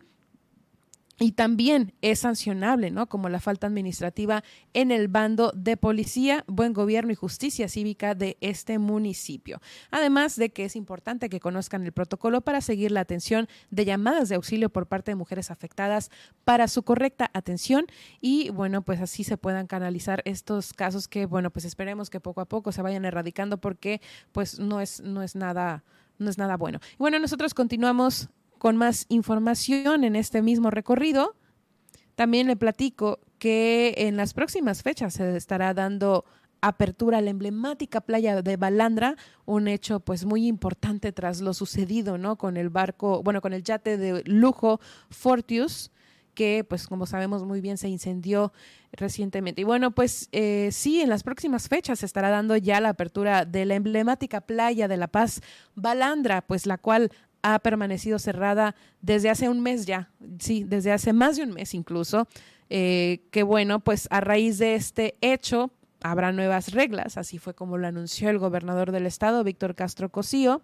y 1.23 1.33
también 1.33 1.93
es 2.01 2.21
sancionable, 2.21 2.91
¿no? 2.91 3.07
Como 3.07 3.29
la 3.29 3.41
falta 3.41 3.67
administrativa 3.67 4.43
en 4.73 4.91
el 4.91 5.09
bando 5.09 5.53
de 5.55 5.77
policía, 5.77 6.45
buen 6.49 6.73
gobierno 6.73 7.13
y 7.13 7.15
justicia 7.15 7.69
cívica 7.69 8.15
de 8.15 8.39
este 8.41 8.79
municipio. 8.79 9.61
Además 9.91 10.37
de 10.37 10.51
que 10.51 10.65
es 10.65 10.77
importante 10.77 11.29
que 11.29 11.39
conozcan 11.39 11.85
el 11.85 11.93
protocolo 11.93 12.41
para 12.41 12.63
seguir 12.63 12.91
la 12.91 13.01
atención 13.01 13.49
de 13.71 13.85
llamadas 13.85 14.31
de 14.31 14.37
auxilio 14.37 14.71
por 14.71 14.87
parte 14.87 15.11
de 15.11 15.17
mujeres 15.17 15.51
afectadas 15.51 16.11
para 16.45 16.69
su 16.69 16.85
correcta 16.85 17.31
atención 17.35 17.85
y 18.23 18.49
bueno, 18.49 18.81
pues 18.81 19.03
así 19.03 19.23
se 19.23 19.37
puedan 19.37 19.67
canalizar 19.67 20.23
estos 20.25 20.73
casos 20.73 21.07
que 21.07 21.27
bueno, 21.27 21.51
pues 21.51 21.67
esperemos 21.67 22.09
que 22.09 22.21
poco 22.21 22.41
a 22.41 22.47
poco 22.47 22.73
se 22.73 22.81
vayan 22.81 23.05
erradicando 23.05 23.59
porque 23.59 24.01
pues 24.33 24.59
no 24.59 24.81
es 24.81 25.03
no 25.03 25.23
es 25.23 25.37
nada 25.37 25.85
no 26.19 26.31
es 26.31 26.39
nada 26.39 26.57
bueno. 26.57 26.81
Y 26.95 26.99
bueno, 26.99 27.19
nosotros 27.19 27.53
continuamos 27.53 28.31
con 28.61 28.77
más 28.77 29.07
información 29.09 30.05
en 30.05 30.15
este 30.16 30.43
mismo 30.43 30.70
recorrido. 30.70 31.35
También 32.15 32.47
le 32.47 32.57
platico 32.57 33.19
que 33.39 33.95
en 33.97 34.19
las 34.19 34.35
próximas 34.35 34.82
fechas 34.82 35.15
se 35.15 35.35
estará 35.35 35.73
dando 35.73 36.27
apertura 36.61 37.19
a 37.19 37.20
la 37.23 37.31
emblemática 37.31 38.03
playa 38.03 38.43
de 38.43 38.59
Balandra, 38.59 39.16
un 39.47 39.66
hecho 39.66 40.01
pues 40.01 40.27
muy 40.27 40.47
importante 40.47 41.11
tras 41.11 41.41
lo 41.41 41.55
sucedido, 41.55 42.19
¿no? 42.19 42.37
Con 42.37 42.59
el 42.59 42.69
barco, 42.69 43.23
bueno, 43.23 43.41
con 43.41 43.55
el 43.55 43.65
yate 43.65 43.97
de 43.97 44.23
lujo 44.27 44.78
Fortius, 45.09 45.91
que 46.35 46.62
pues 46.62 46.87
como 46.87 47.07
sabemos 47.07 47.45
muy 47.45 47.62
bien 47.62 47.78
se 47.78 47.89
incendió 47.89 48.53
recientemente. 48.93 49.62
Y 49.62 49.65
bueno, 49.65 49.93
pues 49.93 50.28
eh, 50.32 50.69
sí, 50.70 51.01
en 51.01 51.09
las 51.09 51.23
próximas 51.23 51.69
fechas 51.69 52.01
se 52.01 52.07
estará 52.07 52.28
dando 52.28 52.59
ya 52.59 52.78
la 52.82 52.91
apertura 52.91 53.47
de 53.47 53.65
la 53.65 53.77
emblemática 53.77 54.43
playa 54.43 54.87
de 54.87 54.99
La 54.99 55.09
Paz 55.09 55.41
Balandra, 55.74 56.43
pues 56.43 56.66
la 56.66 56.77
cual 56.77 57.11
ha 57.43 57.59
permanecido 57.59 58.19
cerrada 58.19 58.75
desde 59.01 59.31
hace 59.31 59.49
un 59.49 59.61
mes 59.61 59.87
ya, 59.87 60.11
sí, 60.39 60.65
desde 60.65 60.93
hace 60.93 61.12
más 61.12 61.37
de 61.37 61.45
un 61.45 61.51
mes 61.51 61.75
incluso. 61.75 62.29
Eh, 62.73 63.27
que 63.33 63.43
bueno, 63.43 63.81
pues 63.81 64.07
a 64.11 64.21
raíz 64.21 64.59
de 64.59 64.77
este 64.77 65.17
hecho 65.21 65.73
habrá 66.03 66.33
nuevas 66.33 66.73
reglas, 66.73 67.17
así 67.17 67.39
fue 67.39 67.53
como 67.53 67.79
lo 67.79 67.87
anunció 67.87 68.31
el 68.31 68.39
gobernador 68.39 68.93
del 68.93 69.07
estado, 69.07 69.45
Víctor 69.45 69.75
Castro 69.75 70.11
Cosío. 70.11 70.62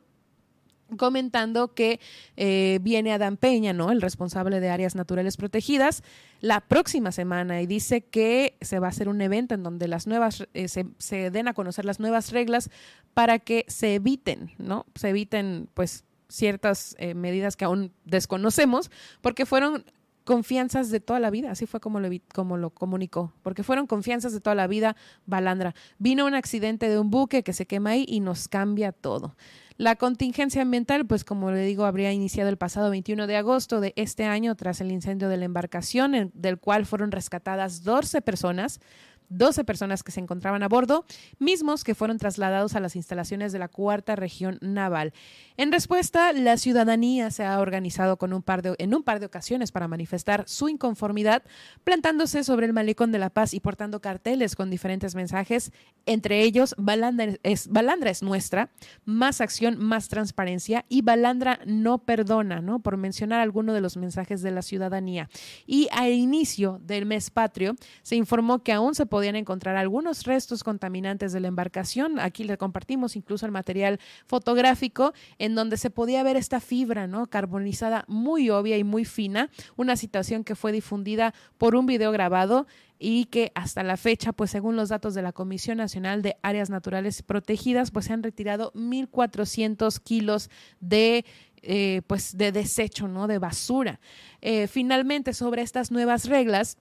comentando 0.97 1.75
que 1.75 1.99
eh, 2.37 2.79
viene 2.81 3.13
Adán 3.13 3.37
Peña, 3.37 3.73
¿no? 3.73 3.91
El 3.91 4.01
responsable 4.01 4.61
de 4.61 4.71
áreas 4.71 4.95
naturales 4.95 5.37
protegidas, 5.37 6.05
la 6.41 6.61
próxima 6.61 7.11
semana 7.11 7.61
y 7.61 7.67
dice 7.67 8.03
que 8.03 8.57
se 8.61 8.79
va 8.79 8.87
a 8.87 8.91
hacer 8.91 9.09
un 9.09 9.21
evento 9.21 9.57
en 9.57 9.65
donde 9.65 9.89
las 9.89 10.07
nuevas 10.07 10.47
eh, 10.55 10.69
se, 10.69 11.31
den 11.31 11.49
a 11.49 11.55
conocer 11.55 11.85
las 11.85 11.99
nuevas 11.99 12.31
reglas 12.31 12.71
para 13.15 13.41
que 13.41 13.65
se 13.67 13.97
eviten, 13.97 14.53
¿no? 14.59 14.87
Se 14.95 15.09
eviten, 15.09 15.69
pues, 15.75 16.05
ciertas 16.29 16.97
eh, 16.99 17.15
medidas 17.15 17.57
que 17.57 17.65
aún 17.65 17.93
desconocemos, 18.05 18.91
porque 19.21 19.47
fueron 19.47 19.85
confianzas 20.27 20.91
de 20.91 20.99
toda 20.99 21.21
la 21.21 21.31
vida, 21.31 21.53
así 21.53 21.67
fue 21.67 21.79
como 21.79 22.01
lo, 22.01 22.09
como 22.35 22.57
lo 22.57 22.71
comunicó, 22.71 23.33
porque 23.43 23.63
fueron 23.63 23.87
confianzas 23.87 24.33
de 24.33 24.41
toda 24.41 24.57
la 24.57 24.67
vida, 24.67 24.97
Balandra. 25.25 25.75
Vino 25.99 26.27
un 26.27 26.35
accidente 26.35 26.89
de 26.89 26.99
un 26.99 27.11
buque 27.11 27.45
que 27.45 27.53
se 27.53 27.67
quema 27.67 27.91
ahí 27.91 28.05
y 28.09 28.19
nos 28.19 28.49
cambia 28.49 28.91
todo. 28.91 29.37
La 29.79 29.95
contingencia 29.95 30.63
ambiental, 30.63 31.07
pues 31.07 31.23
como 31.23 31.53
le 31.53 31.61
digo, 31.61 31.85
habría 31.85 32.13
iniciado 32.13 32.49
el 32.49 32.57
pasado 32.57 32.91
21 32.91 33.27
de 33.27 33.37
agosto 33.37 33.81
de 33.81 33.93
este 33.95 34.25
año 34.25 34.57
tras 34.57 34.81
el 34.81 34.91
incendio 34.91 35.29
de 35.29 35.37
la 35.37 35.45
embarcación, 35.45 36.33
del 36.35 36.59
cual 36.59 36.87
fueron 36.87 37.13
rescatadas 37.13 37.85
12 37.85 38.21
personas, 38.21 38.81
12 39.29 39.65
personas 39.65 40.03
que 40.03 40.13
se 40.13 40.21
encontraban 40.21 40.63
a 40.63 40.69
bordo, 40.69 41.05
mismos 41.39 41.85
que 41.85 41.95
fueron 41.95 42.19
trasladados 42.19 42.75
a 42.75 42.81
las 42.81 42.97
instalaciones 42.97 43.53
de 43.53 43.59
la 43.59 43.69
cuarta 43.69 44.17
región 44.17 44.59
naval. 44.61 45.13
En 45.57 45.73
respuesta, 45.73 46.33
la 46.33 46.57
ciudadanía 46.57 47.31
se 47.31 47.45
ha 47.45 47.61
organizado 47.61 48.17
con 48.17 48.33
un 48.33 48.43
par 48.43 48.63
de, 48.63 48.75
en 48.79 48.95
un 48.95 49.03
par 49.03 49.21
de 49.21 49.27
ocasiones 49.27 49.73
para 49.73 49.89
manifestar 49.89 50.45
su 50.47 50.69
inconformidad, 50.69 51.43
plantándose 51.85 52.45
sobre 52.45 52.67
el 52.67 52.73
malecón 52.73 53.13
de 53.13 53.19
La 53.19 53.31
Paz 53.31 53.55
y 53.55 53.61
portando 53.61 54.01
carteles 54.01 54.55
con 54.55 54.71
diferentes 54.71 55.15
mensajes, 55.15 55.73
entre 56.05 56.43
ellos 56.43 56.75
Balandra 56.79 57.37
es, 57.43 57.69
Balandra 57.69 58.11
es 58.11 58.23
nuestra, 58.23 58.71
más 59.05 59.41
acción, 59.41 59.79
más 59.79 60.09
transparencia 60.09 60.85
y 60.89 61.03
Balandra 61.03 61.61
no 61.67 61.99
perdona, 61.99 62.61
¿no? 62.61 62.81
Por 62.81 62.97
mencionar 62.97 63.41
algunos 63.41 63.75
de 63.75 63.81
los 63.81 63.97
mensajes 63.97 64.43
de 64.43 64.51
la 64.51 64.63
ciudadanía. 64.63 65.29
Y 65.67 65.89
al 65.93 66.13
inicio 66.13 66.81
del 66.83 67.07
mes 67.07 67.31
patrio 67.31 67.77
se 68.03 68.17
informó 68.17 68.63
que 68.63 68.73
aún 68.73 68.95
se 68.95 69.07
podían 69.17 69.37
encontrar 69.37 69.79
algunos 69.79 70.25
restos 70.25 70.63
contaminantes 70.63 71.33
de 71.33 71.41
la 71.41 71.49
embarcación. 71.49 72.21
Aquí 72.21 72.45
le 72.45 72.59
compartimos 72.59 73.17
incluso 73.17 73.47
el 73.47 73.51
material 73.51 73.99
fotográfico 74.27 75.15
en 75.39 75.55
donde 75.55 75.79
se 75.79 75.89
podía 75.89 76.23
ver 76.23 76.37
esta 76.37 76.61
fibra 76.61 77.07
¿no? 77.07 77.27
carbonizada 77.27 78.05
muy 78.09 78.51
obvia 78.51 78.77
y 78.77 78.85
muy 78.85 79.07
fina, 79.07 79.49
una 79.75 79.97
situación 79.97 80.45
que 80.45 80.55
fue 80.55 80.71
difundida 80.71 81.33
por 81.57 81.77
un 81.77 81.87
video 81.87 82.13
grabado 82.13 82.67
y 82.99 83.25
que 83.25 83.53
hasta 83.55 83.83
la 83.83 83.97
fecha, 83.97 84.35
pues 84.35 84.51
según 84.51 84.77
los 84.77 84.91
datos 84.91 85.15
de 85.15 85.23
la 85.23 85.33
Comisión 85.33 85.79
Nacional 85.79 86.21
de 86.21 86.37
Áreas 86.43 86.69
Naturales 86.69 87.23
Protegidas, 87.23 87.93
pues 87.93 88.05
se 88.05 88.13
han 88.13 88.23
retirado 88.23 88.71
1.400 88.75 89.99
kilos 89.99 90.51
de 90.81 91.25
eh, 91.63 92.03
pues 92.07 92.37
de 92.37 92.53
desecho, 92.53 93.09
¿no? 93.09 93.27
De 93.29 93.39
basura. 93.39 93.99
Eh, 94.43 94.67
finalmente, 94.67 95.33
sobre 95.33 95.63
estas 95.63 95.91
nuevas 95.91 96.27
reglas, 96.27 96.77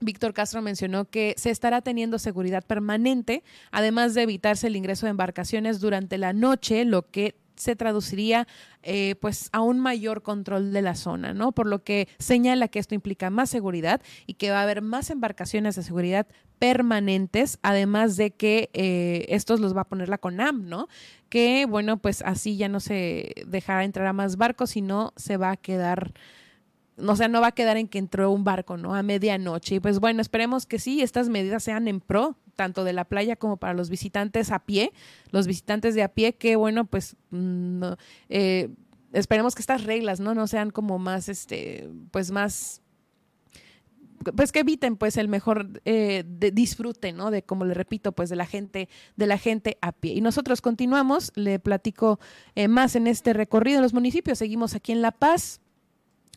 Víctor 0.00 0.32
Castro 0.32 0.62
mencionó 0.62 1.04
que 1.04 1.34
se 1.36 1.50
estará 1.50 1.82
teniendo 1.82 2.18
seguridad 2.18 2.64
permanente, 2.64 3.44
además 3.70 4.14
de 4.14 4.22
evitarse 4.22 4.66
el 4.66 4.76
ingreso 4.76 5.06
de 5.06 5.10
embarcaciones 5.10 5.80
durante 5.80 6.18
la 6.18 6.32
noche, 6.32 6.84
lo 6.84 7.10
que 7.10 7.36
se 7.60 7.76
traduciría 7.76 8.48
eh, 8.82 9.16
pues 9.20 9.50
a 9.52 9.60
un 9.60 9.78
mayor 9.78 10.22
control 10.22 10.72
de 10.72 10.82
la 10.82 10.94
zona, 10.94 11.34
¿no? 11.34 11.52
Por 11.52 11.66
lo 11.66 11.84
que 11.84 12.08
señala 12.18 12.68
que 12.68 12.78
esto 12.78 12.94
implica 12.94 13.28
más 13.28 13.50
seguridad 13.50 14.00
y 14.26 14.34
que 14.34 14.50
va 14.50 14.60
a 14.60 14.62
haber 14.62 14.80
más 14.80 15.10
embarcaciones 15.10 15.76
de 15.76 15.82
seguridad 15.82 16.26
permanentes, 16.58 17.58
además 17.62 18.16
de 18.16 18.30
que 18.30 18.70
eh, 18.72 19.26
estos 19.28 19.60
los 19.60 19.76
va 19.76 19.82
a 19.82 19.88
poner 19.88 20.08
la 20.08 20.18
CONAM, 20.18 20.68
¿no? 20.68 20.88
Que 21.28 21.66
bueno, 21.66 21.98
pues 21.98 22.22
así 22.22 22.56
ya 22.56 22.68
no 22.68 22.80
se 22.80 23.34
dejará 23.46 23.84
entrar 23.84 24.06
a 24.06 24.12
más 24.14 24.36
barcos, 24.36 24.70
sino 24.70 25.12
se 25.16 25.36
va 25.36 25.50
a 25.50 25.56
quedar 25.56 26.14
o 27.06 27.16
sea, 27.16 27.28
no 27.28 27.40
va 27.40 27.48
a 27.48 27.52
quedar 27.52 27.76
en 27.76 27.88
que 27.88 27.98
entró 27.98 28.30
un 28.30 28.44
barco, 28.44 28.76
¿no? 28.76 28.94
A 28.94 29.02
medianoche. 29.02 29.76
Y 29.76 29.80
pues 29.80 30.00
bueno, 30.00 30.20
esperemos 30.20 30.66
que 30.66 30.78
sí, 30.78 31.02
estas 31.02 31.28
medidas 31.28 31.62
sean 31.62 31.88
en 31.88 32.00
pro, 32.00 32.36
tanto 32.56 32.84
de 32.84 32.92
la 32.92 33.04
playa 33.04 33.36
como 33.36 33.56
para 33.56 33.74
los 33.74 33.90
visitantes 33.90 34.50
a 34.50 34.60
pie, 34.60 34.92
los 35.30 35.46
visitantes 35.46 35.94
de 35.94 36.02
a 36.02 36.08
pie, 36.08 36.34
que 36.34 36.56
bueno, 36.56 36.84
pues 36.84 37.16
mm, 37.30 37.84
eh, 38.28 38.70
esperemos 39.12 39.54
que 39.54 39.62
estas 39.62 39.84
reglas, 39.84 40.20
¿no? 40.20 40.34
No 40.34 40.46
sean 40.46 40.70
como 40.70 40.98
más, 40.98 41.28
este, 41.28 41.88
pues 42.10 42.30
más 42.30 42.82
pues 44.36 44.52
que 44.52 44.60
eviten 44.60 44.96
pues 44.96 45.16
el 45.16 45.28
mejor 45.28 45.80
eh, 45.84 46.24
disfrute, 46.26 47.12
¿no? 47.12 47.30
De 47.30 47.42
como 47.42 47.64
le 47.64 47.74
repito, 47.74 48.12
pues 48.12 48.28
de 48.28 48.36
la 48.36 48.46
gente, 48.46 48.88
de 49.16 49.26
la 49.26 49.38
gente 49.38 49.78
a 49.80 49.92
pie. 49.92 50.12
Y 50.12 50.20
nosotros 50.20 50.60
continuamos, 50.60 51.32
le 51.36 51.58
platico 51.58 52.20
eh, 52.54 52.68
más 52.68 52.96
en 52.96 53.06
este 53.06 53.32
recorrido 53.32 53.78
de 53.78 53.82
los 53.82 53.94
municipios. 53.94 54.38
Seguimos 54.38 54.74
aquí 54.74 54.92
en 54.92 55.00
La 55.00 55.12
Paz, 55.12 55.60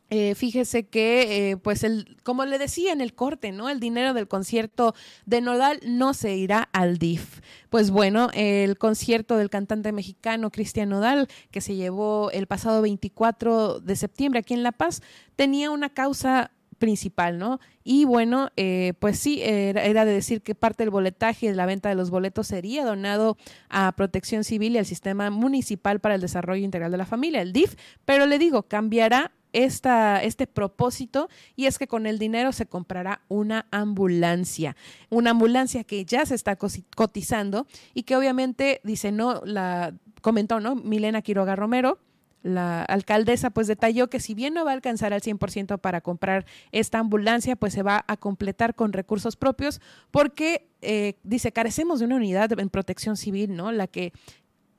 eh, 0.09 0.35
fíjese 0.35 0.83
que, 0.83 1.51
eh, 1.51 1.57
pues, 1.57 1.83
el, 1.83 2.17
como 2.23 2.45
le 2.45 2.59
decía 2.59 2.93
en 2.93 3.01
el 3.01 3.13
corte, 3.13 3.51
¿no? 3.51 3.69
El 3.69 3.79
dinero 3.79 4.13
del 4.13 4.27
concierto 4.27 4.93
de 5.25 5.41
Nodal 5.41 5.79
no 5.85 6.13
se 6.13 6.35
irá 6.35 6.69
al 6.71 6.97
DIF. 6.97 7.41
Pues 7.69 7.89
bueno, 7.89 8.29
el 8.33 8.77
concierto 8.77 9.37
del 9.37 9.49
cantante 9.49 9.91
mexicano 9.91 10.51
Cristian 10.51 10.89
Nodal, 10.89 11.27
que 11.51 11.61
se 11.61 11.75
llevó 11.75 12.29
el 12.31 12.45
pasado 12.45 12.81
24 12.81 13.79
de 13.79 13.95
septiembre 13.95 14.41
aquí 14.41 14.53
en 14.53 14.63
La 14.63 14.71
Paz, 14.71 15.01
tenía 15.35 15.71
una 15.71 15.89
causa 15.89 16.51
principal, 16.77 17.39
¿no? 17.39 17.59
Y 17.83 18.05
bueno, 18.05 18.49
eh, 18.57 18.93
pues 18.99 19.17
sí, 19.17 19.41
era, 19.41 19.83
era, 19.85 20.05
de 20.05 20.11
decir 20.11 20.41
que 20.41 20.53
parte 20.53 20.83
del 20.83 20.89
boletaje 20.89 21.47
de 21.47 21.55
la 21.55 21.65
venta 21.65 21.89
de 21.89 21.95
los 21.95 22.09
boletos 22.09 22.47
sería 22.47 22.85
donado 22.85 23.37
a 23.69 23.91
Protección 23.93 24.43
Civil 24.43 24.75
y 24.75 24.79
al 24.79 24.85
Sistema 24.85 25.29
Municipal 25.29 26.01
para 26.01 26.15
el 26.15 26.21
Desarrollo 26.21 26.63
Integral 26.63 26.91
de 26.91 26.97
la 26.97 27.05
Familia, 27.05 27.41
el 27.41 27.53
DIF, 27.53 27.75
pero 28.05 28.25
le 28.25 28.37
digo, 28.37 28.63
cambiará 28.63 29.31
esta, 29.53 30.21
este 30.21 30.47
propósito 30.47 31.29
y 31.55 31.67
es 31.67 31.77
que 31.77 31.87
con 31.87 32.05
el 32.05 32.19
dinero 32.19 32.51
se 32.51 32.65
comprará 32.65 33.21
una 33.29 33.67
ambulancia, 33.71 34.75
una 35.09 35.31
ambulancia 35.31 35.83
que 35.83 36.03
ya 36.05 36.25
se 36.25 36.35
está 36.35 36.57
cotizando 36.95 37.67
y 37.93 38.03
que 38.03 38.15
obviamente 38.15 38.81
dice, 38.83 39.11
no, 39.11 39.41
la 39.45 39.93
comentó, 40.21 40.59
¿no? 40.59 40.75
Milena 40.75 41.21
Quiroga 41.21 41.55
Romero, 41.55 41.99
la 42.43 42.83
alcaldesa 42.83 43.51
pues 43.51 43.67
detalló 43.67 44.09
que 44.09 44.19
si 44.19 44.33
bien 44.33 44.53
no 44.53 44.65
va 44.65 44.71
a 44.71 44.73
alcanzar 44.73 45.13
al 45.13 45.21
100% 45.21 45.79
para 45.79 46.01
comprar 46.01 46.45
esta 46.71 46.99
ambulancia, 46.99 47.55
pues 47.55 47.73
se 47.73 47.83
va 47.83 48.03
a 48.07 48.17
completar 48.17 48.75
con 48.75 48.91
recursos 48.91 49.37
propios 49.37 49.79
porque, 50.11 50.67
eh, 50.81 51.15
dice, 51.23 51.53
carecemos 51.53 51.99
de 51.99 52.05
una 52.05 52.17
unidad 52.17 52.59
en 52.59 52.69
protección 52.69 53.15
civil, 53.15 53.55
¿no? 53.55 53.71
La 53.71 53.87
que 53.87 54.11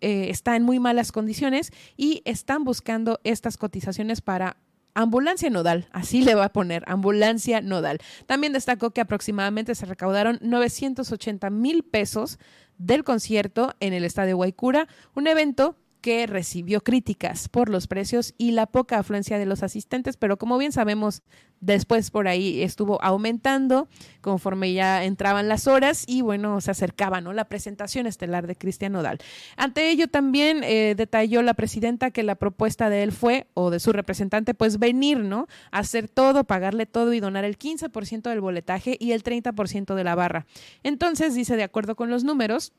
eh, 0.02 0.28
está 0.28 0.56
en 0.56 0.62
muy 0.62 0.78
malas 0.78 1.10
condiciones 1.10 1.72
y 1.96 2.20
están 2.26 2.64
buscando 2.64 3.20
estas 3.24 3.56
cotizaciones 3.56 4.20
para 4.20 4.58
ambulancia 4.94 5.50
nodal, 5.50 5.88
así 5.92 6.22
le 6.22 6.34
va 6.34 6.46
a 6.46 6.52
poner, 6.52 6.84
ambulancia 6.86 7.60
nodal. 7.60 7.98
También 8.26 8.52
destacó 8.52 8.90
que 8.90 9.00
aproximadamente 9.00 9.74
se 9.74 9.86
recaudaron 9.86 10.38
980 10.40 11.50
mil 11.50 11.82
pesos 11.82 12.38
del 12.78 13.04
concierto 13.04 13.74
en 13.80 13.92
el 13.92 14.04
Estadio 14.04 14.36
Guaycura, 14.36 14.88
un 15.14 15.26
evento 15.26 15.76
que 16.04 16.26
recibió 16.26 16.82
críticas 16.82 17.48
por 17.48 17.70
los 17.70 17.86
precios 17.86 18.34
y 18.36 18.50
la 18.50 18.66
poca 18.66 18.98
afluencia 18.98 19.38
de 19.38 19.46
los 19.46 19.62
asistentes, 19.62 20.18
pero 20.18 20.36
como 20.36 20.58
bien 20.58 20.70
sabemos, 20.70 21.22
después 21.60 22.10
por 22.10 22.28
ahí 22.28 22.62
estuvo 22.62 23.02
aumentando 23.02 23.88
conforme 24.20 24.74
ya 24.74 25.02
entraban 25.04 25.48
las 25.48 25.66
horas 25.66 26.04
y 26.06 26.20
bueno, 26.20 26.60
se 26.60 26.72
acercaba 26.72 27.22
¿no? 27.22 27.32
la 27.32 27.46
presentación 27.46 28.06
estelar 28.06 28.46
de 28.46 28.54
Cristian 28.54 28.92
Nodal. 28.92 29.16
Ante 29.56 29.88
ello 29.88 30.06
también 30.06 30.62
eh, 30.62 30.94
detalló 30.94 31.40
la 31.40 31.54
presidenta 31.54 32.10
que 32.10 32.22
la 32.22 32.34
propuesta 32.34 32.90
de 32.90 33.02
él 33.02 33.10
fue, 33.10 33.46
o 33.54 33.70
de 33.70 33.80
su 33.80 33.94
representante, 33.94 34.52
pues 34.52 34.78
venir, 34.78 35.20
¿no? 35.20 35.46
Hacer 35.70 36.10
todo, 36.10 36.44
pagarle 36.44 36.84
todo 36.84 37.14
y 37.14 37.20
donar 37.20 37.46
el 37.46 37.58
15% 37.58 38.28
del 38.28 38.42
boletaje 38.42 38.98
y 39.00 39.12
el 39.12 39.22
30% 39.22 39.94
de 39.94 40.04
la 40.04 40.14
barra. 40.14 40.44
Entonces, 40.82 41.34
dice, 41.34 41.56
de 41.56 41.62
acuerdo 41.62 41.96
con 41.96 42.10
los 42.10 42.24
números, 42.24 42.74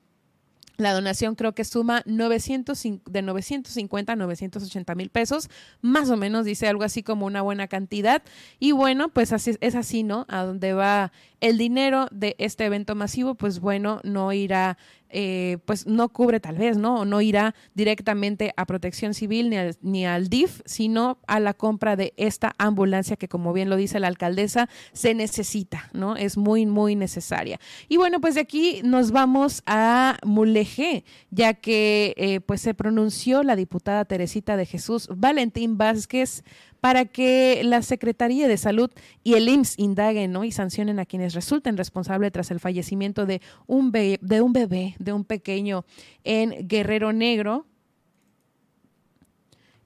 la 0.77 0.93
donación 0.93 1.35
creo 1.35 1.53
que 1.53 1.63
suma 1.63 2.03
900, 2.05 2.81
de 3.05 3.21
950 3.21 4.13
a 4.13 4.15
980 4.15 4.95
mil 4.95 5.09
pesos, 5.09 5.49
más 5.81 6.09
o 6.09 6.17
menos, 6.17 6.45
dice 6.45 6.67
algo 6.67 6.83
así 6.83 7.03
como 7.03 7.25
una 7.25 7.41
buena 7.41 7.67
cantidad. 7.67 8.23
Y 8.59 8.71
bueno, 8.71 9.09
pues 9.09 9.33
así, 9.33 9.55
es 9.61 9.75
así, 9.75 10.03
¿no? 10.03 10.25
A 10.29 10.43
donde 10.43 10.73
va 10.73 11.11
el 11.41 11.57
dinero 11.57 12.07
de 12.11 12.35
este 12.39 12.65
evento 12.65 12.95
masivo, 12.95 13.35
pues 13.35 13.59
bueno, 13.59 14.01
no 14.03 14.33
irá 14.33 14.77
eh, 15.17 15.59
pues 15.63 15.87
no 15.87 16.09
cubre 16.09 16.41
tal 16.41 16.57
vez, 16.57 16.77
¿no? 16.77 16.99
O 16.99 17.05
no 17.05 17.21
irá 17.21 17.55
directamente 17.73 18.53
a 18.57 18.65
protección 18.65 19.13
civil 19.13 19.49
ni 19.49 19.55
al, 19.55 19.77
ni 19.81 20.05
al 20.05 20.27
DIF, 20.27 20.59
sino 20.65 21.19
a 21.25 21.39
la 21.39 21.53
compra 21.53 21.95
de 21.95 22.13
esta 22.17 22.53
ambulancia 22.57 23.15
que, 23.15 23.29
como 23.29 23.53
bien 23.53 23.69
lo 23.69 23.77
dice 23.77 24.01
la 24.01 24.07
alcaldesa, 24.07 24.67
se 24.91 25.13
necesita, 25.13 25.89
¿no? 25.93 26.17
Es 26.17 26.35
muy, 26.35 26.65
muy 26.65 26.97
necesaria. 26.97 27.61
Y 27.87 27.95
bueno, 27.95 28.19
pues 28.19 28.35
de 28.35 28.41
aquí 28.41 28.81
nos 28.83 29.11
vamos 29.11 29.63
a 29.65 30.17
Mulegé, 30.25 31.05
ya 31.31 31.53
que 31.53 32.13
eh, 32.17 32.41
pues 32.41 32.59
se 32.59 32.73
pronunció 32.73 33.41
la 33.41 33.55
diputada 33.55 34.03
Teresita 34.03 34.57
de 34.57 34.65
Jesús 34.65 35.07
Valentín 35.15 35.77
Vázquez 35.77 36.43
para 36.85 37.05
que 37.05 37.63
la 37.63 37.81
Secretaría 37.81 38.47
de 38.47 38.57
Salud 38.57 38.91
y 39.23 39.33
el 39.33 39.49
IMSS 39.49 39.79
indaguen 39.79 40.31
¿no? 40.31 40.43
y 40.43 40.51
sancionen 40.51 40.99
a 40.99 41.07
quienes 41.07 41.33
resulten 41.33 41.77
responsables 41.77 42.31
tras 42.31 42.51
el 42.51 42.59
fallecimiento 42.59 43.25
de 43.25 43.41
un, 43.65 43.91
de 43.91 44.41
un 44.43 44.53
bebé, 44.53 44.95
de 44.99 45.11
un 45.11 45.25
pequeño 45.25 45.83
en 46.23 46.67
Guerrero 46.67 47.11
Negro, 47.11 47.65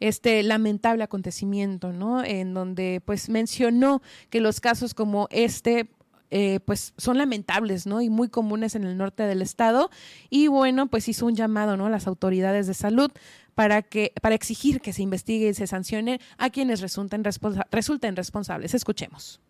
este 0.01 0.43
lamentable 0.43 1.01
acontecimiento, 1.01 1.93
¿no? 1.93 2.21
En 2.21 2.53
donde 2.53 3.01
pues 3.05 3.29
mencionó 3.29 4.01
que 4.29 4.41
los 4.41 4.59
casos 4.59 4.93
como 4.93 5.29
este 5.31 5.89
eh, 6.31 6.59
pues 6.65 6.93
son 6.97 7.17
lamentables, 7.17 7.87
¿no? 7.87 8.01
Y 8.01 8.09
muy 8.09 8.29
comunes 8.29 8.75
en 8.75 8.83
el 8.83 8.97
norte 8.97 9.23
del 9.23 9.41
estado. 9.41 9.89
Y 10.29 10.47
bueno, 10.47 10.87
pues 10.87 11.07
hizo 11.07 11.25
un 11.25 11.35
llamado, 11.35 11.75
¿no? 11.75 11.87
A 11.87 11.89
las 11.89 12.07
autoridades 12.07 12.67
de 12.67 12.73
salud 12.73 13.09
para 13.59 13.81
que, 13.81 14.13
para 14.21 14.35
exigir 14.35 14.79
que 14.79 14.93
se 14.93 15.01
investigue 15.01 15.49
y 15.49 15.53
se 15.53 15.67
sancione 15.67 16.21
a 16.37 16.49
quienes 16.49 16.79
resulten, 16.79 17.25
resulten 17.25 18.15
responsables. 18.15 18.73
Escuchemos. 18.73 19.41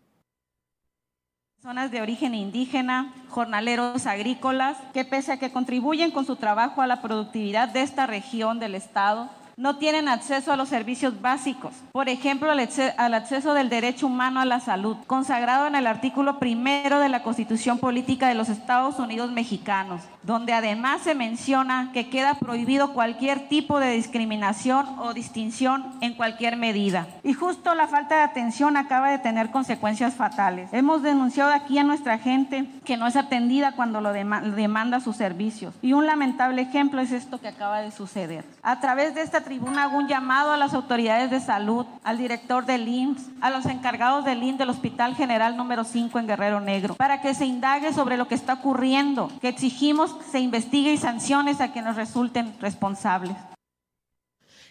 Personas 1.54 1.92
de 1.92 2.02
origen 2.02 2.34
indígena, 2.34 3.14
jornaleros 3.28 4.06
agrícolas, 4.06 4.78
que 4.92 5.04
pese 5.04 5.30
a 5.30 5.38
que 5.38 5.52
contribuyen 5.52 6.10
con 6.10 6.26
su 6.26 6.34
trabajo 6.34 6.82
a 6.82 6.88
la 6.88 7.02
productividad 7.02 7.68
de 7.68 7.82
esta 7.82 8.08
región 8.08 8.58
del 8.58 8.74
estado, 8.74 9.30
no 9.60 9.76
tienen 9.76 10.08
acceso 10.08 10.50
a 10.50 10.56
los 10.56 10.70
servicios 10.70 11.20
básicos. 11.20 11.74
Por 11.92 12.08
ejemplo, 12.08 12.50
al 12.50 13.14
acceso 13.14 13.52
del 13.52 13.68
derecho 13.68 14.06
humano 14.06 14.40
a 14.40 14.46
la 14.46 14.58
salud, 14.58 14.96
consagrado 15.06 15.66
en 15.66 15.74
el 15.74 15.86
artículo 15.86 16.38
primero 16.38 16.98
de 16.98 17.10
la 17.10 17.22
Constitución 17.22 17.76
Política 17.76 18.26
de 18.26 18.34
los 18.34 18.48
Estados 18.48 18.98
Unidos 18.98 19.30
Mexicanos, 19.32 20.00
donde 20.22 20.54
además 20.54 21.02
se 21.02 21.14
menciona 21.14 21.90
que 21.92 22.08
queda 22.08 22.38
prohibido 22.38 22.94
cualquier 22.94 23.50
tipo 23.50 23.80
de 23.80 23.90
discriminación 23.90 24.98
o 24.98 25.12
distinción 25.12 25.92
en 26.00 26.14
cualquier 26.14 26.56
medida. 26.56 27.06
Y 27.22 27.34
justo 27.34 27.74
la 27.74 27.86
falta 27.86 28.16
de 28.16 28.22
atención 28.22 28.78
acaba 28.78 29.10
de 29.10 29.18
tener 29.18 29.50
consecuencias 29.50 30.14
fatales. 30.14 30.70
Hemos 30.72 31.02
denunciado 31.02 31.52
aquí 31.52 31.76
a 31.76 31.84
nuestra 31.84 32.16
gente 32.16 32.64
que 32.86 32.96
no 32.96 33.06
es 33.06 33.16
atendida 33.16 33.72
cuando 33.72 34.00
lo 34.00 34.14
demanda 34.14 35.00
sus 35.00 35.16
servicios. 35.16 35.74
Y 35.82 35.92
un 35.92 36.06
lamentable 36.06 36.62
ejemplo 36.62 37.02
es 37.02 37.12
esto 37.12 37.38
que 37.42 37.48
acaba 37.48 37.82
de 37.82 37.90
suceder. 37.90 38.46
A 38.62 38.80
través 38.80 39.14
de 39.14 39.20
esta 39.20 39.49
tribuna 39.50 39.82
hago 39.82 39.98
un 39.98 40.06
llamado 40.06 40.52
a 40.52 40.56
las 40.56 40.74
autoridades 40.74 41.28
de 41.28 41.40
salud, 41.40 41.84
al 42.04 42.18
director 42.18 42.66
del 42.66 42.86
IMSS, 42.86 43.30
a 43.40 43.50
los 43.50 43.66
encargados 43.66 44.24
del 44.24 44.44
IMSS 44.44 44.58
del 44.58 44.70
Hospital 44.70 45.16
General 45.16 45.56
número 45.56 45.82
5 45.82 46.20
en 46.20 46.28
Guerrero 46.28 46.60
Negro, 46.60 46.94
para 46.94 47.20
que 47.20 47.34
se 47.34 47.46
indague 47.46 47.92
sobre 47.92 48.16
lo 48.16 48.28
que 48.28 48.36
está 48.36 48.52
ocurriendo, 48.52 49.28
que 49.40 49.48
exigimos 49.48 50.14
se 50.30 50.38
investigue 50.38 50.92
y 50.92 50.98
sanciones 50.98 51.60
a 51.60 51.72
quienes 51.72 51.96
resulten 51.96 52.54
responsables. 52.60 53.36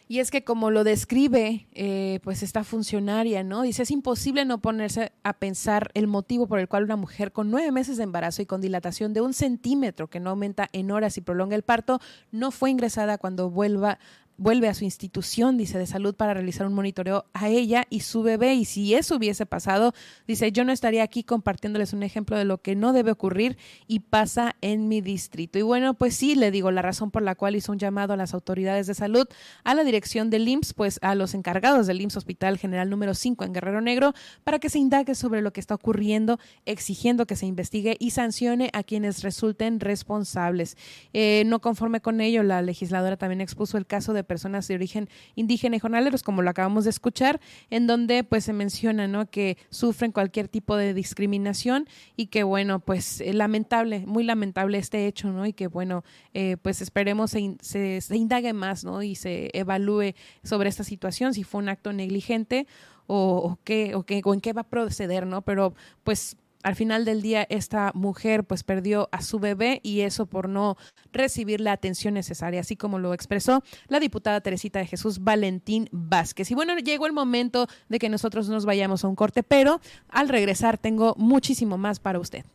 Y 0.07 0.19
es 0.19 0.31
que 0.31 0.43
como 0.43 0.71
lo 0.71 0.83
describe 0.83 1.67
eh, 1.73 2.19
pues 2.23 2.41
esta 2.41 2.63
funcionaria, 2.63 3.43
¿no? 3.43 3.61
Dice, 3.61 3.83
es 3.83 3.91
imposible 3.91 4.43
no 4.43 4.59
ponerse 4.59 5.11
a 5.23 5.33
pensar 5.33 5.91
el 5.93 6.07
motivo 6.07 6.47
por 6.47 6.59
el 6.59 6.67
cual 6.67 6.85
una 6.85 6.95
mujer 6.95 7.31
con 7.31 7.51
nueve 7.51 7.71
meses 7.71 7.97
de 7.97 8.03
embarazo 8.03 8.41
y 8.41 8.47
con 8.47 8.59
dilatación 8.59 9.13
de 9.13 9.21
un 9.21 9.33
centímetro 9.33 10.09
que 10.09 10.19
no 10.19 10.31
aumenta 10.31 10.67
en 10.71 10.89
horas 10.89 11.17
y 11.17 11.21
prolonga 11.21 11.55
el 11.55 11.61
parto, 11.63 11.99
no 12.31 12.49
fue 12.49 12.71
ingresada 12.71 13.19
cuando 13.19 13.51
vuelva 13.51 13.99
vuelve 14.39 14.69
a 14.69 14.73
su 14.73 14.85
institución, 14.85 15.57
dice, 15.57 15.77
de 15.77 15.85
salud 15.85 16.15
para 16.15 16.33
realizar 16.33 16.65
un 16.65 16.73
monitoreo 16.73 17.25
a 17.33 17.49
ella 17.49 17.85
y 17.89 17.99
su 17.99 18.23
bebé. 18.23 18.55
Y 18.55 18.65
si 18.65 18.95
eso 18.95 19.17
hubiese 19.17 19.45
pasado, 19.45 19.93
dice, 20.27 20.51
yo 20.51 20.63
no 20.63 20.71
estaría 20.71 21.03
aquí 21.03 21.23
compartiéndoles 21.23 21.93
un 21.93 22.03
ejemplo 22.03 22.37
de 22.37 22.45
lo 22.45 22.59
que 22.61 22.75
no 22.75 22.93
debe 22.93 23.11
ocurrir 23.11 23.57
y 23.85 23.99
pasa 23.99 24.55
en 24.61 24.87
mi 24.87 25.01
distrito. 25.01 25.59
Y 25.59 25.61
bueno, 25.61 25.93
pues 25.93 26.15
sí, 26.15 26.35
le 26.35 26.51
digo 26.51 26.71
la 26.71 26.81
razón 26.81 27.11
por 27.11 27.21
la 27.21 27.35
cual 27.35 27.55
hizo 27.55 27.71
un 27.71 27.79
llamado 27.79 28.13
a 28.13 28.17
las 28.17 28.33
autoridades 28.33 28.87
de 28.87 28.93
salud, 28.93 29.27
a 29.63 29.75
la 29.75 29.83
dirección 29.83 30.29
del 30.29 30.47
IMSS, 30.47 30.73
pues 30.73 30.99
a 31.01 31.15
los 31.15 31.33
encargados 31.33 31.85
del 31.85 32.01
IMSS 32.01 32.17
Hospital 32.17 32.57
General 32.57 32.89
número 32.89 33.13
5 33.13 33.43
en 33.43 33.53
Guerrero 33.53 33.81
Negro, 33.81 34.13
para 34.45 34.59
que 34.59 34.69
se 34.69 34.79
indague 34.79 35.15
sobre 35.15 35.41
lo 35.41 35.51
que 35.51 35.59
está 35.59 35.75
ocurriendo, 35.75 36.39
exigiendo 36.65 37.27
que 37.27 37.35
se 37.35 37.45
investigue 37.45 37.97
y 37.99 38.11
sancione 38.11 38.69
a 38.71 38.83
quienes 38.83 39.21
resulten 39.21 39.81
responsables. 39.81 40.77
Eh, 41.11 41.43
no 41.45 41.59
conforme 41.59 41.99
con 41.99 42.21
ello, 42.21 42.41
la 42.43 42.61
legisladora 42.61 43.17
también 43.17 43.41
expuso 43.41 43.77
el 43.77 43.85
caso 43.85 44.13
de 44.13 44.23
personas 44.29 44.67
de 44.67 44.75
origen 44.75 45.09
indígena 45.33 45.75
y 45.75 45.79
jornaleros, 45.79 46.21
como 46.21 46.43
lo 46.43 46.51
acabamos 46.51 46.83
de 46.83 46.91
escuchar, 46.91 47.41
en 47.71 47.87
donde 47.87 48.23
pues 48.23 48.43
se 48.43 48.53
menciona, 48.53 49.07
¿no? 49.07 49.29
Que 49.29 49.57
sufren 49.71 50.11
cualquier 50.11 50.47
tipo 50.47 50.77
de 50.77 50.93
discriminación 50.93 51.87
y 52.15 52.27
que 52.27 52.43
bueno, 52.43 52.79
pues 52.79 53.21
eh, 53.21 53.33
lamentable, 53.33 54.05
muy 54.05 54.23
lamentable 54.23 54.77
este 54.77 55.07
hecho, 55.07 55.31
¿no? 55.31 55.47
Y 55.47 55.53
que 55.53 55.65
bueno, 55.65 56.03
eh, 56.35 56.57
pues 56.61 56.81
esperemos 56.81 57.31
se, 57.31 57.57
se, 57.61 58.15
indague 58.15 58.53
más, 58.53 58.83
¿no? 58.83 59.01
Y 59.01 59.15
se 59.15 59.49
evalúe 59.53 60.13
sobre 60.43 60.69
esta 60.69 60.83
situación, 60.83 61.33
si 61.33 61.43
fue 61.43 61.61
un 61.61 61.69
acto 61.69 61.91
negligente 61.91 62.67
o, 63.07 63.37
o 63.37 63.59
qué, 63.63 63.95
o 63.95 64.03
qué, 64.03 64.21
o 64.23 64.33
en 64.35 64.41
qué 64.41 64.53
va 64.53 64.61
a 64.61 64.69
proceder, 64.69 65.25
¿no? 65.25 65.41
Pero 65.41 65.73
pues 66.03 66.37
al 66.63 66.75
final 66.75 67.05
del 67.05 67.21
día 67.21 67.45
esta 67.49 67.91
mujer 67.93 68.43
pues 68.43 68.63
perdió 68.63 69.09
a 69.11 69.21
su 69.21 69.39
bebé 69.39 69.79
y 69.83 70.01
eso 70.01 70.25
por 70.25 70.49
no 70.49 70.77
recibir 71.11 71.61
la 71.61 71.71
atención 71.71 72.13
necesaria, 72.13 72.61
así 72.61 72.75
como 72.75 72.99
lo 72.99 73.13
expresó 73.13 73.63
la 73.87 73.99
diputada 73.99 74.41
Teresita 74.41 74.79
de 74.79 74.85
Jesús 74.85 75.23
Valentín 75.23 75.89
Vázquez. 75.91 76.51
Y 76.51 76.55
bueno, 76.55 76.77
llegó 76.77 77.05
el 77.05 77.13
momento 77.13 77.67
de 77.87 77.99
que 77.99 78.09
nosotros 78.09 78.49
nos 78.49 78.65
vayamos 78.65 79.03
a 79.03 79.07
un 79.07 79.15
corte, 79.15 79.43
pero 79.43 79.81
al 80.09 80.29
regresar 80.29 80.77
tengo 80.77 81.15
muchísimo 81.17 81.77
más 81.77 81.99
para 81.99 82.19
usted. 82.19 82.45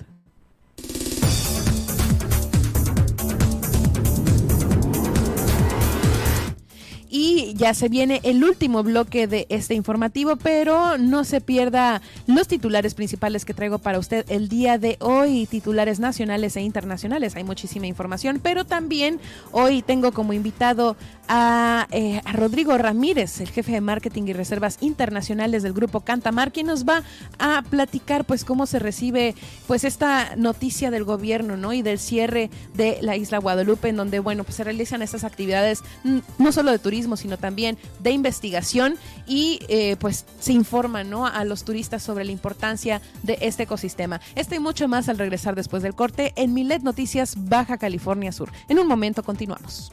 Y 7.16 7.54
ya 7.54 7.74
se 7.74 7.88
viene 7.88 8.18
el 8.24 8.42
último 8.42 8.82
bloque 8.82 9.28
de 9.28 9.46
este 9.48 9.74
informativo, 9.74 10.34
pero 10.34 10.98
no 10.98 11.22
se 11.22 11.40
pierda 11.40 12.02
los 12.26 12.48
titulares 12.48 12.94
principales 12.94 13.44
que 13.44 13.54
traigo 13.54 13.78
para 13.78 14.00
usted 14.00 14.24
el 14.28 14.48
día 14.48 14.78
de 14.78 14.96
hoy, 14.98 15.46
titulares 15.46 16.00
nacionales 16.00 16.56
e 16.56 16.62
internacionales. 16.62 17.36
Hay 17.36 17.44
muchísima 17.44 17.86
información, 17.86 18.40
pero 18.42 18.64
también 18.64 19.20
hoy 19.52 19.82
tengo 19.82 20.10
como 20.10 20.32
invitado 20.32 20.96
a, 21.28 21.86
eh, 21.92 22.20
a 22.24 22.32
Rodrigo 22.32 22.76
Ramírez, 22.78 23.40
el 23.40 23.48
jefe 23.48 23.70
de 23.70 23.80
marketing 23.80 24.24
y 24.24 24.32
reservas 24.32 24.78
internacionales 24.80 25.62
del 25.62 25.72
grupo 25.72 26.00
Cantamar, 26.00 26.50
quien 26.50 26.66
nos 26.66 26.84
va 26.84 27.04
a 27.38 27.62
platicar 27.62 28.24
pues 28.24 28.44
cómo 28.44 28.66
se 28.66 28.80
recibe 28.80 29.36
pues 29.68 29.84
esta 29.84 30.34
noticia 30.34 30.90
del 30.90 31.04
gobierno, 31.04 31.56
¿no? 31.56 31.72
Y 31.72 31.82
del 31.82 32.00
cierre 32.00 32.50
de 32.74 32.98
la 33.02 33.16
isla 33.16 33.38
Guadalupe, 33.38 33.90
en 33.90 33.96
donde, 33.96 34.18
bueno, 34.18 34.42
pues 34.42 34.56
se 34.56 34.64
realizan 34.64 35.00
estas 35.00 35.22
actividades 35.22 35.82
mm, 36.02 36.18
no 36.38 36.50
solo 36.50 36.72
de 36.72 36.80
turismo, 36.80 37.03
sino 37.16 37.38
también 37.38 37.78
de 38.00 38.10
investigación 38.10 38.96
y 39.26 39.60
eh, 39.68 39.96
pues 39.98 40.24
se 40.40 40.52
informa 40.52 41.04
¿no? 41.04 41.26
a 41.26 41.44
los 41.44 41.64
turistas 41.64 42.02
sobre 42.02 42.24
la 42.24 42.32
importancia 42.32 43.00
de 43.22 43.38
este 43.40 43.64
ecosistema. 43.64 44.20
Este 44.34 44.56
y 44.56 44.58
mucho 44.58 44.88
más 44.88 45.08
al 45.08 45.18
regresar 45.18 45.54
después 45.54 45.82
del 45.82 45.94
corte 45.94 46.32
en 46.36 46.54
Milet 46.54 46.82
Noticias 46.82 47.34
Baja 47.36 47.78
California 47.78 48.32
Sur. 48.32 48.50
En 48.68 48.78
un 48.78 48.86
momento 48.86 49.22
continuamos. 49.22 49.92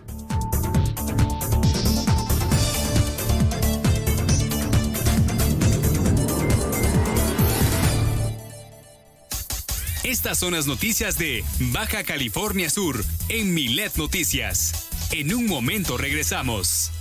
Estas 10.04 10.40
son 10.40 10.54
las 10.54 10.68
noticias 10.68 11.18
de 11.18 11.44
Baja 11.72 12.04
California 12.04 12.70
Sur 12.70 13.04
en 13.30 13.54
Milet 13.54 13.96
Noticias. 13.98 14.88
En 15.12 15.34
un 15.34 15.46
momento 15.46 15.96
regresamos. 15.96 16.92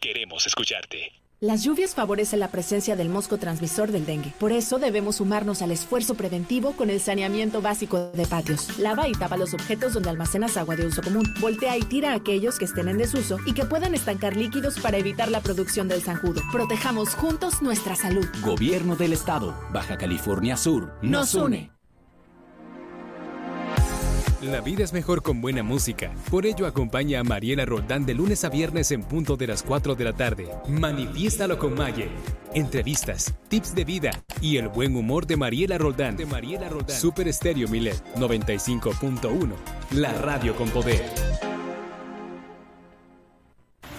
Queremos 0.00 0.46
escucharte. 0.46 1.12
Las 1.38 1.64
lluvias 1.64 1.94
favorecen 1.94 2.40
la 2.40 2.48
presencia 2.48 2.96
del 2.96 3.10
mosco 3.10 3.36
transmisor 3.36 3.92
del 3.92 4.06
dengue. 4.06 4.32
Por 4.40 4.52
eso 4.52 4.78
debemos 4.78 5.16
sumarnos 5.16 5.60
al 5.60 5.70
esfuerzo 5.70 6.14
preventivo 6.14 6.72
con 6.72 6.88
el 6.88 6.98
saneamiento 6.98 7.60
básico 7.60 8.10
de 8.14 8.26
patios. 8.26 8.78
Lava 8.78 9.06
y 9.06 9.12
tapa 9.12 9.36
los 9.36 9.52
objetos 9.52 9.92
donde 9.92 10.08
almacenas 10.08 10.56
agua 10.56 10.76
de 10.76 10.86
uso 10.86 11.02
común. 11.02 11.30
Voltea 11.38 11.76
y 11.76 11.82
tira 11.82 12.12
a 12.12 12.14
aquellos 12.14 12.58
que 12.58 12.64
estén 12.64 12.88
en 12.88 12.96
desuso 12.96 13.36
y 13.44 13.52
que 13.52 13.66
puedan 13.66 13.94
estancar 13.94 14.34
líquidos 14.34 14.80
para 14.80 14.96
evitar 14.96 15.30
la 15.30 15.42
producción 15.42 15.88
del 15.88 16.00
zanjudo. 16.00 16.40
Protejamos 16.50 17.10
juntos 17.10 17.60
nuestra 17.60 17.96
salud. 17.96 18.26
Gobierno 18.42 18.96
del 18.96 19.12
Estado, 19.12 19.54
Baja 19.74 19.98
California 19.98 20.56
Sur, 20.56 20.94
nos 21.02 21.34
une. 21.34 21.75
La 24.42 24.60
vida 24.60 24.84
es 24.84 24.92
mejor 24.92 25.22
con 25.22 25.40
buena 25.40 25.62
música. 25.62 26.12
Por 26.30 26.44
ello 26.44 26.66
acompaña 26.66 27.20
a 27.20 27.24
Mariela 27.24 27.64
Roldán 27.64 28.04
de 28.04 28.12
lunes 28.12 28.44
a 28.44 28.50
viernes 28.50 28.92
en 28.92 29.02
punto 29.02 29.38
de 29.38 29.46
las 29.46 29.62
4 29.62 29.94
de 29.94 30.04
la 30.04 30.12
tarde. 30.12 30.46
Manifiéstalo 30.68 31.58
con 31.58 31.74
Maye. 31.74 32.10
Entrevistas, 32.52 33.34
tips 33.48 33.74
de 33.74 33.86
vida 33.86 34.10
y 34.42 34.58
el 34.58 34.68
buen 34.68 34.94
humor 34.94 35.26
de 35.26 35.38
Mariela 35.38 35.78
Roldán. 35.78 36.18
De 36.18 36.26
Mariela 36.26 36.68
Roldán. 36.68 36.94
Super 36.94 37.28
Estéreo 37.28 37.66
Milet 37.68 38.02
95.1. 38.16 39.54
La 39.92 40.12
radio 40.12 40.54
con 40.54 40.68
poder. 40.68 41.02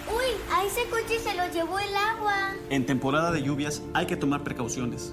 Uy, 0.08 0.26
a 0.52 0.64
ese 0.64 0.88
coche 0.88 1.18
se 1.18 1.34
lo 1.34 1.52
llevó 1.52 1.80
el 1.80 1.96
agua. 1.96 2.54
En 2.70 2.86
temporada 2.86 3.32
de 3.32 3.42
lluvias 3.42 3.82
hay 3.92 4.06
que 4.06 4.16
tomar 4.16 4.44
precauciones. 4.44 5.12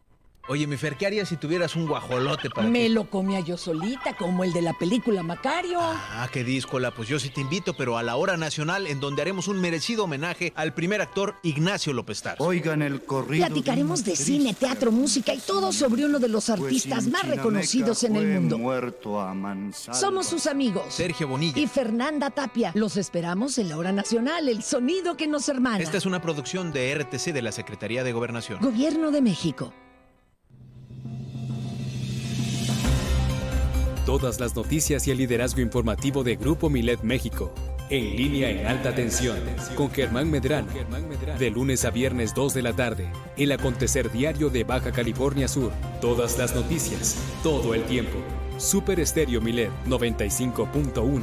Oye, 0.51 0.67
mi 0.67 0.75
Fer, 0.75 0.97
¿qué 0.97 1.05
harías 1.05 1.29
si 1.29 1.37
tuvieras 1.37 1.77
un 1.77 1.87
guajolote 1.87 2.49
para 2.49 2.67
Me 2.67 2.89
lo 2.89 3.09
comía 3.09 3.39
yo 3.39 3.55
solita, 3.55 4.17
como 4.17 4.43
el 4.43 4.51
de 4.51 4.61
la 4.61 4.73
película 4.73 5.23
Macario. 5.23 5.79
Ah, 5.79 6.27
qué 6.29 6.43
díscola. 6.43 6.91
Pues 6.91 7.07
yo 7.07 7.19
sí 7.19 7.29
te 7.29 7.39
invito, 7.39 7.73
pero 7.73 7.97
a 7.97 8.03
la 8.03 8.17
hora 8.17 8.35
nacional, 8.35 8.85
en 8.85 8.99
donde 8.99 9.21
haremos 9.21 9.47
un 9.47 9.61
merecido 9.61 10.03
homenaje 10.03 10.51
al 10.57 10.73
primer 10.73 10.99
actor 10.99 11.35
Ignacio 11.41 11.93
López 11.93 12.21
Tarso. 12.21 12.43
Oigan 12.43 12.81
el 12.81 13.01
corrido. 13.03 13.45
Platicaremos 13.45 14.03
de, 14.03 14.17
cine, 14.17 14.53
teatro, 14.53 14.91
música 14.91 15.33
y 15.33 15.37
todo 15.37 15.71
sobre 15.71 16.03
uno 16.03 16.19
de 16.19 16.27
los 16.27 16.47
pues 16.47 16.59
artistas 16.59 17.07
más 17.07 17.25
reconocidos 17.29 18.03
en 18.03 18.17
el 18.17 18.27
mundo. 18.27 18.57
Muerto 18.57 19.21
a 19.21 19.33
Somos 19.93 20.27
sus 20.27 20.47
amigos. 20.47 20.83
Sergio 20.93 21.29
Bonilla. 21.29 21.61
Y 21.61 21.67
Fernanda 21.67 22.29
Tapia. 22.29 22.73
Los 22.75 22.97
esperamos 22.97 23.57
en 23.57 23.69
la 23.69 23.77
hora 23.77 23.93
nacional, 23.93 24.49
el 24.49 24.63
sonido 24.63 25.15
que 25.15 25.27
nos 25.27 25.47
hermana. 25.47 25.81
Esta 25.81 25.95
es 25.95 26.05
una 26.05 26.21
producción 26.21 26.73
de 26.73 26.93
RTC 26.93 27.31
de 27.31 27.41
la 27.41 27.53
Secretaría 27.53 28.03
de 28.03 28.11
Gobernación. 28.11 28.59
Gobierno 28.59 29.11
de 29.11 29.21
México. 29.21 29.73
Todas 34.11 34.41
las 34.41 34.57
noticias 34.57 35.07
y 35.07 35.11
el 35.11 35.19
liderazgo 35.19 35.61
informativo 35.61 36.21
de 36.25 36.35
Grupo 36.35 36.69
Milet 36.69 37.01
México. 37.01 37.49
En 37.89 38.17
línea 38.17 38.49
en 38.49 38.67
alta 38.67 38.93
tensión. 38.93 39.39
Con 39.77 39.89
Germán 39.89 40.29
Medrano. 40.29 40.67
De 41.39 41.49
lunes 41.49 41.85
a 41.85 41.91
viernes 41.91 42.33
2 42.33 42.53
de 42.53 42.61
la 42.61 42.73
tarde. 42.73 43.09
El 43.37 43.53
acontecer 43.53 44.11
diario 44.11 44.49
de 44.49 44.65
Baja 44.65 44.91
California 44.91 45.47
Sur. 45.47 45.71
Todas 46.01 46.37
las 46.37 46.53
noticias. 46.53 47.15
Todo 47.41 47.73
el 47.73 47.83
tiempo. 47.83 48.19
Super 48.57 48.99
Estéreo 48.99 49.39
Milet 49.39 49.71
95.1. 49.87 51.21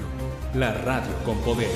La 0.54 0.72
radio 0.72 1.12
con 1.26 1.36
poder. 1.40 1.68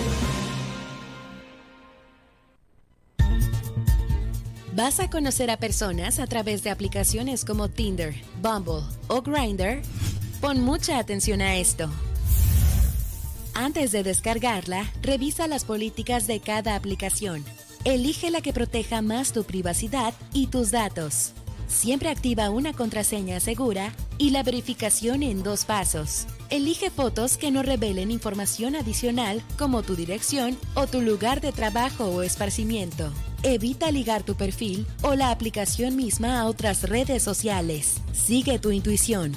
¿Vas 4.75 4.99
a 4.99 5.11
conocer 5.11 5.51
a 5.51 5.59
personas 5.59 6.19
a 6.19 6.27
través 6.27 6.63
de 6.65 6.71
aplicaciones 6.71 7.45
como 7.45 7.69
Tinder, 7.69 8.15
Bumble 8.41 8.81
o 9.09 9.21
Grindr? 9.21 9.83
Pon 10.43 10.61
mucha 10.61 10.99
atención 10.99 11.41
a 11.41 11.55
esto. 11.55 11.89
Antes 13.55 13.93
de 13.93 14.03
descargarla, 14.03 14.91
revisa 15.01 15.47
las 15.47 15.65
políticas 15.65 16.27
de 16.27 16.41
cada 16.41 16.75
aplicación. 16.75 17.45
Elige 17.85 18.29
la 18.33 18.41
que 18.41 18.53
proteja 18.53 19.03
más 19.03 19.33
tu 19.33 19.45
privacidad 19.45 20.15
y 20.33 20.49
tus 20.49 20.73
datos. 20.73 21.33
Siempre 21.69 22.09
activa 22.09 22.51
una 22.51 22.73
contraseña 22.73 23.39
segura 23.39 23.93
y 24.19 24.31
la 24.31 24.43
verificación 24.43 25.23
en 25.23 25.45
dos 25.45 25.65
pasos. 25.65 26.27
Elige 26.51 26.91
fotos 26.91 27.37
que 27.37 27.53
no 27.53 27.63
revelen 27.63 28.11
información 28.11 28.75
adicional 28.75 29.45
como 29.57 29.85
tu 29.85 29.95
dirección 29.95 30.59
o 30.75 30.89
tu 30.89 31.03
lugar 31.03 31.41
de 31.41 31.53
trabajo 31.53 32.07
o 32.07 32.23
esparcimiento. 32.23 33.13
Evita 33.45 33.93
ligar 33.93 34.25
tu 34.25 34.35
perfil 34.35 34.89
o 35.03 35.15
la 35.15 35.31
aplicación 35.31 35.95
misma 35.95 36.41
a 36.41 36.47
otras 36.47 36.83
redes 36.89 37.23
sociales. 37.23 38.03
Sigue 38.13 38.59
tu 38.59 38.73
intuición. 38.73 39.37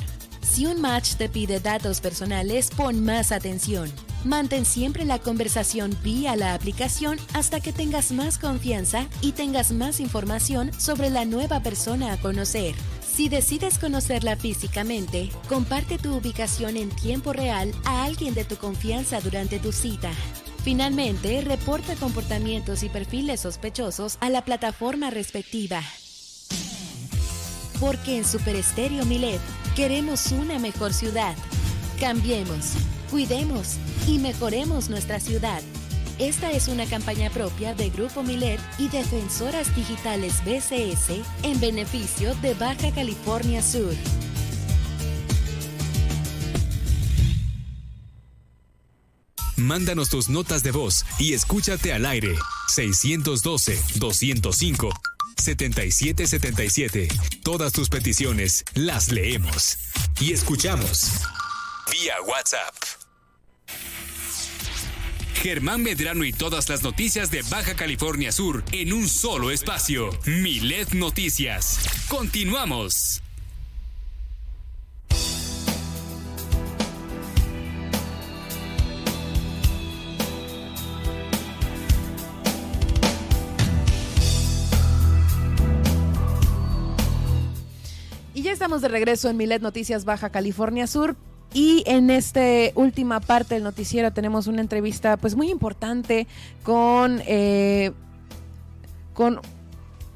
Si 0.55 0.65
un 0.65 0.79
match 0.79 1.15
te 1.15 1.27
pide 1.27 1.59
datos 1.59 1.99
personales, 1.99 2.69
pon 2.77 3.03
más 3.03 3.33
atención. 3.33 3.91
Mantén 4.23 4.63
siempre 4.63 5.03
la 5.03 5.19
conversación 5.19 5.97
vía 6.01 6.37
la 6.37 6.53
aplicación 6.53 7.17
hasta 7.33 7.59
que 7.59 7.73
tengas 7.73 8.13
más 8.13 8.37
confianza 8.37 9.05
y 9.19 9.33
tengas 9.33 9.73
más 9.73 9.99
información 9.99 10.71
sobre 10.79 11.09
la 11.09 11.25
nueva 11.25 11.59
persona 11.59 12.13
a 12.13 12.17
conocer. 12.21 12.73
Si 13.01 13.27
decides 13.27 13.77
conocerla 13.77 14.37
físicamente, 14.37 15.29
comparte 15.49 15.97
tu 15.97 16.15
ubicación 16.15 16.77
en 16.77 16.87
tiempo 16.87 17.33
real 17.33 17.73
a 17.83 18.05
alguien 18.05 18.33
de 18.33 18.45
tu 18.45 18.55
confianza 18.55 19.19
durante 19.19 19.59
tu 19.59 19.73
cita. 19.73 20.13
Finalmente, 20.63 21.41
reporta 21.41 21.95
comportamientos 21.95 22.81
y 22.83 22.87
perfiles 22.87 23.41
sospechosos 23.41 24.17
a 24.21 24.29
la 24.29 24.45
plataforma 24.45 25.09
respectiva. 25.09 25.81
Porque 27.79 28.17
en 28.17 28.25
Super 28.25 28.55
Estéreo 28.55 29.05
Milet 29.05 29.41
Queremos 29.75 30.31
una 30.31 30.57
mejor 30.57 30.93
ciudad. 30.93 31.35
Cambiemos, 31.99 32.75
cuidemos 33.11 33.75
y 34.07 34.19
mejoremos 34.19 34.89
nuestra 34.89 35.19
ciudad. 35.19 35.61
Esta 36.17 36.49
es 36.51 36.69
una 36.69 36.85
campaña 36.85 37.29
propia 37.29 37.75
de 37.75 37.89
Grupo 37.89 38.23
Milet 38.23 38.61
y 38.77 38.87
Defensoras 38.87 39.75
Digitales 39.75 40.41
BCS 40.45 41.19
en 41.43 41.59
beneficio 41.59 42.33
de 42.35 42.53
Baja 42.53 42.89
California 42.93 43.61
Sur. 43.61 43.93
Mándanos 49.57 50.09
tus 50.09 50.29
notas 50.29 50.63
de 50.63 50.71
voz 50.71 51.05
y 51.19 51.33
escúchate 51.33 51.91
al 51.91 52.05
aire. 52.05 52.37
612 52.69 53.77
205 53.95 55.14
7777. 55.37 57.07
Todas 57.43 57.73
tus 57.73 57.89
peticiones 57.89 58.63
las 58.73 59.11
leemos 59.11 59.77
y 60.19 60.33
escuchamos 60.33 61.11
vía 61.91 62.15
WhatsApp. 62.27 62.75
Germán 65.41 65.83
Medrano 65.83 66.23
y 66.23 66.33
todas 66.33 66.69
las 66.69 66.81
noticias 66.81 67.29
de 67.29 67.43
Baja 67.43 67.75
California 67.75 68.31
Sur 68.31 68.63
en 68.71 68.93
un 68.93 69.07
solo 69.07 69.51
espacio. 69.51 70.09
Milet 70.25 70.93
Noticias. 70.93 71.79
Continuamos. 72.07 73.21
Estamos 88.55 88.81
de 88.81 88.87
regreso 88.87 89.29
en 89.29 89.35
Milet 89.35 89.61
Noticias 89.61 90.05
Baja 90.05 90.29
California 90.29 90.87
Sur. 90.87 91.17
Y 91.53 91.83
en 91.87 92.09
esta 92.09 92.39
última 92.75 93.19
parte 93.19 93.55
del 93.55 93.63
noticiero 93.65 94.13
tenemos 94.13 94.47
una 94.47 94.61
entrevista 94.61 95.17
pues 95.17 95.35
muy 95.35 95.51
importante 95.51 96.25
con, 96.63 97.21
eh, 97.27 97.91
con 99.13 99.41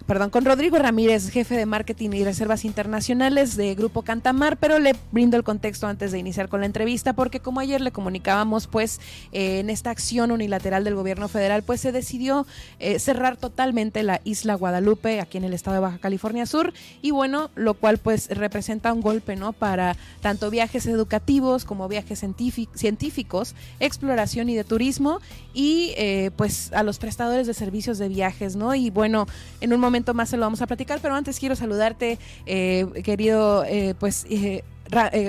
perdón, 0.10 0.31
con 0.31 0.44
Rodrigo 0.44 0.80
Ramírez, 0.80 1.30
jefe 1.30 1.56
de 1.56 1.68
marketing 1.68 2.10
y 2.14 2.23
reservas 2.23 2.65
internacionales 2.65 3.56
de 3.56 3.76
Grupo 3.76 4.02
Cantamar, 4.02 4.57
pero 4.57 4.80
le 4.80 4.95
brindo 5.11 5.38
el 5.38 5.44
contexto 5.44 5.86
antes 5.86 6.11
de 6.11 6.18
iniciar 6.18 6.49
con 6.49 6.61
la 6.61 6.65
entrevista, 6.65 7.14
porque 7.14 7.41
como 7.41 7.60
ayer 7.60 7.80
le 7.80 7.91
comunicábamos, 7.91 8.65
pues 8.65 8.99
eh, 9.34 9.60
en 9.60 9.69
esta 9.69 9.91
acción 9.91 10.31
unilateral 10.31 10.84
del 10.84 10.95
gobierno 10.95 11.27
federal, 11.27 11.61
pues 11.61 11.81
se 11.81 11.91
decidió 11.91 12.48
eh, 12.80 12.98
cerrar 12.98 13.38
totalmente 13.38 14.02
la 14.02 14.19
isla 14.23 14.56
Guadalupe, 14.56 15.22
aquí 15.22 15.38
en 15.38 15.44
el 15.44 15.53
estado 15.53 15.76
de 15.76 15.81
Baja 15.81 15.99
California 15.99 16.48
Sur, 16.48 16.73
y 17.03 17.11
bueno, 17.11 17.52
lo 17.53 17.76
cual 17.76 17.99
pues 17.99 18.30
representa 18.30 18.91
un 18.91 19.02
golpe, 19.02 19.36
¿no? 19.36 19.53
Para 19.53 19.95
tanto 20.22 20.49
viajes 20.49 20.88
educativos 20.88 21.65
como 21.65 21.88
viajes 21.88 22.26
científicos, 22.73 23.53
exploración 23.80 24.49
y 24.49 24.56
de 24.56 24.64
turismo, 24.64 25.19
y 25.53 25.94
eh, 25.98 26.31
pues 26.36 26.73
a 26.73 26.81
los 26.81 26.98
prestadores 26.98 27.45
de 27.45 27.53
servicios 27.53 27.99
de 27.99 28.10
viajes, 28.10 28.56
¿no? 28.56 28.73
Y 28.73 28.90
bueno, 28.90 29.27
en 29.61 29.72
un 29.72 29.80
momento 29.80 29.99
más 30.14 30.30
se 30.30 30.38
lo 30.38 30.44
vamos 30.44 30.62
a 30.62 30.68
platicar, 30.68 31.00
pero 31.02 31.16
antes 31.16 31.40
quiero 31.40 31.56
saludarte, 31.56 32.20
eh, 32.46 32.88
querido, 33.04 33.64
eh, 33.66 33.96
pues... 34.00 34.26
Eh, 34.30 34.64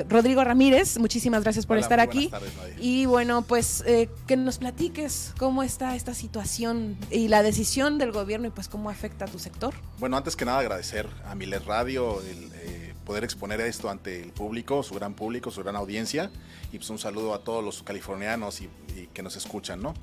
Rodrigo 0.09 0.43
Ramírez, 0.43 0.99
muchísimas 0.99 1.43
gracias 1.43 1.67
por 1.67 1.77
estar 1.77 2.01
aquí. 2.01 2.31
y 2.79 3.05
bueno, 3.05 3.43
pues 3.43 3.85
que 4.27 4.37
nos 4.39 4.57
platiques 4.57 5.35
cómo 5.37 5.63
está 5.63 5.95
esta 5.95 6.15
situación 6.15 6.97
y 7.11 7.29
la 7.29 7.43
decisión 7.43 7.99
del 7.99 8.11
gobierno 8.11 8.47
y 8.47 8.51
pues 8.53 8.69
cómo 8.69 8.89
afecta 8.89 9.27
a 9.27 9.29
tu 9.29 9.39
sector. 9.39 9.75
Bueno, 9.99 10.17
antes 10.17 10.35
que 10.35 10.47
nada 10.47 10.61
agradecer 10.61 11.07
a 11.27 11.35
Milet 11.35 11.63
Radio 11.67 12.23
el 12.23 12.80
poder 13.05 13.25
exponer 13.25 13.61
esto 13.61 13.91
ante 13.91 14.23
el 14.23 14.33
público, 14.33 14.83
su 14.83 14.95
gran 14.95 15.15
público, 15.15 15.51
su 15.51 15.63
gran 15.63 15.77
audiencia. 15.77 16.31
Y 16.73 16.79
pues 16.79 16.91
un 16.91 16.99
saludo 16.99 17.35
a 17.35 17.43
todos 17.43 17.65
los 17.65 17.83
californianos 17.83 18.61
y, 18.61 18.69
que 19.13 19.23
nos 19.23 19.37
escuchan, 19.37 19.83
¿no? 19.83 19.95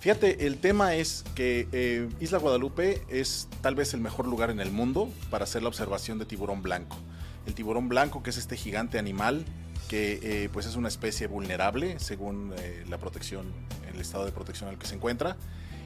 Fíjate, 0.00 0.46
el 0.46 0.58
tema 0.58 0.94
es 0.94 1.24
que 1.34 1.68
eh, 1.72 2.08
Isla 2.20 2.38
Guadalupe 2.38 3.02
es 3.08 3.48
tal 3.62 3.74
vez 3.74 3.94
el 3.94 4.00
mejor 4.00 4.26
lugar 4.26 4.50
en 4.50 4.60
el 4.60 4.70
mundo 4.70 5.10
para 5.30 5.44
hacer 5.44 5.62
la 5.62 5.68
observación 5.68 6.18
de 6.18 6.24
tiburón 6.24 6.62
blanco. 6.62 6.96
El 7.46 7.54
tiburón 7.54 7.88
blanco, 7.88 8.22
que 8.22 8.30
es 8.30 8.36
este 8.36 8.56
gigante 8.56 8.98
animal 8.98 9.44
que 9.88 10.18
eh, 10.22 10.48
pues 10.50 10.64
es 10.64 10.76
una 10.76 10.88
especie 10.88 11.26
vulnerable 11.26 11.98
según 11.98 12.54
eh, 12.56 12.84
la 12.88 12.96
protección, 12.96 13.52
el 13.92 14.00
estado 14.00 14.24
de 14.24 14.32
protección 14.32 14.68
en 14.68 14.74
el 14.74 14.80
que 14.80 14.86
se 14.86 14.94
encuentra. 14.94 15.36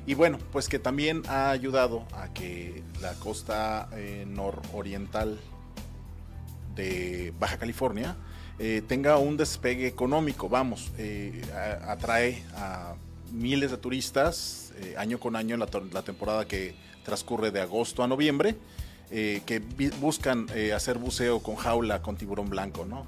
Y 0.06 0.14
bueno, 0.14 0.38
pues 0.52 0.68
que 0.68 0.78
también 0.78 1.22
ha 1.28 1.50
ayudado 1.50 2.06
a 2.12 2.32
que 2.32 2.82
la 3.02 3.14
costa 3.14 3.90
nororiental 4.26 5.38
de 6.78 7.34
Baja 7.38 7.58
California 7.58 8.16
eh, 8.58 8.82
tenga 8.86 9.18
un 9.18 9.36
despegue 9.36 9.86
económico. 9.86 10.48
Vamos, 10.48 10.90
eh, 10.96 11.42
atrae 11.86 12.42
a 12.56 12.94
miles 13.32 13.70
de 13.70 13.76
turistas 13.76 14.72
eh, 14.80 14.94
año 14.96 15.20
con 15.20 15.36
año 15.36 15.54
en 15.54 15.60
la, 15.92 16.02
temporada 16.02 16.46
que 16.46 16.74
transcurre 17.04 17.50
de 17.50 17.60
agosto 17.60 18.02
a 18.02 18.08
noviembre, 18.08 18.56
que 19.10 19.62
buscan 20.00 20.48
hacer 20.74 20.98
buceo 20.98 21.42
con 21.42 21.56
jaula, 21.56 22.02
con 22.02 22.16
tiburón 22.18 22.50
blanco, 22.50 22.84
¿no? 22.84 23.06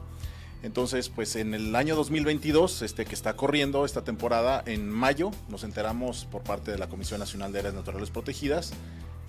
Entonces, 0.62 1.10
pues 1.10 1.36
en 1.36 1.52
el 1.52 1.76
año 1.76 1.94
2022, 1.94 2.80
este 2.80 3.04
que 3.04 3.14
está 3.14 3.36
corriendo 3.36 3.84
esta 3.84 4.02
temporada, 4.02 4.62
en 4.64 4.88
mayo, 4.88 5.30
nos 5.50 5.62
enteramos 5.62 6.24
por 6.24 6.42
parte 6.42 6.70
de 6.70 6.78
la 6.78 6.88
Comisión 6.88 7.20
Nacional 7.20 7.52
de 7.52 7.58
Áreas 7.58 7.74
Naturales 7.74 8.08
Protegidas 8.08 8.72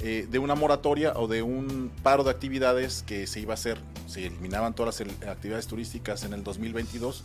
eh, 0.02 0.28
de 0.30 0.40
una 0.40 0.56
moratoria 0.56 1.14
o 1.16 1.28
de 1.28 1.42
un 1.42 1.92
paro 2.04 2.24
de 2.24 2.32
actividades 2.32 3.04
que 3.04 3.28
se 3.28 3.40
iba 3.40 3.54
a 3.54 3.56
hacer, 3.56 3.80
se 4.08 4.28
eliminaban 4.28 4.74
todas 4.74 5.00
las 5.00 5.28
actividades 5.28 5.68
turísticas 5.68 6.24
en 6.24 6.34
el 6.34 6.44
2022 6.44 7.24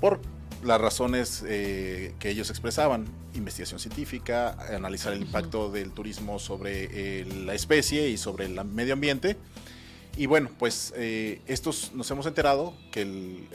por 0.00 0.20
las 0.64 0.80
razones 0.80 1.44
eh, 1.46 2.14
que 2.18 2.30
ellos 2.30 2.50
expresaban, 2.50 3.06
investigación 3.34 3.78
científica, 3.78 4.56
analizar 4.74 5.12
el 5.12 5.22
impacto 5.22 5.70
del 5.70 5.90
turismo 5.92 6.38
sobre 6.38 6.88
eh, 6.90 7.26
la 7.44 7.54
especie 7.54 8.08
y 8.08 8.16
sobre 8.16 8.46
el 8.46 8.64
medio 8.64 8.94
ambiente. 8.94 9.36
Y 10.16 10.26
bueno, 10.26 10.50
pues 10.58 10.92
eh, 10.96 11.40
estos 11.46 11.92
nos 11.94 12.10
hemos 12.10 12.26
enterado 12.26 12.74
que 12.92 13.02
el, 13.02 13.48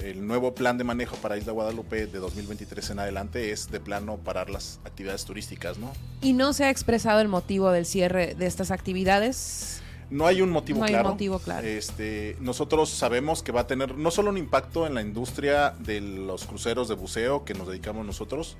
el, 0.00 0.26
nuevo 0.26 0.54
plan 0.54 0.78
de 0.78 0.84
manejo 0.84 1.16
para 1.16 1.36
Isla 1.36 1.52
Guadalupe 1.52 2.06
de 2.06 2.18
2023 2.18 2.90
en 2.90 2.98
adelante 2.98 3.52
es 3.52 3.70
de 3.70 3.80
plano 3.80 4.16
parar 4.18 4.50
las 4.50 4.80
actividades 4.84 5.24
turísticas, 5.24 5.78
¿no? 5.78 5.92
¿Y 6.20 6.32
no 6.32 6.52
se 6.52 6.64
ha 6.64 6.70
expresado 6.70 7.20
el 7.20 7.28
motivo 7.28 7.70
del 7.70 7.86
cierre 7.86 8.34
de 8.34 8.46
estas 8.46 8.70
actividades? 8.70 9.82
No 10.10 10.26
hay 10.26 10.40
un 10.40 10.50
motivo 10.50 10.78
no 10.78 10.84
hay 10.86 10.92
claro. 10.92 11.10
motivo 11.10 11.38
claro. 11.38 11.66
Este, 11.66 12.36
nosotros 12.40 12.88
sabemos 12.88 13.42
que 13.42 13.52
va 13.52 13.62
a 13.62 13.66
tener 13.66 13.96
no 13.96 14.10
solo 14.10 14.30
un 14.30 14.38
impacto 14.38 14.86
en 14.86 14.94
la 14.94 15.02
industria 15.02 15.74
de 15.78 16.00
los 16.00 16.46
cruceros 16.46 16.88
de 16.88 16.94
buceo 16.94 17.44
que 17.44 17.54
nos 17.54 17.68
dedicamos 17.68 18.06
nosotros, 18.06 18.56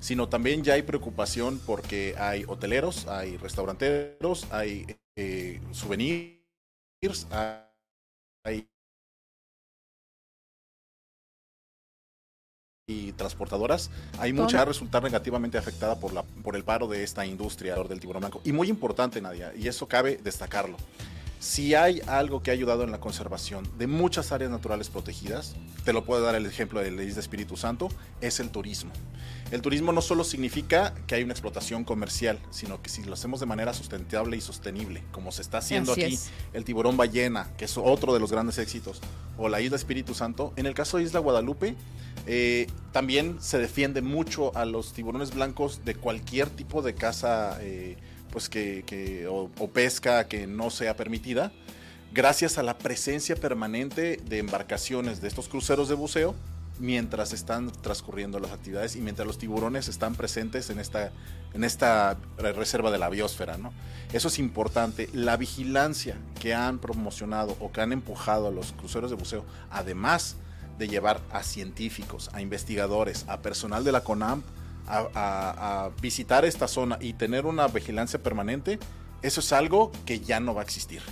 sino 0.00 0.28
también 0.28 0.64
ya 0.64 0.74
hay 0.74 0.82
preocupación 0.82 1.60
porque 1.64 2.14
hay 2.18 2.44
hoteleros, 2.46 3.06
hay 3.06 3.36
restauranteros, 3.36 4.46
hay 4.50 4.96
eh, 5.16 5.60
souvenirs, 5.72 7.26
hay 8.44 8.68
y 12.88 13.12
transportadoras, 13.12 13.90
hay 14.18 14.32
mucha 14.32 14.62
a 14.62 14.64
resultar 14.64 15.02
negativamente 15.02 15.58
afectada 15.58 16.00
por, 16.00 16.14
la, 16.14 16.22
por 16.22 16.56
el 16.56 16.64
paro 16.64 16.88
de 16.88 17.04
esta 17.04 17.24
industria 17.26 17.76
del 17.76 18.00
tiburón 18.00 18.20
blanco. 18.20 18.40
Y 18.44 18.52
muy 18.52 18.68
importante, 18.68 19.20
Nadia, 19.20 19.52
y 19.56 19.68
eso 19.68 19.86
cabe 19.86 20.18
destacarlo. 20.24 20.76
Si 21.38 21.76
hay 21.76 22.00
algo 22.08 22.42
que 22.42 22.50
ha 22.50 22.54
ayudado 22.54 22.82
en 22.82 22.90
la 22.90 22.98
conservación 22.98 23.68
de 23.78 23.86
muchas 23.86 24.32
áreas 24.32 24.50
naturales 24.50 24.88
protegidas, 24.88 25.54
te 25.84 25.92
lo 25.92 26.04
puedo 26.04 26.22
dar 26.22 26.34
el 26.34 26.46
ejemplo 26.46 26.80
de 26.80 26.90
la 26.90 27.04
isla 27.04 27.20
Espíritu 27.20 27.56
Santo, 27.56 27.88
es 28.20 28.40
el 28.40 28.50
turismo. 28.50 28.90
El 29.52 29.62
turismo 29.62 29.92
no 29.92 30.02
solo 30.02 30.24
significa 30.24 30.94
que 31.06 31.14
hay 31.14 31.22
una 31.22 31.32
explotación 31.32 31.84
comercial, 31.84 32.40
sino 32.50 32.82
que 32.82 32.88
si 32.88 33.04
lo 33.04 33.14
hacemos 33.14 33.38
de 33.38 33.46
manera 33.46 33.72
sustentable 33.72 34.36
y 34.36 34.40
sostenible, 34.40 35.04
como 35.12 35.30
se 35.30 35.42
está 35.42 35.58
haciendo 35.58 35.92
aquí, 35.92 36.18
el 36.54 36.64
tiburón 36.64 36.96
ballena, 36.96 37.48
que 37.56 37.66
es 37.66 37.78
otro 37.78 38.12
de 38.12 38.20
los 38.20 38.32
grandes 38.32 38.58
éxitos, 38.58 39.00
o 39.36 39.48
la 39.48 39.60
isla 39.60 39.76
Espíritu 39.76 40.14
Santo, 40.14 40.52
en 40.56 40.66
el 40.66 40.74
caso 40.74 40.96
de 40.96 41.04
Isla 41.04 41.20
Guadalupe, 41.20 41.76
eh, 42.30 42.66
también 42.92 43.38
se 43.40 43.58
defiende 43.58 44.02
mucho 44.02 44.54
a 44.54 44.66
los 44.66 44.92
tiburones 44.92 45.34
blancos 45.34 45.86
de 45.86 45.94
cualquier 45.94 46.50
tipo 46.50 46.82
de 46.82 46.94
caza 46.94 47.56
eh, 47.62 47.96
pues 48.30 48.50
que, 48.50 49.26
o, 49.30 49.48
pesca 49.70 50.28
que 50.28 50.46
no 50.46 50.68
sea 50.68 50.94
permitida, 50.94 51.52
gracias 52.12 52.58
a 52.58 52.62
la 52.62 52.76
presencia 52.76 53.34
permanente 53.34 54.18
de 54.18 54.38
embarcaciones 54.40 55.22
de 55.22 55.28
estos 55.28 55.48
cruceros 55.48 55.88
de 55.88 55.94
buceo 55.94 56.34
mientras 56.78 57.32
están 57.32 57.72
transcurriendo 57.72 58.38
las 58.40 58.52
actividades 58.52 58.94
y 58.94 59.00
mientras 59.00 59.26
los 59.26 59.38
tiburones 59.38 59.88
están 59.88 60.14
presentes 60.14 60.68
en 60.68 60.80
esta, 60.80 61.12
en 61.54 61.64
esta 61.64 62.18
reserva 62.36 62.90
de 62.90 62.98
la 62.98 63.08
biosfera. 63.08 63.56
¿no? 63.56 63.72
Eso 64.12 64.28
es 64.28 64.38
importante. 64.38 65.08
La 65.14 65.38
vigilancia 65.38 66.18
que 66.38 66.52
han 66.52 66.78
promocionado 66.78 67.56
o 67.58 67.72
que 67.72 67.80
han 67.80 67.92
empujado 67.92 68.48
a 68.48 68.50
los 68.50 68.72
cruceros 68.72 69.08
de 69.10 69.16
buceo, 69.16 69.46
además 69.70 70.36
de 70.78 70.88
llevar 70.88 71.20
a 71.32 71.42
científicos, 71.42 72.30
a 72.32 72.40
investigadores, 72.40 73.24
a 73.28 73.42
personal 73.42 73.84
de 73.84 73.92
la 73.92 74.02
CONAMP, 74.02 74.44
a, 74.86 75.90
visitar 76.00 76.44
esta 76.44 76.68
zona 76.68 76.98
y 77.00 77.12
tener 77.12 77.46
una 77.46 77.68
vigilancia 77.68 78.22
permanente, 78.22 78.78
eso 79.22 79.40
es 79.40 79.52
algo 79.52 79.92
que 80.06 80.20
ya 80.20 80.40
no 80.40 80.54
va 80.54 80.62
a 80.62 80.64
existir. 80.64 81.02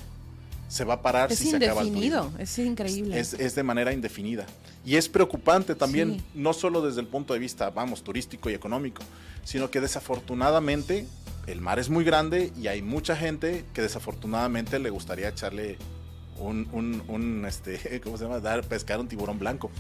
Se 0.69 0.85
va 0.85 0.95
a 0.95 1.03
parar 1.03 1.33
si 1.35 1.51
se 1.51 1.57
acaba 1.57 1.83
el 1.83 1.93
turismo. 1.93 2.33
Es 2.39 2.59
increíble. 2.59 3.21
Es, 3.21 3.55
de 3.55 3.63
manera 3.63 3.93
indefinida. 3.93 4.47
Y 4.85 4.97
es 4.97 5.09
preocupante 5.09 5.75
también, 5.75 6.23
no 6.35 6.53
solo 6.53 6.81
desde 6.81 7.01
el 7.01 7.07
punto 7.07 7.35
de 7.35 7.41
vista, 7.41 7.71
vamos, 7.71 8.03
turístico 8.03 8.51
y 8.51 8.55
económico, 8.55 9.03
sino 9.45 9.71
que 9.71 9.81
desafortunadamente 9.81 11.07
el 11.47 11.61
mar 11.61 11.79
es 11.79 11.89
muy 11.89 12.05
grande 12.05 12.53
y 12.61 12.67
hay 12.67 12.83
mucha 12.83 13.17
gente 13.17 13.65
que 13.73 13.83
desafortunadamente 13.83 14.79
le 14.79 14.91
gustaría 14.91 15.29
echarle 15.29 15.79
un, 16.39 17.03
un, 17.09 17.45
este, 17.47 18.01
¿cómo 18.05 18.17
se 18.17 18.25
llama? 18.25 18.41
Dar, 18.41 18.65
pescar 18.65 19.01
un 19.01 19.09
tiburón 19.09 19.39
blanco. 19.39 19.71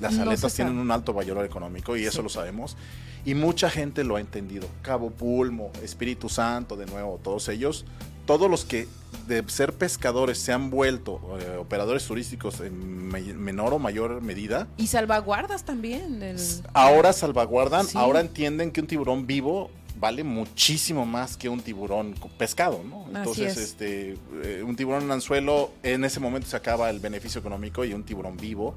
Las 0.00 0.18
aletas 0.18 0.54
tienen 0.54 0.78
un 0.78 0.90
alto 0.90 1.12
valor 1.12 1.44
económico 1.44 1.96
y 1.96 2.04
eso 2.04 2.22
lo 2.22 2.28
sabemos. 2.28 2.76
Y 3.24 3.34
mucha 3.34 3.70
gente 3.70 4.02
lo 4.02 4.16
ha 4.16 4.20
entendido. 4.20 4.66
Cabo 4.82 5.10
Pulmo, 5.10 5.70
Espíritu 5.82 6.28
Santo, 6.28 6.76
de 6.76 6.86
nuevo, 6.86 7.20
todos 7.22 7.48
ellos, 7.48 7.84
todos 8.26 8.50
los 8.50 8.64
que 8.64 8.88
de 9.26 9.44
ser 9.48 9.72
pescadores 9.74 10.38
se 10.38 10.52
han 10.52 10.70
vuelto 10.70 11.20
eh, 11.38 11.56
operadores 11.56 12.04
turísticos 12.06 12.60
en 12.60 13.08
menor 13.08 13.74
o 13.74 13.78
mayor 13.78 14.20
medida. 14.22 14.66
Y 14.76 14.88
salvaguardas 14.88 15.64
también. 15.64 16.36
Ahora 16.72 17.12
salvaguardan, 17.12 17.86
ahora 17.94 18.20
entienden 18.20 18.72
que 18.72 18.80
un 18.80 18.86
tiburón 18.86 19.26
vivo 19.26 19.70
vale 20.02 20.24
muchísimo 20.24 21.06
más 21.06 21.36
que 21.36 21.48
un 21.48 21.60
tiburón 21.60 22.16
pescado, 22.36 22.82
¿no? 22.82 23.06
Entonces, 23.16 23.56
este, 23.56 24.16
eh, 24.42 24.64
un 24.66 24.74
tiburón 24.74 25.04
en 25.04 25.12
anzuelo, 25.12 25.70
en 25.84 26.04
ese 26.04 26.18
momento 26.18 26.48
se 26.48 26.56
acaba 26.56 26.90
el 26.90 26.98
beneficio 26.98 27.38
económico 27.38 27.84
y 27.84 27.94
un 27.94 28.02
tiburón 28.02 28.36
vivo, 28.36 28.74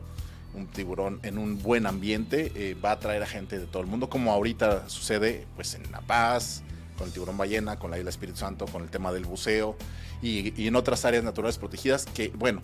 un 0.54 0.68
tiburón 0.68 1.20
en 1.24 1.40
un 1.40 1.64
buen 1.64 1.88
ambiente, 1.88 2.52
eh, 2.54 2.76
va 2.76 2.92
a 2.92 2.94
atraer 2.94 3.24
a 3.24 3.26
gente 3.26 3.58
de 3.58 3.66
todo 3.66 3.82
el 3.82 3.88
mundo, 3.88 4.08
como 4.08 4.32
ahorita 4.32 4.88
sucede, 4.88 5.48
pues 5.56 5.74
en 5.74 5.92
La 5.92 6.02
Paz, 6.02 6.62
con 6.96 7.08
el 7.08 7.14
tiburón 7.14 7.40
ballena, 7.40 7.80
con 7.80 7.90
la 7.90 7.98
isla 7.98 8.12
Espíritu 8.12 8.38
Santo, 8.38 8.68
con 8.68 8.84
el 8.84 8.90
tema 8.90 9.12
del 9.12 9.26
buceo 9.26 9.76
y, 10.22 10.54
y 10.62 10.68
en 10.68 10.76
otras 10.76 11.06
áreas 11.06 11.24
naturales 11.24 11.58
protegidas 11.58 12.06
que, 12.06 12.30
bueno, 12.36 12.62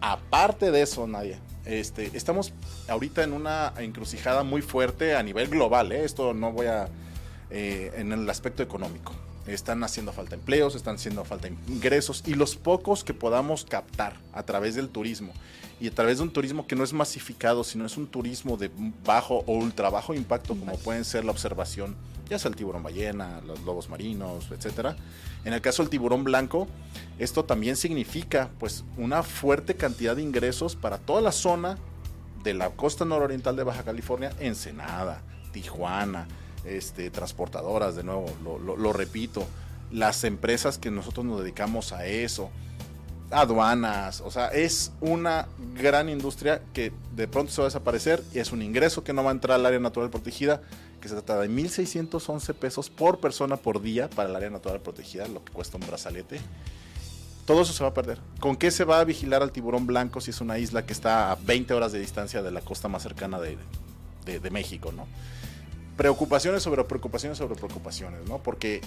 aparte 0.00 0.70
de 0.70 0.80
eso, 0.80 1.06
Nadia, 1.06 1.38
este, 1.66 2.10
estamos 2.14 2.54
ahorita 2.88 3.22
en 3.24 3.34
una 3.34 3.74
encrucijada 3.76 4.42
muy 4.42 4.62
fuerte 4.62 5.14
a 5.16 5.22
nivel 5.22 5.48
global, 5.48 5.92
¿eh? 5.92 6.04
esto 6.04 6.32
no 6.32 6.50
voy 6.50 6.68
a 6.68 6.88
eh, 7.56 7.92
en 7.94 8.10
el 8.10 8.28
aspecto 8.28 8.64
económico. 8.64 9.12
Están 9.46 9.84
haciendo 9.84 10.12
falta 10.12 10.34
empleos, 10.34 10.74
están 10.74 10.96
haciendo 10.96 11.24
falta 11.24 11.46
ingresos 11.68 12.24
y 12.26 12.34
los 12.34 12.56
pocos 12.56 13.04
que 13.04 13.14
podamos 13.14 13.64
captar 13.64 14.16
a 14.32 14.42
través 14.42 14.74
del 14.74 14.88
turismo 14.88 15.32
y 15.80 15.86
a 15.86 15.92
través 15.92 16.16
de 16.16 16.24
un 16.24 16.32
turismo 16.32 16.66
que 16.66 16.74
no 16.74 16.82
es 16.82 16.92
masificado, 16.92 17.62
sino 17.62 17.86
es 17.86 17.96
un 17.96 18.08
turismo 18.08 18.56
de 18.56 18.72
bajo 19.04 19.44
o 19.46 19.52
ultra 19.52 19.88
bajo 19.88 20.14
impacto, 20.14 20.56
como 20.56 20.76
pueden 20.78 21.04
ser 21.04 21.24
la 21.24 21.30
observación, 21.30 21.94
ya 22.28 22.40
sea 22.40 22.48
el 22.48 22.56
tiburón 22.56 22.82
ballena, 22.82 23.40
los 23.46 23.60
lobos 23.60 23.88
marinos, 23.88 24.50
etcétera. 24.50 24.96
En 25.44 25.52
el 25.52 25.60
caso 25.60 25.84
del 25.84 25.90
tiburón 25.90 26.24
blanco, 26.24 26.66
esto 27.20 27.44
también 27.44 27.76
significa 27.76 28.50
pues 28.58 28.82
una 28.96 29.22
fuerte 29.22 29.76
cantidad 29.76 30.16
de 30.16 30.22
ingresos 30.22 30.74
para 30.74 30.98
toda 30.98 31.20
la 31.20 31.30
zona 31.30 31.78
de 32.42 32.52
la 32.52 32.70
costa 32.70 33.04
nororiental 33.04 33.54
de 33.54 33.62
Baja 33.62 33.84
California, 33.84 34.32
Ensenada, 34.40 35.22
Tijuana, 35.52 36.26
este, 36.64 37.10
transportadoras, 37.10 37.96
de 37.96 38.04
nuevo, 38.04 38.26
lo, 38.42 38.92
repito, 38.92 39.46
las 39.90 40.24
empresas 40.24 40.78
que 40.78 40.90
nosotros 40.90 41.24
nos 41.24 41.40
dedicamos 41.40 41.92
a 41.92 42.06
eso, 42.06 42.50
aduanas, 43.30 44.20
o 44.20 44.30
sea, 44.30 44.48
es 44.48 44.92
una 45.00 45.48
gran 45.74 46.08
industria 46.08 46.62
que 46.72 46.92
de 47.14 47.28
pronto 47.28 47.52
se 47.52 47.60
va 47.60 47.66
a 47.66 47.68
desaparecer 47.68 48.22
y 48.32 48.38
es 48.38 48.52
un 48.52 48.62
ingreso 48.62 49.02
que 49.02 49.12
no 49.12 49.24
va 49.24 49.30
a 49.30 49.32
entrar 49.32 49.58
al 49.58 49.66
área 49.66 49.80
natural 49.80 50.10
protegida, 50.10 50.62
que 51.00 51.08
se 51.08 51.14
trata 51.14 51.40
de 51.40 51.50
1.611 51.50 52.54
pesos 52.54 52.90
por 52.90 53.18
persona 53.18 53.56
por 53.56 53.82
día 53.82 54.08
para 54.08 54.28
el 54.28 54.36
área 54.36 54.50
natural 54.50 54.80
protegida, 54.80 55.28
lo 55.28 55.44
que 55.44 55.52
cuesta 55.52 55.76
un 55.76 55.86
brazalete. 55.86 56.40
Todo 57.44 57.60
eso 57.60 57.74
se 57.74 57.82
va 57.82 57.90
a 57.90 57.94
perder. 57.94 58.20
¿Con 58.40 58.56
qué 58.56 58.70
se 58.70 58.84
va 58.84 59.00
a 59.00 59.04
vigilar 59.04 59.42
al 59.42 59.52
tiburón 59.52 59.86
blanco 59.86 60.22
si 60.22 60.30
es 60.30 60.40
una 60.40 60.58
isla 60.58 60.86
que 60.86 60.94
está 60.94 61.30
a 61.30 61.34
20 61.34 61.74
horas 61.74 61.92
de 61.92 61.98
distancia 61.98 62.42
de 62.42 62.50
la 62.50 62.62
costa 62.62 62.88
más 62.88 63.02
cercana 63.02 63.38
de, 63.38 63.58
de, 64.24 64.40
de 64.40 64.50
México, 64.50 64.92
no? 64.92 65.06
Preocupaciones 65.96 66.62
sobre 66.62 66.84
preocupaciones 66.84 67.38
sobre 67.38 67.54
preocupaciones, 67.54 68.28
¿no? 68.28 68.38
Porque, 68.38 68.80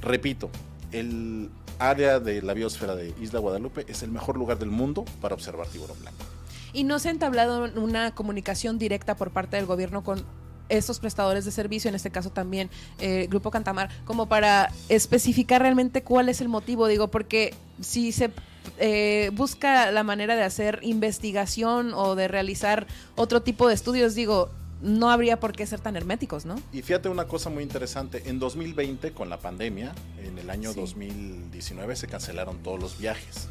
repito, 0.00 0.50
el 0.92 1.50
área 1.78 2.20
de 2.20 2.42
la 2.42 2.54
biosfera 2.54 2.94
de 2.94 3.14
Isla 3.20 3.40
Guadalupe 3.40 3.84
es 3.88 4.02
el 4.02 4.10
mejor 4.10 4.36
lugar 4.36 4.58
del 4.58 4.70
mundo 4.70 5.04
para 5.20 5.34
observar 5.34 5.66
tiburón 5.66 5.98
blanco. 6.00 6.24
¿Y 6.72 6.84
no 6.84 6.98
se 6.98 7.08
ha 7.08 7.12
entablado 7.12 7.70
una 7.76 8.14
comunicación 8.14 8.78
directa 8.78 9.16
por 9.16 9.30
parte 9.30 9.56
del 9.56 9.66
gobierno 9.66 10.02
con 10.02 10.24
estos 10.68 11.00
prestadores 11.00 11.44
de 11.44 11.50
servicio, 11.50 11.88
en 11.88 11.94
este 11.94 12.10
caso 12.10 12.30
también 12.30 12.70
eh, 12.98 13.26
Grupo 13.28 13.50
Cantamar, 13.50 13.90
como 14.04 14.26
para 14.26 14.70
especificar 14.88 15.60
realmente 15.60 16.02
cuál 16.02 16.28
es 16.28 16.40
el 16.40 16.48
motivo? 16.48 16.86
Digo, 16.86 17.08
porque 17.08 17.54
si 17.80 18.12
se 18.12 18.30
eh, 18.78 19.30
busca 19.34 19.90
la 19.90 20.02
manera 20.02 20.34
de 20.34 20.44
hacer 20.44 20.78
investigación 20.82 21.92
o 21.94 22.14
de 22.14 22.28
realizar 22.28 22.86
otro 23.16 23.42
tipo 23.42 23.68
de 23.68 23.74
estudios, 23.74 24.14
digo, 24.14 24.50
no 24.82 25.10
habría 25.10 25.38
por 25.38 25.52
qué 25.52 25.64
ser 25.64 25.80
tan 25.80 25.96
herméticos, 25.96 26.44
¿no? 26.44 26.56
Y 26.72 26.82
fíjate 26.82 27.08
una 27.08 27.26
cosa 27.26 27.48
muy 27.50 27.62
interesante, 27.62 28.24
en 28.26 28.38
2020 28.38 29.12
con 29.12 29.30
la 29.30 29.38
pandemia, 29.38 29.92
en 30.22 30.38
el 30.38 30.50
año 30.50 30.74
2019 30.74 31.96
se 31.96 32.08
cancelaron 32.08 32.58
todos 32.58 32.80
los 32.80 32.98
viajes. 32.98 33.48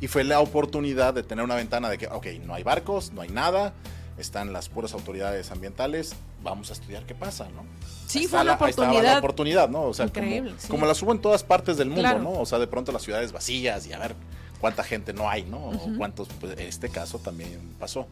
Y 0.00 0.06
fue 0.06 0.22
la 0.22 0.38
oportunidad 0.40 1.12
de 1.12 1.24
tener 1.24 1.44
una 1.44 1.56
ventana 1.56 1.90
de 1.90 1.98
que, 1.98 2.06
ok, 2.06 2.26
no 2.44 2.54
hay 2.54 2.62
barcos, 2.62 3.12
no 3.12 3.20
hay 3.20 3.28
nada, 3.28 3.74
están 4.16 4.52
las 4.52 4.68
puras 4.68 4.92
autoridades 4.92 5.50
ambientales, 5.50 6.14
vamos 6.44 6.70
a 6.70 6.74
estudiar 6.74 7.04
qué 7.04 7.16
pasa, 7.16 7.48
¿no? 7.50 7.64
Sí, 8.06 8.28
fue 8.28 8.40
una 8.40 8.54
oportunidad. 8.54 9.02
la 9.02 9.18
oportunidad, 9.18 9.68
¿no? 9.68 9.82
O 9.82 9.94
sea, 9.94 10.06
Increíble, 10.06 10.54
como, 10.68 10.86
la 10.86 10.94
subo 10.94 11.12
en 11.12 11.20
todas 11.20 11.42
partes 11.42 11.76
del 11.76 11.90
mundo, 11.90 12.18
¿no? 12.20 12.32
O 12.32 12.46
sea, 12.46 12.60
de 12.60 12.68
pronto 12.68 12.92
las 12.92 13.02
ciudades 13.02 13.32
vacías 13.32 13.84
y 13.88 13.92
a 13.92 13.98
ver 13.98 14.14
cuánta 14.60 14.84
gente 14.84 15.12
no 15.12 15.28
hay, 15.28 15.42
¿no? 15.42 15.58
O 15.58 15.90
cuántos, 15.96 16.28
pues 16.40 16.52
en 16.52 16.68
este 16.68 16.88
caso 16.88 17.18
también 17.18 17.58
pasó. 17.80 18.06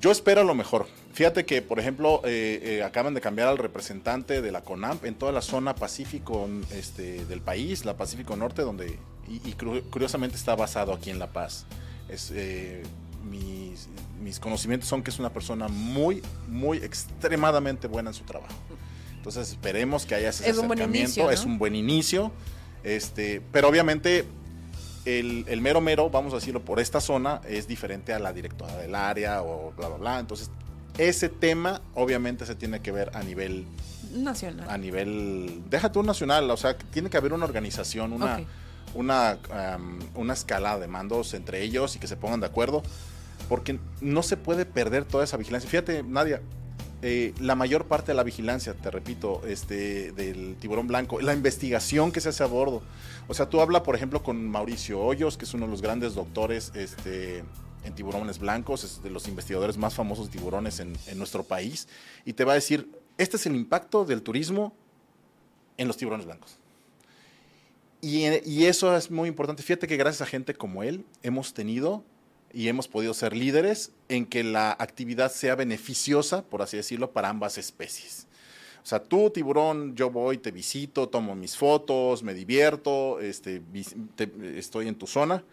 Yo 0.00 0.12
espero 0.12 0.44
lo 0.44 0.54
mejor. 0.54 0.86
Fíjate 1.12 1.44
que, 1.44 1.60
por 1.60 1.80
ejemplo, 1.80 2.20
eh, 2.24 2.60
eh, 2.62 2.82
acaban 2.84 3.14
de 3.14 3.20
cambiar 3.20 3.48
al 3.48 3.58
representante 3.58 4.40
de 4.40 4.52
la 4.52 4.62
CONAMP 4.62 5.04
en 5.04 5.16
toda 5.16 5.32
la 5.32 5.42
zona 5.42 5.74
pacífico 5.74 6.48
este, 6.72 7.24
del 7.24 7.40
país, 7.40 7.84
la 7.84 7.96
Pacífico 7.96 8.36
Norte, 8.36 8.62
donde, 8.62 8.98
y, 9.26 9.52
curiosamente 9.90 10.36
está 10.36 10.54
basado 10.54 10.92
aquí 10.92 11.10
en 11.10 11.18
La 11.18 11.26
Paz. 11.28 11.66
Es, 12.08 12.30
eh, 12.32 12.84
mis, 13.28 13.88
mis, 14.22 14.38
conocimientos 14.38 14.88
son 14.88 15.02
que 15.02 15.10
es 15.10 15.18
una 15.18 15.32
persona 15.32 15.66
muy, 15.66 16.22
muy 16.46 16.78
extremadamente 16.78 17.88
buena 17.88 18.10
en 18.10 18.14
su 18.14 18.24
trabajo. 18.24 18.54
Entonces 19.16 19.50
esperemos 19.50 20.06
que 20.06 20.14
haya 20.14 20.28
ese 20.28 20.48
es 20.48 20.56
acercamiento, 20.56 21.30
es 21.30 21.44
un 21.44 21.58
buen 21.58 21.74
inicio. 21.74 22.30
Este, 22.84 23.42
pero 23.52 23.68
obviamente 23.68 24.24
el, 25.08 25.60
mero 25.60 25.80
mero, 25.80 26.10
vamos 26.10 26.32
a 26.32 26.36
decirlo, 26.36 26.60
por 26.60 26.80
esta 26.80 27.00
zona 27.00 27.40
es 27.48 27.66
diferente 27.66 28.12
a 28.12 28.18
la 28.18 28.32
directora 28.32 28.76
del 28.76 28.94
área 28.94 29.42
o 29.42 29.72
bla, 29.76 29.88
bla, 29.88 29.96
bla. 29.96 30.18
Entonces, 30.18 30.50
ese 30.98 31.28
tema 31.28 31.80
obviamente 31.94 32.44
se 32.44 32.54
tiene 32.54 32.80
que 32.80 32.92
ver 32.92 33.10
a 33.14 33.22
nivel 33.22 33.66
nacional. 34.12 34.68
A 34.68 34.76
nivel, 34.76 35.62
déjate 35.70 35.98
un 35.98 36.06
nacional, 36.06 36.50
o 36.50 36.56
sea, 36.56 36.76
tiene 36.76 37.08
que 37.08 37.16
haber 37.16 37.32
una 37.32 37.44
organización, 37.44 38.12
una, 38.12 38.40
una, 38.94 39.38
una 40.14 40.32
escala 40.32 40.78
de 40.78 40.88
mandos 40.88 41.34
entre 41.34 41.62
ellos 41.62 41.96
y 41.96 41.98
que 41.98 42.06
se 42.06 42.16
pongan 42.16 42.40
de 42.40 42.46
acuerdo, 42.46 42.82
porque 43.48 43.78
no 44.00 44.22
se 44.22 44.36
puede 44.36 44.66
perder 44.66 45.04
toda 45.04 45.24
esa 45.24 45.36
vigilancia. 45.36 45.70
Fíjate, 45.70 46.02
Nadia, 46.02 46.42
eh, 47.00 47.32
la 47.38 47.54
mayor 47.54 47.86
parte 47.86 48.10
de 48.10 48.16
la 48.16 48.24
vigilancia, 48.24 48.74
te 48.74 48.90
repito, 48.90 49.42
este, 49.46 50.10
del 50.12 50.56
tiburón 50.56 50.88
blanco, 50.88 51.20
la 51.20 51.32
investigación 51.32 52.10
que 52.10 52.20
se 52.20 52.30
hace 52.30 52.42
a 52.42 52.46
bordo. 52.46 52.82
O 53.28 53.34
sea, 53.34 53.48
tú 53.48 53.60
habla, 53.60 53.84
por 53.84 53.94
ejemplo, 53.94 54.22
con 54.22 54.48
Mauricio 54.48 55.00
Hoyos, 55.00 55.36
que 55.36 55.44
es 55.44 55.54
uno 55.54 55.66
de 55.66 55.70
los 55.70 55.80
grandes 55.80 56.14
doctores 56.14 56.72
este, 56.74 57.44
en 57.84 57.94
tiburones 57.94 58.40
blancos, 58.40 58.82
es 58.82 59.00
de 59.00 59.10
los 59.10 59.28
investigadores 59.28 59.76
más 59.76 59.94
famosos 59.94 60.26
de 60.26 60.38
tiburones 60.38 60.80
en, 60.80 60.96
nuestro 61.16 61.44
país, 61.44 61.86
y 62.24 62.32
te 62.32 62.44
va 62.44 62.52
a 62.52 62.56
decir, 62.56 62.90
este 63.16 63.36
es 63.36 63.46
el 63.46 63.54
impacto 63.54 64.04
del 64.04 64.22
turismo 64.22 64.72
en 65.76 65.86
los 65.86 65.96
tiburones 65.96 66.26
blancos. 66.26 66.56
Y, 68.00 68.26
y 68.44 68.64
eso 68.64 68.96
es 68.96 69.08
muy 69.08 69.28
importante. 69.28 69.62
Fíjate 69.62 69.86
que 69.86 69.96
gracias 69.96 70.22
a 70.22 70.26
gente 70.26 70.54
como 70.54 70.82
él 70.82 71.04
hemos 71.22 71.54
tenido 71.54 72.02
y 72.52 72.68
hemos 72.68 72.88
podido 72.88 73.14
ser 73.14 73.36
líderes 73.36 73.92
en 74.08 74.26
que 74.26 74.44
la 74.44 74.72
actividad 74.72 75.30
sea 75.30 75.54
beneficiosa, 75.54 76.42
por 76.42 76.62
así 76.62 76.76
decirlo, 76.76 77.12
para 77.12 77.28
ambas 77.28 77.58
especies. 77.58 78.26
O 78.82 78.86
sea, 78.86 79.02
tú, 79.02 79.30
tiburón, 79.30 79.94
yo 79.94 80.10
voy, 80.10 80.38
te 80.38 80.50
visito, 80.50 81.08
tomo 81.08 81.34
mis 81.34 81.56
fotos, 81.56 82.22
me 82.22 82.32
divierto, 82.32 83.20
este, 83.20 83.62
estoy 84.56 84.88
en 84.88 84.94
tu 84.94 85.06
zona. 85.06 85.44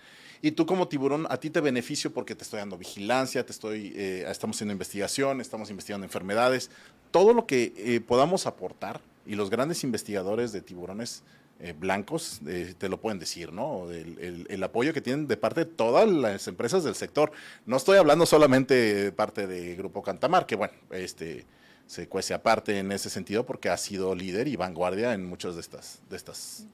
Y 0.42 0.52
tú 0.52 0.66
como 0.66 0.88
tiburón, 0.88 1.28
a 1.30 1.38
ti 1.38 1.50
te 1.50 1.60
beneficio 1.60 2.14
porque 2.14 2.36
te 2.36 2.44
estoy 2.44 2.60
dando 2.60 2.78
vigilancia, 2.78 3.46
te 3.46 3.52
estoy, 3.52 3.94
eh, 3.96 4.26
estamos 4.30 4.56
haciendo 4.58 4.72
investigación, 4.72 5.42
estamos 5.42 5.70
investigando 5.70 6.06
enfermedades. 6.06 6.70
Todo 7.12 7.34
lo 7.34 7.46
que 7.46 7.74
eh, 7.78 8.00
podamos 8.00 8.46
aportar, 8.46 9.02
y 9.26 9.36
los 9.36 9.50
grandes 9.50 9.84
investigadores 9.84 10.52
de 10.52 10.62
tiburones 10.62 11.24
eh, 11.60 11.73
blancos 11.77 12.41
eh, 12.48 12.73
te 12.77 12.90
lo 12.90 12.99
pueden 12.99 13.18
decir, 13.18 13.53
¿no? 13.53 13.90
El, 13.90 14.64
apoyo 14.64 14.94
que 14.94 15.02
tienen 15.02 15.27
de 15.27 15.38
parte 15.38 15.61
de 15.61 15.72
todas 15.72 16.10
las 16.10 16.48
empresas 16.48 16.84
del 16.84 16.95
sector. 16.95 17.32
No 17.65 17.77
estoy 17.77 17.98
hablando 17.98 18.26
solamente 18.26 18.73
de 18.73 19.11
parte 19.11 19.48
de 19.48 19.76
Grupo 19.76 20.03
Cantamar, 20.03 20.45
que 20.45 20.56
bueno, 20.56 20.73
este 20.91 21.45
se 21.88 22.07
cuece 22.07 22.34
aparte 22.34 22.80
en 22.80 22.91
ese 22.91 23.10
sentido 23.10 23.45
porque 23.45 23.69
ha 23.69 23.77
sido 23.77 24.15
líder 24.15 24.48
y 24.48 24.56
vanguardia 24.56 25.14
en 25.14 25.23
muchas 25.23 25.53
de 25.56 25.61
estas, 25.61 26.02
de 26.10 26.18
estas 26.18 26.65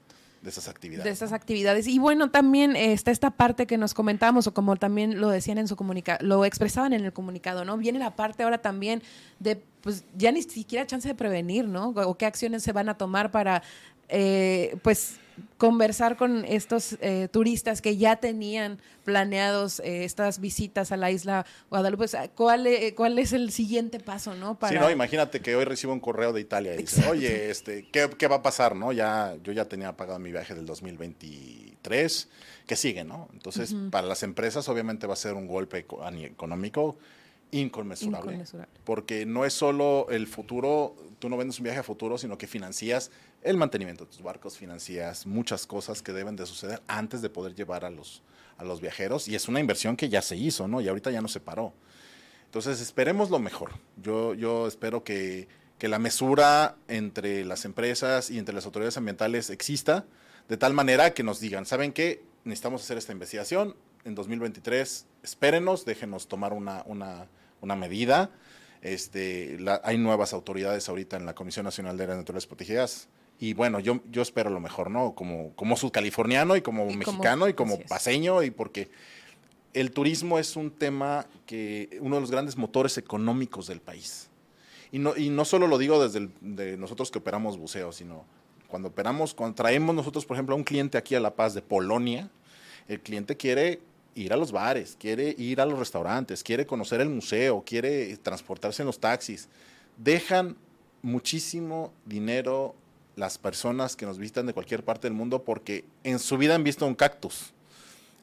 de 0.42 0.50
esas 0.50 0.68
actividades. 0.68 1.04
De 1.04 1.10
estas 1.10 1.32
actividades. 1.32 1.86
Y 1.86 1.98
bueno, 1.98 2.30
también 2.30 2.74
eh, 2.74 2.92
está 2.92 3.10
esta 3.12 3.30
parte 3.30 3.66
que 3.66 3.78
nos 3.78 3.94
comentamos, 3.94 4.46
o 4.48 4.54
como 4.54 4.76
también 4.76 5.20
lo 5.20 5.28
decían 5.28 5.58
en 5.58 5.68
su 5.68 5.76
comunicado, 5.76 6.18
lo 6.26 6.44
expresaban 6.44 6.92
en 6.92 7.04
el 7.04 7.12
comunicado, 7.12 7.64
¿no? 7.64 7.76
Viene 7.78 8.00
la 8.00 8.16
parte 8.16 8.42
ahora 8.42 8.58
también 8.58 9.02
de, 9.38 9.62
pues 9.82 10.04
ya 10.16 10.32
ni 10.32 10.42
siquiera 10.42 10.84
chance 10.86 11.06
de 11.06 11.14
prevenir, 11.14 11.66
¿no? 11.66 11.90
O 11.90 12.18
qué 12.18 12.26
acciones 12.26 12.64
se 12.64 12.72
van 12.72 12.88
a 12.88 12.98
tomar 12.98 13.30
para 13.30 13.62
eh, 14.14 14.76
pues 14.82 15.16
conversar 15.56 16.18
con 16.18 16.44
estos 16.44 16.98
eh, 17.00 17.28
turistas 17.32 17.80
que 17.80 17.96
ya 17.96 18.16
tenían 18.16 18.78
planeados 19.04 19.80
eh, 19.80 20.04
estas 20.04 20.38
visitas 20.38 20.92
a 20.92 20.98
la 20.98 21.10
isla 21.10 21.46
Guadalupe. 21.70 22.04
¿Cuál, 22.34 22.68
¿Cuál 22.94 23.18
es 23.18 23.32
el 23.32 23.50
siguiente 23.52 23.98
paso, 23.98 24.34
no? 24.34 24.58
Para... 24.58 24.74
Sí, 24.74 24.78
no, 24.78 24.90
imagínate 24.90 25.40
que 25.40 25.56
hoy 25.56 25.64
recibo 25.64 25.94
un 25.94 26.00
correo 26.00 26.34
de 26.34 26.42
Italia 26.42 26.74
y 26.74 26.78
dice, 26.82 27.08
oye, 27.08 27.50
este, 27.50 27.88
¿qué, 27.90 28.10
¿qué, 28.18 28.28
va 28.28 28.36
a 28.36 28.42
pasar, 28.42 28.76
no? 28.76 28.92
Ya, 28.92 29.34
yo 29.42 29.52
ya 29.52 29.64
tenía 29.64 29.96
pagado 29.96 30.18
mi 30.18 30.30
viaje 30.30 30.54
del 30.54 30.66
2023, 30.66 32.28
que 32.66 32.76
sigue, 32.76 33.04
¿no? 33.04 33.30
Entonces, 33.32 33.74
para 33.90 34.06
las 34.06 34.22
empresas 34.22 34.68
obviamente 34.68 35.06
va 35.06 35.14
a 35.14 35.16
ser 35.16 35.32
un 35.32 35.46
golpe 35.46 35.78
económico 35.78 36.98
inconmensurable, 37.50 38.32
inconmensurable. 38.32 38.72
Porque 38.84 39.24
no 39.24 39.46
es 39.46 39.54
solo 39.54 40.08
el 40.10 40.26
futuro, 40.26 40.96
tú 41.18 41.28
no 41.28 41.36
vendes 41.38 41.58
un 41.58 41.64
viaje 41.64 41.80
a 41.80 41.82
futuro, 41.82 42.18
sino 42.18 42.36
que 42.36 42.46
financias 42.46 43.10
el 43.42 43.56
mantenimiento 43.56 44.04
de 44.04 44.10
tus 44.10 44.22
barcos, 44.22 44.56
financias 44.56 45.26
muchas 45.26 45.66
cosas 45.66 46.02
que 46.02 46.12
deben 46.12 46.36
de 46.36 46.46
suceder 46.46 46.82
antes 46.86 47.22
de 47.22 47.30
poder 47.30 47.54
llevar 47.54 47.84
a 47.84 47.90
los, 47.90 48.22
a 48.56 48.64
los 48.64 48.80
viajeros 48.80 49.28
y 49.28 49.34
es 49.34 49.48
una 49.48 49.60
inversión 49.60 49.96
que 49.96 50.08
ya 50.08 50.22
se 50.22 50.36
hizo, 50.36 50.68
¿no? 50.68 50.80
Y 50.80 50.88
ahorita 50.88 51.10
ya 51.10 51.20
no 51.20 51.28
se 51.28 51.40
paró. 51.40 51.72
Entonces 52.44 52.80
esperemos 52.80 53.30
lo 53.30 53.38
mejor. 53.38 53.72
Yo, 53.96 54.34
yo 54.34 54.66
espero 54.66 55.02
que, 55.02 55.48
que 55.78 55.88
la 55.88 55.98
mesura 55.98 56.76
entre 56.86 57.44
las 57.44 57.64
empresas 57.64 58.30
y 58.30 58.38
entre 58.38 58.54
las 58.54 58.64
autoridades 58.66 58.96
ambientales 58.96 59.50
exista 59.50 60.04
de 60.48 60.56
tal 60.56 60.74
manera 60.74 61.14
que 61.14 61.22
nos 61.22 61.40
digan, 61.40 61.66
¿saben 61.66 61.92
qué? 61.92 62.22
Necesitamos 62.44 62.82
hacer 62.82 62.98
esta 62.98 63.12
investigación. 63.12 63.74
En 64.04 64.14
2023, 64.14 65.06
espérenos, 65.22 65.84
déjenos 65.84 66.28
tomar 66.28 66.52
una, 66.52 66.82
una, 66.86 67.28
una 67.60 67.76
medida. 67.76 68.30
Este, 68.82 69.58
hay 69.84 69.96
nuevas 69.96 70.32
autoridades 70.32 70.88
ahorita 70.88 71.16
en 71.16 71.24
la 71.24 71.34
Comisión 71.34 71.64
Nacional 71.64 71.96
de 71.96 72.04
Áreas 72.04 72.18
Naturales 72.18 72.46
Protegidas 72.46 73.08
y 73.42 73.54
bueno, 73.54 73.80
yo, 73.80 73.98
yo 74.08 74.22
espero 74.22 74.50
lo 74.50 74.60
mejor, 74.60 74.88
¿no? 74.88 75.16
Como, 75.16 75.50
como 75.56 75.76
subcaliforniano 75.76 76.54
y 76.54 76.62
como 76.62 76.86
mexicano 76.86 77.48
y 77.48 77.54
como 77.54 77.76
paseño, 77.80 78.40
y 78.44 78.52
porque 78.52 78.88
el 79.74 79.90
turismo 79.90 80.38
es 80.38 80.54
un 80.54 80.70
tema 80.70 81.26
que, 81.44 81.98
uno 82.00 82.14
de 82.14 82.20
los 82.20 82.30
grandes 82.30 82.56
motores 82.56 82.98
económicos 82.98 83.66
del 83.66 83.80
país. 83.80 84.28
Y 84.92 85.00
no, 85.00 85.16
y 85.16 85.28
no 85.28 85.44
solo 85.44 85.66
lo 85.66 85.76
digo 85.76 86.00
desde 86.00 86.28
de 86.40 86.76
nosotros 86.76 87.10
que 87.10 87.18
operamos 87.18 87.58
buceo, 87.58 87.90
sino 87.90 88.24
cuando 88.68 88.90
operamos, 88.90 89.34
cuando 89.34 89.56
traemos 89.56 89.92
nosotros, 89.92 90.24
por 90.24 90.36
ejemplo, 90.36 90.54
a 90.54 90.58
un 90.58 90.62
cliente 90.62 90.96
aquí 90.96 91.16
a 91.16 91.20
La 91.20 91.34
Paz 91.34 91.52
de 91.52 91.62
Polonia, 91.62 92.30
el 92.86 93.00
cliente 93.00 93.36
quiere 93.36 93.80
ir 94.14 94.32
a 94.32 94.36
los 94.36 94.52
bares, 94.52 94.96
quiere 94.96 95.34
ir 95.36 95.60
a 95.60 95.66
los 95.66 95.80
restaurantes, 95.80 96.44
quiere 96.44 96.64
conocer 96.64 97.00
el 97.00 97.08
museo, 97.08 97.64
quiere 97.66 98.16
transportarse 98.18 98.82
en 98.82 98.86
los 98.86 99.00
taxis. 99.00 99.48
Dejan 99.96 100.56
muchísimo 101.02 101.92
dinero 102.06 102.76
las 103.16 103.38
personas 103.38 103.96
que 103.96 104.06
nos 104.06 104.18
visitan 104.18 104.46
de 104.46 104.54
cualquier 104.54 104.84
parte 104.84 105.06
del 105.06 105.14
mundo 105.14 105.44
porque 105.44 105.84
en 106.04 106.18
su 106.18 106.38
vida 106.38 106.54
han 106.54 106.64
visto 106.64 106.86
un 106.86 106.94
cactus, 106.94 107.52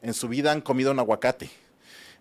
en 0.01 0.13
su 0.13 0.27
vida 0.27 0.51
han 0.51 0.61
comido 0.61 0.91
un 0.91 0.99
aguacate. 0.99 1.49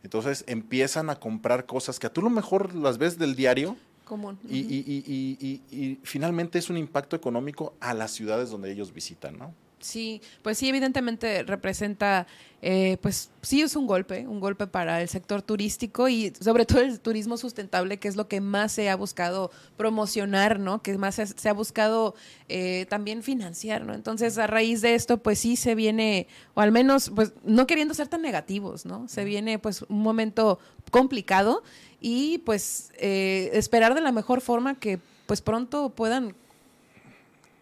Entonces 0.03 0.45
empiezan 0.47 1.11
a 1.11 1.17
comprar 1.17 1.67
cosas 1.67 1.99
que 1.99 2.07
a 2.07 2.13
tú 2.13 2.23
lo 2.23 2.31
mejor 2.31 2.75
las 2.75 2.99
ves 2.99 3.19
del 3.19 3.35
diario. 3.35 3.77
Común. 4.05 4.39
Y, 4.49 4.59
y, 4.59 5.61
y, 5.71 6.01
finalmente 6.03 6.59
es 6.59 6.71
un 6.71 6.79
impacto 6.79 7.15
económico 7.17 7.75
a 7.81 7.93
las 7.95 8.13
ciudades 8.13 8.51
donde 8.51 8.71
ellos 8.73 8.93
visitan, 8.93 9.37
¿no? 9.37 9.53
Sí, 9.81 10.21
pues 10.43 10.59
sí, 10.59 10.69
evidentemente 10.69 11.45
representa, 11.45 12.27
eh, 12.63 12.99
pues 13.01 13.31
sí 13.43 13.63
es 13.63 13.77
un 13.77 13.87
golpe, 13.87 14.27
un 14.27 14.41
golpe 14.41 14.67
para 14.67 15.01
el 15.01 15.09
sector 15.09 15.41
turístico 15.41 16.09
y 16.09 16.33
sobre 16.41 16.67
todo 16.67 16.81
el 16.81 16.99
turismo 16.99 17.37
sustentable, 17.37 17.99
que 17.99 18.09
es 18.09 18.17
lo 18.17 18.27
que 18.27 18.41
más 18.41 18.73
se 18.73 18.91
ha 18.91 18.97
buscado 18.97 19.53
promocionar, 19.77 20.59
¿no? 20.59 20.83
Que 20.83 20.99
más 20.99 21.15
se, 21.15 21.49
ha 21.49 21.53
buscado 21.53 22.17
eh, 22.49 22.87
también 22.89 23.23
financiar, 23.23 23.85
¿no? 23.85 23.95
Entonces, 23.95 24.37
a 24.39 24.49
raíz 24.49 24.83
de 24.83 24.97
esto, 24.97 25.19
pues 25.19 25.39
sí 25.39 25.55
se 25.55 25.77
viene, 25.77 26.27
o 26.55 26.61
al 26.61 26.73
menos, 26.73 27.13
pues 27.15 27.33
no 27.45 27.69
queriendo 27.69 27.95
ser 27.95 28.09
tan 28.09 28.23
negativos, 28.23 28.85
¿no? 28.85 29.07
Se 29.07 29.25
viene, 29.25 29.61
pues, 29.61 29.83
un 29.83 30.03
momento 30.03 30.59
complicado 30.91 31.63
y, 32.01 32.39
pues, 32.39 32.91
eh, 32.99 33.51
esperar 33.53 33.95
de 33.95 34.01
la 34.01 34.11
mejor 34.11 34.41
forma 34.41 34.75
que, 34.81 34.99
pues, 35.27 35.41
pronto 35.41 35.91
puedan 35.91 36.35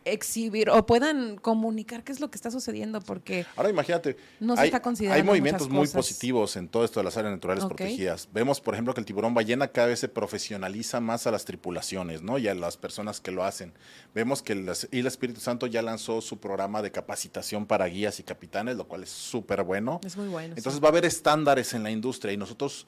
exhibir 0.07 0.71
o 0.71 0.87
puedan 0.87 1.37
comunicar 1.37 2.05
qué 2.05 2.13
es 2.13 2.21
lo 2.21 2.31
que 2.31 2.37
está 2.37 2.51
sucediendo, 2.51 3.01
porque 3.01 3.45
ahora 3.57 3.71
imagínate, 3.71 4.17
no 4.41 4.55
se 4.55 4.63
hay, 4.63 4.69
está 4.69 4.81
considerando 4.81 5.21
hay 5.21 5.27
movimientos 5.27 5.69
muy 5.69 5.89
positivos 5.89 6.57
en 6.57 6.69
todo 6.69 6.85
esto 6.85 7.01
de 7.01 7.05
las 7.05 7.17
áreas 7.17 7.35
naturales 7.35 7.65
protegidas. 7.65 8.29
Vemos, 8.33 8.61
por 8.61 8.75
ejemplo, 8.75 8.95
que 8.95 9.01
el 9.01 9.07
tiburón 9.07 9.35
ballena 9.35 9.69
cada 9.69 9.89
vez 9.89 10.01
se 10.01 10.09
profesionaliza 10.09 11.01
más 11.01 11.27
a 11.27 11.31
las 11.31 11.45
tripulaciones, 11.45 12.23
¿no? 12.23 12.39
Y 12.39 12.49
a 12.49 12.55
las 12.55 12.77
personas 12.77 13.21
que 13.21 13.33
lo 13.33 13.45
hacen. 13.45 13.73
Vemos 14.15 14.43
que 14.43 14.53
el 14.53 14.71
Isla 14.93 15.09
Espíritu 15.09 15.41
Santo 15.41 15.67
ya 15.67 15.83
lanzó 15.83 16.21
su 16.21 16.39
programa 16.39 16.83
de 16.83 16.93
capacitación 16.93 17.67
para 17.67 17.87
guías 17.87 18.21
y 18.21 18.23
capitanes, 18.23 18.77
lo 18.77 18.87
cual 18.87 19.03
es 19.03 19.11
súper 19.11 19.65
bueno. 19.65 20.01
Es 20.05 20.17
muy 20.17 20.29
bueno. 20.29 20.55
Entonces 20.57 20.81
va 20.81 20.87
a 20.87 20.91
haber 20.91 21.05
estándares 21.05 21.75
en 21.75 21.83
la 21.83 21.91
industria 21.91 22.33
y 22.33 22.37
nosotros 22.37 22.87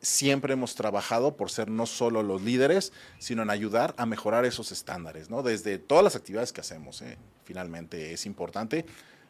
siempre 0.00 0.54
hemos 0.54 0.74
trabajado 0.74 1.36
por 1.36 1.50
ser 1.50 1.70
no 1.70 1.86
solo 1.86 2.22
los 2.22 2.42
líderes, 2.42 2.92
sino 3.18 3.42
en 3.42 3.50
ayudar 3.50 3.94
a 3.98 4.06
mejorar 4.06 4.44
esos 4.44 4.72
estándares, 4.72 5.30
¿no? 5.30 5.42
Desde 5.42 5.78
todas 5.78 6.04
las 6.04 6.16
actividades 6.16 6.52
que 6.52 6.60
hacemos, 6.60 7.02
¿eh? 7.02 7.18
finalmente 7.44 8.12
es 8.12 8.26
importante, 8.26 8.86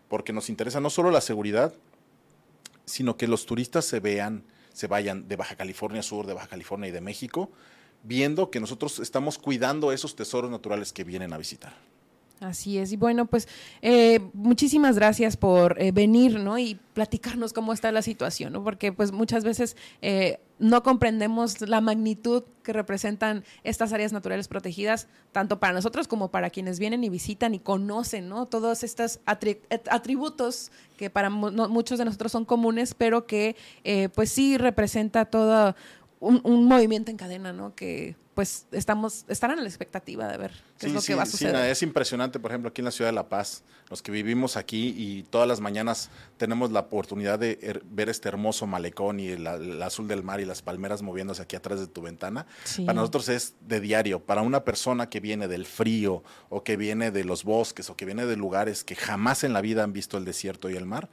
porque 0.08 0.32
nos 0.32 0.48
interesa 0.48 0.80
no 0.80 0.90
solo 0.90 1.10
la 1.10 1.20
seguridad, 1.20 1.74
sino 2.84 3.16
que 3.16 3.26
los 3.26 3.46
turistas 3.46 3.84
se 3.84 4.00
vean, 4.00 4.44
se 4.72 4.86
vayan 4.86 5.28
de 5.28 5.36
Baja 5.36 5.56
California 5.56 6.02
Sur, 6.02 6.26
de 6.26 6.34
Baja 6.34 6.48
California 6.48 6.88
y 6.88 6.92
de 6.92 7.00
México, 7.00 7.50
viendo 8.02 8.50
que 8.50 8.60
nosotros 8.60 8.98
estamos 9.00 9.38
cuidando 9.38 9.92
esos 9.92 10.16
tesoros 10.16 10.50
naturales 10.50 10.92
que 10.92 11.04
vienen 11.04 11.32
a 11.32 11.38
visitar. 11.38 11.74
Así 12.40 12.78
es. 12.78 12.90
Y 12.90 12.96
bueno, 12.96 13.26
pues 13.26 13.48
eh, 13.82 14.18
muchísimas 14.32 14.96
gracias 14.96 15.36
por 15.36 15.80
eh, 15.80 15.92
venir, 15.92 16.40
¿no? 16.40 16.58
Y 16.58 16.80
platicarnos 16.94 17.52
cómo 17.52 17.74
está 17.74 17.92
la 17.92 18.00
situación, 18.00 18.54
¿no? 18.54 18.64
Porque 18.64 18.92
pues 18.92 19.12
muchas 19.12 19.44
veces 19.44 19.76
eh, 20.00 20.40
no 20.58 20.82
comprendemos 20.82 21.60
la 21.60 21.82
magnitud 21.82 22.44
que 22.62 22.72
representan 22.72 23.44
estas 23.62 23.92
áreas 23.92 24.14
naturales 24.14 24.48
protegidas, 24.48 25.06
tanto 25.32 25.60
para 25.60 25.74
nosotros 25.74 26.08
como 26.08 26.30
para 26.30 26.48
quienes 26.48 26.78
vienen 26.78 27.04
y 27.04 27.10
visitan 27.10 27.52
y 27.52 27.58
conocen, 27.58 28.30
¿no? 28.30 28.46
Todos 28.46 28.84
estos 28.84 29.20
atributos 29.26 30.72
que 30.96 31.10
para 31.10 31.28
muchos 31.28 31.98
de 31.98 32.06
nosotros 32.06 32.32
son 32.32 32.44
comunes, 32.46 32.94
pero 32.94 33.26
que 33.26 33.56
pues 34.14 34.30
sí 34.30 34.58
representa 34.58 35.24
todo 35.24 35.74
un, 36.20 36.40
un 36.44 36.66
movimiento 36.66 37.10
en 37.10 37.16
cadena, 37.16 37.52
¿no? 37.52 37.74
Que 37.74 38.14
pues 38.34 38.66
estamos, 38.72 39.26
estarán 39.28 39.58
en 39.58 39.64
la 39.64 39.68
expectativa 39.68 40.26
de 40.26 40.38
ver 40.38 40.52
qué 40.78 40.86
es 40.86 40.92
lo 40.94 41.02
que 41.02 41.14
va 41.14 41.24
a 41.24 41.26
suceder. 41.26 41.56
Sí, 41.56 41.70
es 41.72 41.82
impresionante, 41.82 42.38
por 42.38 42.50
ejemplo, 42.50 42.70
aquí 42.70 42.80
en 42.80 42.86
la 42.86 42.90
ciudad 42.90 43.10
de 43.10 43.14
La 43.14 43.28
Paz, 43.28 43.64
los 43.90 44.00
que 44.00 44.12
vivimos 44.12 44.56
aquí 44.56 44.94
y 44.96 45.24
todas 45.24 45.46
las 45.46 45.60
mañanas 45.60 46.08
tenemos 46.38 46.70
la 46.70 46.80
oportunidad 46.80 47.38
de 47.38 47.82
ver 47.90 48.08
este 48.08 48.28
hermoso 48.28 48.66
malecón 48.66 49.20
y 49.20 49.28
el, 49.28 49.46
azul 49.82 50.08
del 50.08 50.22
mar 50.22 50.40
y 50.40 50.46
las 50.46 50.62
palmeras 50.62 51.02
moviéndose 51.02 51.42
aquí 51.42 51.56
atrás 51.56 51.80
de 51.80 51.86
tu 51.86 52.00
ventana. 52.00 52.46
Para 52.86 52.94
nosotros 52.94 53.28
es 53.28 53.56
de 53.60 53.80
diario. 53.80 54.20
Para 54.20 54.42
una 54.42 54.64
persona 54.64 55.10
que 55.10 55.20
viene 55.20 55.48
del 55.48 55.66
frío 55.66 56.22
o 56.48 56.62
que 56.62 56.78
viene 56.78 57.10
de 57.10 57.24
los 57.24 57.44
bosques 57.44 57.90
o 57.90 57.96
que 57.96 58.06
viene 58.06 58.24
de 58.24 58.36
lugares 58.36 58.84
que 58.84 58.94
jamás 58.94 59.44
en 59.44 59.52
la 59.52 59.60
vida 59.60 59.82
han 59.82 59.92
visto 59.92 60.16
el 60.16 60.24
desierto 60.24 60.70
y 60.70 60.76
el 60.76 60.86
mar, 60.86 61.10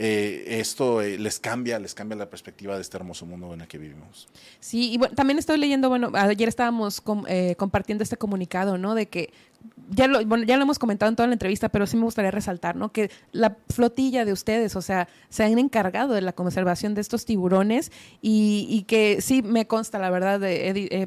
eh, 0.00 0.60
esto 0.60 1.02
eh, 1.02 1.18
les 1.18 1.40
cambia, 1.40 1.80
les 1.80 1.92
cambia 1.92 2.16
la 2.16 2.30
perspectiva 2.30 2.76
de 2.76 2.82
este 2.82 2.96
hermoso 2.96 3.26
mundo 3.26 3.52
en 3.52 3.62
el 3.62 3.66
que 3.66 3.78
vivimos. 3.78 4.28
Sí, 4.60 4.92
y 4.92 4.96
bueno, 4.96 5.16
también 5.16 5.40
estoy 5.40 5.58
leyendo, 5.58 5.88
bueno, 5.88 6.12
ayer 6.14 6.48
estábamos 6.48 7.02
eh, 7.26 7.56
compartiendo 7.58 8.04
este 8.04 8.16
comunicado, 8.16 8.78
¿no? 8.78 8.94
De 8.94 9.08
que 9.08 9.32
ya 9.90 10.06
lo, 10.06 10.24
bueno, 10.24 10.44
ya 10.44 10.56
lo 10.56 10.62
hemos 10.62 10.78
comentado 10.78 11.10
en 11.10 11.16
toda 11.16 11.26
la 11.26 11.32
entrevista, 11.32 11.68
pero 11.68 11.84
sí 11.88 11.96
me 11.96 12.04
gustaría 12.04 12.30
resaltar, 12.30 12.76
¿no? 12.76 12.92
Que 12.92 13.10
la 13.32 13.56
flotilla 13.70 14.24
de 14.24 14.32
ustedes, 14.32 14.76
o 14.76 14.82
sea, 14.82 15.08
se 15.30 15.42
han 15.42 15.58
encargado 15.58 16.14
de 16.14 16.20
la 16.20 16.32
conservación 16.32 16.94
de 16.94 17.00
estos 17.00 17.24
tiburones 17.24 17.90
y, 18.22 18.84
que 18.86 19.20
sí 19.20 19.42
me 19.42 19.66
consta, 19.66 19.98
la 19.98 20.10
verdad, 20.10 20.40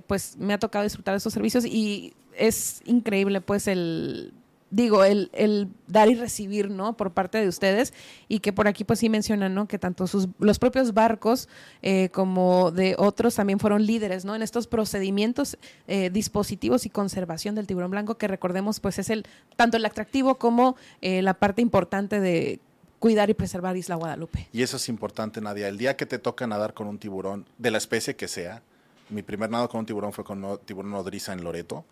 pues 0.06 0.36
me 0.38 0.54
ha 0.54 0.60
tocado 0.60 0.84
disfrutar 0.84 1.14
de 1.14 1.20
estos 1.20 1.32
servicios 1.32 1.64
y 1.64 2.14
es 2.36 2.82
increíble, 2.84 3.40
pues, 3.40 3.68
el 3.68 4.34
digo, 4.72 5.04
el, 5.04 5.30
el, 5.34 5.68
dar 5.88 6.10
y 6.10 6.16
recibir, 6.16 6.72
¿no? 6.72 6.96
Por 6.96 7.12
parte 7.12 7.38
de 7.40 7.48
ustedes 7.48 7.94
y 8.28 8.40
que 8.40 8.54
por 8.54 8.68
aquí 8.68 8.84
pues 8.84 9.00
sí 9.00 9.10
mencionan, 9.10 9.54
¿no? 9.54 9.68
Que 9.68 9.78
tanto 9.78 10.08
sus, 10.08 10.30
los 10.40 10.58
propios 10.58 10.94
barcos 10.94 11.50
eh, 11.82 12.10
como 12.12 12.72
de 12.72 12.96
otros 12.98 13.36
también 13.36 13.60
fueron 13.60 13.86
líderes, 13.86 14.26
¿no? 14.26 14.34
En 14.34 14.42
estos 14.42 14.68
procedimientos, 14.68 15.58
eh, 15.88 16.10
dispositivos 16.10 16.86
y 16.86 16.90
conservación 16.90 17.54
del 17.54 17.68
tiburón 17.68 17.92
blanco 17.92 18.16
que 18.16 18.28
recordemos 18.28 18.80
pues 18.80 18.98
es 18.98 19.10
el, 19.10 19.26
tanto 19.58 19.78
el 19.78 19.86
atractivo 19.86 20.36
como 20.36 20.78
eh, 21.02 21.22
la 21.22 21.34
parte 21.34 21.62
importante 21.62 22.22
de 22.22 22.60
cuidar 23.00 23.30
y 23.30 23.34
preservar 23.34 23.76
Isla 23.76 23.96
Guadalupe. 23.96 24.48
Y 24.54 24.62
eso 24.62 24.78
es 24.78 24.88
importante, 24.88 25.42
Nadia. 25.42 25.68
El 25.68 25.78
día 25.78 25.98
que 25.98 26.06
te 26.06 26.18
toca 26.18 26.48
nadar 26.48 26.74
con 26.74 26.88
un 26.88 26.98
tiburón, 26.98 27.46
de 27.58 27.72
la 27.72 27.78
especie 27.78 28.16
que 28.16 28.30
sea, 28.30 28.62
mi 29.10 29.22
primer 29.22 29.50
nado 29.50 29.68
con 29.68 29.80
un 29.80 29.86
tiburón 29.86 30.14
fue 30.14 30.24
con 30.24 30.42
un 30.44 30.58
tiburón 30.60 30.92
nodriza 30.92 31.34
en 31.34 31.44
Loreto, 31.44 31.84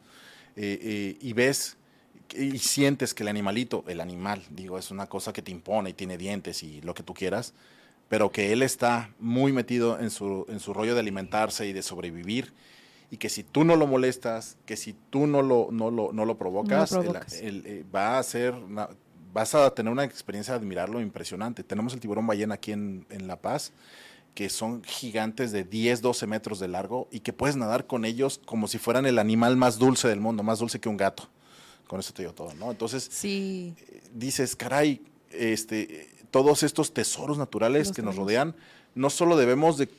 y 0.55 1.33
ves 1.33 1.77
y 2.35 2.57
sientes 2.59 3.13
que 3.13 3.23
el 3.23 3.29
animalito, 3.29 3.83
el 3.87 4.01
animal, 4.01 4.43
digo, 4.49 4.77
es 4.77 4.91
una 4.91 5.07
cosa 5.07 5.33
que 5.33 5.41
te 5.41 5.51
impone 5.51 5.91
y 5.91 5.93
tiene 5.93 6.17
dientes 6.17 6.63
y 6.63 6.81
lo 6.81 6.93
que 6.93 7.03
tú 7.03 7.13
quieras, 7.13 7.53
pero 8.07 8.31
que 8.31 8.51
él 8.51 8.63
está 8.63 9.11
muy 9.19 9.53
metido 9.53 9.99
en 9.99 10.09
su, 10.09 10.45
en 10.49 10.59
su 10.59 10.73
rollo 10.73 10.93
de 10.93 10.99
alimentarse 10.99 11.67
y 11.67 11.73
de 11.73 11.81
sobrevivir, 11.81 12.53
y 13.11 13.17
que 13.17 13.29
si 13.29 13.43
tú 13.43 13.63
no 13.63 13.75
lo 13.75 13.87
molestas, 13.87 14.57
que 14.65 14.77
si 14.77 14.93
tú 15.09 15.27
no 15.27 15.41
lo, 15.41 15.69
no 15.71 15.89
lo, 15.89 16.11
no 16.13 16.25
lo 16.25 16.37
provocas, 16.37 16.91
eh, 16.93 17.83
va 17.93 18.19
a 18.19 18.23
ser, 18.23 18.53
vas 19.33 19.55
a 19.55 19.73
tener 19.73 19.91
una 19.91 20.03
experiencia 20.03 20.53
de 20.53 20.59
admirarlo 20.59 21.01
impresionante. 21.01 21.63
Tenemos 21.63 21.93
el 21.93 21.99
tiburón 21.99 22.27
ballena 22.27 22.55
aquí 22.55 22.71
en, 22.71 23.05
en 23.09 23.27
La 23.27 23.37
Paz, 23.37 23.73
que 24.35 24.49
son 24.49 24.83
gigantes 24.83 25.51
de 25.51 25.63
10, 25.63 26.01
12 26.01 26.27
metros 26.27 26.59
de 26.59 26.67
largo 26.67 27.07
y 27.11 27.21
que 27.21 27.33
puedes 27.33 27.55
nadar 27.55 27.87
con 27.87 28.05
ellos 28.05 28.39
como 28.45 28.67
si 28.67 28.77
fueran 28.77 29.05
el 29.05 29.17
animal 29.17 29.57
más 29.57 29.79
dulce 29.79 30.07
del 30.07 30.19
mundo, 30.19 30.43
más 30.43 30.59
dulce 30.59 30.79
que 30.79 30.89
un 30.89 30.97
gato. 30.97 31.29
Con 31.89 31.99
eso 31.99 32.13
te 32.13 32.21
digo 32.21 32.35
todo, 32.35 32.53
¿no? 32.53 32.69
Entonces, 32.69 33.09
sí. 33.11 33.73
Eh, 33.79 34.01
dices, 34.13 34.55
caray, 34.55 35.01
este, 35.31 36.07
todos 36.29 36.61
estos 36.61 36.93
tesoros 36.93 37.39
naturales 37.39 37.91
que 37.91 38.03
nos 38.03 38.15
rodean, 38.15 38.55
no 38.93 39.09
solo 39.09 39.35
debemos 39.35 39.79
de, 39.79 39.89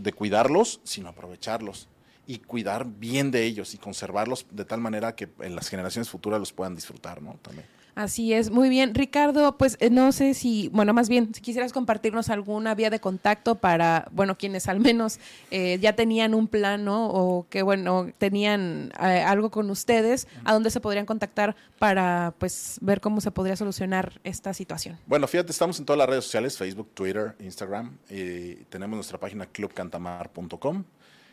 de 0.00 0.12
cuidarlos, 0.12 0.80
sino 0.84 1.08
aprovecharlos 1.08 1.88
y 2.28 2.38
cuidar 2.38 2.86
bien 2.86 3.32
de 3.32 3.46
ellos 3.46 3.74
y 3.74 3.78
conservarlos 3.78 4.46
de 4.52 4.64
tal 4.64 4.80
manera 4.80 5.16
que 5.16 5.28
en 5.40 5.56
las 5.56 5.68
generaciones 5.68 6.08
futuras 6.08 6.38
los 6.38 6.52
puedan 6.52 6.76
disfrutar, 6.76 7.20
¿no? 7.20 7.36
También. 7.42 7.66
Así 7.94 8.32
es, 8.32 8.50
muy 8.50 8.68
bien. 8.68 8.94
Ricardo, 8.94 9.56
pues 9.56 9.76
eh, 9.78 9.88
no 9.88 10.10
sé 10.10 10.34
si, 10.34 10.68
bueno, 10.72 10.92
más 10.92 11.08
bien, 11.08 11.32
si 11.32 11.40
quisieras 11.40 11.72
compartirnos 11.72 12.28
alguna 12.28 12.74
vía 12.74 12.90
de 12.90 12.98
contacto 12.98 13.54
para, 13.54 14.08
bueno, 14.10 14.36
quienes 14.36 14.68
al 14.68 14.80
menos 14.80 15.20
eh, 15.52 15.78
ya 15.80 15.94
tenían 15.94 16.34
un 16.34 16.48
plano 16.48 17.08
o 17.08 17.46
que, 17.48 17.62
bueno, 17.62 18.08
tenían 18.18 18.92
eh, 19.00 19.22
algo 19.22 19.50
con 19.50 19.70
ustedes, 19.70 20.26
¿a 20.44 20.52
dónde 20.52 20.70
se 20.70 20.80
podrían 20.80 21.06
contactar 21.06 21.54
para, 21.78 22.34
pues, 22.38 22.78
ver 22.80 23.00
cómo 23.00 23.20
se 23.20 23.30
podría 23.30 23.54
solucionar 23.54 24.20
esta 24.24 24.54
situación? 24.54 24.98
Bueno, 25.06 25.28
fíjate, 25.28 25.52
estamos 25.52 25.78
en 25.78 25.84
todas 25.84 25.98
las 25.98 26.08
redes 26.08 26.24
sociales, 26.24 26.58
Facebook, 26.58 26.90
Twitter, 26.94 27.36
Instagram, 27.38 27.96
y 28.10 28.54
tenemos 28.70 28.96
nuestra 28.96 29.18
página 29.18 29.46
clubcantamar.com. 29.46 30.84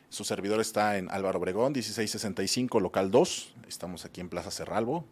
Su 0.10 0.26
servidor 0.26 0.60
está 0.60 0.98
en 0.98 1.10
Álvaro 1.10 1.40
Obregón, 1.40 1.72
1665, 1.72 2.80
local 2.82 3.10
2. 3.10 3.54
Estamos 3.68 4.04
aquí 4.04 4.20
en 4.20 4.28
Plaza 4.28 4.52
Cerralbo, 4.52 5.06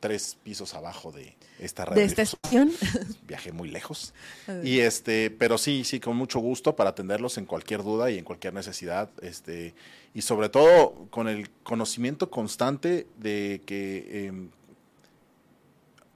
tres 0.00 0.36
pisos 0.42 0.74
abajo 0.74 1.12
de 1.12 1.36
esta 1.58 1.84
radio. 1.84 2.00
De 2.00 2.06
esta 2.06 2.22
estación. 2.22 2.72
Viajé 3.26 3.52
muy 3.52 3.68
lejos. 3.68 4.14
y 4.62 4.80
este, 4.80 5.30
pero 5.30 5.58
sí, 5.58 5.84
sí, 5.84 6.00
con 6.00 6.16
mucho 6.16 6.38
gusto 6.40 6.76
para 6.76 6.90
atenderlos 6.90 7.38
en 7.38 7.46
cualquier 7.46 7.82
duda 7.82 8.10
y 8.10 8.18
en 8.18 8.24
cualquier 8.24 8.54
necesidad. 8.54 9.10
Este, 9.22 9.74
y 10.14 10.22
sobre 10.22 10.48
todo 10.48 11.06
con 11.10 11.28
el 11.28 11.50
conocimiento 11.62 12.30
constante 12.30 13.06
de 13.16 13.62
que 13.66 14.26
em, 14.26 14.50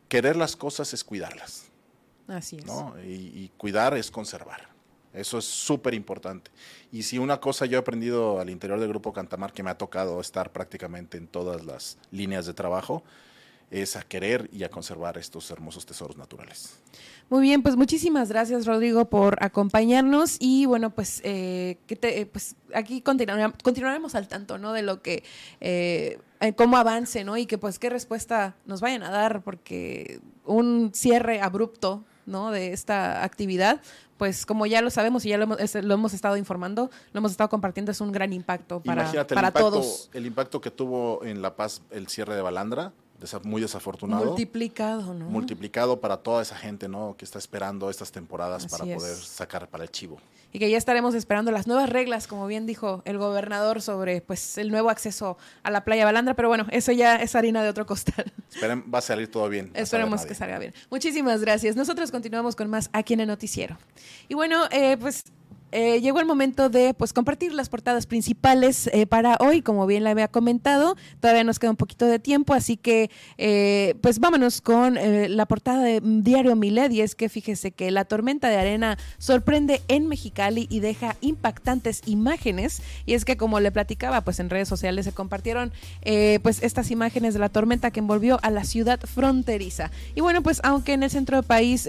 querer 0.09 0.37
las 0.37 0.57
cosas 0.57 0.93
es 0.95 1.05
cuidarlas. 1.05 1.65
Así 2.29 2.57
es. 2.59 2.65
Y, 3.05 3.45
y 3.45 3.53
cuidar 3.57 3.97
es 3.97 4.11
conservar. 4.11 4.73
Eso 5.13 5.39
es 5.39 5.45
súper 5.45 5.93
importante. 5.93 6.51
Y 6.91 7.03
si 7.03 7.19
una 7.19 7.39
cosa 7.39 7.67
yo 7.67 7.77
he 7.77 7.81
aprendido 7.81 8.41
al 8.41 8.49
interior 8.49 8.81
del 8.81 8.89
Grupo 8.89 9.13
Cantamar, 9.13 9.53
que 9.53 9.63
me 9.63 9.71
ha 9.71 9.77
tocado 9.77 10.21
estar 10.21 10.53
prácticamente 10.53 11.19
en 11.19 11.27
todas 11.27 11.65
las 11.67 11.99
líneas 12.11 12.47
de 12.47 12.55
trabajo, 12.55 13.03
es 13.73 13.97
a 13.97 14.03
querer 14.03 14.49
y 14.53 14.65
a 14.65 14.69
conservar 14.69 15.17
estos 15.17 15.51
hermosos 15.51 15.87
tesoros 15.87 16.17
naturales. 16.17 16.79
Muy 17.31 17.41
bien, 17.41 17.63
pues 17.63 17.77
muchísimas 17.77 18.29
gracias 18.29 18.67
Rodrigo 18.67 19.07
por 19.07 19.43
acompañarnos 19.43 20.37
y 20.39 20.67
bueno, 20.67 20.91
pues, 20.91 21.23
eh, 21.25 21.79
que 21.87 21.97
te, 21.97 22.27
pues 22.27 22.55
aquí 22.75 23.01
continuaremos, 23.01 24.15
al 24.15 24.29
tanto, 24.29 24.59
¿no? 24.59 24.75
De 24.75 24.83
lo 24.83 25.01
que, 25.01 25.25
eh, 25.63 26.19
eh, 26.41 26.53
cómo 26.53 26.77
avance, 26.77 27.25
¿no? 27.25 27.39
Y 27.39 27.47
que 27.47 27.57
pues 27.57 27.79
qué 27.79 27.89
respuesta 27.89 28.55
nos 28.67 28.83
vayan 28.83 29.03
a 29.03 29.11
dar 29.11 29.43
porque 29.43 30.21
un 30.45 30.91
cierre 30.93 31.41
abrupto, 31.41 32.05
¿no? 32.27 32.51
De 32.51 32.75
esta 32.75 33.25
actividad, 33.25 33.81
pues 34.19 34.45
como 34.45 34.67
ya 34.67 34.83
lo 34.83 34.91
sabemos 34.91 35.25
y 35.25 35.31
ya 35.31 35.39
lo 35.39 35.45
hemos, 35.45 36.13
estado 36.13 36.37
informando, 36.37 36.91
lo 37.15 37.19
hemos 37.19 37.31
estado 37.31 37.49
compartiendo, 37.49 37.91
es 37.91 38.01
un 38.03 38.13
gran 38.13 38.35
impacto 38.35 38.81
para, 38.81 39.11
para 39.11 39.23
el 39.23 39.29
impacto, 39.29 39.59
todos. 39.59 40.11
El 40.13 40.27
impacto 40.27 40.61
que 40.61 40.71
tuvo 40.71 41.25
en 41.25 41.41
La 41.41 41.57
Paz 41.57 41.81
el 41.91 42.09
cierre 42.09 42.37
de 42.37 42.43
Balandra, 42.43 42.93
muy 43.45 43.61
desafortunado. 43.61 44.25
Multiplicado, 44.27 45.15
¿no? 45.15 45.27
Multiplicado 45.27 46.01
para 46.01 46.19
toda 46.19 46.43
esa 46.43 46.57
gente, 46.57 46.89
¿no? 46.89 47.15
Que 47.17 47.25
está 47.25 47.39
esperando 47.39 47.91
estas 47.91 48.13
temporadas 48.13 48.67
para 48.67 48.85
poder 48.85 49.17
sacar 49.17 49.69
para 49.69 49.85
el 49.85 49.91
chivo. 49.91 50.19
Y 50.55 50.59
que 50.59 50.69
ya 50.71 50.77
estaremos 50.77 51.15
esperando 51.15 51.51
las 51.51 51.67
nuevas 51.67 51.89
reglas, 51.89 52.27
como 52.27 52.47
bien 52.47 52.67
dijo 52.67 53.01
el 53.07 53.17
gobernador, 53.17 53.81
sobre 53.81 54.21
pues 54.21 54.59
el 54.59 54.71
nuevo 54.71 54.91
acceso 54.91 55.39
a 55.63 55.71
la 55.71 55.83
playa 55.85 56.05
Balandra, 56.05 56.35
pero 56.35 56.49
bueno, 56.49 56.67
eso 56.71 56.93
ya 56.93 57.17
es 57.17 57.35
harina 57.35 57.63
de 57.63 57.71
otro 57.71 57.87
costal. 57.87 58.31
Esperen, 58.53 58.85
va 58.93 58.99
a 58.99 59.03
salir 59.03 59.31
todo 59.31 59.49
bien. 59.49 59.71
Esperemos 59.73 60.27
que 60.27 60.35
salga 60.35 60.59
bien. 60.59 60.75
Muchísimas 60.91 61.41
gracias. 61.41 61.75
Nosotros 61.75 62.11
continuamos 62.11 62.55
con 62.55 62.69
más 62.69 62.91
aquí 62.93 63.15
en 63.15 63.21
el 63.21 63.29
noticiero. 63.29 63.79
Y 64.29 64.35
bueno, 64.35 64.65
eh, 64.71 64.99
pues 65.01 65.25
eh, 65.73 66.01
llegó 66.03 66.21
el 66.21 66.27
momento 66.27 66.69
de 66.69 66.93
pues 66.93 67.15
compartir 67.15 67.55
las 67.55 67.71
portadas 67.71 68.07
principales 68.07 68.91
eh, 68.93 69.07
para 69.07 69.37
hoy, 69.41 69.63
como 69.63 69.87
bien 69.87 70.05
le 70.05 70.11
había 70.11 70.29
comentado. 70.29 70.97
Todavía 71.21 71.45
nos 71.45 71.59
queda 71.59 71.71
un 71.71 71.77
poquito 71.77 72.05
de 72.07 72.19
tiempo, 72.19 72.53
así 72.53 72.77
que 72.77 73.11
eh, 73.39 73.95
pues 74.03 74.19
vámonos 74.19 74.61
con 74.61 74.99
la 75.03 75.47
portada 75.47 75.83
de 75.83 76.01
Diario 76.03 76.55
Milet. 76.57 76.93
Y 76.93 77.01
es 77.01 77.15
que 77.15 77.29
fíjese 77.31 77.73
que 77.73 77.91
la 77.91 78.05
tormenta 78.05 78.49
de 78.49 78.57
arena 78.57 78.99
sorprende 79.17 79.81
en 79.89 80.09
Mexicali 80.09 80.67
y 80.71 80.81
deja 80.81 81.17
impactantes 81.23 82.03
imágenes. 82.05 82.83
Y 83.07 83.15
es 83.15 83.25
que 83.25 83.39
como 83.39 83.59
le 83.59 83.73
platicaba, 83.73 84.21
pues 84.21 84.41
en 84.41 84.51
redes 84.51 84.69
sociales 84.69 85.07
se 85.07 85.13
compartieron 85.13 85.73
pues 86.43 86.63
estas 86.63 86.91
imágenes 86.91 87.33
de 87.33 87.41
la 87.41 87.49
tormenta 87.49 87.91
que 87.91 88.01
envolvió 88.01 88.39
a 88.43 88.51
la 88.51 88.65
ciudad 88.65 89.01
fronteriza. 89.01 89.91
Y 90.15 90.21
bueno, 90.21 90.43
pues 90.43 90.61
aunque 90.63 90.93
en 90.93 91.03
el 91.03 91.11
centro 91.11 91.39
del 91.39 91.47
país 91.47 91.89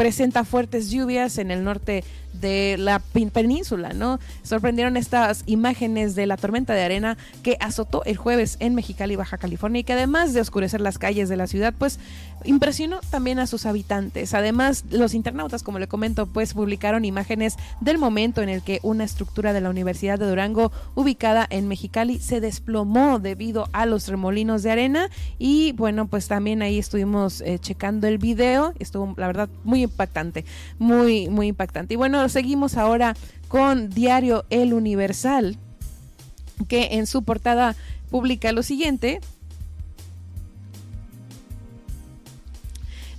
presenta 0.00 0.44
fuertes 0.44 0.90
lluvias 0.90 1.36
en 1.36 1.50
el 1.50 1.62
norte 1.62 2.04
de 2.40 2.76
la 2.78 2.98
península, 2.98 3.92
¿no? 3.92 4.18
Sorprendieron 4.42 4.96
estas 4.96 5.42
imágenes 5.46 6.14
de 6.14 6.26
la 6.26 6.36
tormenta 6.36 6.74
de 6.74 6.82
arena 6.82 7.16
que 7.42 7.56
azotó 7.60 8.04
el 8.04 8.16
jueves 8.16 8.56
en 8.60 8.74
Mexicali, 8.74 9.16
Baja 9.16 9.38
California, 9.38 9.80
y 9.80 9.84
que 9.84 9.92
además 9.92 10.32
de 10.32 10.40
oscurecer 10.40 10.80
las 10.80 10.98
calles 10.98 11.28
de 11.28 11.36
la 11.36 11.46
ciudad, 11.46 11.74
pues 11.76 11.98
impresionó 12.44 13.00
también 13.10 13.38
a 13.38 13.46
sus 13.46 13.66
habitantes. 13.66 14.34
Además, 14.34 14.84
los 14.90 15.14
internautas, 15.14 15.62
como 15.62 15.78
le 15.78 15.88
comento, 15.88 16.26
pues 16.26 16.54
publicaron 16.54 17.04
imágenes 17.04 17.56
del 17.80 17.98
momento 17.98 18.42
en 18.42 18.48
el 18.48 18.62
que 18.62 18.80
una 18.82 19.04
estructura 19.04 19.52
de 19.52 19.60
la 19.60 19.70
Universidad 19.70 20.18
de 20.18 20.28
Durango, 20.28 20.72
ubicada 20.94 21.46
en 21.50 21.68
Mexicali, 21.68 22.18
se 22.18 22.40
desplomó 22.40 23.18
debido 23.18 23.68
a 23.72 23.86
los 23.86 24.08
remolinos 24.08 24.62
de 24.62 24.70
arena. 24.70 25.10
Y 25.38 25.72
bueno, 25.72 26.06
pues 26.06 26.28
también 26.28 26.62
ahí 26.62 26.78
estuvimos 26.78 27.40
eh, 27.42 27.58
checando 27.58 28.06
el 28.06 28.18
video. 28.18 28.72
Estuvo, 28.78 29.14
la 29.16 29.26
verdad, 29.26 29.48
muy 29.64 29.82
impactante, 29.82 30.44
muy, 30.78 31.28
muy 31.28 31.48
impactante. 31.48 31.94
Y 31.94 31.96
bueno, 31.96 32.28
seguimos 32.30 32.76
ahora 32.76 33.16
con 33.48 33.90
Diario 33.90 34.44
El 34.50 34.72
Universal, 34.74 35.56
que 36.68 36.88
en 36.92 37.06
su 37.06 37.22
portada 37.22 37.76
publica 38.10 38.52
lo 38.52 38.62
siguiente. 38.62 39.20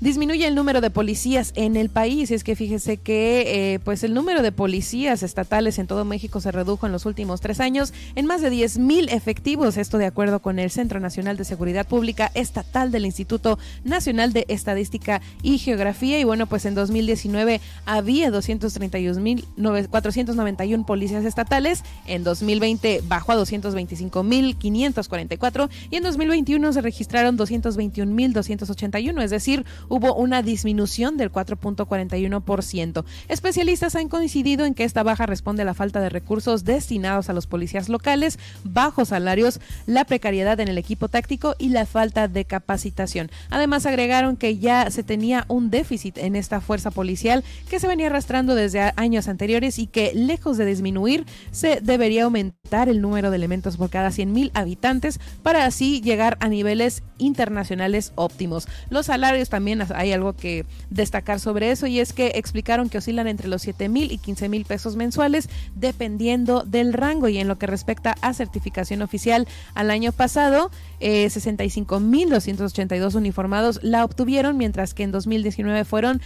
Disminuye 0.02 0.46
el 0.48 0.56
número 0.56 0.82
de 0.82 0.90
policías 0.90 1.54
en 1.56 1.78
el 1.78 1.90
país. 1.90 2.32
Es 2.32 2.44
que 2.44 2.58
fíjese 2.58 2.98
que 2.98 3.76
eh, 3.76 3.80
pues 3.80 4.04
el 4.04 4.14
número 4.14 4.42
de 4.42 4.52
policías 4.52 5.24
estatales 5.24 5.80
en 5.80 5.88
todo 5.88 6.04
México 6.04 6.42
se 6.42 6.52
redujo 6.52 6.88
en 6.88 6.92
los 6.92 7.06
últimos 7.06 7.40
tres 7.40 7.62
años 7.62 7.94
en 8.16 8.26
más 8.26 8.42
de 8.42 8.50
10 8.50 8.80
mil 8.80 9.08
efectivos. 9.10 9.78
Esto 9.78 10.00
de 10.00 10.08
acuerdo 10.08 10.42
con 10.42 10.60
el 10.60 10.72
Centro 10.72 11.00
Nacional 11.00 11.38
de 11.38 11.46
Seguridad 11.46 11.88
Pública 11.88 12.32
Estatal 12.34 12.92
del 12.92 13.06
Instituto 13.06 13.60
Nacional 13.84 14.34
de 14.34 14.46
Estadística 14.50 15.22
y 15.44 15.60
Geografía. 15.60 16.20
Y 16.20 16.24
bueno, 16.24 16.48
pues 16.48 16.66
en 16.66 16.74
2019 16.74 17.62
había 17.86 18.32
231.491 18.32 20.86
policías 20.86 21.26
estatales. 21.26 21.84
En 22.08 22.24
2020 22.24 23.04
bajó 23.08 23.34
a 23.34 23.38
225.544 23.38 25.70
y 25.92 25.98
en 25.98 26.04
2021 26.04 26.74
se 26.74 26.82
registraron 26.82 27.38
221.281, 27.38 29.22
es 29.22 29.30
decir, 29.30 29.64
hubo 29.92 30.16
una 30.16 30.42
disminución 30.42 31.18
del 31.18 31.34
4.41%. 31.34 33.04
Especialistas 33.28 33.98
han 33.98 34.08
coincidido 34.08 34.66
en 34.66 34.74
que 34.74 34.86
esta 34.86 35.04
baja 35.04 35.26
responde 35.26 35.64
a 35.64 35.66
la 35.66 35.74
falta 35.74 36.00
de 36.00 36.08
recursos 36.08 36.64
destinados 36.64 37.30
a 37.30 37.34
los 37.34 37.46
policías 37.46 37.90
locales, 37.90 38.40
bajos 38.64 39.10
salarios, 39.10 39.60
la 39.88 40.06
precariedad 40.06 40.62
en 40.62 40.70
el 40.70 40.78
equipo 40.78 41.10
táctico 41.10 41.56
y 41.60 41.70
la 41.70 41.86
falta 41.86 42.30
de 42.30 42.46
capacitación. 42.46 43.30
Además, 43.50 43.86
agregaron 43.86 44.38
que 44.38 44.58
ya 44.58 44.90
se 44.92 45.04
tenía 45.04 45.44
un 45.50 45.70
déficit 45.70 46.18
en 46.18 46.38
esta 46.38 46.62
fuerza 46.62 46.90
policial 46.92 47.44
que 47.70 47.82
se 47.82 47.88
venía 47.88 48.08
arrastrando 48.08 48.56
desde 48.56 48.94
años 48.96 49.28
anteriores 49.28 49.78
y 49.78 49.88
que, 49.88 50.14
lejos 50.14 50.58
de 50.58 50.66
disminuir, 50.66 51.26
se 51.52 51.82
debería 51.82 52.24
aumentar 52.24 52.88
el 52.88 53.02
número 53.02 53.30
de 53.30 53.36
elementos 53.36 53.76
por 53.76 53.90
cada 53.90 54.10
100.000 54.10 54.52
habitantes 54.54 55.20
para 55.44 55.66
así 55.66 56.00
llegar 56.00 56.38
a 56.40 56.48
niveles 56.48 57.04
internacionales 57.18 58.14
óptimos. 58.16 58.70
Los 58.90 59.08
salarios 59.08 59.50
también 59.50 59.81
hay 59.90 60.12
algo 60.12 60.34
que 60.34 60.66
destacar 60.90 61.40
sobre 61.40 61.72
eso 61.72 61.88
y 61.88 62.00
es 62.00 62.14
que 62.14 62.34
explicaron 62.36 62.90
que 62.90 63.00
oscilan 63.00 63.28
entre 63.28 63.48
los 63.48 63.62
7 63.64 63.90
mil 63.90 64.12
y 64.12 64.18
15 64.18 64.50
mil 64.50 64.66
pesos 64.66 64.96
mensuales 64.96 65.50
dependiendo 65.76 66.64
del 66.64 66.94
rango 66.94 67.28
y 67.28 67.38
en 67.38 67.48
lo 67.48 67.58
que 67.58 67.68
respecta 67.68 68.16
a 68.22 68.34
certificación 68.34 69.02
oficial 69.02 69.48
al 69.74 69.90
año 69.90 70.12
pasado 70.12 70.70
eh, 71.00 71.30
65 71.30 72.00
mil 72.00 72.30
282 72.30 73.16
uniformados 73.16 73.80
la 73.82 74.06
obtuvieron 74.06 74.58
mientras 74.58 74.94
que 74.94 75.04
en 75.04 75.12
2019 75.12 75.86
fueron 75.86 76.22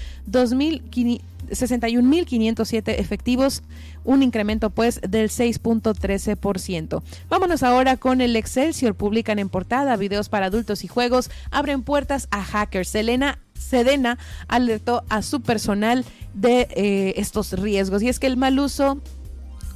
61.507 1.49 2.95
efectivos, 2.97 3.63
un 4.03 4.23
incremento 4.23 4.69
pues 4.69 5.01
del 5.01 5.29
6.13%. 5.29 7.03
Vámonos 7.29 7.63
ahora 7.63 7.97
con 7.97 8.21
el 8.21 8.35
Excelsior. 8.35 8.95
Publican 8.95 9.39
en 9.39 9.49
portada 9.49 9.95
videos 9.97 10.29
para 10.29 10.47
adultos 10.47 10.83
y 10.83 10.87
juegos, 10.87 11.29
abren 11.51 11.83
puertas 11.83 12.27
a 12.31 12.43
hackers. 12.43 12.89
Selena 12.89 13.39
Sedena 13.53 14.17
alertó 14.47 15.03
a 15.09 15.21
su 15.21 15.41
personal 15.41 16.05
de 16.33 16.67
eh, 16.71 17.13
estos 17.17 17.53
riesgos 17.53 18.03
y 18.03 18.09
es 18.09 18.19
que 18.19 18.27
el 18.27 18.37
mal 18.37 18.59
uso 18.59 19.01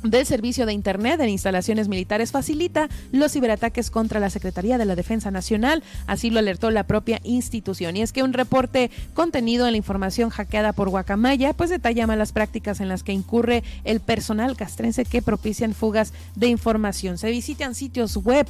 del 0.04 0.26
servicio 0.26 0.66
de 0.66 0.74
Internet 0.74 1.20
en 1.20 1.30
instalaciones 1.30 1.88
militares 1.88 2.32
facilita 2.32 2.90
los 3.12 3.34
ciberataques 3.34 3.92
contra 3.92 4.20
la 4.20 4.30
Secretaría 4.30 4.78
de 4.78 4.86
la 4.86 4.96
Defensa 4.96 5.32
Nacional, 5.32 5.84
así 6.08 6.30
lo 6.30 6.40
alertó 6.40 6.72
la 6.72 6.84
propia 6.84 7.20
institución. 7.24 7.98
Y 7.98 8.02
es 8.02 8.14
que 8.14 8.24
un 8.24 8.34
reporte 8.34 8.92
contenido 9.14 9.66
en 9.66 9.74
la 9.74 9.78
información 9.78 10.30
hackeada 10.30 10.74
por 10.74 10.90
Guacamaya, 10.90 11.54
pues 11.54 11.70
detalla 11.70 12.08
malas 12.08 12.32
prácticas 12.32 12.80
en 12.80 12.88
las 12.88 13.04
que 13.04 13.14
incurre 13.14 13.64
el 13.84 14.00
personal 14.00 14.56
castrense 14.56 15.06
que 15.06 15.22
propician 15.22 15.74
fugas 15.74 16.14
de 16.36 16.48
información. 16.48 17.18
Se 17.18 17.30
visitan 17.32 17.76
sitios 17.76 18.16
web 18.18 18.48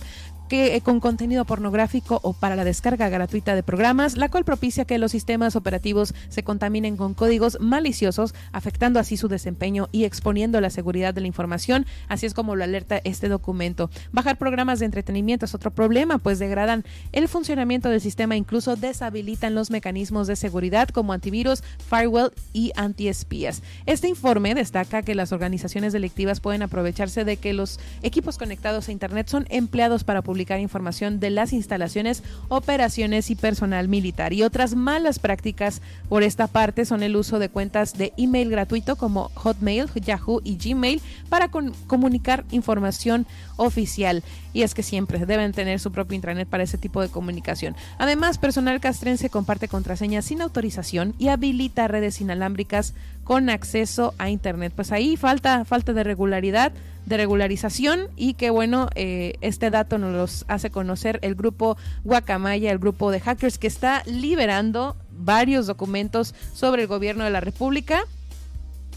que 0.49 0.75
eh, 0.75 0.81
con 0.81 0.99
contenido 0.99 1.45
pornográfico 1.45 2.19
o 2.23 2.33
para 2.33 2.55
la 2.55 2.65
descarga 2.65 3.07
gratuita 3.07 3.55
de 3.55 3.63
programas, 3.63 4.17
la 4.17 4.29
cual 4.29 4.43
propicia 4.43 4.83
que 4.83 4.97
los 4.97 5.11
sistemas 5.11 5.55
operativos 5.55 6.13
se 6.27 6.43
contaminen 6.43 6.97
con 6.97 7.13
códigos 7.13 7.57
maliciosos, 7.61 8.33
afectando 8.51 8.99
así 8.99 9.15
su 9.15 9.27
desempeño 9.27 9.87
y 9.91 10.03
exponiendo 10.03 10.59
la 10.59 10.71
seguridad 10.71 11.13
de 11.13 11.21
la 11.21 11.27
información, 11.27 11.85
así 12.07 12.25
es 12.25 12.33
como 12.33 12.55
lo 12.55 12.63
alerta 12.63 12.99
este 13.03 13.29
documento. 13.29 13.89
Bajar 14.11 14.37
programas 14.37 14.79
de 14.79 14.85
entretenimiento 14.85 15.45
es 15.45 15.53
otro 15.55 15.71
problema, 15.71 16.17
pues 16.17 16.39
degradan 16.39 16.83
el 17.11 17.27
funcionamiento 17.27 17.89
del 17.89 18.01
sistema, 18.01 18.35
incluso 18.35 18.75
deshabilitan 18.75 19.53
los 19.53 19.69
mecanismos 19.69 20.27
de 20.27 20.35
seguridad 20.35 20.89
como 20.89 21.13
antivirus, 21.13 21.63
firewall 21.87 22.33
y 22.53 22.71
antiespías. 22.75 23.61
Este 23.85 24.07
informe 24.07 24.55
destaca 24.55 25.03
que 25.03 25.13
las 25.13 25.31
organizaciones 25.31 25.93
delictivas 25.93 26.39
pueden 26.39 26.63
aprovecharse 26.63 27.23
de 27.23 27.37
que 27.37 27.53
los 27.53 27.79
equipos 28.01 28.39
conectados 28.39 28.89
a 28.89 28.91
Internet 28.91 29.27
son 29.27 29.45
empleados 29.49 30.03
para 30.03 30.23
publicar 30.23 30.38
información 30.59 31.19
de 31.19 31.29
las 31.29 31.53
instalaciones, 31.53 32.23
operaciones 32.47 33.29
y 33.29 33.35
personal 33.35 33.87
militar. 33.87 34.33
Y 34.33 34.43
otras 34.43 34.75
malas 34.75 35.19
prácticas 35.19 35.81
por 36.07 36.23
esta 36.23 36.47
parte 36.47 36.85
son 36.85 37.03
el 37.03 37.15
uso 37.15 37.39
de 37.39 37.49
cuentas 37.49 37.97
de 37.97 38.13
email 38.17 38.49
gratuito 38.49 38.95
como 38.95 39.31
Hotmail, 39.35 39.87
Yahoo 39.95 40.41
y 40.43 40.57
Gmail 40.57 41.01
para 41.29 41.49
comunicar 41.49 42.45
información 42.51 43.25
oficial. 43.57 44.23
Y 44.53 44.63
es 44.63 44.73
que 44.73 44.83
siempre 44.83 45.25
deben 45.25 45.51
tener 45.51 45.79
su 45.79 45.91
propio 45.91 46.15
intranet 46.15 46.47
para 46.47 46.63
ese 46.63 46.77
tipo 46.77 47.01
de 47.01 47.09
comunicación. 47.09 47.75
Además, 47.97 48.37
personal 48.37 48.79
castrense 48.79 49.29
comparte 49.29 49.67
contraseñas 49.67 50.25
sin 50.25 50.41
autorización 50.41 51.13
y 51.17 51.27
habilita 51.27 51.87
redes 51.87 52.21
inalámbricas 52.21 52.93
con 53.23 53.49
acceso 53.49 54.13
a 54.17 54.29
internet. 54.29 54.73
Pues 54.75 54.91
ahí 54.91 55.17
falta 55.17 55.65
falta 55.65 55.93
de 55.93 56.03
regularidad 56.03 56.71
de 57.05 57.17
regularización 57.17 58.07
y 58.15 58.35
que 58.35 58.49
bueno, 58.49 58.89
eh, 58.95 59.33
este 59.41 59.69
dato 59.71 59.97
nos 59.97 60.13
los 60.13 60.45
hace 60.47 60.69
conocer 60.69 61.19
el 61.21 61.35
grupo 61.35 61.77
Guacamaya, 62.03 62.71
el 62.71 62.79
grupo 62.79 63.11
de 63.11 63.19
hackers 63.19 63.57
que 63.57 63.67
está 63.67 64.03
liberando 64.05 64.95
varios 65.11 65.67
documentos 65.67 66.35
sobre 66.53 66.83
el 66.83 66.87
gobierno 66.87 67.23
de 67.23 67.31
la 67.31 67.41
República 67.41 68.03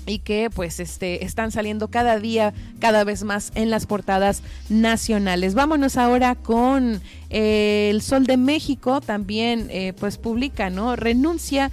y 0.07 0.19
que 0.19 0.51
pues 0.51 0.81
este 0.81 1.25
están 1.25 1.51
saliendo 1.53 1.89
cada 1.89 2.19
día 2.19 2.53
cada 2.81 3.05
vez 3.05 3.25
más 3.25 3.53
en 3.55 3.71
las 3.71 3.87
portadas 3.87 4.43
nacionales. 4.69 5.55
Vámonos 5.55 5.97
ahora 5.97 6.35
con 6.35 7.01
eh, 7.31 7.89
el 7.91 8.03
Sol 8.03 8.25
de 8.25 8.37
México 8.37 9.01
también 9.01 9.69
eh, 9.71 9.93
pues 9.99 10.19
publica, 10.19 10.71
¿no? 10.71 10.97
Renuncia 10.97 11.71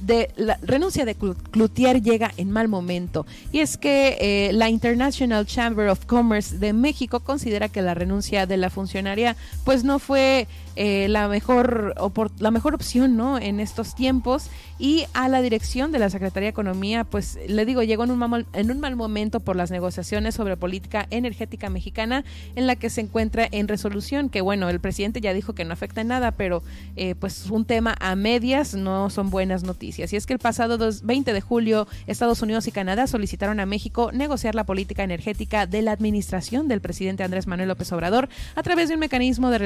de 0.00 0.30
la 0.36 0.58
renuncia 0.62 1.04
de 1.04 1.14
Cloutier 1.14 2.02
llega 2.02 2.32
en 2.36 2.50
mal 2.50 2.68
momento. 2.68 3.26
Y 3.52 3.60
es 3.60 3.76
que 3.76 4.16
eh, 4.20 4.52
la 4.52 4.68
International 4.68 5.46
Chamber 5.46 5.88
of 5.88 6.06
Commerce 6.06 6.58
de 6.58 6.72
México 6.72 7.20
considera 7.20 7.68
que 7.68 7.82
la 7.82 7.94
renuncia 7.94 8.46
de 8.46 8.56
la 8.56 8.70
funcionaria 8.70 9.36
pues 9.64 9.84
no 9.84 9.98
fue 9.98 10.48
eh, 10.76 11.08
la 11.08 11.28
mejor 11.28 11.94
la 12.38 12.50
mejor 12.50 12.74
opción 12.74 13.16
no 13.16 13.38
en 13.38 13.60
estos 13.60 13.94
tiempos. 13.94 14.48
Y 14.78 15.04
a 15.12 15.28
la 15.28 15.42
dirección 15.42 15.92
de 15.92 15.98
la 15.98 16.08
Secretaría 16.08 16.46
de 16.46 16.50
Economía 16.50 17.04
pues 17.04 17.38
le 17.46 17.66
digo 17.66 17.82
llegó 17.82 18.04
en 18.04 18.12
un 18.12 18.18
mal, 18.18 18.46
en 18.54 18.70
un 18.70 18.80
mal 18.80 18.96
momento 18.96 19.40
por 19.40 19.56
las 19.56 19.70
negociaciones 19.70 20.34
sobre 20.34 20.56
política 20.56 21.06
energética 21.10 21.68
mexicana 21.68 22.24
en 22.56 22.66
la 22.66 22.76
que 22.76 22.88
se 22.88 23.02
encuentra 23.02 23.46
en 23.50 23.68
resolución 23.68 24.30
que 24.30 24.40
bueno 24.40 24.70
el 24.70 24.80
presidente 24.80 25.20
ya 25.20 25.34
dijo 25.34 25.54
que 25.54 25.66
no 25.66 25.74
afecta 25.74 26.00
en 26.00 26.08
nada 26.08 26.32
pero 26.32 26.62
eh, 26.96 27.14
pues 27.14 27.50
un 27.50 27.66
tema 27.66 27.94
a 28.00 28.16
medias 28.16 28.74
no 28.74 29.10
son 29.10 29.30
buenas 29.30 29.64
noticias. 29.64 30.12
Y 30.12 30.16
es 30.16 30.26
que 30.26 30.32
el 30.32 30.38
pasado 30.38 30.78
20 31.02 31.32
de 31.32 31.40
julio 31.42 31.86
Estados 32.06 32.40
Unidos 32.40 32.66
y 32.66 32.72
Canadá 32.72 33.06
solicitaron 33.06 33.60
a 33.60 33.66
México 33.66 34.10
negociar 34.12 34.54
la 34.54 34.64
política 34.64 35.02
energética 35.02 35.66
de 35.66 35.82
la 35.82 35.92
administración 35.92 36.68
del 36.68 36.80
presidente 36.80 37.22
Andrés 37.22 37.46
Manuel 37.46 37.68
López 37.68 37.92
Obrador 37.92 38.28
a 38.54 38.62
través 38.62 38.88
de 38.88 38.94
un 38.94 39.00
mecanismo 39.00 39.50
de 39.50 39.58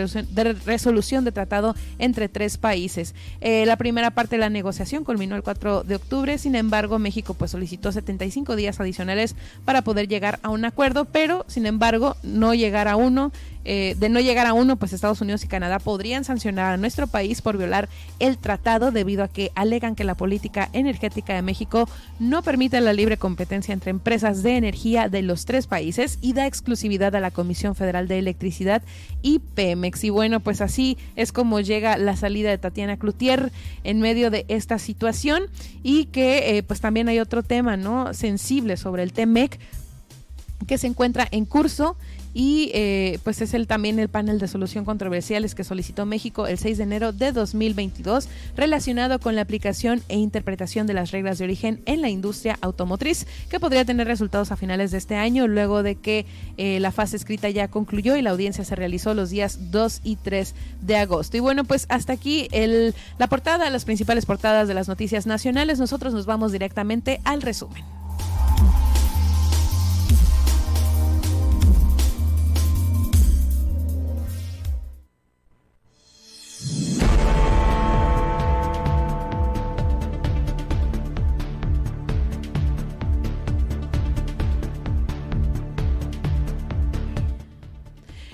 resolución 0.65 1.04
tratado 1.33 1.75
entre 1.99 2.29
tres 2.29 2.57
países. 2.57 3.15
Eh, 3.41 3.67
la 3.67 3.77
primera 3.77 4.11
parte 4.11 4.37
de 4.37 4.41
la 4.41 4.51
negociación 4.51 5.05
culminó 5.05 5.37
el 5.37 5.43
4 5.43 5.85
de 5.85 5.97
octubre, 5.97 6.39
sin 6.39 6.55
embargo 6.55 6.99
México 6.99 7.35
pues 7.35 7.51
solicitó 7.51 7.93
75 7.93 8.57
días 8.57 8.81
adicionales 8.81 9.37
para 9.65 9.83
poder 9.83 10.09
llegar 10.09 10.39
a 10.43 10.51
un 10.51 10.65
acuerdo, 10.65 11.05
pero 11.05 11.45
sin 11.49 11.67
embargo 11.67 12.17
no 12.23 12.55
llegar 12.55 12.89
a 12.89 12.97
uno 12.97 13.33
eh, 13.65 13.95
de 13.99 14.09
no 14.09 14.21
llegar 14.21 14.47
a 14.47 14.53
uno, 14.53 14.77
pues 14.77 14.93
Estados 14.93 15.21
Unidos 15.21 15.45
y 15.45 15.49
Canadá 15.49 15.79
podrían 15.79 16.25
sancionar 16.25 16.75
a 16.75 16.77
nuestro 16.77 17.07
país 17.07 17.43
por 17.43 17.57
violar 17.57 17.89
el 18.19 18.39
tratado 18.39 18.91
debido 18.91 19.25
a 19.25 19.29
que 19.29 19.53
alegan 19.55 19.95
que 19.95 20.05
la 20.05 20.17
política 20.17 20.69
energética 20.73 21.35
de 21.35 21.43
México 21.43 21.89
no 22.19 22.43
permite 22.43 22.81
la 22.81 22.93
libre 22.93 23.17
competencia 23.17 23.73
entre 23.73 23.91
empresas 23.91 24.43
de 24.43 24.57
energía 24.57 25.09
de 25.09 25.23
los 25.23 25.45
tres 25.45 25.67
países 25.67 26.19
y 26.21 26.33
da 26.33 26.47
exclusividad 26.47 27.15
a 27.17 27.21
la 27.21 27.31
Comisión 27.31 27.75
Federal 27.75 28.09
de 28.09 28.19
Electricidad 28.19 28.83
y 29.23 29.39
Pemex. 29.39 30.05
Y 30.05 30.11
bueno, 30.11 30.41
pues 30.41 30.61
así 30.61 30.99
es 31.17 31.33
como 31.33 31.61
llega 31.61 31.97
la 31.97 32.17
salida 32.17 32.51
de 32.51 32.59
Tatiana 32.59 32.99
Cloutier 32.99 33.51
en 33.83 34.01
medio 34.01 34.31
de 34.31 34.45
esta 34.49 34.79
situación 34.79 35.45
y 35.83 36.07
que 36.07 36.57
eh, 36.57 36.63
pues 36.63 36.81
también 36.81 37.09
hay 37.09 37.21
otro 37.21 37.43
tema, 37.43 37.77
¿no? 37.77 38.13
Sensible 38.15 38.77
sobre 38.77 39.03
el 39.03 39.13
TEMEC 39.13 39.59
que 40.67 40.79
se 40.79 40.87
encuentra 40.87 41.29
en 41.31 41.45
curso 41.45 41.97
y 42.35 42.71
eh, 42.75 43.19
pues 43.23 43.41
es 43.41 43.55
el 43.55 43.67
también 43.67 43.99
el 43.99 44.09
panel 44.09 44.39
de 44.39 44.49
solución 44.49 44.85
controversiales 44.85 45.55
que 45.55 45.65
solicitó 45.65 46.05
México 46.05 46.47
el 46.47 46.59
6 46.59 46.79
de 46.79 46.85
enero 46.85 47.13
de 47.13 47.33
2022 47.33 48.29
relacionado 48.57 49.21
con 49.21 49.37
la 49.37 49.43
aplicación 49.43 50.03
e 50.09 50.19
interpretación 50.19 50.87
de 50.87 50.95
las 50.95 51.13
reglas 51.13 51.39
de 51.39 51.45
origen 51.45 51.81
en 51.87 52.03
la 52.03 52.11
industria 52.11 52.59
automotriz 52.61 53.27
que 53.49 53.61
podría 53.61 53.85
tener 53.85 54.07
resultados 54.07 54.51
a 54.51 54.57
finales 54.57 54.91
de 54.91 54.99
este 54.99 55.17
año 55.17 55.47
luego 55.47 55.83
de 55.83 55.95
que 55.95 56.27
eh, 56.57 56.81
la 56.81 56.93
fase 56.93 57.17
escrita 57.17 57.49
ya 57.49 57.69
concluyó 57.69 58.17
y 58.17 58.23
la 58.23 58.31
audiencia 58.31 58.65
se 58.65 58.75
realizó 58.75 59.15
los 59.15 59.31
días 59.31 59.71
2 59.71 60.01
y 60.05 60.17
3 60.17 60.55
de 60.83 60.97
agosto. 60.97 61.37
Y 61.37 61.41
bueno, 61.41 61.65
pues 61.65 61.87
hasta 61.89 62.13
aquí 62.13 62.49
el, 62.51 62.95
la 63.19 63.29
portada, 63.29 63.71
las 63.71 63.85
principales 63.85 64.27
portadas 64.27 64.69
de 64.69 64.75
las 64.75 64.89
noticias 64.89 65.27
nacionales. 65.27 65.79
Nosotros 65.79 66.13
nos 66.13 66.27
vamos 66.27 66.53
directamente 66.53 67.21
al 67.25 67.43
resumen. 67.43 67.85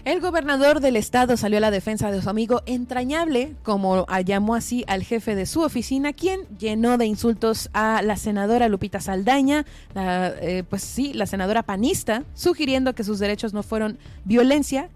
El 0.05 0.21
gobernador 0.21 0.81
del 0.81 0.97
estado 0.97 1.37
salió 1.37 1.59
a 1.59 1.61
la 1.61 1.71
defensa 1.71 2.11
de 2.11 2.23
su 2.23 2.31
amigo 2.31 2.63
entrañable, 2.65 3.55
como 3.63 4.07
llamó 4.25 4.55
así 4.55 4.83
al 4.87 5.03
jefe 5.05 5.35
de 5.35 5.45
su 5.45 5.61
oficina, 5.61 6.15
quien 6.15 6.41
llenó 6.59 6.97
de 6.97 7.05
insultos 7.05 7.69
a 7.75 8.01
la 8.01 8.17
senadora 8.17 8.69
Lupita 8.69 9.01
Saldaña, 9.01 9.67
eh, 9.95 10.65
pues 10.71 10.83
sí, 10.83 11.13
la 11.13 11.27
senadora 11.27 11.63
panista, 11.63 12.25
sugiriendo 12.33 12.95
que 12.95 13.05
sus 13.05 13.19
derechos 13.19 13.53
no 13.53 13.63
fueron 13.63 13.99
violencia, 14.25 14.89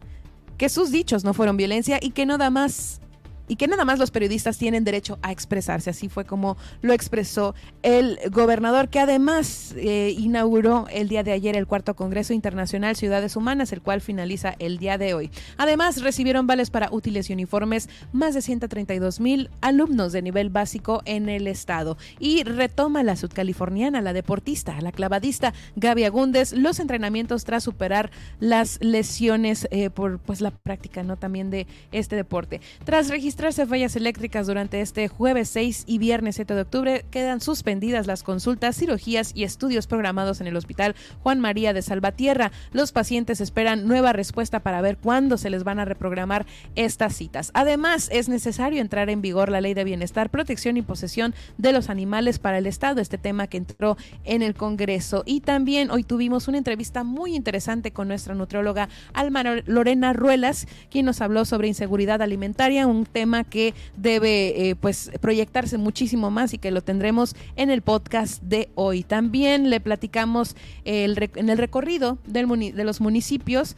que 0.57 0.71
sus 0.71 0.91
dichos 0.91 1.23
no 1.23 1.35
fueron 1.35 1.59
violencia 1.59 1.99
y 2.01 2.13
que 2.13 2.25
no 2.25 2.39
da 2.39 2.49
más 2.49 3.01
y 3.49 3.57
que 3.57 3.69
nada 3.69 3.85
más 3.85 3.99
los 3.99 4.11
periodistas 4.11 4.59
tienen 4.59 4.85
derecho 4.85 5.19
a 5.23 5.33
expresarse. 5.33 5.91
Así 5.91 6.09
fue 6.09 6.25
como 6.25 6.57
lo 6.83 6.93
expresó 6.93 7.55
el 7.83 8.19
gobernador, 8.31 8.89
que 8.89 9.01
además 9.01 9.75
eh, 9.77 10.15
inauguró 10.17 10.87
el 10.91 11.09
día 11.09 11.23
de 11.23 11.33
ayer 11.33 11.57
el 11.57 11.67
cuarto 11.67 11.95
Congreso 11.95 12.33
Internacional 12.33 12.97
Ciudades 12.97 13.37
Humanas, 13.37 13.73
el 13.73 13.83
cual 13.83 14.01
finaliza 14.01 14.55
el 14.59 14.79
día 14.79 14.99
de 14.99 15.15
hoy. 15.15 15.31
Además, 15.57 16.03
recibieron 16.03 16.47
vales 16.47 16.71
para 16.71 16.89
útiles 16.91 17.29
y 17.31 17.33
uniformes 17.33 17.89
más 18.13 18.35
de 18.35 18.43
132 18.43 19.21
mil 19.21 19.51
alumnos 19.61 20.13
de 20.13 20.23
nivel 20.23 20.51
básico 20.51 21.03
en 21.05 21.29
el 21.29 21.47
estado. 21.47 21.97
Y 22.19 22.45
retoma 22.45 23.03
la 23.03 23.17
sudcaliforniana, 23.17 24.01
la 24.01 24.13
deportista, 24.13 24.81
la 24.81 24.93
clavadista 24.93 25.53
Gaby 25.77 26.05
Agúndez, 26.05 26.53
los 26.53 26.81
entrenamientos 26.81 27.45
tras 27.45 27.65
superar 27.65 28.11
las 28.41 28.79
lesiones 28.83 29.69
eh, 29.71 29.91
por 29.91 30.19
pues 30.19 30.41
la 30.41 30.51
práctica 30.51 31.03
no 31.03 31.17
también 31.17 31.51
de 31.51 31.67
este 31.93 32.17
deporte. 32.17 32.61
Tras 32.85 33.09
registrar 33.09 33.34
registrarse 33.35 33.67
fallas 33.67 33.97
eléctricas 33.97 34.47
durante 34.47 34.81
este 34.81 35.09
jueves 35.09 35.49
6 35.49 35.85
y 35.89 35.99
viernes 35.99 36.37
7 36.37 36.55
de 36.55 36.61
octubre, 36.61 37.05
quedan 37.11 37.41
suspendidas 37.41 38.07
las 38.07 38.23
consultas, 38.23 38.77
cirugías 38.77 39.33
y 39.35 39.43
estudios 39.43 39.89
programados 39.89 40.41
en 40.41 40.47
el 40.47 40.55
Hospital 40.55 40.95
Juan 41.21 41.41
María 41.41 41.73
de 41.73 41.83
Salvatierra. 41.83 42.53
Los 42.71 42.93
pacientes 42.93 43.41
esperan 43.41 43.89
nueva 43.89 44.13
respuesta 44.13 44.61
para 44.61 44.81
ver 44.83 44.99
cuándo 44.99 45.37
se 45.37 45.51
les 45.51 45.65
van 45.65 45.81
a 45.81 45.85
reprogramar 45.85 46.47
estas 46.77 47.17
citas. 47.17 47.51
Además, 47.55 48.09
es 48.13 48.29
necesario 48.29 48.81
entrar 48.81 49.11
en 49.11 49.21
vigor 49.21 49.51
la 49.51 49.61
Ley 49.61 49.75
de 49.75 49.83
Bienestar, 49.83 50.31
Protección 50.31 50.77
y 50.77 50.83
Posesión 50.83 51.35
de 51.59 51.73
los 51.73 51.91
Animales 51.91 52.39
para 52.39 52.59
el 52.59 52.69
Estado, 52.69 53.01
este 53.01 53.19
tema 53.19 53.49
que 53.49 53.57
entró 53.57 53.97
en 54.23 54.43
el 54.43 54.55
Congreso. 54.55 55.25
Y 55.27 55.41
también 55.41 55.91
hoy 55.91 56.05
tuvimos 56.05 56.47
una 56.47 56.59
entrevista 56.59 57.03
muy 57.03 57.35
interesante 57.35 57.91
con 57.91 58.07
nuestra 58.07 58.37
nutrióloga 58.37 58.89
Alma 59.13 59.43
Lorena 59.67 60.13
Ruelas, 60.13 60.69
quien 60.89 61.07
nos 61.07 61.21
habló 61.21 61.45
sobre 61.45 61.67
inseguridad 61.67 62.23
alimentaria, 62.23 62.87
un 62.87 63.07
tema 63.07 63.24
que 63.45 63.75
debe 63.97 64.69
eh, 64.69 64.77
pues 64.77 65.11
proyectarse 65.21 65.79
muchísimo 65.79 66.31
más 66.31 66.53
y 66.53 66.59
que 66.59 66.71
lo 66.71 66.83
tendremos 66.83 67.35
en 67.57 67.71
el 67.71 67.83
podcast 67.83 68.43
de 68.43 68.69
hoy. 68.75 69.03
También 69.03 69.71
le 69.71 69.81
platicamos 69.81 70.57
el, 70.85 71.31
en 71.35 71.49
el 71.49 71.59
recorrido 71.59 72.19
del, 72.27 72.75
de 72.75 72.85
los 72.85 73.01
municipios. 73.01 73.77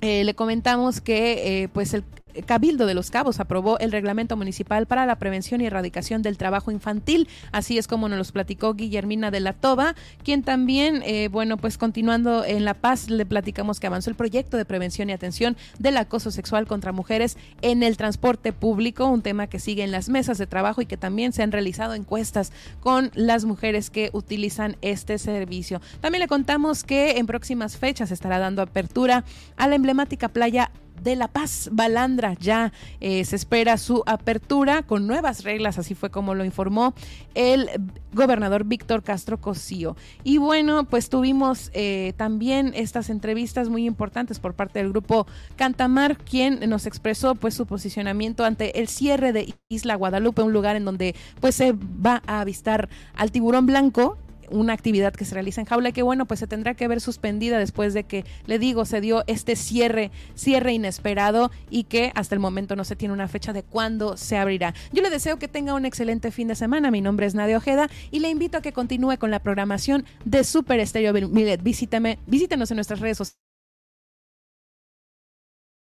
Eh, 0.00 0.24
le 0.24 0.34
comentamos 0.34 1.00
que 1.00 1.62
eh, 1.62 1.68
pues 1.68 1.94
el, 1.94 2.04
Cabildo 2.46 2.86
de 2.86 2.94
los 2.94 3.10
Cabos 3.10 3.40
aprobó 3.40 3.78
el 3.78 3.92
reglamento 3.92 4.36
municipal 4.36 4.86
para 4.86 5.06
la 5.06 5.16
prevención 5.16 5.60
y 5.60 5.66
erradicación 5.66 6.22
del 6.22 6.36
trabajo 6.36 6.70
infantil. 6.70 7.28
Así 7.52 7.78
es 7.78 7.86
como 7.86 8.08
nos 8.08 8.18
los 8.18 8.32
platicó 8.32 8.74
Guillermina 8.74 9.30
de 9.30 9.40
la 9.40 9.52
Toba, 9.52 9.94
quien 10.24 10.42
también, 10.42 11.02
eh, 11.04 11.28
bueno, 11.28 11.56
pues 11.56 11.78
continuando 11.78 12.44
en 12.44 12.64
La 12.64 12.74
Paz, 12.74 13.10
le 13.10 13.26
platicamos 13.26 13.80
que 13.80 13.86
avanzó 13.86 14.10
el 14.10 14.16
proyecto 14.16 14.56
de 14.56 14.64
prevención 14.64 15.10
y 15.10 15.12
atención 15.12 15.56
del 15.78 15.96
acoso 15.96 16.30
sexual 16.30 16.66
contra 16.66 16.92
mujeres 16.92 17.36
en 17.62 17.82
el 17.82 17.96
transporte 17.96 18.52
público, 18.52 19.06
un 19.06 19.22
tema 19.22 19.46
que 19.46 19.58
sigue 19.58 19.82
en 19.82 19.90
las 19.90 20.08
mesas 20.08 20.38
de 20.38 20.46
trabajo 20.46 20.82
y 20.82 20.86
que 20.86 20.96
también 20.96 21.32
se 21.32 21.42
han 21.42 21.52
realizado 21.52 21.94
encuestas 21.94 22.52
con 22.80 23.10
las 23.14 23.44
mujeres 23.44 23.90
que 23.90 24.10
utilizan 24.12 24.76
este 24.82 25.18
servicio. 25.18 25.80
También 26.00 26.20
le 26.20 26.28
contamos 26.28 26.84
que 26.84 27.18
en 27.18 27.26
próximas 27.26 27.76
fechas 27.76 28.10
estará 28.10 28.38
dando 28.38 28.62
apertura 28.62 29.24
a 29.56 29.68
la 29.68 29.74
emblemática 29.74 30.28
playa 30.28 30.70
de 31.02 31.16
La 31.16 31.28
Paz, 31.28 31.68
Balandra. 31.72 32.34
Ya 32.34 32.72
eh, 33.00 33.24
se 33.24 33.36
espera 33.36 33.76
su 33.78 34.02
apertura 34.06 34.82
con 34.82 35.06
nuevas 35.06 35.44
reglas, 35.44 35.78
así 35.78 35.94
fue 35.94 36.10
como 36.10 36.34
lo 36.34 36.44
informó 36.44 36.94
el 37.34 37.68
gobernador 38.12 38.64
Víctor 38.64 39.02
Castro 39.02 39.40
Cosío. 39.40 39.96
Y 40.24 40.38
bueno, 40.38 40.84
pues 40.84 41.08
tuvimos 41.08 41.70
eh, 41.74 42.12
también 42.16 42.72
estas 42.74 43.10
entrevistas 43.10 43.68
muy 43.68 43.86
importantes 43.86 44.38
por 44.38 44.54
parte 44.54 44.78
del 44.80 44.90
grupo 44.90 45.26
Cantamar, 45.56 46.18
quien 46.18 46.68
nos 46.68 46.86
expresó 46.86 47.34
pues 47.34 47.54
su 47.54 47.66
posicionamiento 47.66 48.44
ante 48.44 48.80
el 48.80 48.88
cierre 48.88 49.32
de 49.32 49.54
Isla 49.68 49.94
Guadalupe, 49.94 50.42
un 50.42 50.52
lugar 50.52 50.76
en 50.76 50.84
donde 50.84 51.14
pues 51.40 51.54
se 51.54 51.72
va 51.72 52.22
a 52.26 52.40
avistar 52.40 52.88
al 53.14 53.30
tiburón 53.30 53.66
blanco 53.66 54.18
una 54.50 54.72
actividad 54.72 55.12
que 55.12 55.24
se 55.24 55.34
realiza 55.34 55.60
en 55.60 55.66
jaula 55.66 55.92
que 55.92 56.02
bueno, 56.02 56.26
pues 56.26 56.40
se 56.40 56.46
tendrá 56.46 56.74
que 56.74 56.88
ver 56.88 57.00
suspendida 57.00 57.58
después 57.58 57.94
de 57.94 58.04
que, 58.04 58.24
le 58.46 58.58
digo, 58.58 58.84
se 58.84 59.00
dio 59.00 59.24
este 59.26 59.56
cierre, 59.56 60.10
cierre 60.34 60.72
inesperado 60.72 61.50
y 61.70 61.84
que 61.84 62.12
hasta 62.14 62.34
el 62.34 62.40
momento 62.40 62.76
no 62.76 62.84
se 62.84 62.96
tiene 62.96 63.14
una 63.14 63.28
fecha 63.28 63.52
de 63.52 63.62
cuándo 63.62 64.16
se 64.16 64.36
abrirá. 64.36 64.74
Yo 64.92 65.02
le 65.02 65.10
deseo 65.10 65.38
que 65.38 65.48
tenga 65.48 65.74
un 65.74 65.84
excelente 65.84 66.30
fin 66.30 66.48
de 66.48 66.54
semana. 66.54 66.90
Mi 66.90 67.00
nombre 67.00 67.26
es 67.26 67.34
Nadia 67.34 67.56
Ojeda 67.56 67.88
y 68.10 68.20
le 68.20 68.28
invito 68.28 68.58
a 68.58 68.62
que 68.62 68.72
continúe 68.72 69.18
con 69.18 69.30
la 69.30 69.40
programación 69.40 70.04
de 70.24 70.44
Super 70.44 70.80
Estéreo 70.80 71.12
Milet. 71.12 71.62
Visítame, 71.62 72.18
visítenos 72.26 72.70
en 72.70 72.76
nuestras 72.76 73.00
redes 73.00 73.18
sociales 73.18 73.49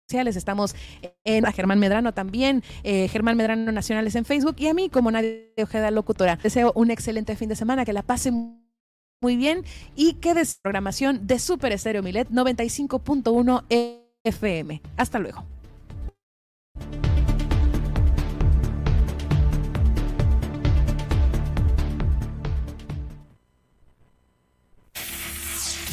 Estamos 0.10 0.74
en 1.26 1.44
Germán 1.52 1.80
Medrano 1.80 2.14
también, 2.14 2.64
eh, 2.84 3.10
Germán 3.10 3.36
Medrano 3.36 3.74
Nacionales 3.74 4.16
en 4.16 4.24
Facebook 4.24 4.56
y 4.58 4.68
a 4.68 4.74
mí 4.74 4.90
como 4.90 5.12
Nadia 5.12 5.42
Ojeda 5.62 5.92
Locutora. 5.92 6.38
Deseo 6.38 6.72
un 6.76 6.92
excelente 6.92 7.36
fin 7.36 7.50
de 7.50 7.58
semana, 7.58 7.84
que 7.84 7.92
la 7.92 8.04
pasen 8.04 8.58
muy 9.22 9.36
bien 9.36 9.66
y 9.98 10.14
que 10.14 10.34
des 10.34 10.60
programación 10.62 11.28
de 11.28 11.40
Super 11.40 11.74
Estéreo 11.74 12.04
Milet 12.04 12.30
95.1 12.30 13.66
FM. 14.24 14.82
Hasta 14.96 15.20
luego. 15.20 15.44